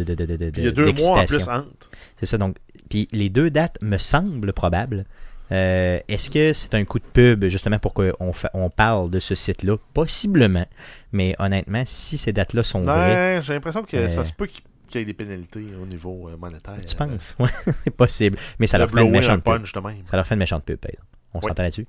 il 0.56 0.64
y 0.64 0.68
a 0.68 0.70
deux 0.72 0.92
mois 0.92 1.20
en 1.20 1.24
plus 1.24 1.48
entre. 1.48 1.90
C'est 2.16 2.26
ça, 2.26 2.38
donc. 2.38 2.56
Puis 2.88 3.08
les 3.12 3.28
deux 3.28 3.50
dates 3.50 3.78
me 3.82 3.98
semblent 3.98 4.52
probables. 4.52 5.04
Euh, 5.52 6.00
Est-ce 6.08 6.28
que 6.28 6.52
c'est 6.52 6.74
un 6.74 6.84
coup 6.84 6.98
de 6.98 7.04
pub 7.04 7.44
justement 7.46 7.78
pour 7.78 7.94
qu'on 7.94 8.12
on 8.54 8.70
parle 8.70 9.10
de 9.10 9.18
ce 9.20 9.34
site-là? 9.36 9.76
Possiblement. 9.94 10.66
Mais 11.12 11.34
honnêtement, 11.38 11.82
si 11.86 12.18
ces 12.18 12.32
dates-là 12.32 12.62
sont 12.64 12.82
vraies, 12.82 13.36
Ouais, 13.36 13.40
j'ai 13.42 13.54
l'impression 13.54 13.82
que 13.84 13.96
Euh, 13.96 14.08
ça 14.08 14.24
se 14.24 14.32
peut 14.32 14.46
qu'il 14.46 14.62
qu'il 14.88 15.00
y 15.00 15.02
ait 15.02 15.04
des 15.06 15.14
pénalités 15.14 15.64
au 15.82 15.86
niveau 15.86 16.28
euh, 16.28 16.36
monétaire. 16.36 16.76
tu 16.84 16.94
penses? 16.94 17.34
Ouais, 17.40 17.48
c'est 17.84 17.90
possible. 17.90 18.38
Mais 18.60 18.66
ça 18.68 18.78
leur 18.78 18.88
fait 18.90 19.02
une 19.04 19.10
méchante 19.10 19.42
pub. 19.42 19.64
Ça 20.04 20.16
leur 20.16 20.26
fait 20.26 20.34
une 20.34 20.38
méchante 20.40 20.64
pub, 20.64 20.76
par 20.78 20.90
exemple. 20.90 21.08
On 21.34 21.40
s'entend 21.40 21.62
là-dessus? 21.64 21.86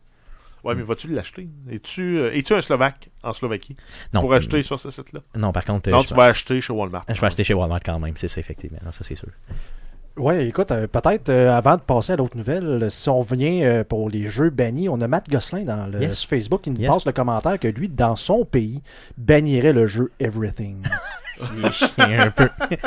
Ouais, 0.64 0.76
mais 0.76 0.84
vas-tu 0.84 1.08
l'acheter? 1.10 1.48
Es-tu 1.72 2.18
euh, 2.20 2.34
es-tu 2.36 2.54
un 2.54 2.62
Slovaque 2.62 3.10
en 3.24 3.32
Slovaquie 3.34 3.76
Non. 4.14 4.22
pour 4.22 4.34
acheter 4.34 4.62
sur 4.64 4.80
ce 4.80 4.90
site-là? 4.90 5.22
Non, 5.36 5.52
par 5.52 5.64
contre, 5.66 5.90
euh, 5.90 5.94
Non, 5.94 6.02
je, 6.02 6.08
tu 6.08 6.14
vas 6.14 6.26
acheter 6.26 6.60
chez 6.62 6.74
Walmart. 6.74 7.06
je 7.08 7.20
vais 7.22 7.28
acheter 7.28 7.44
chez 7.44 7.54
Walmart 7.54 7.80
quand 7.86 8.00
même, 8.00 8.18
c'est 8.18 8.28
ça, 8.28 8.40
effectivement. 8.40 8.80
Non, 8.84 8.92
ça, 8.92 9.04
c'est 9.04 9.16
sûr. 9.16 9.30
Ouais, 10.18 10.48
écoute, 10.48 10.72
euh, 10.72 10.88
peut-être 10.88 11.30
euh, 11.30 11.52
avant 11.52 11.76
de 11.76 11.82
passer 11.82 12.14
à 12.14 12.16
l'autre 12.16 12.36
nouvelle, 12.36 12.90
si 12.90 13.08
on 13.08 13.22
vient 13.22 13.62
euh, 13.62 13.84
pour 13.84 14.10
les 14.10 14.30
jeux 14.32 14.50
bannis, 14.50 14.90
on 14.90 15.00
a 15.02 15.08
Matt 15.08 15.30
Gosselin 15.30 15.64
dans 15.64 15.86
le 15.86 16.02
Yes. 16.02 16.18
sur 16.18 16.30
Facebook 16.30 16.62
qui 16.64 16.72
nous 16.72 16.82
Yes. 16.82 16.90
passe 16.90 17.06
le 17.06 17.12
commentaire 17.12 17.60
que 17.60 17.68
lui, 17.68 17.88
dans 17.88 18.16
son 18.16 18.44
pays, 18.44 18.82
bannirait 19.16 19.74
le 19.74 19.86
jeu 19.86 20.12
Everything. 20.20 20.82
Il 21.58 21.66
est 21.66 21.72
chien 21.72 22.20
un 22.22 22.32
peu. 22.32 22.50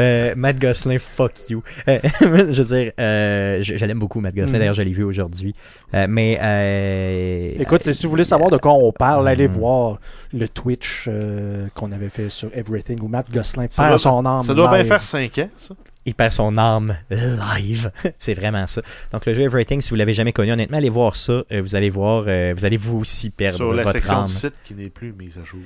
Euh, 0.00 0.34
Matt 0.36 0.58
Gosselin, 0.58 0.98
fuck 0.98 1.48
you. 1.48 1.62
Euh, 1.86 2.00
je 2.20 2.62
veux 2.62 2.64
dire, 2.64 2.90
euh, 2.98 3.62
je, 3.62 3.76
je 3.76 3.86
l'aime 3.86 4.00
beaucoup, 4.00 4.18
Matt 4.20 4.34
Gosselin. 4.34 4.54
Mhm. 4.54 4.58
D'ailleurs, 4.58 4.74
je 4.74 4.82
l'ai 4.82 4.92
vu 4.92 5.04
aujourd'hui. 5.04 5.54
Euh, 5.94 6.06
mais. 6.08 6.36
euh, 6.42 7.52
Écoute, 7.60 7.82
si 7.92 8.04
vous 8.04 8.10
voulez 8.10 8.24
savoir 8.24 8.50
de 8.50 8.56
quoi 8.56 8.72
on 8.72 8.90
parle, 8.90 9.28
allez 9.28 9.46
Hmm. 9.46 9.52
voir 9.52 9.98
le 10.32 10.48
Twitch 10.48 11.04
euh, 11.06 11.68
qu'on 11.74 11.92
avait 11.92 12.08
fait 12.08 12.28
sur 12.28 12.48
Everything 12.56 12.98
où 13.02 13.06
Matt 13.08 13.30
Gosselin 13.30 13.66
perd 13.68 13.98
son 14.00 14.26
âme. 14.26 14.42
Ça 14.42 14.52
doit 14.54 14.68
bien 14.74 14.82
faire 14.84 15.00
5 15.02 15.38
ans, 15.38 15.48
ça. 15.58 15.74
Il 16.06 16.14
perd 16.14 16.32
son 16.32 16.56
âme 16.58 16.96
live. 17.10 17.90
c'est 18.18 18.34
vraiment 18.34 18.66
ça. 18.66 18.82
Donc, 19.12 19.26
le 19.26 19.34
jeu 19.34 19.42
Everything, 19.42 19.80
si 19.80 19.90
vous 19.90 19.96
l'avez 19.96 20.14
jamais 20.14 20.32
connu, 20.32 20.52
honnêtement, 20.52 20.76
allez 20.76 20.90
voir 20.90 21.16
ça. 21.16 21.44
Euh, 21.50 21.62
vous 21.62 21.74
allez 21.74 21.90
voir, 21.90 22.24
euh, 22.26 22.52
vous 22.56 22.64
allez 22.64 22.76
vous 22.76 22.98
aussi 22.98 23.30
perdre 23.30 23.58
Sur 23.58 23.72
la 23.72 23.82
votre 23.82 23.94
section 23.96 24.14
âme. 24.14 24.26
du 24.26 24.34
site 24.34 24.54
qui 24.64 24.74
n'est 24.74 24.90
plus 24.90 25.12
mise 25.12 25.38
à 25.38 25.44
jour. 25.44 25.60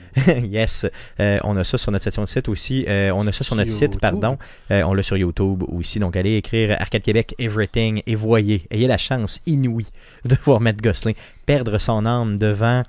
yes. 0.45 0.87
Euh, 1.21 1.39
on 1.45 1.57
a 1.57 1.65
ça 1.65 1.77
sur 1.79 1.91
notre 1.93 2.05
section 2.05 2.23
de 2.25 2.29
site 2.29 2.49
aussi. 2.49 2.85
Euh, 2.89 3.11
on 3.15 3.27
a 3.27 3.33
ça 3.33 3.39
sur 3.39 3.47
Sur 3.47 3.57
notre 3.57 3.71
site, 3.71 3.83
YouTube. 3.83 4.01
pardon. 4.01 4.39
Euh, 4.71 4.83
on 4.83 4.95
l'a 4.95 5.03
sur 5.03 5.17
YouTube 5.17 5.65
aussi. 5.69 5.99
Donc, 5.99 6.17
allez 6.17 6.37
écrire 6.37 6.77
Arcade 6.81 7.03
Québec 7.03 7.35
Everything 7.39 8.03
et 8.07 8.15
voyez. 8.15 8.67
Ayez 8.71 8.87
la 8.87 8.99
chance 8.99 9.41
inouïe 9.47 9.89
de 10.25 10.37
voir 10.45 10.61
Matt 10.61 10.81
Gosselin 10.81 11.13
perdre 11.47 11.79
son 11.79 12.07
âme 12.07 12.39
devant 12.39 12.83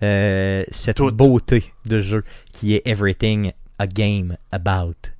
cette 0.00 0.96
Tout. 0.96 1.12
beauté 1.12 1.72
de 1.86 2.00
jeu 2.00 2.24
qui 2.52 2.74
est 2.74 2.82
Everything, 2.86 3.52
a 3.78 3.86
game 3.86 4.36
about. 4.50 5.11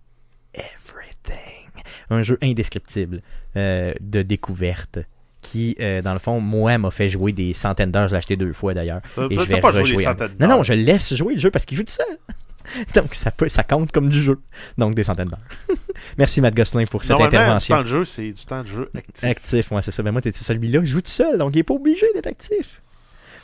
Un 2.12 2.22
jeu 2.22 2.38
indescriptible 2.42 3.22
euh, 3.56 3.92
de 4.00 4.22
découverte 4.22 5.00
qui, 5.40 5.76
euh, 5.80 6.02
dans 6.02 6.12
le 6.12 6.18
fond, 6.18 6.40
moi, 6.40 6.78
m'a 6.78 6.90
fait 6.90 7.10
jouer 7.10 7.32
des 7.32 7.52
centaines 7.52 7.90
d'heures. 7.90 8.08
Je 8.08 8.12
l'ai 8.12 8.18
acheté 8.18 8.36
deux 8.36 8.52
fois 8.52 8.74
d'ailleurs. 8.74 9.00
Et 9.30 9.36
je 9.36 9.44
vais 9.44 9.60
pas 9.60 9.72
rejouer. 9.72 10.06
Non, 10.38 10.48
non, 10.48 10.62
je 10.62 10.72
laisse 10.72 11.14
jouer 11.14 11.34
le 11.34 11.40
jeu 11.40 11.50
parce 11.50 11.64
qu'il 11.64 11.76
joue 11.76 11.84
tout 11.84 11.92
seul. 11.92 12.18
Donc, 12.94 13.14
ça, 13.14 13.32
peut, 13.32 13.48
ça 13.48 13.64
compte 13.64 13.90
comme 13.90 14.08
du 14.08 14.22
jeu. 14.22 14.38
Donc, 14.78 14.94
des 14.94 15.02
centaines 15.02 15.28
d'heures. 15.28 15.76
Merci, 16.18 16.40
Matt 16.40 16.54
Gosselin, 16.54 16.84
pour 16.84 17.04
cette 17.04 17.20
intervention. 17.20 17.76
Du 17.76 17.82
temps 17.82 17.84
de 17.84 17.88
jeu, 17.88 18.04
c'est 18.04 18.30
du 18.30 18.44
temps 18.44 18.62
de 18.62 18.68
jeu 18.68 18.90
actif. 18.94 19.24
Actif, 19.24 19.72
ouais, 19.72 19.82
c'est 19.82 19.90
ça. 19.90 20.02
Mais 20.04 20.12
moi, 20.12 20.22
t'es 20.22 20.32
celui-là, 20.32 20.80
je 20.82 20.86
joue 20.86 21.00
tout 21.00 21.10
seul, 21.10 21.38
donc 21.38 21.50
il 21.54 21.58
est 21.58 21.64
pas 21.64 21.74
obligé 21.74 22.06
d'être 22.14 22.28
actif. 22.28 22.80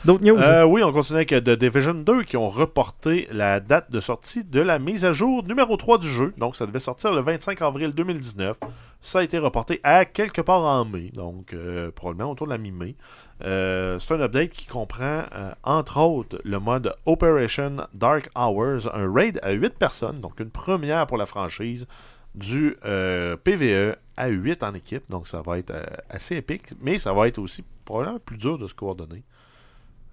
Euh, 0.07 0.63
oui, 0.63 0.81
on 0.81 0.93
continue 0.93 1.17
avec 1.17 1.33
euh, 1.33 1.41
The 1.41 1.59
Division 1.59 1.93
2 1.93 2.23
qui 2.23 2.37
ont 2.37 2.47
reporté 2.47 3.27
la 3.31 3.59
date 3.59 3.91
de 3.91 3.99
sortie 3.99 4.45
de 4.45 4.61
la 4.61 4.79
mise 4.79 5.03
à 5.03 5.11
jour 5.11 5.43
numéro 5.43 5.75
3 5.75 5.97
du 5.97 6.07
jeu. 6.07 6.33
Donc, 6.37 6.55
ça 6.55 6.65
devait 6.65 6.79
sortir 6.79 7.11
le 7.11 7.19
25 7.19 7.61
avril 7.61 7.91
2019. 7.91 8.57
Ça 9.01 9.19
a 9.19 9.23
été 9.23 9.37
reporté 9.37 9.81
à 9.83 10.05
quelque 10.05 10.39
part 10.39 10.61
en 10.63 10.85
mai, 10.85 11.11
donc 11.13 11.53
euh, 11.53 11.91
probablement 11.91 12.31
autour 12.31 12.47
de 12.47 12.53
la 12.53 12.57
mi-mai. 12.57 12.95
C'est 13.41 14.11
un 14.11 14.21
update 14.21 14.51
qui 14.51 14.65
comprend, 14.67 15.23
entre 15.63 15.99
autres, 15.99 16.41
le 16.43 16.59
mode 16.59 16.93
Operation 17.05 17.77
Dark 17.93 18.29
Hours, 18.37 18.93
un 18.93 19.13
raid 19.13 19.39
à 19.43 19.51
8 19.51 19.75
personnes, 19.77 20.19
donc 20.19 20.39
une 20.39 20.49
première 20.49 21.07
pour 21.07 21.17
la 21.17 21.25
franchise, 21.25 21.87
du 22.35 22.77
PVE 22.81 23.95
à 24.17 24.27
8 24.27 24.63
en 24.63 24.73
équipe. 24.73 25.03
Donc, 25.09 25.29
ça 25.29 25.41
va 25.41 25.57
être 25.57 25.73
assez 26.09 26.35
épique, 26.35 26.67
mais 26.81 26.99
ça 26.99 27.13
va 27.13 27.29
être 27.29 27.37
aussi 27.37 27.63
probablement 27.85 28.19
plus 28.19 28.37
dur 28.37 28.57
de 28.57 28.67
se 28.67 28.73
coordonner. 28.73 29.23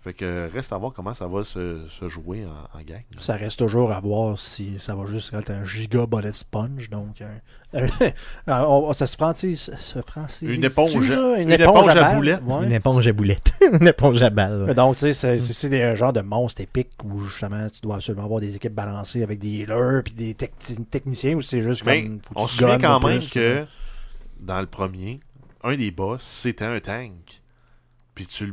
Fait 0.02 0.14
que 0.14 0.48
reste 0.54 0.72
à 0.72 0.76
voir 0.78 0.92
comment 0.92 1.14
ça 1.14 1.26
va 1.26 1.42
se, 1.42 1.80
se 1.88 2.08
jouer 2.08 2.44
en, 2.46 2.78
en 2.78 2.82
gang. 2.84 3.02
Ça 3.18 3.34
reste 3.34 3.58
toujours 3.58 3.90
à 3.90 3.98
voir 3.98 4.38
si 4.38 4.78
ça 4.78 4.94
va 4.94 5.04
juste 5.06 5.34
être 5.34 5.50
un 5.50 5.64
giga 5.64 6.06
bullet 6.06 6.30
sponge. 6.30 6.88
Donc, 6.90 7.20
un- 7.22 7.80
un- 8.46 8.62
on- 8.68 8.92
ça 8.92 9.08
se 9.08 9.16
prend, 9.16 9.34
se 9.34 9.72
francise- 10.06 10.54
Une 10.54 10.62
éponge- 10.64 10.92
tu, 10.92 11.08
ça? 11.08 11.36
une 11.40 11.50
éponge 11.50 11.88
à 11.88 11.94
balle? 11.94 12.16
boulettes. 12.16 12.42
Ouais. 12.46 12.64
Une 12.66 12.72
éponge 12.72 13.08
à 13.08 13.12
boulettes. 13.12 13.52
une 13.80 13.88
éponge 13.88 14.22
à 14.22 14.30
balles. 14.30 14.62
ouais. 14.68 14.74
Donc, 14.74 14.94
tu 14.96 15.12
sais, 15.12 15.38
c'est- 15.40 15.68
des 15.68 15.96
genres 15.96 16.12
de 16.12 16.20
monstres 16.20 16.60
épiques 16.60 16.92
où 17.02 17.22
justement 17.22 17.66
tu 17.68 17.80
dois 17.80 17.96
absolument 17.96 18.24
avoir 18.26 18.40
des 18.40 18.54
équipes 18.54 18.74
balancées 18.74 19.24
avec 19.24 19.40
des 19.40 19.48
healers 19.62 20.02
puis 20.04 20.14
des 20.14 20.34
tec- 20.34 20.52
techniciens 20.88 21.34
ou 21.34 21.42
c'est 21.42 21.62
juste 21.62 21.84
Mais 21.84 22.04
comme. 22.04 22.20
on 22.36 22.46
se 22.46 22.58
souvient 22.58 22.78
quand 22.78 23.00
même 23.08 23.18
plus, 23.18 23.30
que 23.30 23.66
dans 24.38 24.60
le 24.60 24.66
premier, 24.68 25.18
un 25.64 25.76
des 25.76 25.90
boss, 25.90 26.22
c'était 26.22 26.64
un 26.64 26.78
tank. 26.78 27.42
Puis 28.16 28.26
tu 28.26 28.46
le, 28.46 28.52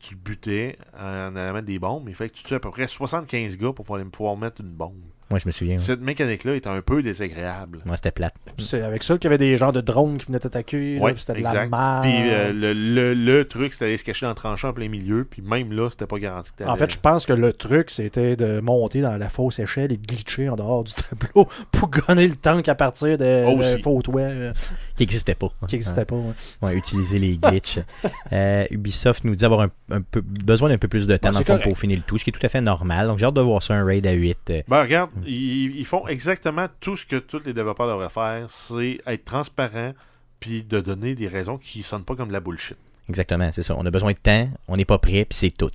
tu 0.00 0.14
le 0.14 0.20
butais 0.20 0.76
en 0.98 1.36
allant 1.36 1.52
mettre 1.52 1.66
des 1.66 1.78
bombes. 1.78 2.06
Il 2.08 2.14
fait 2.16 2.28
que 2.30 2.34
tu 2.34 2.42
tues 2.42 2.54
à 2.54 2.60
peu 2.60 2.70
près 2.70 2.88
75 2.88 3.56
gars 3.58 3.72
pour 3.72 3.84
pouvoir, 3.84 4.02
pouvoir 4.06 4.36
mettre 4.36 4.60
une 4.62 4.72
bombe. 4.72 4.94
Moi, 5.30 5.38
je 5.38 5.46
me 5.48 5.52
souviens. 5.52 5.76
ouais. 5.76 5.82
Cette 5.82 6.02
mécanique-là 6.02 6.56
est 6.56 6.66
un 6.66 6.82
peu 6.82 7.02
désagréable. 7.02 7.78
Moi, 7.86 7.96
c'était 7.96 8.10
plate. 8.10 8.34
C'est 8.58 8.82
avec 8.82 9.02
ça 9.02 9.16
qu'il 9.16 9.24
y 9.24 9.26
avait 9.28 9.38
des 9.38 9.56
genres 9.56 9.72
de 9.72 9.80
drones 9.80 10.18
qui 10.18 10.26
venaient 10.26 10.38
t'attaquer. 10.40 10.98
Ouais, 10.98 11.12
puis 11.12 11.20
c'était 11.22 11.38
de 11.38 11.42
la 11.44 11.50
exact. 11.50 11.70
merde. 11.70 12.02
Puis 12.02 12.12
euh, 12.30 12.52
le, 12.52 12.72
le- 12.74 13.14
le 13.14 13.44
truc, 13.46 13.72
c'était 13.72 13.86
d'aller 13.86 13.96
se 13.96 14.04
cacher 14.04 14.26
dans 14.26 14.30
le 14.30 14.34
tranchant 14.36 14.68
en 14.68 14.72
plein 14.74 14.88
milieu. 14.90 15.24
Puis 15.24 15.40
même 15.40 15.72
là, 15.72 15.88
c'était 15.88 16.06
pas 16.06 16.18
garanti 16.18 16.50
que 16.54 16.64
En 16.64 16.76
fait, 16.76 16.92
je 16.92 16.98
pense 17.00 17.24
que 17.24 17.32
le 17.32 17.54
truc, 17.54 17.90
c'était 17.90 18.36
de 18.36 18.60
monter 18.60 19.00
dans 19.00 19.16
la 19.16 19.30
fausse 19.30 19.58
échelle 19.58 19.90
et 19.92 19.96
de 19.96 20.06
glitcher 20.06 20.50
en 20.50 20.56
dehors 20.56 20.84
du 20.84 20.92
tableau 21.10 21.48
pour 21.70 21.88
gonner 21.88 22.28
le 22.28 22.36
tank 22.36 22.68
à 22.68 22.74
partir 22.74 23.16
de, 23.16 23.46
Aussi. 23.56 23.76
de 23.78 23.82
faux 23.82 24.02
toits 24.02 24.52
Qui 24.96 25.02
n'existait 25.02 25.34
pas. 25.34 25.48
qui 25.68 25.74
n'existaient 25.76 26.04
pas. 26.04 26.16
ouais. 26.16 26.32
Ouais, 26.60 26.76
utiliser 26.76 27.18
les 27.18 27.36
glitches. 27.38 27.78
Euh, 28.32 28.64
Ubisoft 28.70 29.24
nous 29.24 29.34
dit 29.34 29.44
avoir 29.44 29.60
un, 29.60 29.70
un 29.90 30.00
peu, 30.00 30.20
besoin 30.22 30.68
d'un 30.70 30.78
peu 30.78 30.88
plus 30.88 31.06
de 31.06 31.16
temps 31.16 31.32
dans 31.32 31.38
le 31.38 31.44
fond, 31.44 31.58
pour 31.58 31.76
finir 31.76 31.98
le 31.98 32.02
tout, 32.02 32.16
ce 32.18 32.24
qui 32.24 32.30
est 32.30 32.32
tout 32.32 32.44
à 32.44 32.48
fait 32.48 32.60
normal. 32.62 33.06
Donc, 33.08 33.18
j'ai 33.18 33.26
hâte 33.26 33.34
de 33.34 33.40
voir 33.42 33.62
ça, 33.62 33.74
un 33.74 33.84
raid 33.84 34.06
à 34.06 34.12
8. 34.12 34.38
euh, 34.50 34.62
Ben 34.68 34.80
regarde, 34.82 35.10
ils, 35.26 35.76
ils 35.76 35.84
font 35.84 36.06
exactement 36.08 36.66
tout 36.80 36.96
ce 36.96 37.04
que 37.04 37.16
tous 37.16 37.44
les 37.44 37.52
développeurs 37.52 37.88
devraient 37.88 38.08
faire, 38.08 38.48
c'est 38.50 39.00
être 39.06 39.24
transparent 39.24 39.92
puis 40.40 40.64
de 40.64 40.80
donner 40.80 41.14
des 41.14 41.28
raisons 41.28 41.58
qui 41.58 41.82
sonnent 41.82 42.04
pas 42.04 42.16
comme 42.16 42.28
de 42.28 42.32
la 42.32 42.40
bullshit. 42.40 42.76
Exactement, 43.08 43.50
c'est 43.52 43.62
ça. 43.62 43.74
On 43.76 43.84
a 43.84 43.90
besoin 43.90 44.12
de 44.12 44.18
temps, 44.18 44.48
on 44.68 44.76
n'est 44.76 44.84
pas 44.84 44.98
prêt, 44.98 45.24
puis 45.24 45.36
c'est 45.38 45.50
tout. 45.56 45.70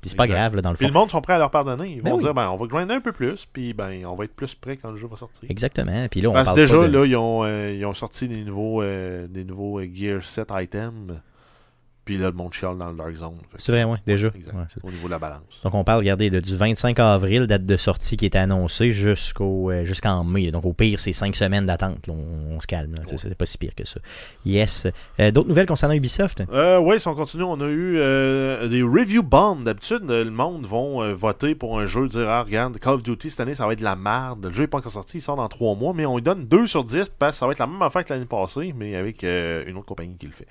Puis 0.00 0.10
c'est 0.10 0.16
pas 0.16 0.28
grave, 0.28 0.54
là, 0.54 0.62
dans 0.62 0.70
le 0.70 0.76
Puis 0.76 0.86
fond. 0.86 0.92
le 0.92 0.98
monde 0.98 1.10
sont 1.10 1.20
prêts 1.20 1.32
à 1.32 1.38
leur 1.38 1.50
pardonner. 1.50 1.88
Ils 1.96 2.02
Ben 2.02 2.10
vont 2.10 2.16
oui. 2.18 2.22
dire 2.22 2.32
ben 2.34 2.48
on 2.50 2.56
va 2.56 2.66
grinder 2.66 2.94
un 2.94 3.00
peu 3.00 3.12
plus, 3.12 3.46
puis 3.52 3.72
ben 3.72 4.04
on 4.06 4.14
va 4.14 4.24
être 4.24 4.34
plus 4.34 4.54
prêt 4.54 4.76
quand 4.76 4.90
le 4.92 4.96
jeu 4.96 5.08
va 5.08 5.16
sortir. 5.16 5.48
Exactement. 5.50 6.06
Puis 6.08 6.20
là, 6.20 6.30
on 6.30 6.32
Parce 6.32 6.46
parle 6.46 6.58
déjà 6.58 6.76
pas 6.78 6.86
de... 6.88 6.96
là 6.98 7.04
ils 7.06 7.16
ont, 7.16 7.44
euh, 7.44 7.72
ils 7.72 7.84
ont 7.84 7.94
sorti 7.94 8.28
des 8.28 8.44
nouveaux 8.44 8.80
euh, 8.82 9.26
des 9.28 9.44
nouveaux 9.44 9.80
euh, 9.80 9.88
Gear 9.92 10.22
7 10.22 10.48
items. 10.52 11.14
Puis 12.08 12.16
là 12.16 12.28
le 12.28 12.32
monde 12.32 12.54
chiale 12.54 12.78
dans 12.78 12.88
le 12.90 12.96
Dark 12.96 13.14
Zone. 13.16 13.34
C'est 13.58 13.70
vrai, 13.70 13.84
ouais, 13.84 13.98
déjà. 14.06 14.28
Exact. 14.28 14.54
Ouais, 14.54 14.62
c'est- 14.72 14.82
Au 14.82 14.90
niveau 14.90 15.08
de 15.08 15.10
la 15.10 15.18
balance. 15.18 15.42
Donc, 15.62 15.74
on 15.74 15.84
parle, 15.84 15.98
regardez, 15.98 16.30
là, 16.30 16.40
du 16.40 16.56
25 16.56 16.98
avril, 17.00 17.46
date 17.46 17.66
de 17.66 17.76
sortie 17.76 18.16
qui 18.16 18.24
est 18.24 18.34
annoncée, 18.34 18.92
jusqu'au 18.92 19.70
euh, 19.70 19.84
jusqu'en 19.84 20.24
mai. 20.24 20.50
Donc, 20.50 20.64
au 20.64 20.72
pire, 20.72 20.98
c'est 21.00 21.12
5 21.12 21.36
semaines 21.36 21.66
d'attente. 21.66 22.08
On, 22.08 22.56
on 22.56 22.60
se 22.62 22.66
calme. 22.66 22.94
C'est- 23.04 23.12
Ouais. 23.12 23.18
C'est 23.18 23.34
pas 23.34 23.44
si 23.44 23.58
pire 23.58 23.74
que 23.74 23.86
ça. 23.86 24.00
Yes. 24.46 24.86
Euh, 25.20 25.30
D'autres 25.30 25.48
nouvelles 25.48 25.66
concernant 25.66 25.92
Ubisoft? 25.92 26.42
Euh, 26.50 26.78
oui, 26.78 26.98
si 26.98 27.06
on 27.08 27.14
continue, 27.14 27.42
on 27.42 27.60
a 27.60 27.68
eu 27.68 27.98
des 28.70 28.82
review 28.82 29.22
bombs. 29.22 29.64
D'habitude, 29.64 30.04
le 30.08 30.30
monde 30.30 30.64
vont 30.64 31.02
euh, 31.02 31.12
voter 31.12 31.54
pour 31.54 31.78
un 31.78 31.84
jeu, 31.84 32.08
dire 32.08 32.26
ah, 32.30 32.42
regarde, 32.44 32.78
Call 32.78 32.94
of 32.94 33.02
Duty 33.02 33.28
cette 33.28 33.40
année, 33.40 33.54
ça 33.54 33.66
va 33.66 33.74
être 33.74 33.80
de 33.80 33.84
la 33.84 33.96
merde. 33.96 34.46
Le 34.46 34.50
jeu 34.52 34.62
n'est 34.62 34.66
pas 34.68 34.78
encore 34.78 34.92
sorti, 34.92 35.18
il 35.18 35.20
sort 35.20 35.36
dans 35.36 35.48
3 35.48 35.74
mois, 35.74 35.92
mais 35.94 36.06
on 36.06 36.16
lui 36.16 36.22
donne 36.22 36.46
2 36.46 36.66
sur 36.66 36.84
10 36.84 37.10
parce 37.18 37.34
que 37.34 37.38
ça 37.40 37.44
va 37.46 37.52
être 37.52 37.58
la 37.58 37.66
même 37.66 37.82
affaire 37.82 38.02
que 38.02 38.14
l'année 38.14 38.24
passée, 38.24 38.72
mais 38.74 38.96
avec 38.96 39.22
une 39.24 39.76
autre 39.76 39.86
compagnie 39.86 40.16
qui 40.18 40.24
le 40.26 40.32
fait. 40.32 40.46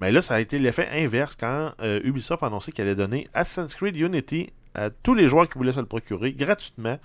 Mais 0.00 0.12
là, 0.12 0.20
ça 0.22 0.34
a 0.34 0.40
été 0.40 0.58
l'effet 0.58 0.88
inverse 0.92 1.36
quand 1.36 1.72
euh, 1.80 2.00
Ubisoft 2.04 2.42
a 2.42 2.46
annoncé 2.46 2.70
qu'elle 2.72 2.86
allait 2.86 2.94
donner 2.96 3.28
Assassin's 3.34 3.74
Creed 3.74 3.96
Unity 3.96 4.50
à 4.74 4.90
tous 4.90 5.14
les 5.14 5.26
joueurs 5.28 5.48
qui 5.48 5.56
voulaient 5.56 5.72
se 5.72 5.80
le 5.80 5.86
procurer 5.86 6.32
gratuitement 6.32 6.98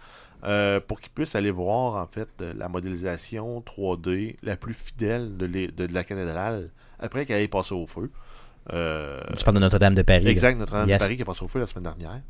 euh, 0.43 0.79
pour 0.85 0.99
qu'ils 0.99 1.11
puissent 1.11 1.35
aller 1.35 1.51
voir 1.51 1.95
en 2.01 2.07
fait 2.07 2.27
euh, 2.41 2.53
la 2.57 2.67
modélisation 2.67 3.61
3D 3.61 4.35
la 4.43 4.57
plus 4.57 4.73
fidèle 4.73 5.37
de, 5.37 5.45
les- 5.45 5.67
de- 5.69 5.85
de 5.87 5.93
la 5.93 6.03
cathédrale 6.03 6.69
après 6.99 7.25
qu'elle 7.25 7.41
ait 7.41 7.47
passé 7.47 7.73
au 7.73 7.85
feu. 7.85 8.11
Euh, 8.73 9.19
Tu 9.37 9.43
parles 9.43 9.55
de 9.55 9.61
Notre-Dame 9.61 9.95
de 9.95 10.01
Paris. 10.01 10.27
Exact, 10.27 10.57
Notre-Dame 10.57 10.89
Yes. 10.89 10.97
de 10.99 11.03
Paris 11.05 11.15
qui 11.15 11.21
est 11.21 11.25
passé 11.25 11.43
au 11.43 11.47
feu 11.47 11.59
la 11.59 11.65
semaine 11.67 11.83
dernière. 11.83 12.21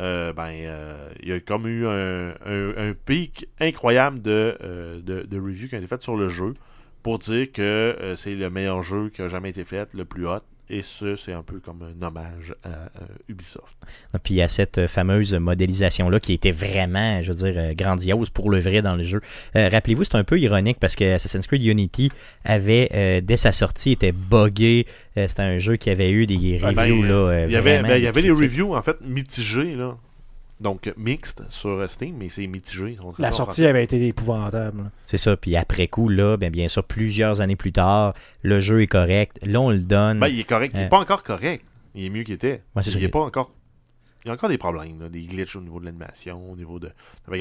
Euh, 0.00 0.32
ben, 0.32 0.50
euh, 0.50 1.08
il 1.22 1.28
y 1.28 1.32
a 1.32 1.40
comme 1.40 1.66
eu 1.66 1.86
un, 1.86 2.30
un- 2.46 2.88
un 2.90 2.94
pic 3.04 3.48
incroyable 3.60 4.22
de, 4.22 4.56
de, 5.04 5.22
de 5.22 5.40
reviews 5.40 5.68
qui 5.68 5.74
ont 5.74 5.78
été 5.78 5.86
faites 5.86 6.02
sur 6.02 6.16
le 6.16 6.28
jeu 6.28 6.54
pour 7.04 7.20
dire 7.20 7.52
que 7.52 7.62
euh, 7.62 8.16
c'est 8.16 8.34
le 8.34 8.50
meilleur 8.50 8.82
jeu 8.82 9.10
qui 9.14 9.22
a 9.22 9.28
jamais 9.28 9.50
été 9.50 9.62
fait, 9.62 9.88
le 9.94 10.04
plus 10.04 10.26
hot. 10.26 10.40
Et 10.70 10.80
ce, 10.80 11.14
c'est 11.14 11.34
un 11.34 11.42
peu 11.42 11.60
comme 11.60 11.82
un 11.82 12.06
hommage 12.06 12.54
à 12.64 12.68
euh, 12.68 13.06
Ubisoft. 13.28 13.76
Puis 14.22 14.32
il 14.32 14.36
y 14.38 14.42
a 14.42 14.48
cette 14.48 14.78
euh, 14.78 14.88
fameuse 14.88 15.34
modélisation-là 15.34 16.20
qui 16.20 16.32
était 16.32 16.52
vraiment, 16.52 17.22
je 17.22 17.32
veux 17.32 17.52
dire, 17.52 17.74
grandiose 17.74 18.30
pour 18.30 18.50
le 18.50 18.60
vrai 18.60 18.80
dans 18.80 18.96
le 18.96 19.04
jeu. 19.04 19.20
Euh, 19.56 19.68
Rappelez-vous, 19.68 20.04
c'est 20.04 20.14
un 20.14 20.24
peu 20.24 20.40
ironique 20.40 20.78
parce 20.80 20.96
que 20.96 21.04
Assassin's 21.16 21.46
Creed 21.46 21.62
Unity 21.62 22.10
avait, 22.46 22.88
euh, 22.94 23.20
dès 23.20 23.36
sa 23.36 23.52
sortie, 23.52 23.92
était 23.92 24.12
buggé. 24.12 24.86
C'était 25.14 25.42
un 25.42 25.58
jeu 25.58 25.76
qui 25.76 25.90
avait 25.90 26.10
eu 26.10 26.26
des 26.26 26.58
Ah, 26.62 26.72
ben, 26.72 26.80
reviews 26.80 27.02
là, 27.02 27.44
il 27.44 27.52
y 27.52 27.56
avait, 27.56 27.82
ben, 27.82 27.96
il 27.96 28.02
y 28.02 28.06
avait 28.06 28.22
des 28.22 28.30
reviews 28.30 28.74
en 28.74 28.82
fait 28.82 28.96
mitigées, 29.02 29.76
là. 29.76 29.96
Donc 30.60 30.92
mixtes 30.96 31.42
sur 31.50 31.88
Steam, 31.90 32.16
mais 32.18 32.28
c'est 32.28 32.46
mitigé. 32.46 32.96
La 33.18 33.32
sortie 33.32 33.66
avait 33.66 33.82
été 33.84 34.06
épouvantable. 34.06 34.90
C'est 35.06 35.16
ça. 35.16 35.36
Puis 35.36 35.56
après 35.56 35.88
coup, 35.88 36.08
là, 36.08 36.36
ben, 36.36 36.50
bien 36.50 36.68
sûr, 36.68 36.84
plusieurs 36.84 37.40
années 37.40 37.56
plus 37.56 37.72
tard, 37.72 38.14
le 38.42 38.60
jeu 38.60 38.80
est 38.82 38.86
correct. 38.86 39.38
Là, 39.44 39.60
on 39.60 39.70
le 39.70 39.80
donne. 39.80 40.20
Ben, 40.20 40.28
il 40.28 40.40
est 40.40 40.44
correct. 40.44 40.72
Il 40.74 40.78
n'est 40.80 40.86
Euh. 40.86 40.88
pas 40.88 41.00
encore 41.00 41.22
correct. 41.24 41.64
Il 41.96 42.04
est 42.04 42.10
mieux 42.10 42.22
qu'il 42.22 42.34
était. 42.34 42.62
Ouais, 42.76 42.82
c'est 42.82 42.90
ça. 42.92 42.98
il 42.98 43.04
est 43.04 43.08
pas 43.08 43.20
encore. 43.20 43.52
Il 44.24 44.28
y 44.28 44.30
a 44.30 44.34
encore 44.34 44.48
des 44.48 44.56
problèmes, 44.56 45.00
là, 45.00 45.08
des 45.10 45.22
glitches 45.26 45.56
au 45.56 45.60
niveau 45.60 45.80
de 45.80 45.84
l'animation, 45.84 46.50
au 46.50 46.56
niveau 46.56 46.78
de, 46.78 46.90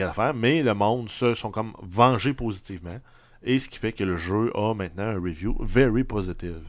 à 0.01 0.13
faire, 0.13 0.33
mais 0.33 0.63
le 0.63 0.73
monde 0.73 1.07
se 1.09 1.33
sont 1.33 1.49
comme 1.49 1.71
vengés 1.81 2.33
positivement. 2.33 2.97
Et 3.43 3.57
ce 3.59 3.69
qui 3.69 3.77
fait 3.77 3.93
que 3.93 4.03
le 4.03 4.17
jeu 4.17 4.51
a 4.53 4.73
maintenant 4.73 5.03
un 5.05 5.15
review 5.15 5.55
very 5.61 6.03
positive 6.03 6.59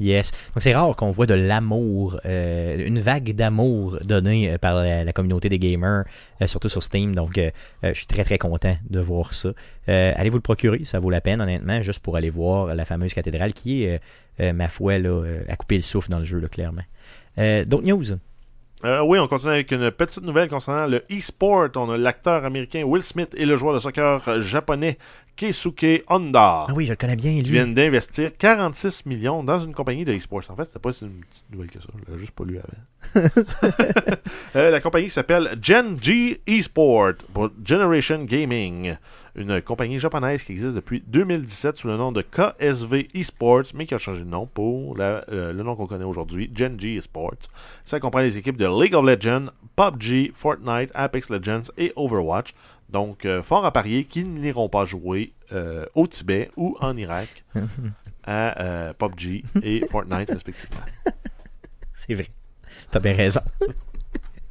Yes. 0.00 0.30
Donc 0.54 0.62
c'est 0.62 0.74
rare 0.74 0.94
qu'on 0.96 1.10
voit 1.10 1.26
de 1.26 1.34
l'amour, 1.34 2.20
euh, 2.24 2.84
une 2.86 2.98
vague 2.98 3.32
d'amour 3.34 3.98
donnée 4.04 4.52
euh, 4.52 4.58
par 4.58 4.74
la, 4.76 5.12
communauté 5.12 5.48
des 5.48 5.58
gamers, 5.58 6.04
euh, 6.42 6.46
surtout 6.46 6.68
sur 6.68 6.82
Steam. 6.82 7.14
Donc 7.14 7.40
je 7.82 7.92
suis 7.92 8.06
très 8.06 8.24
très 8.24 8.38
content 8.38 8.76
de 8.88 9.00
voir 9.00 9.34
ça. 9.34 9.50
Allez 9.86 10.30
vous 10.30 10.36
le 10.36 10.42
procurer, 10.42 10.84
ça 10.84 10.98
vaut 10.98 11.10
la 11.10 11.20
peine 11.20 11.40
honnêtement, 11.40 11.82
juste 11.82 12.00
pour 12.00 12.16
aller 12.16 12.30
voir 12.30 12.74
la 12.74 12.84
fameuse 12.84 13.14
cathédrale 13.14 13.52
qui 13.52 13.84
est, 13.84 14.00
ma 14.52 14.68
foi, 14.68 14.98
là, 14.98 15.22
à 15.48 15.56
couper 15.56 15.76
le 15.76 15.82
souffle 15.82 16.10
dans 16.10 16.18
le 16.18 16.24
jeu, 16.24 16.38
là, 16.38 16.48
clairement. 16.48 16.82
D'autres 17.36 17.86
news? 17.86 18.04
Euh, 18.84 19.00
oui, 19.02 19.18
on 19.18 19.26
continue 19.26 19.52
avec 19.52 19.72
une 19.72 19.90
petite 19.90 20.22
nouvelle 20.22 20.48
concernant 20.48 20.86
le 20.86 20.98
e-sport. 21.10 21.68
On 21.76 21.90
a 21.90 21.96
l'acteur 21.96 22.44
américain 22.44 22.82
Will 22.84 23.02
Smith 23.02 23.30
et 23.36 23.46
le 23.46 23.56
joueur 23.56 23.74
de 23.74 23.78
soccer 23.78 24.42
japonais 24.42 24.98
Keisuke 25.34 26.04
Honda. 26.08 26.66
Ah 26.68 26.72
oui, 26.74 26.84
je 26.86 26.90
le 26.90 26.96
connais 26.96 27.16
bien, 27.16 27.32
lui. 27.32 27.42
viennent 27.42 27.74
d'investir 27.74 28.30
46 28.36 29.06
millions 29.06 29.42
dans 29.42 29.58
une 29.58 29.74
compagnie 29.74 30.04
de 30.04 30.12
e-sports. 30.12 30.44
En 30.50 30.56
fait, 30.56 30.64
c'était 30.64 30.78
pas 30.78 30.92
une 31.02 31.20
petite 31.20 31.44
nouvelle 31.50 31.70
que 31.70 31.80
ça. 31.80 31.88
Je 32.06 32.12
l'ai 32.12 32.18
juste 32.18 32.32
pas 32.32 32.44
lu 32.44 32.58
avant. 32.58 33.28
Euh, 34.56 34.70
la 34.70 34.80
compagnie 34.80 35.10
s'appelle 35.10 35.58
Gen 35.60 35.98
G 36.00 36.40
Esport 36.46 37.12
pour 37.32 37.50
Generation 37.62 38.24
Gaming. 38.24 38.96
Une 39.36 39.60
compagnie 39.60 39.98
japonaise 39.98 40.42
qui 40.42 40.52
existe 40.52 40.74
depuis 40.74 41.02
2017 41.06 41.76
sous 41.76 41.88
le 41.88 41.96
nom 41.98 42.10
de 42.10 42.22
KSV 42.22 43.08
Esports, 43.14 43.64
mais 43.74 43.84
qui 43.86 43.94
a 43.94 43.98
changé 43.98 44.20
de 44.20 44.28
nom 44.28 44.46
pour 44.46 44.96
la- 44.96 45.24
euh, 45.30 45.52
le 45.52 45.62
nom 45.62 45.76
qu'on 45.76 45.86
connaît 45.86 46.04
aujourd'hui, 46.04 46.50
Gen 46.54 46.80
G 46.80 46.96
Esports. 46.96 47.34
Ça 47.84 48.00
comprend 48.00 48.20
les 48.20 48.38
équipes 48.38 48.56
de 48.56 48.64
League 48.66 48.94
of 48.94 49.04
Legends, 49.04 49.46
PUBG, 49.76 50.32
Fortnite, 50.34 50.90
Apex 50.94 51.28
Legends 51.28 51.70
et 51.76 51.92
Overwatch. 51.96 52.54
Donc, 52.88 53.26
euh, 53.26 53.42
fort 53.42 53.66
à 53.66 53.72
parier 53.72 54.04
qu'ils 54.04 54.32
n'iront 54.32 54.68
pas 54.70 54.86
jouer 54.86 55.32
euh, 55.52 55.84
au 55.94 56.06
Tibet 56.06 56.50
ou 56.56 56.76
en 56.80 56.96
Irak 56.96 57.44
à 58.24 58.94
PUBG 58.98 59.44
et 59.62 59.82
Fortnite 59.90 60.30
respectivement. 60.30 60.80
C'est 61.92 62.14
vrai. 62.14 62.28
T'as 62.90 63.00
bien 63.00 63.14
raison. 63.14 63.40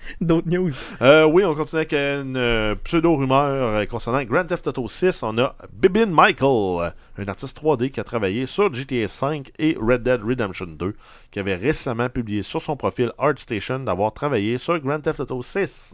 D'autres 0.21 0.47
news. 0.47 0.71
Euh, 1.01 1.25
oui, 1.25 1.43
on 1.45 1.55
continue 1.55 1.79
avec 1.79 1.93
une 1.93 2.37
euh, 2.37 2.75
pseudo-rumeur 2.83 3.45
euh, 3.45 3.85
concernant 3.85 4.23
Grand 4.23 4.45
Theft 4.45 4.67
Auto 4.67 4.87
6. 4.87 5.23
On 5.23 5.37
a 5.37 5.55
Bibin 5.73 6.07
Michael, 6.07 6.93
un 7.17 7.27
artiste 7.27 7.59
3D 7.59 7.91
qui 7.91 7.99
a 7.99 8.03
travaillé 8.03 8.45
sur 8.45 8.73
GTA 8.73 9.07
5 9.07 9.51
et 9.59 9.77
Red 9.79 10.03
Dead 10.03 10.21
Redemption 10.23 10.67
2, 10.67 10.95
qui 11.31 11.39
avait 11.39 11.55
récemment 11.55 12.09
publié 12.09 12.43
sur 12.43 12.61
son 12.61 12.75
profil 12.75 13.11
ArtStation 13.17 13.79
d'avoir 13.79 14.13
travaillé 14.13 14.57
sur 14.57 14.79
Grand 14.79 14.99
Theft 14.99 15.21
Auto 15.21 15.41
6. 15.41 15.93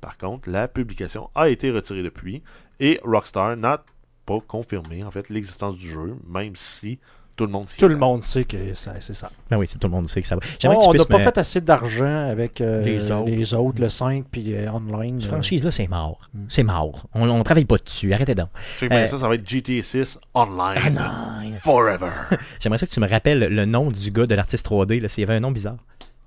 Par 0.00 0.18
contre, 0.18 0.50
la 0.50 0.68
publication 0.68 1.30
a 1.34 1.48
été 1.48 1.70
retirée 1.70 2.02
depuis 2.02 2.42
et 2.80 3.00
Rockstar 3.04 3.56
n'a 3.56 3.82
pas 4.26 4.40
confirmé 4.46 5.04
en 5.04 5.10
fait 5.10 5.30
l'existence 5.30 5.76
du 5.76 5.88
jeu, 5.88 6.16
même 6.28 6.56
si 6.56 6.98
tout 7.36 7.44
le 7.46 7.52
monde 7.52 7.68
s'y 7.68 7.76
Tout 7.76 7.88
le 7.88 7.96
monde 7.96 8.22
sait 8.22 8.44
que 8.44 8.74
ça- 8.74 8.94
c'est 9.00 9.14
ça. 9.14 9.30
Ben 9.50 9.58
oui, 9.58 9.66
c'est 9.68 9.78
tout 9.78 9.86
le 9.88 9.92
monde 9.92 10.08
sait 10.08 10.22
que 10.22 10.26
ça 10.26 10.36
va. 10.36 10.40
Oh, 10.44 10.48
J'aimerais 10.58 10.76
que 10.78 10.82
tu 10.84 10.88
on 10.88 10.92
n'a 10.94 11.04
pas 11.04 11.18
me- 11.18 11.22
fait 11.24 11.38
assez 11.38 11.60
d'argent 11.60 12.28
avec 12.30 12.60
euh, 12.60 12.82
Les 12.82 13.54
autres. 13.54 13.80
le 13.80 13.88
5 13.88 14.24
puis 14.30 14.54
euh, 14.54 14.70
online. 14.72 15.20
Cette 15.20 15.30
euh. 15.30 15.34
franchise-là, 15.34 15.70
c'est 15.70 15.88
mort. 15.88 16.18
C'est 16.48 16.62
mort. 16.62 17.06
On, 17.14 17.28
on 17.28 17.42
travaille 17.42 17.64
pas 17.66 17.76
dessus. 17.76 18.12
Arrêtez 18.14 18.34
donc. 18.34 18.48
Euh, 18.82 19.06
ça, 19.06 19.18
ça 19.18 19.28
va 19.28 19.34
être 19.34 19.48
GTA 19.48 19.82
6 19.82 20.18
Online. 20.34 20.80
Ah 20.82 20.90
non! 20.90 21.52
Forever. 21.62 22.10
J'aimerais 22.60 22.78
ça 22.78 22.86
que 22.86 22.92
tu 22.92 23.00
me 23.00 23.08
rappelles 23.08 23.40
le 23.54 23.64
nom 23.66 23.90
du 23.90 24.10
gars 24.10 24.26
de 24.26 24.34
l'artiste 24.34 24.66
3D. 24.68 25.00
Là, 25.00 25.08
s'il 25.08 25.20
y 25.20 25.24
avait 25.24 25.34
un 25.34 25.40
nom 25.40 25.50
bizarre. 25.50 25.76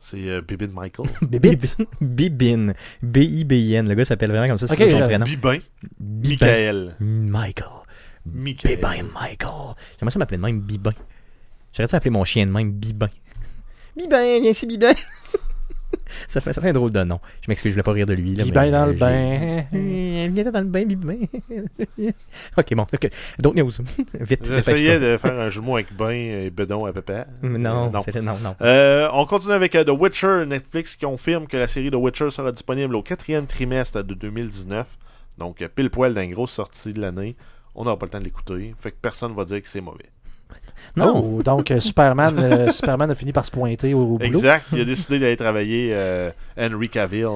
C'est 0.01 0.17
euh, 0.27 0.41
Bibin 0.41 0.69
Michael. 0.73 1.07
Bibit. 1.21 1.75
Bibin. 2.01 2.73
B-I-B-I-N. 3.03 3.87
Le 3.87 3.95
gars 3.95 4.05
s'appelle 4.05 4.31
vraiment 4.31 4.47
comme 4.47 4.57
ça. 4.57 4.67
C'est 4.67 4.89
son 4.89 5.01
prénom. 5.01 5.25
Bibin. 5.25 5.57
Bibin. 5.99 6.45
Michael. 6.45 6.95
Michael. 6.99 7.67
Michael. 8.25 8.75
Bibin 8.75 9.03
Michael. 9.13 9.75
J'aimerais 9.99 10.11
ça 10.11 10.19
m'appeler 10.19 10.37
de 10.37 10.43
même 10.43 10.59
Bibin. 10.61 10.91
J'aurais 11.73 11.87
dû 11.87 11.95
appeler 11.95 12.11
mon 12.11 12.23
chien 12.25 12.45
de 12.45 12.51
même 12.51 12.71
Bibin. 12.71 13.07
Bibin, 13.95 14.39
viens 14.41 14.51
ici, 14.51 14.65
Bibin. 14.65 14.91
ça, 16.27 16.41
fait, 16.41 16.53
ça 16.53 16.61
fait 16.61 16.69
un 16.69 16.73
drôle 16.73 16.91
de 16.91 17.03
nom. 17.03 17.19
Je 17.41 17.49
m'excuse, 17.49 17.71
je 17.71 17.75
voulais 17.75 17.83
pas 17.83 17.91
rire 17.91 18.05
de 18.05 18.13
lui. 18.13 18.35
Là, 18.35 18.43
Puis 18.43 18.51
mais, 18.51 18.55
ben 18.55 18.71
dans 18.71 18.83
euh, 18.83 18.91
le 18.91 18.93
bain. 18.93 19.63
Euh, 19.73 20.29
Viens 20.31 20.51
dans 20.51 20.59
le 20.59 20.65
bain, 20.65 20.85
Bibin. 20.85 21.17
ok, 22.57 22.75
bon. 22.75 22.85
D'autres 23.39 23.57
news. 23.57 23.71
Vite, 24.19 24.45
J'essayais 24.47 24.99
de 24.99 25.17
faire 25.17 25.39
un 25.39 25.49
jeu 25.49 25.61
mots 25.61 25.75
avec 25.77 25.93
bain 25.95 26.09
et 26.11 26.49
bedon 26.49 26.85
à 26.85 26.93
papa. 26.93 27.25
Non, 27.41 27.49
Euh, 27.55 27.89
non. 27.89 28.21
non, 28.21 28.37
non. 28.43 28.55
Euh, 28.61 29.09
on 29.13 29.25
continue 29.25 29.53
avec 29.53 29.75
euh, 29.75 29.83
The 29.83 29.89
Witcher. 29.89 30.45
Netflix 30.47 30.95
qui 30.95 31.05
confirme 31.05 31.47
que 31.47 31.57
la 31.57 31.67
série 31.67 31.89
The 31.91 31.95
Witcher 31.95 32.29
sera 32.29 32.51
disponible 32.51 32.95
au 32.95 33.01
quatrième 33.01 33.47
trimestre 33.47 34.03
de 34.03 34.13
2019. 34.13 34.97
Donc, 35.37 35.61
euh, 35.61 35.67
pile 35.73 35.89
poil 35.89 36.13
d'une 36.13 36.31
grosse 36.31 36.51
sortie 36.51 36.93
de 36.93 37.01
l'année. 37.01 37.35
On 37.75 37.83
n'aura 37.83 37.97
pas 37.97 38.05
le 38.05 38.11
temps 38.11 38.19
de 38.19 38.23
l'écouter. 38.25 38.73
Fait 38.79 38.91
que 38.91 38.97
personne 39.01 39.33
va 39.33 39.45
dire 39.45 39.61
que 39.61 39.69
c'est 39.69 39.81
mauvais. 39.81 40.09
Non. 40.95 41.37
Oh, 41.37 41.43
donc 41.43 41.71
euh, 41.71 41.79
Superman, 41.79 42.37
euh, 42.39 42.71
Superman 42.71 43.11
a 43.11 43.15
fini 43.15 43.31
par 43.31 43.45
se 43.45 43.51
pointer 43.51 43.93
au, 43.93 44.01
au 44.01 44.17
boulot. 44.17 44.25
Exact. 44.25 44.65
Il 44.73 44.81
a 44.81 44.85
décidé 44.85 45.19
d'aller 45.19 45.37
travailler 45.37 45.91
euh, 45.93 46.31
Henry 46.57 46.89
Cavill. 46.89 47.27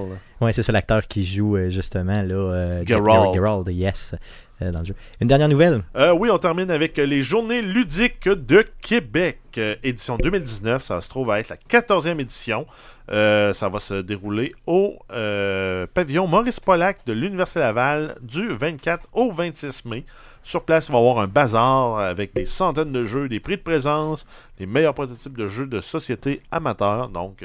Ouais, 0.44 0.52
c'est 0.52 0.64
ça 0.64 0.74
l'acteur 0.74 1.08
qui 1.08 1.26
joue 1.26 1.56
euh, 1.56 1.70
justement 1.70 2.22
là. 2.22 2.36
Euh, 2.36 2.84
Geralt. 2.86 3.34
Geralt, 3.34 3.68
yes. 3.70 4.14
euh, 4.62 4.72
dans 4.72 4.80
le 4.80 4.86
jeu. 4.86 4.96
Une 5.22 5.28
dernière 5.28 5.48
nouvelle? 5.48 5.84
Euh, 5.96 6.12
oui, 6.12 6.30
on 6.30 6.38
termine 6.38 6.70
avec 6.70 6.98
les 6.98 7.24
Journées 7.24 7.62
ludiques 7.62 8.28
de 8.28 8.66
Québec, 8.82 9.40
édition 9.84 10.18
2019. 10.18 10.84
Ça 10.84 11.00
se 11.00 11.08
trouve 11.08 11.32
à 11.32 11.40
être 11.40 11.50
la 11.50 11.56
14e 11.56 12.20
édition. 12.20 12.66
Euh, 13.10 13.54
ça 13.54 13.70
va 13.70 13.80
se 13.80 13.96
dérouler 14.02 14.54
au 14.68 14.98
euh, 15.12 15.88
pavillon 15.94 16.28
Maurice 16.28 16.60
Pollack 16.60 17.06
de 17.06 17.14
l'Université 17.14 17.60
Laval 17.60 18.16
du 18.22 18.50
24 18.54 19.08
au 19.14 19.32
26 19.32 19.86
mai. 19.86 20.04
Sur 20.44 20.64
place, 20.64 20.88
il 20.90 20.92
va 20.92 20.98
y 20.98 21.02
avoir 21.02 21.20
un 21.20 21.28
bazar 21.28 22.00
avec 22.00 22.34
des 22.34 22.46
centaines 22.46 22.92
de 22.92 23.06
jeux, 23.06 23.30
des 23.30 23.40
prix 23.40 23.56
de 23.56 23.62
présence, 23.62 24.26
les 24.60 24.66
meilleurs 24.66 24.94
prototypes 24.94 25.38
de 25.38 25.48
jeux 25.48 25.68
de 25.68 25.80
société 25.80 26.42
amateurs. 26.52 27.08
Donc, 27.08 27.44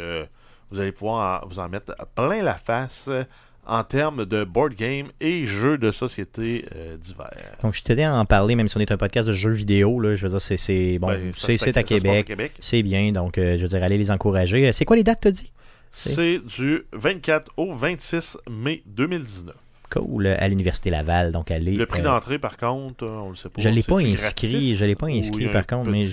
vous 0.70 0.80
allez 0.80 0.92
pouvoir 0.92 1.42
en- 1.44 1.48
vous 1.48 1.58
en 1.58 1.68
mettre 1.68 1.94
plein 2.14 2.42
la 2.42 2.54
face 2.54 3.04
euh, 3.08 3.24
en 3.66 3.84
termes 3.84 4.24
de 4.24 4.44
board 4.44 4.74
game 4.74 5.08
et 5.20 5.44
jeux 5.46 5.76
de 5.76 5.90
société 5.90 6.64
euh, 6.74 6.96
divers. 6.96 7.56
Donc, 7.62 7.74
je 7.74 7.82
tenais 7.82 8.04
à 8.04 8.14
en 8.14 8.24
parler, 8.24 8.56
même 8.56 8.66
si 8.68 8.76
on 8.76 8.80
est 8.80 8.90
un 8.92 8.96
podcast 8.96 9.28
de 9.28 9.34
jeux 9.34 9.50
vidéo. 9.50 10.00
Là, 10.00 10.14
je 10.14 10.26
veux 10.26 10.30
dire, 10.30 10.40
c'est, 10.40 10.98
bon, 10.98 11.08
Ben, 11.08 11.32
c'est, 11.36 11.76
à 11.76 11.82
Québec. 11.82 12.20
à 12.20 12.22
Québec. 12.22 12.52
C'est 12.60 12.82
bien, 12.82 13.12
donc 13.12 13.36
euh, 13.36 13.56
je 13.58 13.62
veux 13.62 13.68
dire, 13.68 13.82
allez 13.82 13.98
les 13.98 14.10
encourager. 14.10 14.72
C'est 14.72 14.84
quoi 14.86 14.96
les 14.96 15.04
dates, 15.04 15.20
t'as 15.20 15.30
dit? 15.30 15.52
C'est- 15.92 16.38
du 16.38 16.84
24 16.92 17.50
au 17.56 17.72
26 17.74 18.38
mai 18.48 18.82
2019. 18.86 19.54
Cool, 19.90 20.26
à 20.26 20.46
l'Université 20.48 20.90
Laval. 20.90 21.32
Donc, 21.32 21.50
allez. 21.50 21.72
Le 21.72 21.86
prix 21.86 22.00
euh, 22.00 22.04
d'entrée, 22.04 22.38
par 22.38 22.56
contre, 22.58 23.06
on 23.06 23.30
le 23.30 23.36
sait 23.36 23.48
pas. 23.48 23.60
Je 23.62 23.68
l'ai 23.70 23.82
pas 23.82 23.98
C'est-tu 23.98 24.12
inscrit, 24.12 24.76
je 24.76 24.84
l'ai 24.84 24.94
pas 24.94 25.06
inscrit, 25.08 25.48
par 25.48 25.66
contre, 25.66 25.90
mais? 25.90 26.06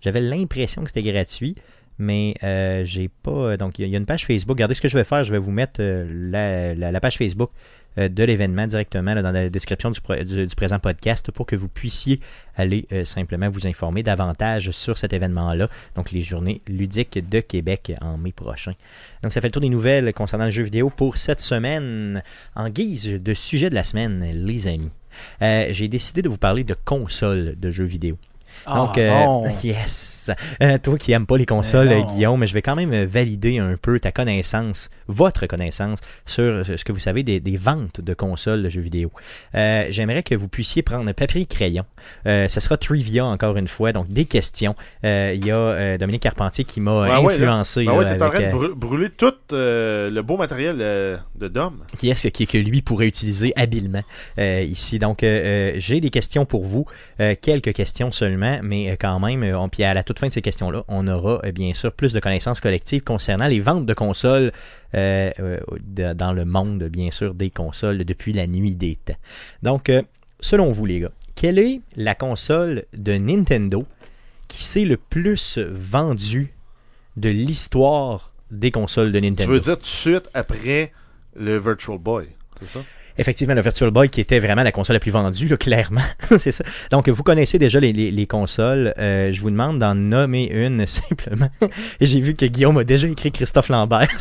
J'avais 0.00 0.20
l'impression 0.20 0.82
que 0.82 0.88
c'était 0.88 1.02
gratuit, 1.10 1.54
mais 1.98 2.34
euh, 2.42 2.82
j'ai 2.84 3.08
pas. 3.08 3.56
Donc, 3.56 3.78
il 3.78 3.88
y 3.88 3.94
a- 3.94 3.98
une 3.98 4.06
page 4.06 4.26
Facebook. 4.26 4.56
Regardez 4.56 4.74
ce 4.74 4.80
que 4.80 4.88
je 4.88 4.96
vais 4.96 5.04
faire. 5.04 5.24
Je 5.24 5.32
vais 5.32 5.38
vous 5.38 5.50
mettre 5.52 5.80
euh, 5.80 6.06
la, 6.10 6.90
la- 6.90 7.00
page 7.00 7.16
Facebook 7.18 7.50
euh, 7.98 8.08
de 8.08 8.24
l'événement 8.24 8.66
directement 8.66 9.14
dans 9.14 9.30
la 9.30 9.48
description 9.48 9.92
du, 9.92 10.00
du- 10.24 10.46
du 10.48 10.56
présent 10.56 10.78
podcast 10.80 11.30
pour 11.30 11.46
que 11.46 11.54
vous 11.54 11.68
puissiez 11.68 12.18
aller 12.56 12.86
euh, 12.92 13.04
simplement 13.04 13.48
vous 13.48 13.66
informer 13.68 14.02
davantage 14.02 14.72
sur 14.72 14.98
cet 14.98 15.12
événement-là. 15.12 15.68
Donc, 15.94 16.10
les 16.10 16.22
journées 16.22 16.60
ludiques 16.66 17.18
de 17.28 17.38
Québec 17.40 17.92
en 18.00 18.18
mai 18.18 18.32
prochain. 18.32 18.72
Donc, 19.22 19.32
ça 19.32 19.40
fait 19.40 19.46
le 19.48 19.52
tour 19.52 19.62
des 19.62 19.68
nouvelles 19.68 20.12
concernant 20.12 20.46
le 20.46 20.50
jeu 20.50 20.62
vidéo 20.64 20.90
pour 20.90 21.16
cette 21.16 21.40
semaine. 21.40 22.22
En 22.56 22.68
guise 22.68 23.06
de 23.06 23.34
sujet 23.34 23.70
de 23.70 23.74
la 23.76 23.84
semaine, 23.84 24.24
les 24.32 24.66
amis, 24.66 24.90
euh, 25.42 25.68
j'ai 25.70 25.86
décidé 25.86 26.22
de 26.22 26.28
vous 26.28 26.38
parler 26.38 26.64
de 26.64 26.74
consoles 26.84 27.54
de 27.58 27.70
jeux 27.70 27.84
vidéo. 27.84 28.18
Ah, 28.66 28.76
Donc, 28.76 28.98
euh, 28.98 29.48
yes. 29.62 30.30
Euh, 30.62 30.78
toi 30.78 30.96
qui 30.96 31.10
n'aimes 31.10 31.26
pas 31.26 31.36
les 31.36 31.46
consoles, 31.46 31.88
Mais. 31.88 32.04
Guillaume, 32.04 32.46
je 32.46 32.54
vais 32.54 32.62
quand 32.62 32.76
même 32.76 32.92
euh, 32.92 33.06
valider 33.06 33.58
un 33.58 33.76
peu 33.80 34.00
ta 34.00 34.12
connaissance, 34.12 34.90
votre 35.08 35.46
connaissance 35.46 35.98
sur 36.24 36.64
ce 36.64 36.82
que 36.84 36.92
vous 36.92 37.00
savez 37.00 37.22
des, 37.22 37.40
des 37.40 37.56
ventes 37.56 38.00
de 38.00 38.14
consoles 38.14 38.62
de 38.62 38.68
jeux 38.68 38.80
vidéo. 38.80 39.10
J'aimerais 39.52 40.22
que 40.22 40.34
vous 40.34 40.48
puissiez 40.48 40.82
prendre 40.82 41.10
papier 41.12 41.42
et 41.42 41.46
crayon. 41.46 41.84
Ce 42.24 42.60
sera 42.60 42.76
trivia 42.76 43.24
encore 43.24 43.56
une 43.56 43.68
fois, 43.68 43.92
donc 43.92 44.08
des 44.08 44.24
questions. 44.24 44.74
Il 45.02 45.44
y 45.44 45.50
a 45.50 45.98
Dominique 45.98 46.22
Carpentier 46.22 46.64
qui 46.64 46.80
m'a 46.80 47.02
ouais, 47.02 47.32
influencé. 47.32 47.84
Ben 47.84 47.92
là, 47.92 47.98
ouais, 47.98 48.16
t'es 48.16 48.22
en 48.22 48.26
avec, 48.26 48.54
brûler 48.74 49.10
tout 49.10 49.34
euh, 49.52 50.10
le 50.10 50.22
beau 50.22 50.36
matériel 50.36 50.76
euh, 50.80 51.16
de 51.36 51.48
Dom. 51.48 51.84
qui 51.98 52.10
est-ce 52.10 52.28
que 52.28 52.58
lui 52.58 52.82
pourrait 52.82 53.06
utiliser 53.06 53.52
habilement 53.56 54.02
euh, 54.38 54.62
ici. 54.62 54.98
Donc, 54.98 55.20
j'ai 55.22 56.00
des 56.00 56.10
questions 56.10 56.44
pour 56.44 56.64
vous, 56.64 56.86
quelques 57.40 57.72
questions 57.72 58.12
seulement, 58.12 58.53
mais 58.62 58.90
euh, 58.90 58.96
quand 58.98 59.18
même, 59.20 59.42
euh, 59.42 59.58
on, 59.58 59.68
puis 59.68 59.82
à 59.84 59.94
la 59.94 60.02
toute 60.02 60.18
fin 60.18 60.28
de 60.28 60.32
ces 60.32 60.42
questions-là, 60.42 60.84
on 60.88 61.06
aura 61.08 61.40
euh, 61.44 61.52
bien 61.52 61.74
sûr 61.74 61.92
plus 61.92 62.12
de 62.12 62.20
connaissances 62.20 62.60
collectives 62.60 63.02
concernant 63.02 63.46
les 63.46 63.60
ventes 63.60 63.86
de 63.86 63.94
consoles 63.94 64.52
euh, 64.94 65.30
dans 66.14 66.32
le 66.32 66.44
monde, 66.44 66.84
bien 66.84 67.10
sûr, 67.10 67.34
des 67.34 67.50
consoles 67.50 67.98
depuis 68.04 68.32
la 68.32 68.46
nuit 68.46 68.74
des 68.74 68.96
temps. 68.96 69.14
Donc, 69.62 69.90
selon 70.40 70.72
vous, 70.72 70.86
les 70.86 71.00
gars, 71.00 71.12
quelle 71.34 71.58
est 71.58 71.80
la 71.96 72.14
console 72.14 72.84
de 72.96 73.16
Nintendo 73.16 73.84
qui 74.48 74.64
s'est 74.64 74.84
le 74.84 74.96
plus 74.96 75.58
vendue 75.58 76.54
de 77.16 77.28
l'histoire 77.28 78.32
des 78.50 78.70
consoles 78.70 79.10
de 79.12 79.18
Tu 79.20 79.26
Nintendo? 79.30 79.52
veux 79.52 79.60
dire 79.60 79.76
tout 79.76 79.82
de 79.82 79.86
suite 79.86 80.28
après 80.34 80.92
le 81.36 81.58
Virtual 81.58 81.98
Boy, 81.98 82.26
c'est 82.60 82.68
ça? 82.68 82.80
Effectivement, 83.18 83.54
le 83.54 83.62
Virtual 83.62 83.90
Boy 83.90 84.08
qui 84.08 84.20
était 84.20 84.40
vraiment 84.40 84.62
la 84.62 84.72
console 84.72 84.94
la 84.94 85.00
plus 85.00 85.10
vendue, 85.10 85.48
là, 85.48 85.56
clairement. 85.58 86.00
c'est 86.38 86.52
ça. 86.52 86.64
Donc, 86.90 87.08
vous 87.08 87.22
connaissez 87.22 87.58
déjà 87.58 87.78
les, 87.80 87.92
les- 87.92 88.10
les 88.10 88.26
consoles. 88.26 88.92
Euh, 88.98 89.30
je 89.32 89.40
vous 89.40 89.50
demande 89.50 89.78
d'en 89.78 89.94
nommer 89.94 90.46
une 90.50 90.86
simplement. 90.86 91.48
Et 92.00 92.06
j'ai 92.06 92.20
vu 92.20 92.34
que 92.34 92.46
Guillaume 92.46 92.78
a 92.78 92.84
déjà 92.84 93.06
écrit 93.08 93.30
Christophe 93.32 93.68
Lambert. 93.68 94.08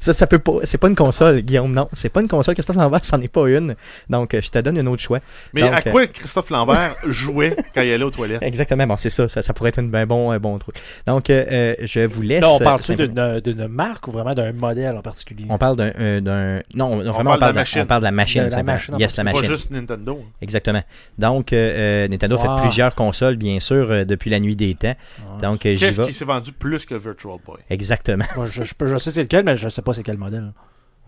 ça, 0.00 0.12
ça, 0.14 0.26
peut 0.26 0.38
pas. 0.38 0.52
C'est 0.64 0.78
pas 0.78 0.88
une 0.88 0.94
console, 0.94 1.40
Guillaume. 1.40 1.72
Non, 1.72 1.88
c'est 1.92 2.08
pas 2.08 2.20
une 2.20 2.28
console. 2.28 2.54
Christophe 2.54 2.76
Lambert, 2.76 3.04
c'en 3.04 3.20
est 3.20 3.28
pas 3.28 3.48
une. 3.48 3.74
Donc, 4.08 4.34
euh, 4.34 4.40
je 4.42 4.50
te 4.50 4.58
donne 4.58 4.78
un 4.78 4.86
autre 4.86 5.02
choix. 5.02 5.20
Mais 5.52 5.62
Donc, 5.62 5.72
à 5.74 5.82
quoi 5.82 6.06
Christophe 6.06 6.50
Lambert 6.50 6.94
jouait 7.08 7.56
quand 7.74 7.82
il 7.82 7.92
allait 7.92 8.04
aux 8.04 8.10
toilettes? 8.10 8.42
Exactement. 8.42 8.86
Bon, 8.86 8.96
c'est 8.96 9.10
ça, 9.10 9.28
ça. 9.28 9.42
ça 9.42 9.52
pourrait 9.54 9.70
être 9.70 9.78
un 9.80 10.06
bon, 10.06 10.30
un 10.30 10.38
bon 10.38 10.58
truc. 10.58 10.76
Donc, 11.06 11.30
euh, 11.30 11.44
euh, 11.50 11.74
je 11.82 12.00
vous 12.06 12.22
laisse. 12.22 12.42
Là, 12.42 12.50
on 12.52 12.60
euh, 12.60 12.64
parle-tu 12.64 12.84
simplement- 12.92 13.40
d'une 13.40 13.54
d'une 13.54 13.66
marque 13.68 14.08
ou 14.08 14.10
vraiment 14.12 14.34
d'un 14.34 14.52
modèle 14.52 14.96
en 14.96 15.02
particulier? 15.02 15.44
On 15.48 15.58
parle 15.58 15.76
d'un. 15.76 15.92
euh, 15.98 16.20
d'un- 16.20 16.62
non, 16.74 16.96
non, 16.96 17.10
vraiment, 17.12 17.12
parle 17.12 17.36
on 17.36 17.38
parle 17.38 17.40
de 17.52 17.56
la 17.56 17.60
machine. 17.62 17.82
on 17.82 17.86
parle 17.86 18.00
de 18.02 18.06
la 18.06 18.10
machine. 18.12 18.44
De 18.48 18.50
la 18.50 18.62
machine 18.62 18.96
yes, 18.98 19.16
la 19.16 19.24
Pas 19.24 19.32
machine. 19.32 19.48
juste 19.50 19.70
Nintendo. 19.70 20.20
hein. 20.22 20.28
Exactement. 20.40 20.82
Donc, 21.18 21.52
euh, 21.52 22.08
Nintendo 22.08 22.36
Wow. 22.36 22.42
fait 22.56 22.62
plusieurs 22.62 22.94
consoles, 22.94 23.36
bien 23.36 23.60
sûr, 23.60 23.90
euh, 23.90 24.04
depuis 24.04 24.30
la 24.30 24.40
nuit 24.40 24.56
des 24.56 24.74
temps. 24.74 24.94
Ah. 25.20 25.40
Donc, 25.42 25.66
euh, 25.66 25.74
j'y 25.74 25.80
Qu'est-ce 25.80 26.02
qui 26.02 26.12
s'est 26.14 26.24
vendu 26.24 26.52
plus 26.52 26.84
que 26.86 26.94
le 26.94 27.00
Virtual 27.00 27.36
Boy? 27.44 27.56
Exactement. 27.70 28.24
Moi, 28.36 28.46
je, 28.50 28.62
je 28.62 28.72
je 28.86 28.96
sais 28.96 29.10
c'est 29.10 29.28
lequel, 29.32 29.44
mais 29.44 29.56
je 29.56 29.68
sais 29.68 29.82
pas 29.82 29.92
c'est 29.94 30.02
quel 30.02 30.18
modèle. 30.18 30.52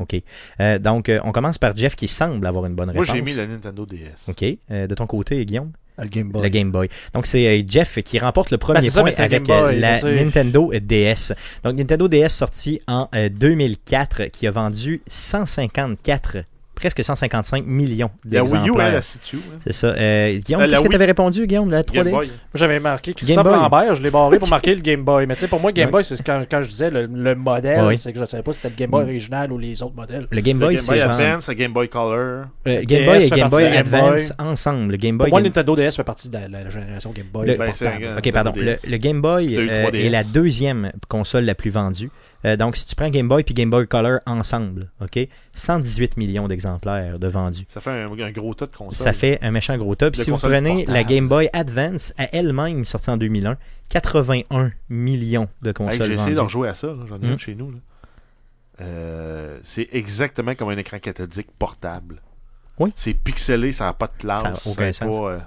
OK. 0.01 0.17
Euh, 0.61 0.79
donc, 0.79 1.09
euh, 1.09 1.21
on 1.25 1.33
commence 1.33 1.59
par 1.59 1.77
Jeff 1.77 1.95
qui 1.95 2.09
semble 2.09 2.47
avoir 2.47 2.67
une 2.67 2.75
bonne 2.75 2.93
Moi, 2.93 3.03
réponse. 3.03 3.15
j'ai 3.15 3.23
mis 3.23 3.35
la 3.35 3.47
Nintendo 3.47 3.87
DS. 3.87 4.29
OK. 4.29 4.45
Euh, 4.71 4.87
de 4.87 4.95
ton 4.95 5.07
côté, 5.07 5.45
Guillaume? 5.45 5.71
Le 5.99 6.09
Game 6.09 6.31
Boy. 6.31 6.43
Le 6.43 6.49
Game 6.49 6.73
Boy. 6.73 6.89
Donc, 7.13 7.27
c'est 7.27 7.65
Jeff 7.69 8.03
qui 8.03 8.19
remporte 8.19 8.51
le 8.51 8.59
premier 8.59 8.81
Ben, 8.81 8.91
ça, 8.91 9.03
point 9.03 9.11
avec 9.19 9.45
Boy, 9.45 9.79
la. 9.79 10.03
Nintendo 10.03 10.73
DS. 10.73 11.33
Donc, 11.63 11.77
Nintendo 11.77 12.09
DS 12.09 12.31
sorti 12.31 12.81
en 12.89 13.09
euh, 13.15 13.29
2004 13.29 14.25
qui 14.25 14.49
a 14.49 14.51
vendu 14.51 15.03
154 15.07 16.39
presque 16.75 17.03
155 17.05 17.65
millions 17.67 18.11
La 18.31 18.43
Wii 18.43 18.53
U, 18.53 18.55
elle, 18.57 18.61
d'exemplaires. 18.63 18.95
elle 18.97 19.03
se 19.03 19.13
situe. 19.13 19.37
hein. 19.37 19.59
C'est 19.65 19.73
ça. 19.73 19.87
Euh, 19.89 20.39
Guillaume, 20.39 20.63
Euh, 20.63 20.67
la 20.67 20.71
qu'est-ce 20.73 20.83
que 20.83 20.89
tu 20.89 20.95
avais 20.95 21.05
répondu, 21.07 21.47
Guillaume, 21.47 21.69
de 21.69 21.73
la 21.73 21.83
Game 21.83 22.05
3DS? 22.07 22.11
Boy. 22.11 22.31
J'avais 22.55 22.81
marqué 22.81 23.15
Christophe 23.15 23.45
Boy. 23.45 23.53
Lambert, 23.55 23.95
je 23.95 24.03
l'ai 24.03 24.11
barré 24.11 24.39
pour 24.39 24.49
marquer 24.49 24.75
le 24.75 24.81
Game 24.81 25.03
Boy. 25.03 25.27
Mais 25.27 25.35
tu 25.35 25.41
sais, 25.41 25.49
pour 25.49 25.61
moi, 25.61 25.73
Game. 25.73 25.91
Boy, 25.91 26.05
c'est 26.05 26.23
quand, 26.23 26.43
quand 26.51 26.63
je 26.63 26.69
disais 26.69 26.91
le, 26.91 27.07
le 27.07 27.35
modèle, 27.35 27.97
c'est 27.99 28.13
que 28.13 28.19
je 28.21 28.25
savais 28.25 28.43
pas 28.43 28.53
si 28.53 28.61
c'était 28.61 28.71
le 28.71 28.77
Game 28.77 28.91
Boy 28.91 29.05
Mm. 29.05 29.09
original 29.09 29.53
ou 29.53 29.59
les 29.59 29.83
autres 29.83 29.95
modèles. 29.97 30.27
Le 30.31 30.41
Game 30.41 30.59
Boy, 30.59 30.77
Game 30.77 30.85
Boy 30.87 30.97
c'est 30.97 31.03
Advance, 31.03 31.49
le 31.49 31.55
Game 31.55 31.73
Boy 31.73 31.89
Color. 31.89 32.45
Euh, 32.67 32.83
Game 32.85 33.05
Boy 33.07 33.25
et 33.25 33.31
Game 33.31 33.49
Boy 33.49 33.65
Advance 33.65 34.33
Boy. 34.37 34.47
ensemble. 34.47 34.93
Le 34.93 34.97
Game 34.99 35.17
Pour 35.19 35.25
Boy. 35.27 35.31
moi, 35.31 35.41
Game- 35.41 35.47
Nintendo 35.49 35.77
DS 35.77 35.97
fait 35.97 36.05
partie 36.05 36.29
de 36.29 36.35
la, 36.39 36.49
la 36.49 36.69
génération 36.71 37.13
Game 37.13 37.27
Boy. 37.33 37.47
Le- 37.49 37.55
Ben, 37.57 37.71
c'est 37.73 37.85
portable. 37.87 38.07
un- 38.07 38.19
Ok, 38.19 38.33
pardon. 38.33 38.53
Le, 38.57 38.97
Game 38.99 39.21
Boy 39.21 39.55
T'as 39.55 39.61
eu 39.63 39.69
euh, 39.71 39.83
3DS. 39.85 40.07
est 40.07 40.11
la 40.11 40.25
deuxième 40.25 40.93
console 41.09 41.45
la 41.45 41.55
plus 41.55 41.71
vendue. 41.71 42.11
Euh, 42.45 42.57
donc, 42.57 42.77
si 42.77 42.87
tu 42.87 42.95
prends 42.95 43.09
Game 43.09 43.27
Boy 43.29 43.43
puis 43.43 43.55
Game 43.55 43.71
Boy 43.71 43.87
Color 43.87 44.21
ensemble, 44.27 44.91
ok, 45.01 45.19
118 45.55 46.17
millions 46.17 46.47
d'exemplaires 46.49 47.19
de 47.19 47.27
vendus. 47.29 47.65
Ça 47.69 47.81
fait 47.81 47.91
un, 48.03 48.13
un 48.13 48.31
gros 48.33 48.53
tas 48.55 48.67
de 48.67 48.73
consoles. 48.77 48.95
Ça 48.95 49.13
fait 49.13 49.39
un 49.43 49.51
méchant 49.51 49.77
gros 49.79 49.95
top. 49.95 50.13
De 50.15 50.19
Si 50.19 50.31
vous 50.31 50.37
prenez 50.39 50.85
la. 50.87 51.05
Game 51.05 51.29
Boy 51.29 51.49
Advance 51.53 52.13
à 52.19 52.29
elle-même, 52.35 52.85
sortie 52.85 53.11
en 53.11 53.17
2001, 53.17 53.57
81 53.89 54.73
millions 54.89 55.49
de 55.63 55.69
Hey, 55.69 55.75
consoles 55.75 56.07
J'ai 56.09 56.15
essayé 56.15 56.17
vendues. 56.19 56.35
de 56.35 56.41
rejouer 56.41 56.69
à 56.69 56.75
ça. 56.75 56.95
J'en 57.09 57.17
ai 57.17 57.27
Mm. 57.27 57.33
une 57.33 57.39
chez 57.39 57.55
nous. 57.55 57.73
Euh, 58.81 59.59
c'est 59.63 59.89
exactement 59.93 60.55
comme 60.55 60.69
un 60.71 60.77
écran 60.77 60.99
cathodique 60.99 61.49
portable. 61.59 62.21
Oui. 62.79 62.93
C'est 62.97 63.15
pixelé, 63.15 63.73
ça 63.73 63.85
n'a 63.85 63.93
pas 63.93 64.07
de 64.09 64.19
classe. 64.19 64.43
Ça 64.43 64.49
a 64.49 64.71
aucun 64.71 64.87
c'est 64.93 65.05
sens. 65.05 65.17
pas, 65.17 65.31
euh, 65.31 65.39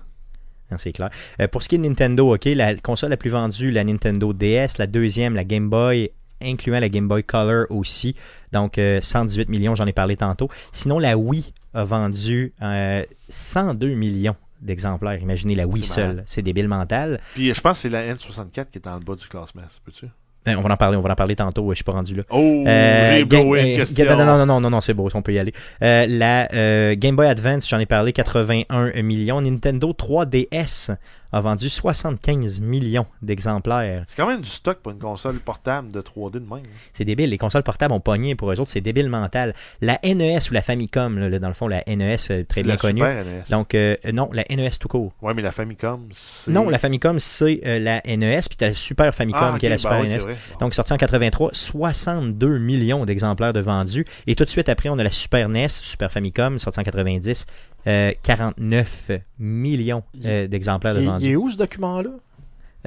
c'est 0.78 0.94
clair. 0.94 1.10
Euh, 1.42 1.48
pour 1.48 1.62
ce 1.62 1.68
qui 1.70 1.76
est 1.76 1.78
de 1.78 1.84
Nintendo, 1.84 2.34
ok, 2.36 2.46
la 2.46 2.76
console 2.76 3.10
la 3.10 3.18
plus 3.18 3.30
vendue, 3.30 3.70
la 3.72 3.84
Nintendo 3.84 4.32
DS, 4.34 4.78
la 4.78 4.88
deuxième, 4.88 5.36
la 5.36 5.44
Game 5.44 5.70
Boy, 5.70 6.12
incluant 6.42 6.80
la 6.80 6.90
Game 6.90 7.08
Boy 7.08 7.24
Color 7.24 7.66
aussi. 7.70 8.16
Donc, 8.52 8.78
euh, 8.78 9.00
118 9.02 9.50
millions, 9.50 9.76
j'en 9.76 9.86
ai 9.86 9.94
parlé 9.94 10.18
tantôt. 10.18 10.50
Sinon, 10.72 11.00
la 11.00 11.18
Wii 11.18 11.54
a 11.74 11.84
vendu 11.84 12.54
euh, 12.62 13.04
102 13.30 13.90
millions 13.90 14.36
d'exemplaires. 14.62 15.20
Imaginez 15.22 15.56
la 15.56 15.68
Wii 15.68 15.84
seule. 15.84 16.24
C'est 16.26 16.42
débile 16.42 16.68
mental. 16.68 17.20
Puis 17.34 17.54
je 17.54 17.62
pense 17.62 17.78
que 17.78 17.82
c'est 17.84 17.90
la 17.90 18.14
N64 18.14 18.52
qui 18.72 18.80
est 18.80 18.86
le 18.86 19.06
bas 19.06 19.16
du 19.16 19.28
classement. 19.28 19.62
Peux-tu? 19.86 20.08
Euh, 20.48 20.56
on 20.58 20.62
va 20.62 20.74
en 20.74 20.78
parler, 20.78 20.98
on 20.98 21.02
va 21.02 21.12
en 21.12 21.16
parler 21.16 21.36
tantôt. 21.36 21.70
Je 21.72 21.76
suis 21.76 21.84
pas 21.84 21.92
rendu 21.92 22.16
là. 22.16 22.24
Oh, 22.30 22.64
Euh, 22.66 23.26
euh, 23.32 23.76
question. 23.76 24.06
non, 24.06 24.16
non, 24.18 24.26
non, 24.38 24.46
non, 24.46 24.62
non, 24.62 24.70
non, 24.70 24.82
c'est 24.82 24.94
beau, 24.94 25.10
on 25.14 25.22
peut 25.22 25.34
y 25.34 25.40
aller. 25.40 25.54
Euh, 25.82 26.06
la 26.08 26.48
euh, 26.54 26.96
Game 26.98 27.16
Boy 27.16 27.28
Advance, 27.28 27.68
j'en 27.68 27.80
ai 27.80 27.86
parlé, 27.86 28.14
81 28.14 29.02
millions. 29.02 29.42
Nintendo 29.42 29.92
3DS 29.94 30.96
a 31.32 31.42
vendu 31.42 31.70
75 31.70 32.60
millions 32.60 33.06
d'exemplaires. 33.22 34.06
C'est 34.08 34.16
quand 34.16 34.28
même 34.28 34.42
du 34.42 34.50
stock 34.50 34.80
pour 34.80 34.92
une 34.92 35.00
console 35.00 35.40
portable 35.40 35.92
de 35.92 36.02
3D 36.02 36.34
de 36.34 36.40
même. 36.40 36.64
C'est 36.94 37.06
débile. 37.06 37.30
Les 37.30 37.38
consoles 37.38 37.64
portables 37.64 37.94
ont 37.94 38.00
pogné 38.00 38.36
pour 38.36 38.52
eux 38.52 38.60
autres. 38.60 38.72
C'est 38.72 38.82
débile 38.82 39.10
mental. 39.10 39.54
La 39.82 40.00
NES 40.04 40.40
ou 40.50 40.54
la 40.54 40.62
Famicom, 40.62 41.18
là, 41.20 41.40
dans 41.40 41.48
le 41.48 41.54
fond, 41.54 41.68
la 41.68 41.84
NES, 41.88 42.18
euh, 42.32 42.44
très 42.44 42.64
bien 42.64 42.74
la 42.74 42.78
connue. 42.78 43.00
Super 43.02 43.26
NES. 43.26 43.44
Donc, 43.50 43.76
euh, 43.76 43.96
non, 44.14 44.30
la 44.34 44.44
NES 44.50 44.72
tout 44.80 44.88
court. 44.88 45.14
Ouais, 45.22 45.34
mais 45.34 45.42
la 45.42 45.52
Famicom, 45.52 46.02
c'est. 46.14 46.52
Non, 46.52 46.70
la 46.70 46.80
Famicom, 46.80 47.20
c'est 47.20 47.62
euh, 47.66 47.80
la 47.80 48.02
NES, 48.06 48.42
puis 48.48 48.58
tu 48.58 48.64
as 48.66 48.70
la 48.70 48.74
Super 48.74 49.14
Famicom, 49.14 49.54
Ah, 49.56 49.60
qui 49.60 49.66
est 49.66 49.70
la 49.70 49.76
bah 49.76 49.80
Super 49.80 50.02
oui, 50.02 50.10
NES. 50.10 50.20
Bon. 50.20 50.36
Donc, 50.62 50.74
sorti 50.74 50.94
en 50.94 50.98
83, 50.98 51.52
62 51.54 52.58
millions 52.58 53.06
d'exemplaires 53.06 53.54
de 53.54 53.60
vendus. 53.60 54.06
Et 54.28 54.36
tout 54.36 54.46
de 54.46 54.50
suite 54.50 54.70
après, 54.70 54.90
on 54.90 54.98
a 55.00 55.04
la 55.04 55.12
Super 55.12 55.50
NES, 55.50 55.70
Super 55.70 56.12
Famicom, 56.12 56.60
sorti 56.60 56.80
en 56.80 56.84
90, 56.84 57.46
euh, 57.86 58.12
49 58.24 59.12
millions 59.40 60.04
euh, 60.26 60.48
d'exemplaires 60.48 60.96
de 60.96 61.00
Il, 61.00 61.04
il 61.04 61.10
vendus. 61.10 61.30
est 61.32 61.36
où 61.36 61.50
ce 61.50 61.58
document-là? 61.58 62.10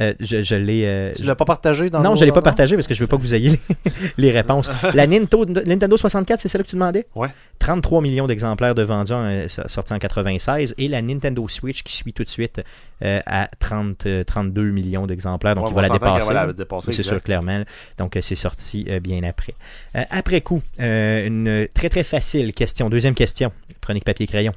Euh, 0.01 0.15
je 0.21 0.43
je 0.43 0.55
l'ai. 0.55 0.85
euh, 0.87 1.13
Tu 1.15 1.25
l'as 1.25 1.35
pas 1.35 1.45
partagé 1.45 1.91
dans 1.91 2.01
non, 2.01 2.15
je 2.15 2.21
ne 2.21 2.27
l'ai 2.27 2.33
pas 2.33 2.41
partagé 2.41 2.75
parce 2.75 2.87
que 2.87 2.95
je 2.95 3.01
veux 3.01 3.07
pas 3.07 3.17
que 3.17 3.23
vous 3.23 3.35
ayez 3.35 3.51
les, 3.51 3.61
les 4.17 4.31
réponses. 4.31 4.71
La 4.95 5.07
Nintendo, 5.07 5.45
Nintendo 5.67 5.97
64, 5.97 6.41
c'est 6.41 6.49
celle 6.49 6.63
que 6.63 6.69
tu 6.69 6.77
demandais? 6.77 7.05
Ouais. 7.15 7.29
33 7.59 8.01
millions 8.01 8.27
d'exemplaires 8.27 8.75
de 8.75 8.83
vendus 8.83 9.13
euh, 9.13 9.49
sortis 9.49 9.93
en 9.93 9.99
96 9.99 10.75
et 10.79 10.89
la 10.89 11.03
Nintendo 11.03 11.47
Switch 11.49 11.83
qui 11.83 11.95
suit 11.95 12.15
tout 12.15 12.23
de 12.25 12.29
suite 12.31 12.63
euh, 13.05 13.21
à 13.27 13.51
30, 13.59 14.07
euh, 14.07 14.25
32 14.25 14.71
millions 14.71 15.07
d'exemplaires. 15.07 15.55
Donc, 15.57 15.65
Ouais, 15.67 15.71
il 15.73 15.75
va 15.75 15.83
la 15.83 15.89
dépasser. 15.91 16.27
va 16.29 16.33
la 16.35 16.47
là. 16.47 16.53
dépasser, 16.55 16.93
C'est 16.93 17.03
sûr, 17.03 17.23
clairement. 17.23 17.63
Donc, 17.99 18.17
euh, 18.17 18.21
c'est 18.23 18.37
sorti 18.37 18.87
euh, 18.89 19.01
bien 19.01 19.23
après. 19.25 19.55
Euh, 19.97 20.03
après 20.09 20.41
coup, 20.41 20.63
euh, 20.81 21.27
une 21.27 21.69
très 21.75 21.91
très 21.91 22.05
facile 22.05 22.55
question. 22.55 22.89
Deuxième 22.89 23.15
question. 23.15 23.53
Prenez 23.83 24.01
papier 24.01 24.27
crayon. 24.29 24.53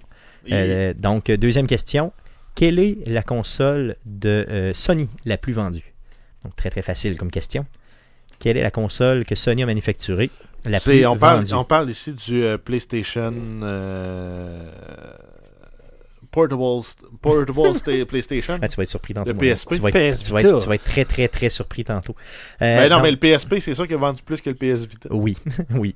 Et- 0.48 0.54
Euh, 0.54 0.94
donc, 0.94 1.30
deuxième 1.32 1.68
question. 1.68 2.12
Quelle 2.56 2.78
est 2.80 2.98
la 3.08 3.24
console 3.24 3.96
de 4.06 4.46
euh, 4.50 4.74
Sony 4.74 5.10
la 5.26 5.38
plus 5.38 5.54
vendue? 5.54 5.94
Donc, 6.44 6.56
très 6.56 6.70
très 6.70 6.82
facile 6.82 7.18
comme 7.18 7.32
question. 7.32 7.66
Quelle 8.40 8.58
est 8.58 8.62
la 8.64 8.72
console 8.72 9.24
que 9.26 9.36
Sony 9.36 9.64
a 9.64 9.66
manufacturée 9.66 10.30
la 10.66 10.80
plus 10.80 11.06
on, 11.06 11.18
parle, 11.18 11.38
vendue? 11.40 11.54
on 11.54 11.64
parle 11.64 11.90
ici 11.90 12.12
du 12.14 12.44
euh, 12.44 12.58
PlayStation. 12.58 13.34
euh, 13.64 14.70
Portable, 16.32 16.60
portable 17.22 17.52
sta- 17.78 18.06
PlayStation. 18.06 18.58
Ah, 18.60 18.68
tu 18.68 18.76
vas 18.76 18.84
être 18.84 18.90
surpris 18.90 19.14
tantôt. 19.14 19.30
Le 19.32 19.36
PSP. 19.38 19.76
Tu 19.76 19.80
vas, 19.82 19.90
être, 19.90 20.10
PS 20.12 20.24
tu 20.24 20.32
vas 20.32 20.40
être- 20.40 20.48
Vita. 20.48 20.62
tu 20.64 20.68
vas 20.70 20.76
être 20.76 20.84
très 20.84 21.06
très 21.06 21.28
très 21.28 21.50
surpris 21.50 21.84
tantôt. 21.84 22.16
Euh, 22.62 22.78
Ben 22.78 22.90
non, 22.90 22.96
donc- 22.96 23.04
mais 23.04 23.12
le 23.12 23.18
PSP, 23.18 23.60
c'est 23.60 23.76
ça 23.76 23.86
qui 23.86 23.94
a 23.94 23.98
vendu 23.98 24.24
plus 24.24 24.42
que 24.42 24.50
le 24.50 24.56
PS 24.56 24.86
Vita. 24.88 25.10
Oui, 25.12 25.38
oui. 25.76 25.96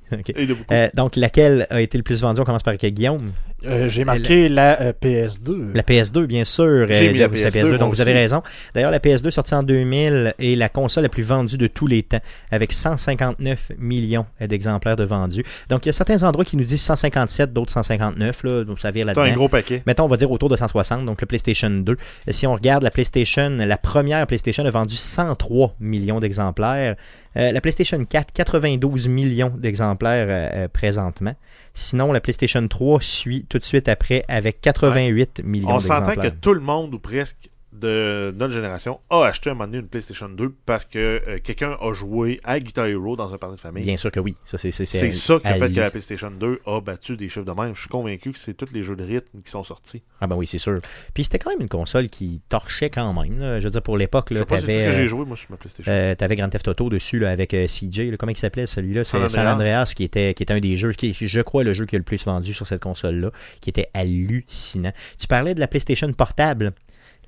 Euh, 0.70 0.88
donc, 0.94 1.16
laquelle 1.16 1.66
a 1.70 1.80
été 1.80 1.98
le 1.98 2.04
plus 2.04 2.20
vendu? 2.20 2.40
On 2.40 2.44
commence 2.44 2.62
par 2.62 2.76
Guillaume. 2.76 3.32
Euh, 3.66 3.88
J'ai 3.88 4.04
marqué 4.04 4.48
la 4.48 4.80
euh, 4.80 4.92
PS2. 4.92 5.72
La 5.74 5.82
PS2, 5.82 6.26
bien 6.26 6.44
sûr. 6.44 6.86
J'ai 6.88 7.08
euh, 7.08 7.12
mis 7.12 7.18
la 7.18 7.28
c'est 7.34 7.48
PS2, 7.48 7.68
moi 7.70 7.78
donc 7.78 7.94
vous 7.94 8.00
avez 8.00 8.12
raison. 8.12 8.42
D'ailleurs, 8.74 8.92
la 8.92 9.00
PS2 9.00 9.30
sortie 9.30 9.54
en 9.54 9.62
2000 9.64 10.34
est 10.38 10.54
la 10.56 10.68
console 10.68 11.02
la 11.02 11.08
plus 11.08 11.24
vendue 11.24 11.58
de 11.58 11.66
tous 11.66 11.86
les 11.88 12.04
temps, 12.04 12.20
avec 12.50 12.72
159 12.72 13.72
millions 13.78 14.26
d'exemplaires 14.40 14.96
de 14.96 15.04
vendus. 15.04 15.44
Donc, 15.68 15.86
il 15.86 15.88
y 15.88 15.90
a 15.90 15.92
certains 15.92 16.22
endroits 16.22 16.44
qui 16.44 16.56
nous 16.56 16.64
disent 16.64 16.82
157, 16.82 17.52
d'autres 17.52 17.72
159, 17.72 18.42
là, 18.44 18.64
donc 18.64 18.78
ça 18.78 18.90
vire 18.90 19.06
T'as 19.06 19.12
un 19.20 19.24
là-dedans. 19.24 19.36
gros 19.36 19.48
paquet. 19.48 19.82
Mettons, 19.86 20.04
on 20.04 20.08
va 20.08 20.16
dire 20.16 20.30
autour 20.30 20.48
de 20.48 20.56
160, 20.56 21.04
donc 21.04 21.20
le 21.20 21.26
PlayStation 21.26 21.70
2. 21.70 21.92
Euh, 21.92 21.96
Si 22.30 22.46
on 22.46 22.54
regarde 22.54 22.84
la 22.84 22.90
PlayStation, 22.92 23.50
la 23.50 23.76
première 23.76 24.24
PlayStation 24.26 24.64
a 24.64 24.70
vendu 24.70 24.96
103 24.96 25.74
millions 25.80 26.20
d'exemplaires. 26.20 26.94
Euh, 27.38 27.52
la 27.52 27.60
PlayStation 27.60 28.02
4, 28.02 28.32
92 28.32 29.08
millions 29.08 29.50
d'exemplaires 29.50 30.26
euh, 30.28 30.64
euh, 30.64 30.68
présentement. 30.68 31.34
Sinon, 31.72 32.12
la 32.12 32.20
PlayStation 32.20 32.66
3 32.66 33.00
suit 33.00 33.46
tout 33.48 33.58
de 33.58 33.64
suite 33.64 33.88
après 33.88 34.24
avec 34.26 34.60
88 34.60 35.42
millions 35.44 35.68
On 35.68 35.78
s'entend 35.78 36.08
d'exemplaires. 36.08 36.32
que 36.32 36.40
tout 36.40 36.54
le 36.54 36.60
monde, 36.60 36.94
ou 36.94 36.98
presque, 36.98 37.48
de 37.80 38.34
notre 38.36 38.52
génération, 38.52 39.00
a 39.10 39.24
acheté 39.24 39.50
un 39.50 39.54
moment 39.54 39.66
donné 39.66 39.78
une 39.78 39.88
PlayStation 39.88 40.28
2 40.28 40.54
parce 40.66 40.84
que 40.84 40.98
euh, 40.98 41.38
quelqu'un 41.42 41.76
a 41.80 41.92
joué 41.92 42.40
à 42.44 42.58
Guitar 42.60 42.86
Hero 42.86 43.16
dans 43.16 43.32
un 43.32 43.38
party 43.38 43.56
de 43.56 43.60
famille. 43.60 43.84
Bien 43.84 43.96
sûr 43.96 44.10
que 44.10 44.20
oui. 44.20 44.34
Ça, 44.44 44.58
c'est, 44.58 44.70
c'est, 44.72 44.86
C'est 44.86 45.12
ça 45.12 45.38
qui 45.38 45.46
a 45.46 45.54
fait 45.54 45.68
lui. 45.68 45.74
que 45.74 45.80
la 45.80 45.90
PlayStation 45.90 46.30
2 46.30 46.60
a 46.66 46.80
battu 46.80 47.16
des 47.16 47.28
chiffres 47.28 47.44
de 47.46 47.52
même. 47.52 47.74
Je 47.74 47.80
suis 47.80 47.88
convaincu 47.88 48.32
que 48.32 48.38
c'est 48.38 48.54
tous 48.54 48.68
les 48.72 48.82
jeux 48.82 48.96
de 48.96 49.04
rythme 49.04 49.40
qui 49.44 49.50
sont 49.50 49.64
sortis. 49.64 50.02
Ah 50.20 50.26
ben 50.26 50.36
oui, 50.36 50.46
c'est 50.46 50.58
sûr. 50.58 50.78
Puis 51.14 51.24
c'était 51.24 51.38
quand 51.38 51.50
même 51.50 51.60
une 51.60 51.68
console 51.68 52.08
qui 52.08 52.40
torchait 52.48 52.90
quand 52.90 53.12
même. 53.14 53.38
là. 53.38 53.60
Je 53.60 53.64
veux 53.64 53.70
dire, 53.70 53.82
pour 53.82 53.96
l'époque, 53.96 54.30
là, 54.30 54.40
c'est 54.48 54.56
ce 54.56 54.60
t'avais, 54.66 54.84
que 54.86 54.92
j'ai 54.92 55.02
euh, 55.04 55.08
joué, 55.08 55.24
moi, 55.24 55.36
sur 55.36 55.50
ma 55.50 55.56
PlayStation. 55.56 55.90
euh, 55.92 56.14
t'avais 56.14 56.36
Grand 56.36 56.48
Theft 56.48 56.68
Auto 56.68 56.88
dessus 56.90 57.18
là, 57.18 57.30
avec 57.30 57.54
euh, 57.54 57.66
CJ. 57.66 58.10
là. 58.10 58.16
comment 58.16 58.32
il 58.32 58.36
s'appelait 58.38 58.66
celui-là? 58.66 59.04
C'est 59.04 59.18
San 59.18 59.28
San 59.28 59.46
Andreas. 59.46 59.92
Qui 59.96 60.04
était, 60.04 60.34
qui 60.34 60.42
était 60.42 60.52
un 60.54 60.60
des 60.60 60.76
jeux, 60.76 60.92
qui 60.92 61.10
est, 61.10 61.26
je 61.26 61.40
crois, 61.40 61.64
le 61.64 61.72
jeu 61.72 61.86
qui 61.86 61.94
a 61.96 61.98
le 61.98 62.04
plus 62.04 62.24
vendu 62.24 62.52
sur 62.54 62.66
cette 62.66 62.82
console-là, 62.82 63.30
qui 63.60 63.70
était 63.70 63.90
hallucinant. 63.94 64.92
Tu 65.18 65.26
parlais 65.26 65.54
de 65.54 65.60
la 65.60 65.68
PlayStation 65.68 66.12
portable. 66.12 66.72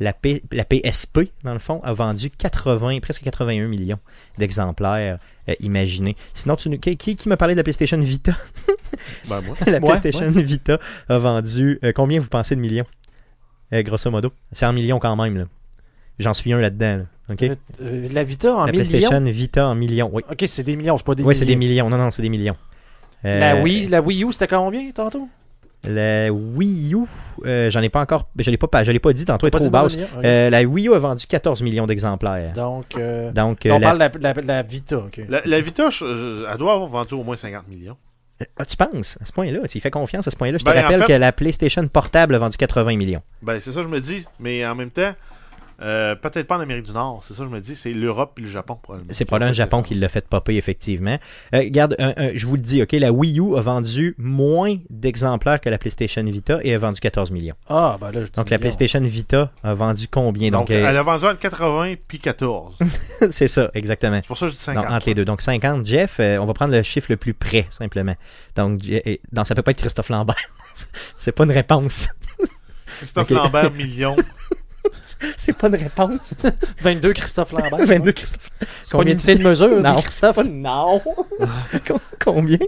La, 0.00 0.12
P- 0.14 0.42
la 0.50 0.64
PSP, 0.64 1.30
dans 1.44 1.52
le 1.52 1.58
fond, 1.58 1.80
a 1.84 1.92
vendu 1.92 2.30
80, 2.30 3.00
presque 3.00 3.22
81 3.22 3.66
millions 3.68 3.98
d'exemplaires. 4.38 5.18
euh, 5.48 5.54
imaginez. 5.60 6.16
Sinon, 6.32 6.56
tu, 6.56 6.70
nous- 6.70 6.78
qui, 6.78 6.96
qui, 6.96 7.28
m'a 7.28 7.36
parlé 7.36 7.54
de 7.54 7.58
la 7.58 7.62
PlayStation 7.62 7.98
Vita? 7.98 8.32
Ben, 9.28 9.40
moi. 9.42 9.54
La 9.66 9.72
Ouais, 9.74 9.80
PlayStation 9.80 10.30
Vita 10.30 10.78
a 11.08 11.18
vendu 11.18 11.78
euh, 11.84 11.92
combien 11.94 12.18
vous 12.20 12.28
pensez 12.28 12.56
de 12.56 12.60
millions? 12.60 12.84
Euh, 13.72 13.82
Grosso 13.82 14.10
modo. 14.10 14.32
C'est 14.52 14.66
en 14.66 14.72
millions 14.72 14.98
quand 14.98 15.14
même. 15.16 15.36
là. 15.36 15.44
J'en 16.18 16.34
suis 16.34 16.52
un 16.52 16.58
là-dedans. 16.60 16.98
là. 17.28 17.34
Euh, 17.42 17.54
euh, 17.82 18.08
la 18.10 18.24
Vita 18.24 18.54
en 18.54 18.66
la 18.66 18.72
millions? 18.72 18.84
PlayStation 18.88 19.24
Vita 19.24 19.68
en 19.68 19.74
millions. 19.74 20.10
Oui, 20.12 20.22
Ok, 20.30 20.42
c'est 20.46 20.64
des 20.64 20.74
millions, 20.76 20.96
c'est 20.96 21.06
pas 21.06 21.14
des 21.14 21.22
oui 21.22 21.36
c'est 21.36 21.44
des 21.44 21.56
millions. 21.56 21.88
Non, 21.88 21.96
non, 21.98 22.10
c'est 22.10 22.22
des 22.22 22.28
millions. 22.28 22.56
Euh, 23.24 23.38
La 23.38 23.62
Wii, 23.62 23.86
la 23.88 24.00
Wii 24.02 24.24
U, 24.24 24.32
c'était 24.32 24.48
combien 24.48 24.90
tantôt? 24.90 25.28
La 25.84 26.30
Wii 26.30 26.94
U, 26.94 27.06
euh, 27.46 27.70
j'en 27.70 27.80
ai 27.80 27.88
pas 27.88 28.00
encore. 28.02 28.28
Je 28.38 28.50
l'ai 28.50 28.58
pas, 28.58 28.84
je 28.84 28.90
l'ai 28.90 28.98
pas 28.98 29.12
dit 29.14 29.24
tantôt, 29.24 29.46
elle 29.46 29.48
est 29.48 29.50
Pas 29.52 29.58
trop 29.58 29.66
dit 29.66 29.70
dans 29.70 29.82
le 29.82 29.84
basse. 29.88 30.24
Euh, 30.24 30.50
la 30.50 30.62
Wii 30.62 30.88
U 30.88 30.94
a 30.94 30.98
vendu 30.98 31.26
14 31.26 31.62
millions 31.62 31.86
d'exemplaires. 31.86 32.52
Donc, 32.52 32.84
euh, 32.98 33.32
Donc, 33.32 33.64
euh, 33.64 33.70
on 33.70 33.78
la- 33.78 33.86
parle 33.86 33.98
de 34.12 34.18
la, 34.22 34.32
la- 34.34 34.42
la 34.42 34.62
Vita. 34.62 34.98
ok. 34.98 35.22
La, 35.28 35.40
la 35.44 35.60
Vita, 35.60 35.88
je- 35.90 35.98
je- 36.04 36.44
elle 36.52 36.58
doit 36.58 36.74
avoir 36.74 36.88
vendu 36.88 37.14
au 37.14 37.22
moins 37.24 37.36
50 37.36 37.66
millions. 37.68 37.96
Ah, 38.58 38.64
tu 38.64 38.76
penses 38.76 39.18
à 39.20 39.24
ce 39.26 39.32
point-là? 39.32 39.60
Tu 39.68 39.78
y 39.78 39.80
fais 39.80 39.90
confiance 39.90 40.26
à 40.26 40.30
ce 40.30 40.36
point-là? 40.36 40.56
Je 40.58 40.64
te 40.64 40.70
Ben, 40.70 40.78
en 40.78 40.82
rappelle 40.82 41.00
fait- 41.02 41.06
que 41.14 41.18
la 41.18 41.30
PlayStation 41.32 41.86
portable 41.88 42.34
a 42.34 42.38
vendu 42.38 42.56
80 42.56 42.96
millions. 42.96 43.20
Ben, 43.42 43.58
c'est 43.60 43.70
ça 43.72 43.80
que 43.80 43.84
je 43.84 43.92
me 43.92 44.00
dis. 44.00 44.24
Mais 44.38 44.64
en 44.66 44.74
même 44.74 44.90
temps, 44.90 45.12
Euh, 45.82 46.14
Peut-être 46.14 46.46
pas 46.46 46.56
en 46.56 46.60
Amérique 46.60 46.84
du 46.86 46.92
Nord, 46.92 47.22
c'est 47.26 47.34
ça 47.34 47.42
que 47.44 47.48
je 47.48 47.54
me 47.54 47.60
dis. 47.60 47.74
C'est 47.74 47.92
l'Europe 47.92 48.34
et 48.38 48.42
le 48.42 48.48
Japon, 48.48 48.76
probablement. 48.82 49.12
C'est 49.14 49.24
probablement 49.24 49.50
le 49.50 49.54
Japon 49.54 49.82
qui 49.82 49.94
l'a 49.94 50.08
fait 50.08 50.26
popper, 50.26 50.56
effectivement. 50.56 51.18
Euh, 51.54 51.58
regarde, 51.58 51.96
un- 51.98 52.12
un- 52.16 52.30
je 52.34 52.46
vous 52.46 52.56
le 52.56 52.60
dis, 52.62 52.82
ok, 52.82 52.92
la 52.92 53.12
Wii 53.12 53.40
U 53.40 53.56
a 53.56 53.60
vendu 53.60 54.14
moins 54.18 54.76
d'exemplaires 54.90 55.60
que 55.60 55.70
la 55.70 55.78
PlayStation 55.78 56.22
Vita 56.24 56.58
et 56.62 56.74
a 56.74 56.78
vendu 56.78 57.00
14 57.00 57.30
millions. 57.30 57.54
Ah, 57.68 57.96
ben 58.00 58.10
là, 58.12 58.20
je 58.20 58.26
dis 58.26 58.32
Donc 58.36 58.50
la 58.50 58.58
millions. 58.58 58.60
PlayStation 58.76 59.00
Vita 59.00 59.50
a 59.62 59.74
vendu 59.74 60.06
combien 60.08 60.50
Donc, 60.50 60.68
Donc, 60.68 60.70
euh, 60.70 60.86
elle 60.88 60.96
a 60.96 61.02
vendu 61.02 61.24
entre 61.24 61.38
80 61.38 61.94
puis 62.06 62.18
14. 62.18 62.76
c'est 63.30 63.48
ça, 63.48 63.70
exactement. 63.74 64.16
c'est 64.22 64.26
pour 64.26 64.36
ça 64.38 64.46
que 64.46 64.52
je 64.52 64.56
dis 64.58 64.62
Non, 64.68 64.74
50. 64.82 64.90
entre 64.92 65.06
les 65.08 65.14
deux. 65.14 65.24
Donc 65.24 65.40
50, 65.40 65.86
Jeff, 65.86 66.18
euh, 66.20 66.36
on 66.38 66.44
va 66.46 66.52
prendre 66.52 66.74
le 66.74 66.82
chiffre 66.82 67.06
le 67.10 67.16
plus 67.16 67.32
près, 67.34 67.66
simplement. 67.70 68.14
Donc, 68.56 68.80
non, 69.34 69.44
ça 69.44 69.54
peut 69.54 69.62
pas 69.62 69.70
être 69.70 69.78
Christophe 69.78 70.10
Lambert. 70.10 70.36
c'est 71.18 71.32
pas 71.32 71.44
une 71.44 71.52
réponse. 71.52 72.08
Christophe. 72.98 73.30
Lambert, 73.30 73.72
million. 73.72 74.16
c'est 75.36 75.52
pas 75.56 75.68
une 75.68 75.76
réponse. 75.76 76.34
22 76.82 77.12
Christophe 77.12 77.52
Lambert. 77.52 77.78
22 77.86 78.12
Christophe. 78.12 78.50
C'est 78.82 78.96
pas 78.96 79.02
une 79.02 79.14
de 79.14 79.48
mesure. 79.48 79.80
Non, 79.80 80.00
Christophe? 80.02 80.38
Non. 80.46 81.00
Com- 81.86 81.98
Combien? 82.24 82.58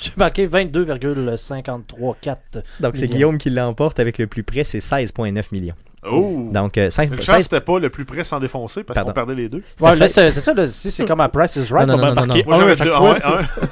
J'ai 0.00 0.12
marqué 0.16 0.46
22,534. 0.46 2.58
Donc 2.80 2.96
c'est. 2.96 3.08
Guillaume 3.08 3.36
qui 3.38 3.50
l'emporte 3.50 4.00
avec 4.00 4.18
le 4.18 4.26
plus 4.26 4.42
près, 4.42 4.64
c'est 4.64 4.78
16,9 4.80 5.44
millions. 5.52 5.74
Oh! 6.04 6.48
Donc 6.52 6.78
euh, 6.78 6.90
5, 6.90 7.10
Une 7.12 7.20
chance, 7.22 7.42
c'était 7.42 7.60
pas 7.60 7.78
le 7.78 7.90
plus 7.90 8.04
près 8.04 8.22
sans 8.24 8.38
défoncer 8.38 8.84
parce 8.84 9.00
qu'on 9.04 9.12
perdait 9.12 9.34
les 9.34 9.48
deux. 9.48 9.62
Ouais, 9.80 9.92
c'est 9.94 10.08
ça, 10.08 10.54
là, 10.54 10.66
si 10.66 10.90
c'est 10.90 11.04
comme 11.06 11.20
à 11.20 11.28
Price 11.28 11.56
is 11.56 11.72
Right, 11.72 11.88
Non, 11.88 11.94
on 11.94 11.96
non, 11.96 12.02
va 12.02 12.08
non, 12.14 12.20
non, 12.20 12.26
marquer 12.26 12.44
non. 12.44 12.56
Moi, 12.58 12.70
à 12.70 12.74
dit 12.74 12.78
chaque 12.78 12.88
fois. 12.92 13.16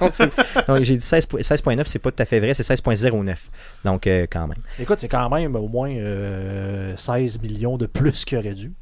1, 0.00 0.66
1. 0.66 0.74
Donc 0.74 0.84
j'ai 0.84 0.96
dit 0.96 1.04
16 1.04 1.26
po- 1.26 1.38
16,9, 1.38 1.82
c'est 1.86 1.98
pas 2.00 2.10
tout 2.10 2.22
à 2.22 2.26
fait 2.26 2.40
vrai, 2.40 2.54
c'est 2.54 2.62
16,09. 2.68 3.36
Donc 3.84 4.06
euh, 4.06 4.26
quand 4.30 4.46
même. 4.48 4.58
Écoute, 4.80 4.98
c'est 4.98 5.08
quand 5.08 5.28
même 5.30 5.54
au 5.56 5.68
moins 5.68 5.90
euh, 5.90 6.94
16 6.96 7.40
millions 7.42 7.76
de 7.76 7.86
plus 7.86 8.24
qu'il 8.24 8.38
aurait 8.38 8.54
dû. 8.54 8.72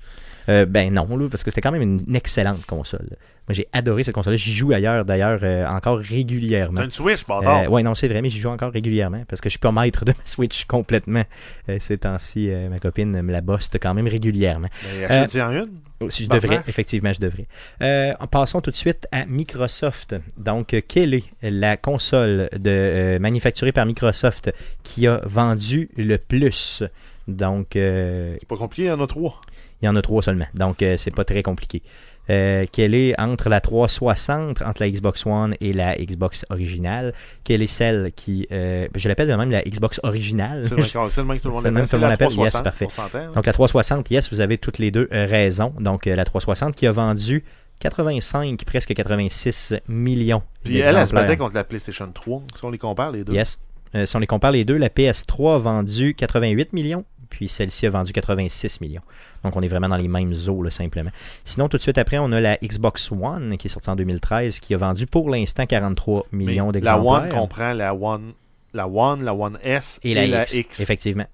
Euh, 0.48 0.66
ben 0.66 0.92
non, 0.92 1.06
là, 1.16 1.28
parce 1.30 1.42
que 1.42 1.50
c'était 1.50 1.60
quand 1.60 1.72
même 1.72 1.82
une, 1.82 2.14
excellente 2.14 2.64
console. 2.66 3.08
Moi 3.48 3.54
j'ai 3.54 3.68
adoré 3.72 4.04
cette 4.04 4.14
console-là. 4.14 4.38
J'y 4.38 4.54
joue 4.54 4.72
ailleurs, 4.72 5.04
d'ailleurs, 5.04 5.40
euh, 5.42 5.66
encore 5.66 5.98
régulièrement. 5.98 6.80
T'as 6.80 6.84
une 6.86 6.90
Switch, 6.90 7.26
bâtard. 7.26 7.64
Euh, 7.64 7.68
ouais, 7.68 7.82
non, 7.82 7.94
c'est 7.94 8.08
vrai, 8.08 8.22
mais 8.22 8.30
j'y 8.30 8.40
joue 8.40 8.48
encore 8.48 8.72
régulièrement 8.72 9.22
parce 9.28 9.40
que 9.40 9.48
je 9.48 9.52
suis 9.52 9.58
pas 9.58 9.72
maître 9.72 10.04
de 10.04 10.12
ma 10.18 10.26
Switch 10.26 10.64
complètement. 10.64 11.24
Euh, 11.68 11.76
ces 11.80 11.98
temps-ci, 11.98 12.50
ma 12.70 12.78
copine 12.78 13.22
me 13.22 13.32
la 13.32 13.40
bosse 13.40 13.70
quand 13.80 13.94
même 13.94 14.08
régulièrement. 14.08 14.68
Achète-en 15.08 15.50
une. 15.52 15.70
Si 16.10 16.24
je 16.24 16.28
devrais, 16.28 16.62
effectivement, 16.66 17.12
je 17.12 17.20
devrais. 17.20 17.46
Euh, 17.82 18.12
passons 18.30 18.60
tout 18.60 18.70
de 18.70 18.76
suite 18.76 19.06
à 19.12 19.26
Microsoft. 19.26 20.16
Donc, 20.36 20.76
quelle 20.88 21.14
est 21.14 21.24
la 21.42 21.76
console 21.76 22.48
de, 22.52 22.70
euh, 22.70 23.18
manufacturée 23.18 23.72
par 23.72 23.86
Microsoft 23.86 24.52
qui 24.82 25.06
a 25.06 25.20
vendu 25.24 25.88
le 25.96 26.18
plus? 26.18 26.82
Donc, 27.28 27.76
euh, 27.76 28.36
C'est 28.40 28.48
pas 28.48 28.56
compliqué, 28.56 28.84
il 28.84 28.88
y 28.88 28.92
en 28.92 29.00
a 29.00 29.06
trois. 29.06 29.40
il 29.82 29.86
y 29.86 29.88
en 29.88 29.96
a 29.96 30.02
trois 30.02 30.22
seulement. 30.22 30.46
Donc, 30.54 30.82
euh, 30.82 30.96
c'est 30.98 31.14
pas 31.14 31.24
très 31.24 31.42
compliqué. 31.42 31.82
Euh, 32.30 32.64
quelle 32.72 32.94
est 32.94 33.18
entre 33.20 33.50
la 33.50 33.60
360, 33.60 34.62
entre 34.62 34.82
la 34.82 34.90
Xbox 34.90 35.26
One 35.26 35.54
et 35.60 35.72
la 35.74 35.96
Xbox 35.96 36.46
originale? 36.48 37.12
Quelle 37.44 37.60
est 37.62 37.66
celle 37.66 38.12
qui, 38.16 38.46
euh, 38.50 38.86
je 38.94 39.08
l'appelle 39.08 39.28
de 39.28 39.34
même 39.34 39.50
la 39.50 39.62
Xbox 39.62 40.00
originale 40.02 40.66
C'est 40.68 40.94
le 41.20 41.24
même 41.24 41.36
que 41.36 41.42
tout 41.42 41.48
le 41.48 41.54
monde 41.54 41.62
C'est 41.62 41.68
le 41.68 41.74
même 41.74 41.82
l'appelle. 41.82 41.86
que 41.86 41.90
tout 41.90 41.96
le 41.96 42.00
monde 42.00 42.02
la 42.02 42.08
l'appelle. 42.10 42.28
Yes, 42.28 42.52
360, 42.52 42.94
parfait. 42.94 43.26
Donc 43.34 43.44
la 43.46 43.52
360, 43.52 44.10
yes, 44.10 44.32
vous 44.32 44.40
avez 44.40 44.56
toutes 44.56 44.78
les 44.78 44.90
deux 44.90 45.08
euh, 45.12 45.26
raison. 45.26 45.74
Donc 45.78 46.06
euh, 46.06 46.16
la 46.16 46.24
360 46.24 46.74
qui 46.74 46.86
a 46.86 46.92
vendu 46.92 47.44
85, 47.80 48.64
presque 48.64 48.94
86 48.94 49.74
millions 49.88 50.42
Puis 50.62 50.78
elle, 50.78 50.96
elle 50.96 51.06
se 51.06 51.12
battait 51.12 51.36
contre 51.36 51.56
la 51.56 51.64
PlayStation 51.64 52.10
3. 52.10 52.42
Si 52.56 52.64
on 52.64 52.70
les 52.70 52.78
compare, 52.78 53.12
les 53.12 53.24
deux. 53.24 53.34
Yes. 53.34 53.58
Si 54.06 54.16
on 54.16 54.18
les 54.18 54.26
compare 54.26 54.50
les 54.50 54.64
deux, 54.64 54.76
la 54.76 54.88
PS3 54.88 55.54
a 55.54 55.58
vendu 55.58 56.14
88 56.14 56.72
millions, 56.72 57.04
puis 57.34 57.48
celle-ci 57.48 57.84
a 57.86 57.90
vendu 57.90 58.12
86 58.12 58.80
millions. 58.80 59.02
Donc 59.42 59.56
on 59.56 59.60
est 59.60 59.66
vraiment 59.66 59.88
dans 59.88 59.96
les 59.96 60.06
mêmes 60.06 60.32
eaux, 60.46 60.62
là, 60.62 60.70
simplement. 60.70 61.10
Sinon, 61.44 61.68
tout 61.68 61.76
de 61.76 61.82
suite 61.82 61.98
après, 61.98 62.18
on 62.18 62.30
a 62.30 62.40
la 62.40 62.56
Xbox 62.58 63.10
One 63.10 63.56
qui 63.58 63.66
est 63.66 63.70
sortie 63.70 63.90
en 63.90 63.96
2013, 63.96 64.60
qui 64.60 64.72
a 64.72 64.76
vendu 64.76 65.06
pour 65.06 65.28
l'instant 65.28 65.66
43 65.66 66.26
Mais 66.30 66.44
millions 66.44 66.66
la 66.66 66.72
d'exemplaires. 66.72 67.24
One 67.24 67.28
comprend 67.28 67.72
la 67.72 67.92
One, 67.92 68.34
la 68.72 68.86
One, 68.86 69.24
la 69.24 69.34
One 69.34 69.58
S 69.64 69.98
et 70.04 70.14
la, 70.14 70.44
X, 70.44 70.78
effectivement. 70.78 71.26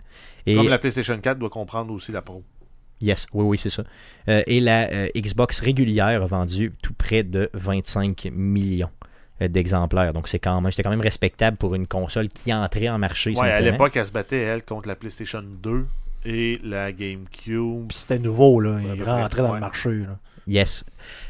Et 0.46 0.54
Comme 0.54 0.70
la 0.70 0.78
PlayStation 0.78 1.18
4 1.18 1.38
doit 1.38 1.50
comprendre 1.50 1.92
aussi 1.92 2.12
la 2.12 2.22
Pro. 2.22 2.42
Yes, 3.02 3.26
oui, 3.34 3.44
oui, 3.44 3.58
c'est 3.58 3.70
ça. 3.70 3.82
Euh, 4.28 4.42
et 4.46 4.60
la 4.60 4.90
euh, 4.90 5.08
Xbox 5.14 5.60
régulière 5.60 6.22
a 6.22 6.26
vendu 6.26 6.72
tout 6.82 6.94
près 6.94 7.22
de 7.22 7.50
25 7.52 8.30
millions 8.32 8.90
d'exemplaires. 9.48 10.12
Donc 10.12 10.28
c'est 10.28 10.38
quand 10.38 10.60
même, 10.60 10.70
c'était 10.70 10.82
quand 10.82 10.90
même 10.90 11.00
respectable 11.00 11.56
pour 11.56 11.74
une 11.74 11.86
console 11.86 12.28
qui 12.28 12.52
entrait 12.52 12.88
en 12.88 12.98
marché. 12.98 13.32
Ouais, 13.36 13.50
à 13.50 13.60
l'époque, 13.60 13.96
elle 13.96 14.06
se 14.06 14.12
battait, 14.12 14.40
elle, 14.40 14.62
contre 14.62 14.88
la 14.88 14.94
PlayStation 14.94 15.42
2 15.42 15.86
et 16.26 16.60
la 16.62 16.92
GameCube. 16.92 17.88
Puis 17.88 17.98
c'était 17.98 18.18
nouveau, 18.18 18.60
là. 18.60 18.78
Il 18.94 19.02
rentrait 19.02 19.42
dans 19.42 19.48
ouais. 19.48 19.54
le 19.54 19.60
marché, 19.60 19.90
là. 19.90 20.18
Yes. 20.46 20.84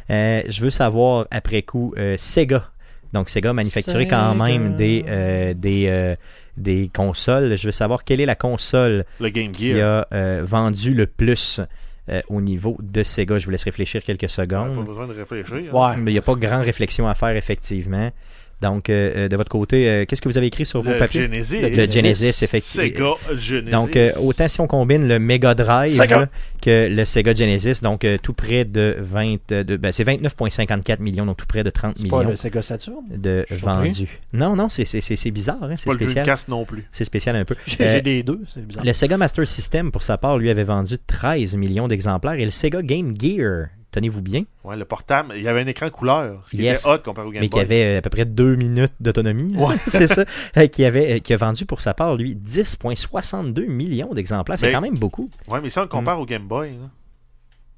Euh, 0.08 0.42
je 0.48 0.62
veux 0.62 0.70
savoir 0.70 1.26
après 1.30 1.62
coup 1.62 1.94
euh, 1.98 2.16
Sega. 2.18 2.70
Donc 3.12 3.28
Sega 3.28 3.52
manufacturait 3.52 4.06
quand 4.06 4.34
même 4.34 4.76
des 4.76 5.04
euh, 5.08 5.52
des 5.54 5.86
euh, 5.88 6.14
des 6.56 6.90
consoles. 6.94 7.56
Je 7.56 7.66
veux 7.66 7.72
savoir 7.72 8.04
quelle 8.04 8.20
est 8.20 8.26
la 8.26 8.36
console 8.36 9.04
Le 9.18 9.28
Game 9.30 9.52
qui 9.52 9.74
Gear. 9.74 10.06
a 10.10 10.14
euh, 10.14 10.42
vendu 10.44 10.94
le 10.94 11.06
plus 11.06 11.60
euh, 12.10 12.20
au 12.28 12.40
niveau 12.40 12.76
de 12.80 13.02
Sega. 13.02 13.38
Je 13.38 13.44
vous 13.44 13.50
laisse 13.50 13.64
réfléchir 13.64 14.02
quelques 14.02 14.22
Ouais, 14.22 14.28
secondes. 14.28 14.74
pas 14.76 14.82
besoin 14.82 15.06
de 15.06 15.12
réfléchir. 15.12 15.56
hein. 15.74 15.90
Ouais. 15.90 15.96
Mais 15.96 16.10
il 16.10 16.14
n'y 16.14 16.18
a 16.18 16.22
pas 16.22 16.34
grande 16.34 16.62
réflexion 16.64 17.06
à 17.08 17.14
faire, 17.14 17.36
effectivement. 17.36 18.10
Donc, 18.60 18.90
euh, 18.90 19.12
euh, 19.16 19.28
de 19.28 19.36
votre 19.36 19.48
côté, 19.48 19.88
euh, 19.88 20.04
qu'est-ce 20.04 20.20
que 20.20 20.28
vous 20.28 20.36
avez 20.36 20.48
écrit 20.48 20.66
sur 20.66 20.82
vos 20.82 20.90
Le 20.90 20.98
papiers? 20.98 21.22
Genesis. 21.22 21.60
Le 21.60 21.86
Genesis, 21.86 22.42
effectivement. 22.44 23.16
Sega 23.26 23.36
Genesis. 23.36 23.70
Donc, 23.70 23.96
euh, 23.96 24.12
autant 24.20 24.48
si 24.48 24.60
on 24.60 24.66
combine 24.66 25.08
le 25.08 25.18
Mega 25.18 25.54
Drive 25.54 25.90
Sega. 25.90 26.28
que 26.60 26.88
le 26.94 27.04
Sega 27.06 27.34
Genesis, 27.34 27.80
donc 27.82 28.04
euh, 28.04 28.18
tout 28.22 28.34
près 28.34 28.64
de 28.66 28.96
20, 29.00 29.36
euh, 29.52 29.64
de, 29.64 29.76
ben, 29.76 29.92
c'est 29.92 30.04
29,54 30.04 31.00
millions, 31.00 31.24
donc 31.26 31.38
tout 31.38 31.46
près 31.46 31.64
de 31.64 31.70
30 31.70 31.94
C'est 31.96 32.08
pas 32.08 32.18
millions 32.18 32.30
le 32.30 32.36
Sega 32.36 32.60
Saturn? 32.62 32.96
de 33.10 33.46
vendus. 33.50 34.18
Non, 34.32 34.54
non, 34.56 34.68
c'est, 34.68 34.84
c'est, 34.84 35.00
c'est, 35.00 35.16
c'est 35.16 35.30
bizarre, 35.30 35.62
hein, 35.62 35.74
c'est 35.76 35.84
c'est 35.84 35.90
pas 35.98 36.04
le 36.04 36.08
spécial. 36.10 36.36
Non 36.48 36.64
plus. 36.64 36.84
C'est 36.92 37.04
spécial 37.04 37.36
un 37.36 37.44
peu. 37.44 37.54
J'ai 37.66 37.76
Euh, 37.82 37.94
j'ai 37.96 38.02
les 38.02 38.22
deux, 38.22 38.40
c'est 38.46 38.66
bizarre. 38.66 38.84
le 38.84 38.92
Sega 38.92 39.16
Master 39.16 39.48
System, 39.48 39.90
pour 39.90 40.02
sa 40.02 40.18
part, 40.18 40.38
lui 40.38 40.50
avait 40.50 40.64
vendu 40.64 40.96
13 41.06 41.56
millions 41.56 41.88
d'exemplaires 41.88 42.34
et 42.34 42.44
le 42.44 42.50
Sega 42.50 42.82
Game 42.82 43.14
Gear, 43.18 43.68
tenez-vous 43.92 44.22
bien, 44.22 44.44
Ouais, 44.64 44.76
le 44.76 44.84
portable, 44.84 45.34
il 45.36 45.42
y 45.42 45.48
avait 45.48 45.60
un 45.62 45.66
écran 45.66 45.90
couleur, 45.90 46.42
ce 46.46 46.50
qui 46.50 46.62
Yes. 46.62 46.80
était 46.80 46.90
hot 46.90 46.98
comparé 47.04 47.26
au 47.26 47.30
Game 47.30 47.40
mais 47.42 47.48
qui 47.48 47.56
Boy. 47.56 47.62
avait 47.62 47.84
euh, 47.84 47.98
à 47.98 48.02
peu 48.02 48.10
près 48.10 48.24
deux 48.24 48.54
minutes 48.56 48.92
d'autonomie. 49.00 49.54
Ouais. 49.56 49.76
c'est 49.86 50.06
ça. 50.06 50.24
Euh, 50.56 50.66
qui, 50.66 50.84
avait, 50.84 51.16
euh, 51.16 51.18
qui 51.18 51.32
a 51.32 51.36
vendu 51.36 51.66
pour 51.66 51.80
sa 51.80 51.94
part, 51.94 52.16
lui, 52.16 52.34
10,62 52.36 53.66
millions 53.66 54.12
d'exemplaires. 54.14 54.58
C'est 54.58 54.70
quand 54.70 54.80
même 54.80 54.96
beaucoup. 54.98 55.30
Ouais, 55.48 55.60
mais 55.60 55.70
si 55.70 55.78
on 55.78 55.82
le 55.82 55.88
compare 55.88 56.20
au 56.20 56.26
Game 56.26 56.46
Boy, 56.46 56.70
là. 56.72 56.88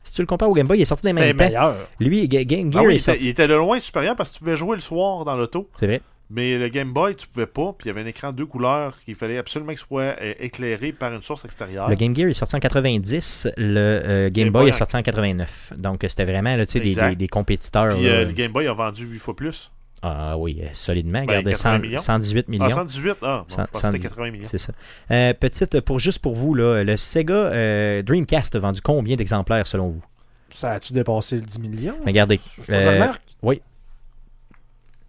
Si 0.04 0.12
tu 0.14 0.20
le 0.20 0.26
compares 0.26 0.50
au 0.50 0.52
Game 0.54 0.66
Boy, 0.66 0.78
il 0.78 0.82
est 0.82 0.84
sorti 0.84 1.04
des 1.04 1.12
mêmes 1.12 1.36
temps. 1.36 1.44
meilleur. 1.44 1.76
Lui, 2.00 2.26
Ga- 2.26 2.44
Game 2.44 2.72
Gear 2.72 2.82
Ah 2.82 2.86
oui, 2.88 2.94
est 2.94 2.96
il 2.96 3.00
était, 3.00 3.04
sorti. 3.12 3.24
il 3.24 3.28
était 3.28 3.46
de 3.46 3.54
loin 3.54 3.78
supérieur 3.78 4.16
parce 4.16 4.30
que 4.30 4.34
tu 4.34 4.40
pouvais 4.40 4.56
jouer 4.56 4.74
le 4.74 4.82
soir 4.82 5.24
dans 5.24 5.36
l'auto. 5.36 5.68
C'est 5.76 5.86
vrai. 5.86 6.00
Mais 6.34 6.56
le 6.56 6.68
Game 6.68 6.92
Boy, 6.92 7.14
tu 7.14 7.26
pouvais 7.28 7.46
pas. 7.46 7.74
Puis 7.76 7.86
il 7.86 7.88
y 7.88 7.90
avait 7.90 8.00
un 8.00 8.06
écran 8.06 8.32
deux 8.32 8.46
couleurs 8.46 8.96
qu'il 9.04 9.14
fallait 9.14 9.36
absolument 9.38 9.72
qu'il 9.72 9.78
soit 9.80 10.16
euh, 10.20 10.32
éclairé 10.40 10.92
par 10.92 11.12
une 11.12 11.20
source 11.22 11.44
extérieure. 11.44 11.90
Le 11.90 11.94
Game 11.94 12.16
Gear 12.16 12.28
est 12.28 12.34
sorti 12.34 12.56
en 12.56 12.60
90, 12.60 13.48
le 13.58 13.76
euh, 13.78 14.30
Game, 14.30 14.44
Game 14.46 14.52
Boy 14.52 14.62
Boy 14.62 14.68
est 14.70 14.74
en- 14.74 14.78
sorti 14.78 14.96
en 14.96 15.02
89. 15.02 15.74
Donc 15.76 16.02
euh, 16.04 16.08
c'était 16.08 16.24
vraiment 16.24 16.56
là, 16.56 16.64
tu 16.64 16.72
sais, 16.72 16.80
des, 16.80 16.94
des, 16.94 17.16
des 17.16 17.28
compétiteurs. 17.28 17.94
Puis 17.94 18.04
là. 18.06 18.10
euh, 18.10 18.24
le 18.24 18.32
Game 18.32 18.50
Boy 18.52 18.66
a 18.66 18.72
vendu 18.72 19.04
8 19.06 19.18
fois 19.18 19.36
plus. 19.36 19.70
Ah 20.04 20.36
oui, 20.36 20.60
solidement. 20.72 21.20
Ben, 21.24 21.28
Regardez, 21.38 21.52
80 21.52 21.76
100 21.76 21.78
millions. 21.80 21.98
118 22.00 22.48
millions. 22.48 22.64
Ah, 22.66 22.70
118 22.70 23.16
Ah, 23.22 23.38
bon, 23.38 23.44
je 23.48 23.54
Cent- 23.54 23.56
pense 23.58 23.66
que 23.70 23.76
c'était 23.76 23.98
110. 23.98 24.02
80 24.08 24.30
millions. 24.32 24.46
C'est 24.46 24.58
ça. 24.58 24.72
Euh, 25.12 25.32
petite, 25.34 25.80
pour, 25.82 26.00
juste 26.00 26.18
pour 26.18 26.34
vous, 26.34 26.54
là, 26.54 26.82
le 26.82 26.96
Sega 26.96 27.34
euh, 27.34 28.02
Dreamcast 28.02 28.56
a 28.56 28.58
vendu 28.58 28.80
combien 28.80 29.14
d'exemplaires 29.14 29.66
selon 29.66 29.90
vous? 29.90 30.02
Ça 30.50 30.72
a-tu 30.72 30.92
dépassé 30.92 31.36
le 31.36 31.42
10 31.42 31.60
millions? 31.60 31.96
Regardez. 32.04 32.40
Je 32.66 32.72
le 32.72 33.12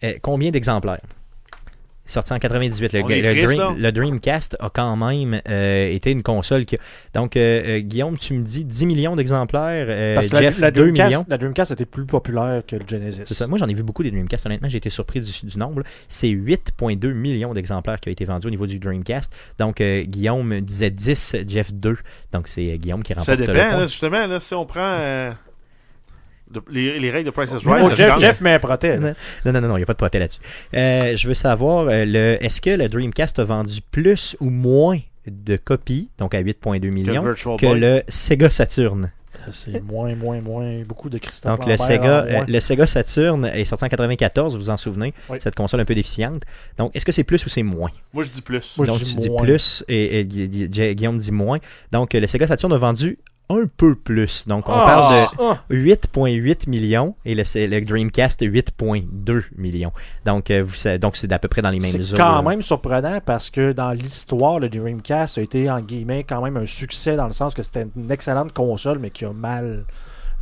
euh. 0.04 0.08
Euh, 0.08 0.14
combien 0.22 0.52
d'exemplaires? 0.52 1.02
Sorti 2.06 2.34
en 2.34 2.38
98. 2.40 2.92
Le, 2.92 3.00
le 3.00 3.06
triste, 3.06 3.46
Dream- 3.62 3.78
le 3.78 3.92
Dreamcast 3.94 4.58
a 4.60 4.70
quand 4.70 4.98
même 4.98 5.40
euh, 5.48 5.88
été 5.90 6.12
une 6.12 6.22
console 6.22 6.66
qui. 6.66 6.76
a- 6.76 6.80
Donc, 7.14 7.38
euh, 7.38 7.78
euh, 7.78 7.80
Guillaume, 7.80 8.18
tu 8.18 8.34
me 8.34 8.44
dis 8.44 8.66
10 8.66 8.86
millions 8.88 9.16
d'exemplaires. 9.16 9.86
euh, 9.88 10.16
Parce 10.16 10.28
que 10.28 10.34
la- 10.36 10.42
Jeff, 10.42 10.60
la, 10.60 10.72
2 10.72 10.82
Dreamcast, 10.82 11.08
millions. 11.10 11.26
la 11.30 11.38
Dreamcast 11.38 11.72
était 11.72 11.86
plus 11.86 12.06
populaire 12.06 12.62
que 12.68 12.76
le 12.76 12.84
Genesis. 12.86 13.34
Ça. 13.34 13.48
Moi, 13.48 13.58
j'en 13.58 13.70
ai 13.70 13.74
vu 13.74 13.84
beaucoup 13.84 14.04
des 14.04 14.12
Dreamcast. 14.12 14.46
Honnêtement, 14.46 14.68
j'ai 14.68 14.80
été 14.80 14.90
surpris 14.90 15.22
du, 15.22 15.32
du 15.46 15.58
nombre. 15.58 15.84
C'est 16.10 16.28
8,2 16.28 17.14
millions 17.14 17.54
d'exemplaires 17.54 18.02
qui 18.02 18.10
ont 18.10 18.12
été 18.12 18.26
vendus 18.26 18.48
au 18.48 18.52
niveau 18.52 18.68
du 18.68 18.80
Dreamcast. 18.80 19.32
Donc, 19.58 19.80
euh, 19.80 20.04
Guillaume 20.04 20.60
disait 20.60 20.92
10, 20.92 21.38
Jeff 21.48 21.74
2. 21.74 21.96
Donc, 22.34 22.50
c'est 22.50 22.70
euh, 22.74 22.76
Guillaume 22.76 23.02
qui 23.04 23.14
remporte 23.14 23.28
Ça 23.28 23.36
le 23.38 23.46
dépend, 23.48 23.54
point. 23.70 23.80
là, 23.80 23.88
justement, 23.88 24.28
là, 24.28 24.40
si 24.42 24.54
on 24.54 24.66
prend 24.66 24.82
euh, 25.00 25.32
de- 26.54 26.62
les, 26.72 27.00
les 27.00 27.12
règles 27.12 27.26
de 27.26 27.32
Price 27.32 27.50
is 27.52 27.56
Oh, 27.66 27.70
Right. 27.70 27.96
Jeff, 27.96 28.14
quand- 28.14 28.20
Jeff 28.20 28.42
met 28.42 28.54
un 28.54 28.60
protège. 28.60 29.00
Non, 29.00 29.14
non, 29.46 29.62
non, 29.62 29.68
non, 29.70 29.76
il 29.78 29.80
n'y 29.80 29.84
a 29.84 29.88
pas 29.88 29.94
de 29.94 29.98
proté 29.98 30.20
là-dessus. 30.20 30.40
Euh, 30.76 31.16
je 31.18 31.28
veux 31.28 31.34
savoir, 31.34 31.88
euh, 31.88 32.06
le, 32.06 32.38
est-ce 32.44 32.62
que 32.62 32.70
le 32.70 32.88
Dreamcast 32.90 33.40
a 33.40 33.44
vendu 33.44 33.80
plus 33.92 34.36
ou 34.40 34.50
moins 34.50 35.00
de 35.28 35.56
copies, 35.58 36.10
donc 36.20 36.34
à 36.36 36.42
8,2 36.42 36.80
que 36.80 36.86
le 36.88 36.92
millions, 36.92 37.24
que 37.58 37.66
le 37.66 38.02
Sega 38.08 38.50
Saturn? 38.50 39.12
C'est 39.52 39.84
moins, 39.84 40.16
moins, 40.16 40.40
moins. 40.40 40.84
Beaucoup 40.88 41.10
de 41.10 41.18
Christophe 41.18 41.52
Donc 41.60 41.68
le 41.68 41.76
Sega, 41.76 42.24
euh, 42.24 42.44
le 42.48 42.60
Sega 42.62 42.88
Saturn 42.88 43.44
est 43.54 43.66
sorti 43.66 43.84
en 43.84 43.90
94, 43.90 44.54
vous 44.54 44.60
vous 44.62 44.70
en 44.70 44.78
souvenez, 44.78 45.14
Oui. 45.30 45.38
cette 45.42 45.56
console 45.56 45.82
un 45.82 45.86
peu 45.86 45.96
déficiente. 45.96 46.44
Donc 46.78 46.96
est-ce 46.96 47.06
que 47.06 47.12
c'est 47.12 47.26
plus 47.26 47.46
ou 47.46 47.50
c'est 47.50 47.62
moins 47.64 47.90
Moi, 48.14 48.24
je 48.24 48.30
dis 48.30 48.42
plus. 48.42 48.74
Moi, 48.78 48.86
je 48.86 48.92
Donc 48.92 49.02
dis 49.04 49.14
tu 49.16 49.20
dis 49.20 49.30
plus 49.38 49.84
et, 49.90 50.20
et 50.20 50.26
Gu- 50.26 50.48
Gu- 50.48 50.70
Gu- 50.70 50.96
Guillaume 50.96 51.18
dit 51.18 51.34
moins. 51.34 51.60
Donc 51.92 52.16
euh, 52.16 52.22
le 52.22 52.28
Sega 52.28 52.48
Saturn 52.48 52.72
a 52.72 52.78
vendu 52.78 53.18
un 53.50 53.66
peu 53.78 53.96
plus. 53.96 54.48
Donc, 54.48 54.68
on 54.68 54.72
parle 54.72 55.14
de 55.14 55.28
ah. 55.40 55.64
8,8 55.70 56.70
millions 56.70 57.16
et 57.26 57.36
le, 57.36 57.44
le 57.44 57.82
Dreamcast 57.82 58.42
8,2 58.42 59.44
millions. 59.58 59.92
Donc, 60.26 60.50
euh, 60.50 60.64
vous 60.64 60.98
donc 60.98 61.16
c'est 61.16 61.32
à 61.32 61.40
peu 61.40 61.48
près 61.48 61.62
dans 61.62 61.70
les 61.70 61.80
mêmes 61.80 62.02
C'est 62.02 62.18
quand 62.18 62.44
même 62.44 62.62
surprenant 62.62 63.20
parce 63.26 63.50
que 63.50 63.72
dans 63.72 63.92
l'histoire, 63.92 64.60
le 64.60 64.70
Dreamcast 64.70 65.38
a 65.38 65.42
été 65.42 65.70
en 65.70 65.82
guillemets 65.82 66.24
quand 66.24 66.42
même 66.42 66.58
un 66.58 66.66
succès 66.66 67.16
dans 67.16 67.28
le 67.28 67.34
sens 67.34 67.54
que 67.54 67.64
c'était 67.64 67.86
une 67.96 68.12
excellente 68.12 68.54
console 68.54 69.00
mais 69.00 69.10
qui 69.10 69.26
a 69.26 69.34
mal 69.34 69.86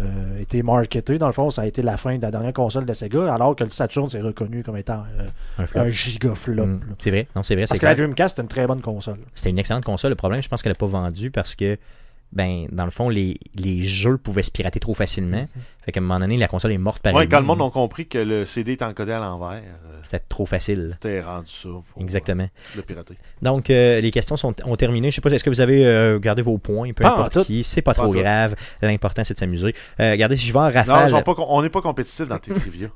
euh, 0.01 0.39
été 0.39 0.63
marketée. 0.63 1.17
Dans 1.17 1.27
le 1.27 1.33
fond, 1.33 1.49
ça 1.49 1.63
a 1.63 1.65
été 1.65 1.81
la 1.81 1.97
fin 1.97 2.17
de 2.17 2.21
la 2.21 2.31
dernière 2.31 2.53
console 2.53 2.85
de 2.85 2.93
Sega 2.93 3.33
alors 3.33 3.55
que 3.55 3.63
le 3.63 3.69
Saturn 3.69 4.07
s'est 4.07 4.21
reconnu 4.21 4.63
comme 4.63 4.77
étant 4.77 5.03
euh, 5.19 5.25
Un 5.59 5.67
flop. 5.67 5.81
un 5.81 5.89
giga 5.89 6.33
flop. 6.33 6.65
Mm. 6.65 6.81
C'est 6.97 7.09
vrai, 7.11 7.27
non, 7.35 7.43
c'est 7.43 7.55
vrai, 7.55 7.65
Parce 7.67 7.79
que 7.79 7.85
la 7.85 7.93
clair. 7.93 8.07
Dreamcast 8.07 8.35
c'était 8.35 8.41
une 8.41 8.47
très 8.47 8.65
bonne 8.65 8.81
console. 8.81 9.19
C'était 9.35 9.49
une 9.49 9.59
excellente 9.59 9.83
console. 9.83 10.11
Le 10.11 10.15
problème, 10.15 10.41
je 10.41 10.49
pense 10.49 10.63
qu'elle 10.63 10.71
n'a 10.71 10.75
pas 10.75 10.85
vendu 10.87 11.29
parce 11.29 11.55
que, 11.55 11.77
ben, 12.33 12.67
dans 12.71 12.85
le 12.85 12.91
fond, 12.91 13.09
les, 13.09 13.37
les 13.55 13.87
jeux 13.87 14.17
pouvaient 14.17 14.43
se 14.43 14.51
pirater 14.51 14.79
trop 14.79 14.93
facilement. 14.93 15.47
Fait 15.83 15.91
qu'à 15.91 15.99
un 15.99 16.03
moment 16.03 16.19
donné, 16.19 16.37
la 16.37 16.47
console 16.47 16.71
est 16.73 16.77
morte 16.77 17.01
par 17.01 17.13
Ouais, 17.15 17.27
quand 17.27 17.39
le 17.39 17.45
monde 17.45 17.61
a 17.61 17.69
compris 17.71 18.05
que 18.07 18.19
le 18.19 18.45
CD 18.45 18.73
est 18.73 18.83
encodé 18.83 19.11
à 19.13 19.19
l'envers, 19.19 19.63
euh, 19.63 19.99
C'était 20.03 20.19
trop 20.29 20.45
facile. 20.45 20.91
c'était 20.93 21.21
rendu 21.21 21.49
ça 21.51 21.69
pour 21.69 22.01
Exactement. 22.01 22.43
euh, 22.43 22.75
le 22.77 22.81
pirater. 22.83 23.15
Donc, 23.41 23.69
euh, 23.71 23.99
les 23.99 24.11
questions 24.11 24.37
sont, 24.37 24.53
ont 24.63 24.75
terminé. 24.75 25.09
Je 25.09 25.15
sais 25.15 25.21
pas, 25.21 25.31
est-ce 25.31 25.43
que 25.43 25.49
vous 25.49 25.59
avez 25.59 25.83
euh, 25.87 26.19
gardé 26.19 26.43
vos 26.43 26.59
points, 26.59 26.93
peu 26.93 27.03
importe 27.03 27.43
qui. 27.45 27.63
C'est 27.63 27.81
pas 27.81 27.95
Pas 27.95 28.03
trop 28.03 28.11
grave. 28.13 28.55
L'important, 28.83 29.23
c'est 29.23 29.33
de 29.33 29.39
s'amuser. 29.39 29.73
Euh, 29.99 30.11
regardez, 30.11 30.37
si 30.37 30.45
je 30.45 30.53
vais 30.53 30.59
en 30.59 30.67
Non, 30.67 30.71
rafale. 30.71 31.23
pas 31.23 31.33
con- 31.33 31.47
on 31.49 31.63
n'est 31.63 31.69
pas 31.69 31.81
compétitif 31.81 32.27
dans 32.27 32.37
tes 32.37 32.53
trivia. 32.53 32.87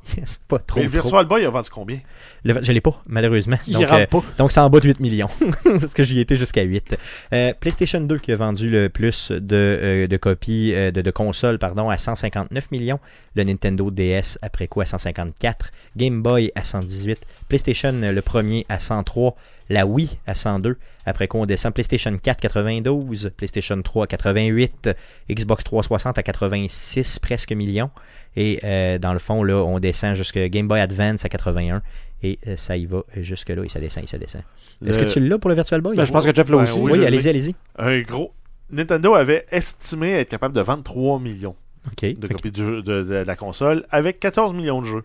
pas 0.47 0.59
trop, 0.59 0.79
Mais 0.79 0.85
le. 0.85 0.91
Virtual 0.91 1.25
Boy 1.25 1.43
a 1.45 1.49
vendu 1.49 1.69
combien? 1.71 1.99
Le- 2.43 2.61
je 2.61 2.71
l'ai 2.71 2.81
pas, 2.81 3.01
malheureusement. 3.07 3.57
Il 3.67 3.73
Donc, 3.73 3.87
pas. 3.87 4.21
donc 4.37 4.51
c'est 4.51 4.59
en 4.59 4.69
bas 4.69 4.79
de 4.79 4.87
8 4.87 4.99
millions. 4.99 5.29
Parce 5.63 5.93
que 5.95 6.03
j'y 6.03 6.19
étais 6.19 6.37
jusqu'à 6.37 6.61
8. 6.61 6.95
Euh, 7.33 7.53
PlayStation 7.59 7.99
2 8.01 8.19
qui 8.19 8.31
a 8.31 8.35
vendu 8.35 8.69
le 8.69 8.89
plus 8.89 9.24
de, 9.31 9.55
euh, 9.55 10.07
de 10.07 10.17
copies 10.17 10.73
euh, 10.73 10.91
de, 10.91 11.01
de 11.01 11.11
consoles 11.11 11.59
pardon, 11.59 11.89
à 11.89 11.97
159 11.97 12.71
millions. 12.71 12.99
Le 13.35 13.43
Nintendo 13.43 13.91
DS 13.91 14.37
après 14.41 14.67
quoi 14.67 14.83
à 14.83 14.85
154. 14.85 15.71
Game 15.97 16.21
Boy 16.21 16.51
à 16.55 16.63
118. 16.63 17.19
PlayStation 17.49 17.93
le 17.93 18.21
premier 18.21 18.65
à 18.69 18.79
103. 18.79 19.35
La 19.69 19.85
Wii 19.85 20.19
à 20.27 20.35
102. 20.35 20.77
Après 21.05 21.27
quoi 21.27 21.41
on 21.41 21.45
descend 21.45 21.73
PlayStation 21.73 22.15
4 22.17 22.39
92. 22.39 23.31
PlayStation 23.35 23.81
3 23.81 24.07
88. 24.07 24.89
Xbox 25.29 25.63
360 25.63 26.17
à 26.17 26.23
86 26.23 27.19
presque 27.19 27.51
millions. 27.51 27.89
Et 28.37 28.59
euh, 28.63 28.97
dans 28.99 29.13
le 29.13 29.19
fond, 29.19 29.43
là, 29.43 29.55
on 29.63 29.79
descend 29.79 30.15
jusqu'à 30.15 30.49
Game 30.49 30.67
Boy 30.67 30.79
Advance 30.79 31.23
à 31.25 31.29
81. 31.29 31.81
Et 32.23 32.39
euh, 32.47 32.55
ça 32.57 32.75
y 32.77 32.85
va 32.85 33.03
jusque-là. 33.15 33.63
Et 33.63 33.69
ça 33.69 33.79
descend, 33.79 34.03
et 34.03 34.07
ça 34.07 34.17
descend. 34.17 34.41
Est-ce 34.85 34.99
que 34.99 35.05
tu 35.05 35.19
l'as 35.19 35.37
pour 35.37 35.49
le 35.49 35.55
Virtual 35.55 35.81
Boy? 35.81 35.95
Ben, 35.95 36.05
je 36.05 36.11
pense 36.11 36.25
que 36.25 36.35
Jeff 36.35 36.49
l'a 36.49 36.57
Ben 36.57 36.63
aussi. 36.63 36.79
oui, 36.79 36.91
oui, 36.93 37.05
allez-y, 37.05 37.29
allez-y. 37.29 37.55
Un 37.77 38.01
gros. 38.01 38.33
Nintendo 38.71 39.13
avait 39.15 39.45
estimé 39.51 40.11
être 40.13 40.29
capable 40.29 40.53
de 40.55 40.61
vendre 40.61 40.83
3 40.83 41.19
millions 41.19 41.55
de 42.01 42.27
copies 42.27 42.51
du 42.51 42.61
jeu- 42.65 42.81
de, 42.81 43.03
de 43.03 43.13
la 43.15 43.35
console 43.35 43.85
avec 43.91 44.19
14 44.19 44.53
millions 44.53 44.81
de 44.81 44.87
jeux. 44.87 45.03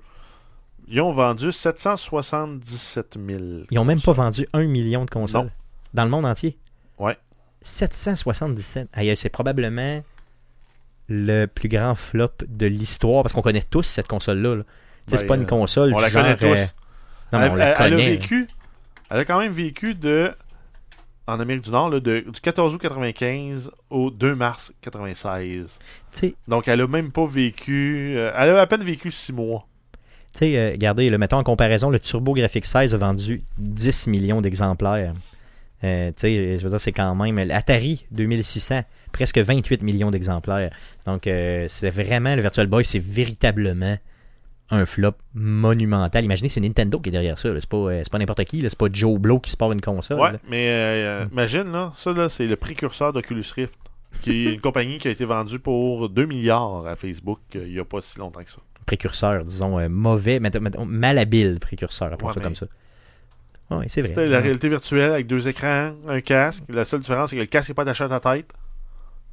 Ils 0.89 1.01
ont 1.01 1.13
vendu 1.13 1.53
777 1.53 3.17
000. 3.25 3.41
Ils 3.71 3.79
ont 3.79 3.85
même 3.85 4.01
pas 4.01 4.13
vendu 4.13 4.47
un 4.53 4.65
million 4.65 5.05
de 5.05 5.11
consoles. 5.11 5.45
Non. 5.45 5.51
Dans 5.95 6.05
le 6.05 6.11
monde 6.11 6.25
entier? 6.27 6.59
Ouais. 6.99 7.17
777. 7.63 8.89
Aïe, 8.93 9.15
c'est 9.17 9.29
probablement 9.29 10.03
le 11.09 11.47
plus 11.47 11.69
grand 11.69 11.95
flop 11.95 12.31
de 12.49 12.67
l'histoire 12.67 13.23
parce 13.23 13.33
qu'on 13.33 13.43
connaît 13.43 13.63
tous 13.63 13.83
cette 13.83 14.09
console-là. 14.09 14.57
là. 14.57 14.63
C'est 15.07 15.21
Ben, 15.23 15.27
pas 15.27 15.37
une 15.37 15.43
euh, 15.43 15.47
console 15.47 15.93
on 15.95 15.99
la 15.99 16.11
connaît 16.11 16.37
tous. 16.37 16.45
euh, 16.47 16.67
Non, 17.33 17.39
mais 17.41 17.47
elle, 17.47 17.53
on 17.53 17.55
la 17.57 17.65
elle- 17.67 17.75
elle 17.79 17.85
a 17.85 17.91
connaît. 17.97 18.11
vécu. 18.11 18.49
Elle 19.11 19.19
a 19.19 19.25
quand 19.25 19.39
même 19.41 19.53
vécu 19.53 19.95
de. 19.95 20.33
En 21.31 21.39
Amérique 21.41 21.63
du 21.65 21.71
Nord, 21.71 21.91
là, 21.91 22.01
de, 22.01 22.21
du 22.21 22.41
14 22.41 22.75
août 22.75 22.79
95 22.81 23.71
au 23.91 24.11
2 24.11 24.35
mars 24.35 24.73
96. 24.81 25.67
Tu 26.13 26.19
sais, 26.19 26.35
Donc, 26.49 26.67
elle 26.69 26.81
a 26.81 26.87
même 26.87 27.13
pas 27.13 27.27
vécu. 27.27 28.15
euh, 28.17 28.33
elle 28.37 28.51
a 28.51 28.61
à 28.61 28.67
peine 28.67 28.83
vécu 28.83 29.11
6 29.11 29.33
mois. 29.33 29.67
tu 30.33 30.39
sais, 30.41 30.57
euh, 30.59 30.71
regardez, 30.73 31.09
le, 31.09 31.19
mettons 31.19 31.37
en 31.39 31.45
comparaison, 31.45 31.91
le 31.91 32.01
Turbo 32.01 32.35
Graphics 32.35 32.67
16 32.67 32.95
a 32.95 32.99
vendu 32.99 33.43
10 33.59 34.09
millions 34.09 34.41
d'exemplaires. 34.41 35.15
Euh, 35.85 36.09
tu 36.09 36.15
sais, 36.17 36.59
je 36.59 36.65
veux 36.65 36.71
dire, 36.71 36.81
c'est 36.81 36.93
quand 36.93 37.15
même. 37.15 37.39
L'Atari 37.39 38.05
2600, 38.11 38.83
presque 39.13 39.39
28 39.39 39.83
millions 39.83 40.11
d'exemplaires. 40.11 40.71
Donc, 41.07 41.23
c'est 41.25 41.91
vraiment, 41.91 42.35
le 42.35 42.43
Virtual 42.43 42.67
Boy, 42.67 42.85
c'est 42.85 42.99
véritablement 43.03 43.97
un 44.71 44.87
flop 44.87 45.13
monumental. 45.35 46.25
Imaginez, 46.25 46.49
c'est 46.49 46.61
Nintendo 46.61 46.99
qui 47.01 47.09
est 47.09 47.13
derrière 47.13 47.39
ça. 47.39 47.49
C'est 47.59 47.69
pas, 47.69 47.77
euh, 47.77 48.03
pas 48.11 48.19
n'importe 48.19 48.45
qui. 48.45 48.61
C'est 48.61 48.79
pas 48.79 48.87
Joe 48.93 49.19
Blow 49.19 49.41
qui 49.41 49.51
se 49.51 49.57
part 49.57 49.73
une 49.73 49.81
console. 49.81 50.21
Ouais, 50.21 50.33
là. 50.33 50.39
mais 50.49 50.67
euh, 50.69 51.25
Mm. 51.25 51.29
imagine, 51.33 51.73
là, 51.73 51.93
ça, 51.97 52.13
là, 52.13 52.29
c'est 52.29 52.47
le 52.47 52.57
précurseur 52.57 53.13
d'Oculus 53.13 53.45
Rift, 53.57 53.75
qui 54.23 54.47
est 54.49 54.55
une 54.55 54.61
compagnie 54.61 54.99
qui 54.99 55.09
a 55.09 55.11
été 55.11 55.25
vendue 55.25 55.59
pour 55.59 56.09
2 56.09 56.25
milliards 56.27 56.87
à 56.87 56.95
Facebook 56.97 57.41
euh, 57.57 57.65
il 57.67 57.75
y 57.75 57.81
a 57.81 57.85
pas 57.85 58.01
si 58.01 58.19
longtemps 58.19 58.43
que 58.45 58.51
ça. 58.51 58.59
Précurseur, 58.87 59.45
disons, 59.45 59.79
euh, 59.79 59.89
mauvais, 59.89 60.41
malhabile 60.41 61.59
précurseur, 61.61 62.13
appelons 62.13 62.29
Ouais, 62.29 62.35
ça 62.35 62.41
mais- 62.41 62.45
comme 62.45 62.55
ça. 62.55 62.67
Oui, 63.73 63.85
c'est 63.89 64.01
vrai. 64.01 64.09
C'était 64.09 64.27
la 64.29 64.41
réalité 64.41 64.69
virtuelle 64.69 65.13
avec 65.13 65.29
deux 65.29 65.47
écrans, 65.49 65.93
un 66.09 66.21
casque. 66.21 66.65
La 66.69 66.85
seule 66.85 67.01
différence, 67.01 67.31
c'est 67.31 67.37
que 67.37 67.41
le 67.43 67.47
casque 67.47 67.69
n'est 67.69 67.75
pas 67.77 67.83
attaché 67.83 68.03
à 68.03 68.09
ta 68.09 68.19
tête. 68.19 68.51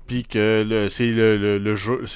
Puis 0.07 0.23
que 0.23 0.87
c'est 0.89 1.07
le, 1.07 1.57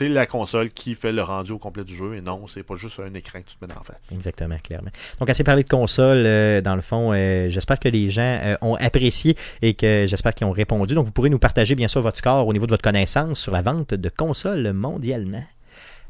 la 0.02 0.26
console 0.26 0.70
qui 0.72 0.96
fait 0.96 1.12
le 1.12 1.22
rendu 1.22 1.52
au 1.52 1.58
complet 1.58 1.84
du 1.84 1.96
jeu. 1.96 2.16
Et 2.16 2.22
non, 2.22 2.48
c'est 2.48 2.64
pas 2.64 2.76
juste 2.76 3.00
un 3.00 3.14
écran 3.14 3.40
que 3.42 3.50
tu 3.50 3.56
te 3.58 3.66
mets 3.66 3.74
en 3.74 3.84
face. 3.84 3.98
Exactement, 4.12 4.58
clairement. 4.64 4.92
Donc, 5.20 5.30
assez 5.30 5.44
parlé 5.44 5.64
de 5.64 5.70
console, 5.70 6.24
euh, 6.26 6.62
dans 6.62 6.76
le 6.76 6.82
fond, 6.82 7.12
euh, 7.14 7.50
j'espère 7.50 7.80
que 7.80 7.90
les 7.90 8.10
gens 8.10 8.40
euh, 8.44 8.56
ont 8.62 8.76
apprécié 8.76 9.36
et 9.62 9.74
que 9.74 10.06
j'espère 10.08 10.34
qu'ils 10.34 10.48
ont 10.48 10.52
répondu. 10.52 10.96
Donc, 10.96 11.06
vous 11.06 11.12
pourrez 11.12 11.30
nous 11.30 11.40
partager, 11.40 11.76
bien 11.76 11.88
sûr, 11.88 12.02
votre 12.02 12.18
score 12.18 12.48
au 12.48 12.54
niveau 12.54 12.66
de 12.66 12.72
votre 12.72 12.84
connaissance 12.84 13.40
sur 13.40 13.52
la 13.52 13.62
vente 13.62 13.94
de 13.94 14.10
consoles 14.10 14.74
mondialement. 14.74 15.44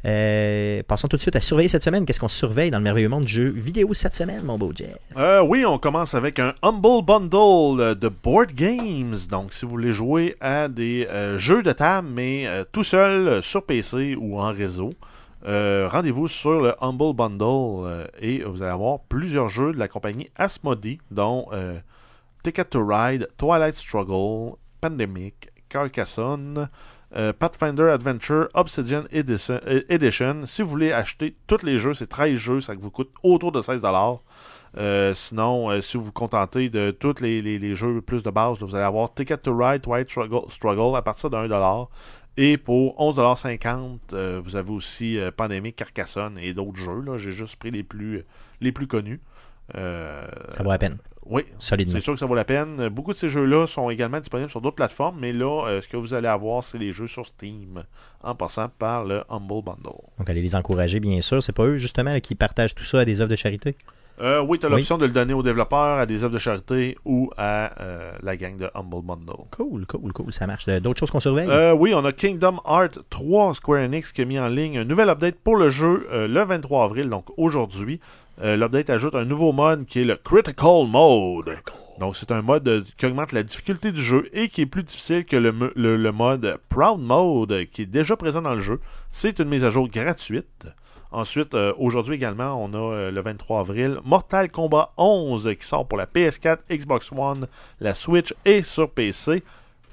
Euh, 0.06 0.82
passons 0.88 1.08
tout 1.08 1.16
de 1.16 1.22
suite 1.22 1.36
à 1.36 1.42
surveiller 1.42 1.70
cette 1.70 1.84
semaine. 1.84 2.06
Qu'est-ce 2.06 2.20
qu'on 2.20 2.28
surveille 2.28 2.72
dans 2.72 2.80
le 2.80 2.84
merveilleux 2.84 3.10
monde 3.10 3.26
du 3.26 3.34
jeu 3.34 3.50
vidéo 3.50 3.94
cette 3.94 4.16
semaine, 4.16 4.44
mon 4.44 4.58
beau 4.58 4.72
Jeff? 4.76 4.96
Euh, 5.16 5.42
oui, 5.42 5.66
on 5.66 5.78
commence 5.78 6.16
avec 6.16 6.40
un 6.40 6.54
Humble 6.64 7.06
Bundle 7.06 7.82
euh, 7.82 7.96
de 7.96 8.10
board 8.10 8.54
games. 8.54 9.18
Donc, 9.30 9.54
si 9.54 9.66
vous 9.66 9.72
voulez 9.72 9.94
jouer 9.94 10.36
à 10.42 10.68
des 10.68 11.08
jeux 11.38 11.62
de 11.62 11.72
table, 11.72 12.08
mais 12.12 12.48
tout 12.72 12.84
seul 12.84 13.44
sur 13.44 13.64
PC 13.64 14.16
ou 14.16 14.40
en 14.40 14.52
réseau, 14.52 14.94
rendez-vous 15.44 16.28
sur 16.28 16.62
le 16.62 16.74
Humble 16.82 17.14
Bundle 17.14 18.10
et 18.20 18.44
vous 18.44 18.62
allez 18.62 18.72
avoir 18.72 19.00
plusieurs 19.02 19.50
jeux 19.50 19.74
de 19.74 19.80
la 19.80 19.88
compagnie 19.88 20.30
Asmodee, 20.36 21.00
dont 21.12 21.48
Ticket 22.44 22.66
to 22.66 22.86
Ride, 22.86 23.28
Twilight 23.38 23.76
Struggle, 23.76 24.56
Pandemic, 24.80 25.50
Carcassonne, 25.70 26.70
euh, 27.16 27.34
Pathfinder 27.34 27.90
Adventure 27.90 28.48
Obsidian 28.54 29.04
Edition, 29.12 29.60
euh, 29.68 29.82
Edition. 29.90 30.46
Si 30.46 30.62
vous 30.62 30.70
voulez 30.70 30.92
acheter 30.92 31.36
tous 31.48 31.64
les 31.64 31.78
jeux, 31.78 31.94
c'est 31.94 32.08
13 32.08 32.36
jeux, 32.38 32.62
ça 32.62 32.74
vous 32.74 32.92
coûte 32.92 33.12
autour 33.24 33.52
de 33.52 33.62
16$. 33.62 34.20
Euh, 34.78 35.14
sinon, 35.14 35.82
si 35.82 35.98
vous 35.98 36.06
vous 36.06 36.12
contentez 36.14 36.70
de 36.70 36.92
tous 36.92 37.20
les, 37.22 37.76
jeux 37.76 38.00
plus 38.02 38.24
de 38.24 38.30
base, 38.30 38.60
vous 38.62 38.76
allez 38.76 38.86
avoir 38.86 39.14
Ticket 39.14 39.38
to 39.38 39.56
Ride, 39.56 39.82
Twilight 39.82 40.10
Struggle, 40.10 40.96
à 40.96 41.02
partir 41.02 41.30
de 41.30 41.36
1$. 41.36 41.88
Et 42.38 42.58
pour 42.58 42.98
11,50$, 42.98 44.00
euh, 44.14 44.42
vous 44.42 44.56
avez 44.56 44.72
aussi 44.72 45.20
Pandemic, 45.36 45.76
Carcassonne 45.76 46.38
et 46.38 46.54
d'autres 46.54 46.78
jeux. 46.78 47.04
J'ai 47.18 47.34
juste 47.34 47.58
pris 47.58 47.72
les 47.72 47.84
plus 48.72 48.88
connus. 48.88 49.20
Euh, 49.76 50.26
Ça 50.50 50.64
vaut 50.64 50.72
la 50.72 50.78
peine, 50.78 50.98
oui, 51.26 51.44
c'est 51.60 52.00
sûr 52.02 52.14
que 52.14 52.20
ça 52.20 52.26
vaut 52.26 52.36
la 52.36 52.44
peine. 52.44 52.90
Beaucoup 52.90 53.14
de 53.14 53.18
ces 53.18 53.30
jeux-là 53.30 53.68
sont 53.68 53.90
également 53.90 54.20
disponibles 54.20 54.50
sur 54.50 54.60
d'autres 54.60 54.76
plateformes, 54.76 55.18
mais 55.20 55.32
là, 55.32 55.66
euh, 55.68 55.80
ce 55.82 55.88
que 55.88 55.96
vous 55.96 56.14
allez 56.14 56.28
avoir, 56.28 56.64
c'est 56.64 56.78
les 56.80 56.92
jeux 56.92 57.08
sur 57.08 57.26
Steam, 57.26 57.84
en 58.24 58.36
passant 58.36 58.70
par 58.70 59.06
le 59.06 59.24
Humble 59.30 59.64
Bundle. 59.64 59.96
Donc, 60.18 60.30
allez 60.30 60.42
les 60.42 60.56
encourager, 60.56 61.00
bien 61.00 61.22
sûr. 61.22 61.42
C'est 61.44 61.54
pas 61.54 61.64
eux, 61.66 61.78
justement, 61.78 62.12
là, 62.12 62.20
qui 62.20 62.36
partagent 62.36 62.76
tout 62.76 62.84
ça 62.84 63.00
à 63.02 63.06
des 63.06 63.22
œuvres 63.22 63.30
de 63.30 63.36
charité? 63.36 63.76
Euh, 64.20 64.42
oui, 64.42 64.60
tu 64.60 64.66
as 64.66 64.70
Oui. 64.70 64.76
l'option 64.78 64.98
de 64.98 65.06
le 65.06 65.12
donner 65.12 65.34
aux 65.34 65.42
développeurs, 65.42 66.00
à 66.00 66.06
des 66.06 66.24
œuvres 66.24 66.34
de 66.34 66.38
charité 66.40 66.98
ou 67.06 67.32
à 67.38 67.80
euh, 67.82 68.12
la 68.22 68.36
gang 68.36 68.58
de 68.58 68.70
Humble 68.76 69.02
Bundle. 69.04 69.46
Cool, 69.52 69.86
cool, 69.86 70.12
cool. 70.14 70.34
Ça 70.34 70.46
marche. 70.48 70.68
D'autres 70.68 71.00
choses 71.00 71.12
qu'on 71.12 71.20
surveille? 71.22 71.50
Oui, 71.78 71.94
on 71.96 72.04
a 72.04 72.12
Kingdom 72.12 72.60
Hearts 72.68 73.00
3 73.10 73.56
Square 73.56 73.84
Enix 73.84 74.12
qui 74.12 74.22
a 74.22 74.26
mis 74.26 74.38
en 74.40 74.48
ligne 74.48 74.80
un 74.80 74.84
nouvel 74.84 75.10
update 75.10 75.36
pour 75.36 75.56
le 75.56 75.70
jeu 75.70 76.08
le 76.12 76.44
23 76.44 76.84
avril, 76.84 77.10
donc 77.10 77.26
aujourd'hui. 77.38 78.00
Euh, 78.44 78.56
L'update 78.58 78.90
ajoute 78.90 79.14
un 79.16 79.26
nouveau 79.26 79.52
mode 79.52 79.86
qui 79.86 80.02
est 80.02 80.04
le 80.06 80.16
Critical 80.16 80.88
Mode. 80.88 81.58
Donc 82.00 82.16
c'est 82.16 82.32
un 82.32 82.42
mode 82.42 82.68
euh, 82.68 82.82
qui 82.98 83.06
augmente 83.06 83.32
la 83.34 83.44
difficulté 83.44 83.92
du 83.92 84.02
jeu 84.02 84.28
et 84.34 84.50
qui 84.50 84.62
est 84.62 84.66
plus 84.66 84.82
difficile 84.84 85.26
que 85.26 85.36
le, 85.36 85.54
le- 85.76 85.98
le 85.98 86.12
mode 86.12 86.58
Proud 86.70 87.00
Mode 87.00 87.66
qui 87.72 87.84
est 87.84 87.86
déjà 87.86 88.16
présent 88.16 88.42
dans 88.42 88.56
le 88.56 88.62
jeu. 88.62 88.80
C'est 89.12 89.38
une 89.40 89.50
mise 89.50 89.64
à 89.64 89.70
jour 89.70 89.88
gratuite. 89.88 90.68
Ensuite, 91.12 91.54
euh, 91.54 91.74
aujourd'hui 91.78 92.16
également, 92.16 92.56
on 92.64 92.74
a 92.74 92.78
euh, 92.96 93.12
le 93.12 93.22
23 93.22 93.60
avril 93.60 94.00
Mortal 94.06 94.50
Kombat 94.50 94.92
11 94.98 95.46
euh, 95.46 95.54
qui 95.54 95.68
sort 95.68 95.88
pour 95.88 95.98
la 96.00 96.06
PS4, 96.08 96.60
Xbox 96.72 97.12
One, 97.12 97.48
la 97.80 97.94
Switch 97.94 98.34
et 98.46 98.64
sur 98.64 98.90
PC. 98.90 99.44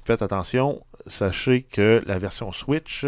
Faites 0.05 0.21
attention, 0.23 0.81
sachez 1.05 1.63
que 1.63 2.01
la 2.07 2.17
version 2.17 2.51
Switch 2.51 3.05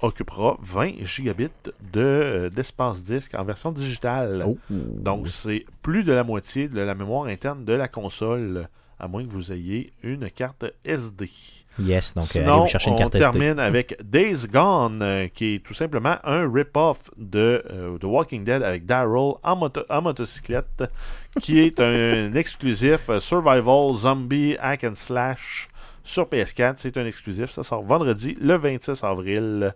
occupera 0.00 0.56
20 0.62 1.04
gigabits 1.04 1.48
de, 1.92 2.00
euh, 2.00 2.50
d'espace 2.50 3.02
disque 3.02 3.34
en 3.34 3.44
version 3.44 3.72
digitale. 3.72 4.44
Oh. 4.46 4.56
Donc 4.70 5.28
c'est 5.28 5.64
plus 5.82 6.04
de 6.04 6.12
la 6.12 6.24
moitié 6.24 6.68
de 6.68 6.80
la 6.80 6.94
mémoire 6.94 7.26
interne 7.26 7.64
de 7.64 7.72
la 7.72 7.88
console 7.88 8.68
à 9.00 9.06
moins 9.08 9.24
que 9.24 9.30
vous 9.32 9.52
ayez 9.52 9.92
une 10.02 10.30
carte 10.30 10.64
SD. 10.84 11.30
Yes, 11.80 12.12
donc 12.14 12.24
euh, 12.24 12.40
allez 12.40 12.44
Sinon, 12.48 12.66
chercher 12.66 12.88
une 12.88 12.94
on 12.94 12.98
carte 12.98 13.14
SD. 13.14 13.22
termine 13.30 13.60
avec 13.60 13.96
Days 14.02 14.48
Gone, 14.52 15.00
euh, 15.00 15.28
qui 15.28 15.54
est 15.54 15.58
tout 15.64 15.74
simplement 15.74 16.16
un 16.24 16.52
rip-off 16.52 16.98
de 17.16 17.62
euh, 17.70 17.96
The 17.98 18.04
Walking 18.04 18.42
Dead 18.42 18.64
avec 18.64 18.84
Daryl 18.84 19.34
en, 19.44 19.54
moto- 19.56 19.84
en 19.88 20.02
motocyclette, 20.02 20.82
qui 21.40 21.60
est 21.60 21.78
un 21.80 22.32
exclusif 22.34 23.08
Survival 23.20 23.94
Zombie 23.94 24.56
Hack 24.58 24.82
and 24.82 24.96
Slash 24.96 25.68
sur 26.08 26.24
PS4. 26.24 26.74
C'est 26.78 26.96
un 26.96 27.06
exclusif. 27.06 27.50
Ça 27.50 27.62
sort 27.62 27.82
vendredi, 27.82 28.36
le 28.40 28.56
26 28.56 29.04
avril 29.04 29.74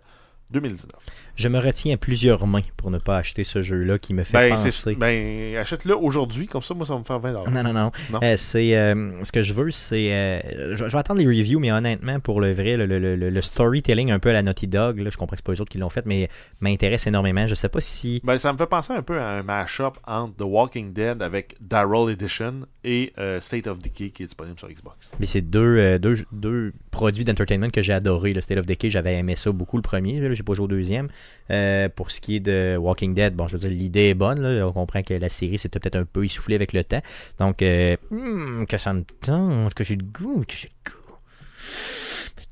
2019. 0.51 0.91
Je 1.35 1.47
me 1.47 1.57
retiens 1.57 1.95
à 1.95 1.97
plusieurs 1.97 2.45
mains 2.45 2.61
pour 2.77 2.91
ne 2.91 2.99
pas 2.99 3.17
acheter 3.17 3.43
ce 3.43 3.63
jeu-là 3.63 3.97
qui 3.97 4.13
me 4.13 4.23
fait 4.23 4.49
Ben, 4.49 4.55
penser. 4.55 4.95
ben, 4.95 5.55
achète-le 5.57 5.95
aujourd'hui, 5.97 6.45
comme 6.45 6.61
ça, 6.61 6.75
moi, 6.75 6.85
ça 6.85 6.93
va 6.93 6.99
me 6.99 7.03
faire 7.05 7.19
20 7.19 7.49
Non, 7.49 7.63
non, 7.63 7.73
non. 7.73 7.91
Non? 8.11 8.19
Euh, 8.21 8.35
c'est, 8.37 8.77
euh, 8.77 9.23
ce 9.23 9.31
que 9.31 9.41
je 9.41 9.51
veux, 9.53 9.71
c'est. 9.71 10.13
euh, 10.13 10.75
je, 10.75 10.83
vais 10.83 10.95
attendre 10.95 11.19
les 11.21 11.25
reviews, 11.25 11.59
mais 11.59 11.71
honnêtement, 11.71 12.19
pour 12.19 12.39
le 12.39 12.53
vrai, 12.53 12.77
le, 12.77 12.85
le- 12.85 12.99
le- 13.15 13.29
le 13.29 13.41
storytelling 13.41 14.11
un 14.11 14.19
peu 14.19 14.29
à 14.29 14.33
la 14.33 14.43
Naughty 14.43 14.67
Dog, 14.67 14.99
là, 14.99 15.09
je 15.09 15.17
comprends 15.17 15.33
que 15.35 15.37
c'est 15.39 15.45
pas 15.45 15.53
eux 15.53 15.61
autres 15.61 15.71
qui 15.71 15.79
l'ont 15.79 15.89
fait, 15.89 16.05
mais 16.05 16.29
m'intéresse 16.59 17.07
énormément. 17.07 17.47
Je 17.47 17.55
sais 17.55 17.69
pas 17.69 17.81
si. 17.81 18.21
Ben, 18.23 18.37
ça 18.37 18.53
me 18.53 18.57
fait 18.59 18.67
penser 18.67 18.93
un 18.93 19.01
peu 19.01 19.19
à 19.19 19.29
un 19.29 19.43
mash-up 19.43 19.95
entre 20.05 20.35
The 20.37 20.43
Walking 20.43 20.93
Dead 20.93 21.21
avec 21.23 21.55
Daryl 21.61 22.11
Edition 22.11 22.67
et 22.83 23.11
State 23.39 23.65
of 23.65 23.79
Decay 23.79 24.11
qui 24.11 24.23
est 24.23 24.27
disponible 24.27 24.59
sur 24.59 24.69
Xbox. 24.69 24.97
Mais 25.19 25.25
c'est 25.25 25.41
deux, 25.41 25.97
deux, 25.97 26.25
deux 26.31 26.73
produits 26.93 27.25
d'entertainment 27.25 27.69
que 27.69 27.81
j'ai 27.81 27.91
adoré. 27.91 28.33
Le 28.33 28.39
State 28.39 28.59
of 28.59 28.65
Decay, 28.65 28.89
j'avais 28.89 29.15
aimé 29.17 29.35
ça 29.35 29.51
beaucoup 29.51 29.75
le 29.75 29.81
premier. 29.81 30.19
Là, 30.19 30.33
j'ai 30.33 30.43
pas 30.43 30.53
joué 30.53 30.65
au 30.65 30.67
deuxième. 30.67 31.09
Euh, 31.49 31.89
pour 31.89 32.11
ce 32.11 32.21
qui 32.21 32.37
est 32.37 32.39
de 32.39 32.77
Walking 32.77 33.13
Dead, 33.13 33.35
bon, 33.35 33.47
je 33.47 33.53
veux 33.53 33.59
dire, 33.59 33.69
l'idée 33.69 34.09
est 34.09 34.13
bonne. 34.13 34.45
On 34.45 34.71
comprend 34.71 35.01
que 35.01 35.15
la 35.15 35.27
série 35.27 35.57
s'était 35.57 35.79
peut-être 35.79 35.97
un 35.97 36.05
peu 36.05 36.23
essoufflée 36.23 36.55
avec 36.55 36.71
le 36.71 36.83
temps. 36.83 37.01
Donc, 37.39 37.61
euh, 37.61 37.97
hmm, 38.11 38.65
que 38.65 38.77
ça 38.77 38.93
me 38.93 39.03
tente, 39.21 39.73
que 39.73 39.83
j'ai 39.83 39.95
le 39.95 40.03
goût, 40.03 40.45
que 40.47 40.55
j'ai 40.55 40.69
le 40.69 40.91
goût. 40.91 41.15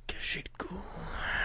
Que 0.08 0.16
j'ai 0.20 0.40
le 0.40 0.66
goût. 0.66 0.82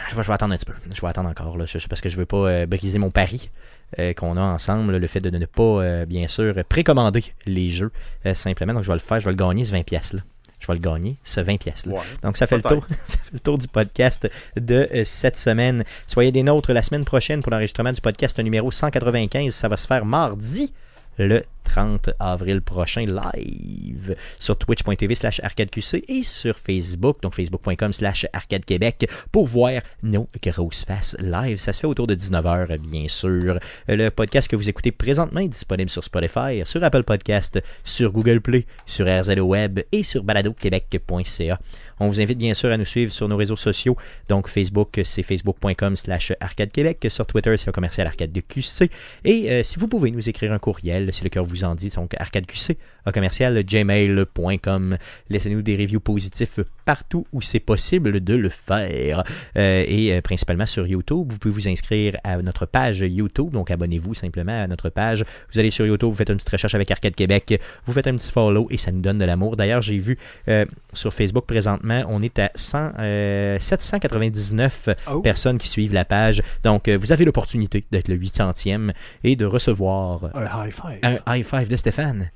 Je 0.08 0.16
vais, 0.16 0.32
attendre 0.32 0.54
un 0.54 0.56
petit 0.56 0.66
peu. 0.66 0.72
Je 0.94 1.00
vais 1.00 1.08
attendre 1.08 1.28
encore, 1.28 1.58
là, 1.58 1.66
parce 1.90 2.00
que 2.00 2.08
je 2.08 2.16
veux 2.16 2.26
pas 2.26 2.48
euh, 2.48 2.66
briser 2.66 2.98
mon 2.98 3.10
pari 3.10 3.50
euh, 3.98 4.14
qu'on 4.14 4.38
a 4.38 4.40
ensemble. 4.40 4.96
le 4.96 5.06
fait 5.06 5.20
de 5.20 5.28
ne 5.30 5.44
pas, 5.44 6.06
bien 6.06 6.28
sûr, 6.28 6.54
précommander 6.66 7.24
les 7.44 7.68
jeux 7.68 7.92
simplement. 8.32 8.72
Donc, 8.72 8.84
je 8.84 8.88
vais 8.88 8.94
le 8.94 9.00
faire. 9.00 9.20
Je 9.20 9.26
vais 9.26 9.32
le 9.32 9.36
gagner, 9.36 9.66
ce 9.66 9.74
20$. 9.74 10.22
Je 10.66 10.72
vais 10.72 10.78
le 10.78 10.84
gagner, 10.84 11.16
ce 11.22 11.40
20$. 11.40 11.58
pièces 11.58 11.86
là. 11.86 11.94
Ouais. 11.94 12.00
Donc 12.22 12.36
ça 12.36 12.46
fait, 12.46 12.56
le 12.56 12.62
tour, 12.62 12.84
ça 13.06 13.18
fait 13.18 13.32
le 13.32 13.38
tour 13.38 13.56
du 13.58 13.68
podcast 13.68 14.28
de 14.56 14.88
euh, 14.92 15.04
cette 15.04 15.36
semaine. 15.36 15.84
Soyez 16.08 16.32
des 16.32 16.42
nôtres 16.42 16.72
la 16.72 16.82
semaine 16.82 17.04
prochaine 17.04 17.42
pour 17.42 17.52
l'enregistrement 17.52 17.92
du 17.92 18.00
podcast 18.00 18.38
numéro 18.40 18.70
195. 18.70 19.54
Ça 19.54 19.68
va 19.68 19.76
se 19.76 19.86
faire 19.86 20.04
mardi 20.04 20.72
le 21.18 21.42
30 21.66 22.10
avril 22.18 22.62
prochain 22.62 23.06
live 23.06 24.16
sur 24.38 24.56
twitch.tv 24.56 25.14
slash 25.14 25.40
arcadeqc 25.42 26.02
et 26.08 26.22
sur 26.22 26.56
Facebook, 26.58 27.20
donc 27.22 27.34
facebook.com 27.34 27.92
slash 27.92 28.26
arcadequebec 28.32 29.10
pour 29.32 29.46
voir 29.46 29.82
nos 30.02 30.28
grosses 30.42 30.84
faces 30.84 31.16
live. 31.18 31.58
Ça 31.58 31.72
se 31.72 31.80
fait 31.80 31.86
autour 31.86 32.06
de 32.06 32.14
19h, 32.14 32.78
bien 32.78 33.08
sûr. 33.08 33.58
Le 33.88 34.08
podcast 34.10 34.48
que 34.48 34.56
vous 34.56 34.68
écoutez 34.68 34.92
présentement 34.92 35.40
est 35.40 35.48
disponible 35.48 35.90
sur 35.90 36.04
Spotify, 36.04 36.62
sur 36.64 36.82
Apple 36.82 37.02
Podcast, 37.02 37.60
sur 37.84 38.12
Google 38.12 38.40
Play, 38.40 38.66
sur 38.86 39.06
RZO 39.06 39.42
Web 39.42 39.80
et 39.92 40.02
sur 40.02 40.22
baladoquebec.ca. 40.22 41.58
On 41.98 42.08
vous 42.08 42.20
invite 42.20 42.38
bien 42.38 42.54
sûr 42.54 42.70
à 42.70 42.76
nous 42.76 42.84
suivre 42.84 43.12
sur 43.12 43.28
nos 43.28 43.36
réseaux 43.36 43.56
sociaux. 43.56 43.96
Donc 44.28 44.48
Facebook, 44.48 45.00
c'est 45.04 45.22
facebook.com 45.22 45.96
slash 45.96 46.32
arcadequebec. 46.40 47.06
Sur 47.08 47.26
Twitter, 47.26 47.56
c'est 47.56 47.72
commercial 47.72 48.06
arcade 48.06 48.32
de 48.32 48.40
QC. 48.40 48.90
Et 49.24 49.50
euh, 49.50 49.62
si 49.62 49.78
vous 49.78 49.88
pouvez 49.88 50.10
nous 50.10 50.28
écrire 50.28 50.52
un 50.52 50.58
courriel, 50.58 51.12
si 51.12 51.24
le 51.24 51.30
cœur 51.30 51.44
vous 51.44 51.55
en 51.64 51.74
dit, 51.74 51.90
donc 51.90 52.14
arcadeqc, 52.18 52.76
un 53.06 53.12
commercial 53.12 53.62
gmail.com. 53.64 54.96
Laissez-nous 55.30 55.62
des 55.62 55.76
reviews 55.76 56.00
positifs 56.00 56.60
partout 56.84 57.26
où 57.32 57.42
c'est 57.42 57.60
possible 57.60 58.20
de 58.22 58.34
le 58.34 58.48
faire. 58.48 59.24
Euh, 59.56 59.84
et 59.86 60.12
euh, 60.12 60.20
principalement 60.20 60.66
sur 60.66 60.86
YouTube. 60.86 61.26
Vous 61.30 61.38
pouvez 61.38 61.52
vous 61.54 61.68
inscrire 61.68 62.16
à 62.24 62.36
notre 62.42 62.66
page 62.66 63.00
YouTube. 63.00 63.50
Donc 63.50 63.70
abonnez-vous 63.70 64.14
simplement 64.14 64.62
à 64.62 64.66
notre 64.66 64.88
page. 64.90 65.24
Vous 65.52 65.58
allez 65.58 65.70
sur 65.70 65.86
YouTube, 65.86 66.10
vous 66.10 66.14
faites 66.16 66.30
une 66.30 66.36
petite 66.36 66.50
recherche 66.50 66.74
avec 66.74 66.90
Arcade 66.90 67.14
Québec, 67.14 67.60
vous 67.86 67.92
faites 67.92 68.06
un 68.06 68.16
petit 68.16 68.30
follow 68.30 68.66
et 68.70 68.76
ça 68.76 68.92
nous 68.92 69.00
donne 69.00 69.18
de 69.18 69.24
l'amour. 69.24 69.56
D'ailleurs, 69.56 69.82
j'ai 69.82 69.98
vu 69.98 70.18
euh, 70.48 70.64
sur 70.92 71.12
Facebook 71.12 71.46
présentement, 71.46 72.04
on 72.08 72.22
est 72.22 72.38
à 72.38 72.50
100, 72.54 72.92
euh, 72.98 73.58
799 73.58 74.88
Oh. 75.08 75.20
personnes 75.20 75.58
qui 75.58 75.68
suivent 75.68 75.92
la 75.94 76.04
page. 76.04 76.42
Donc 76.64 76.88
vous 76.88 77.12
avez 77.12 77.24
l'opportunité 77.24 77.84
d'être 77.90 78.08
le 78.08 78.16
800e 78.16 78.92
et 79.24 79.36
de 79.36 79.44
recevoir 79.44 80.30
Un 80.34 80.66
high 80.66 80.72
five. 80.72 80.98
un 81.02 81.18
high 81.26 81.44
five 81.46 81.68
de 81.68 81.76
Stéphane 81.76 82.30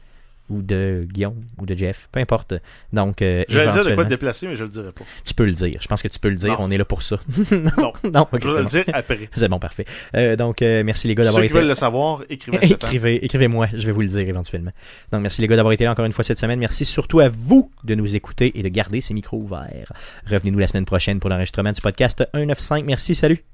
ou 0.48 0.62
de 0.62 1.06
Guillaume 1.08 1.44
ou 1.58 1.64
de 1.66 1.76
Jeff, 1.76 2.08
peu 2.10 2.18
importe. 2.18 2.54
Donc, 2.92 3.22
euh, 3.22 3.44
Je 3.48 3.56
vais 3.56 3.70
dire 3.72 3.84
de 3.84 3.94
quoi 3.94 4.02
te 4.02 4.08
déplacer, 4.08 4.48
mais 4.48 4.56
je 4.56 4.64
le 4.64 4.70
dirai 4.70 4.88
pas. 4.88 5.04
tu 5.24 5.32
peux 5.32 5.44
le 5.44 5.52
dire. 5.52 5.78
Je 5.80 5.86
pense 5.86 6.02
que 6.02 6.08
tu 6.08 6.18
peux 6.18 6.28
le 6.28 6.34
dire. 6.34 6.54
Non. 6.54 6.64
On 6.66 6.70
est 6.72 6.76
là 6.78 6.84
pour 6.84 7.02
ça. 7.02 7.20
Non. 7.52 7.92
non, 8.02 8.26
Je 8.32 8.38
vais 8.48 8.56
le 8.56 8.62
bon. 8.64 8.68
dire 8.68 8.84
après. 8.92 9.28
C'est 9.32 9.46
bon, 9.48 9.60
parfait. 9.60 9.84
Euh, 10.16 10.34
donc, 10.34 10.60
euh, 10.62 10.82
merci 10.82 11.06
les 11.06 11.14
gars 11.14 11.22
d'avoir 11.22 11.40
Ceux 11.40 11.44
été 11.44 11.52
qui 11.52 11.58
veulent 11.58 11.68
le 11.68 11.74
savoir, 11.76 12.24
écrivez. 12.28 12.58
Écrivez, 12.64 13.24
écrivez-moi, 13.24 13.68
je 13.72 13.86
vais 13.86 13.92
vous 13.92 14.00
le 14.00 14.08
dire 14.08 14.28
éventuellement. 14.28 14.72
Donc, 15.12 15.22
merci 15.22 15.40
les 15.40 15.46
gars 15.46 15.54
d'avoir 15.54 15.72
été 15.72 15.84
là 15.84 15.92
encore 15.92 16.04
une 16.04 16.12
fois 16.12 16.24
cette 16.24 16.40
semaine. 16.40 16.58
Merci 16.58 16.84
surtout 16.84 17.20
à 17.20 17.28
vous 17.28 17.70
de 17.84 17.94
nous 17.94 18.16
écouter 18.16 18.58
et 18.58 18.64
de 18.64 18.68
garder 18.68 19.00
ces 19.00 19.14
micros 19.14 19.38
ouverts. 19.38 19.92
Revenez-nous 20.28 20.58
la 20.58 20.66
semaine 20.66 20.84
prochaine 20.84 21.20
pour 21.20 21.30
l'enregistrement 21.30 21.72
du 21.72 21.80
podcast 21.80 22.24
195. 22.34 22.82
Merci, 22.84 23.14
salut! 23.14 23.49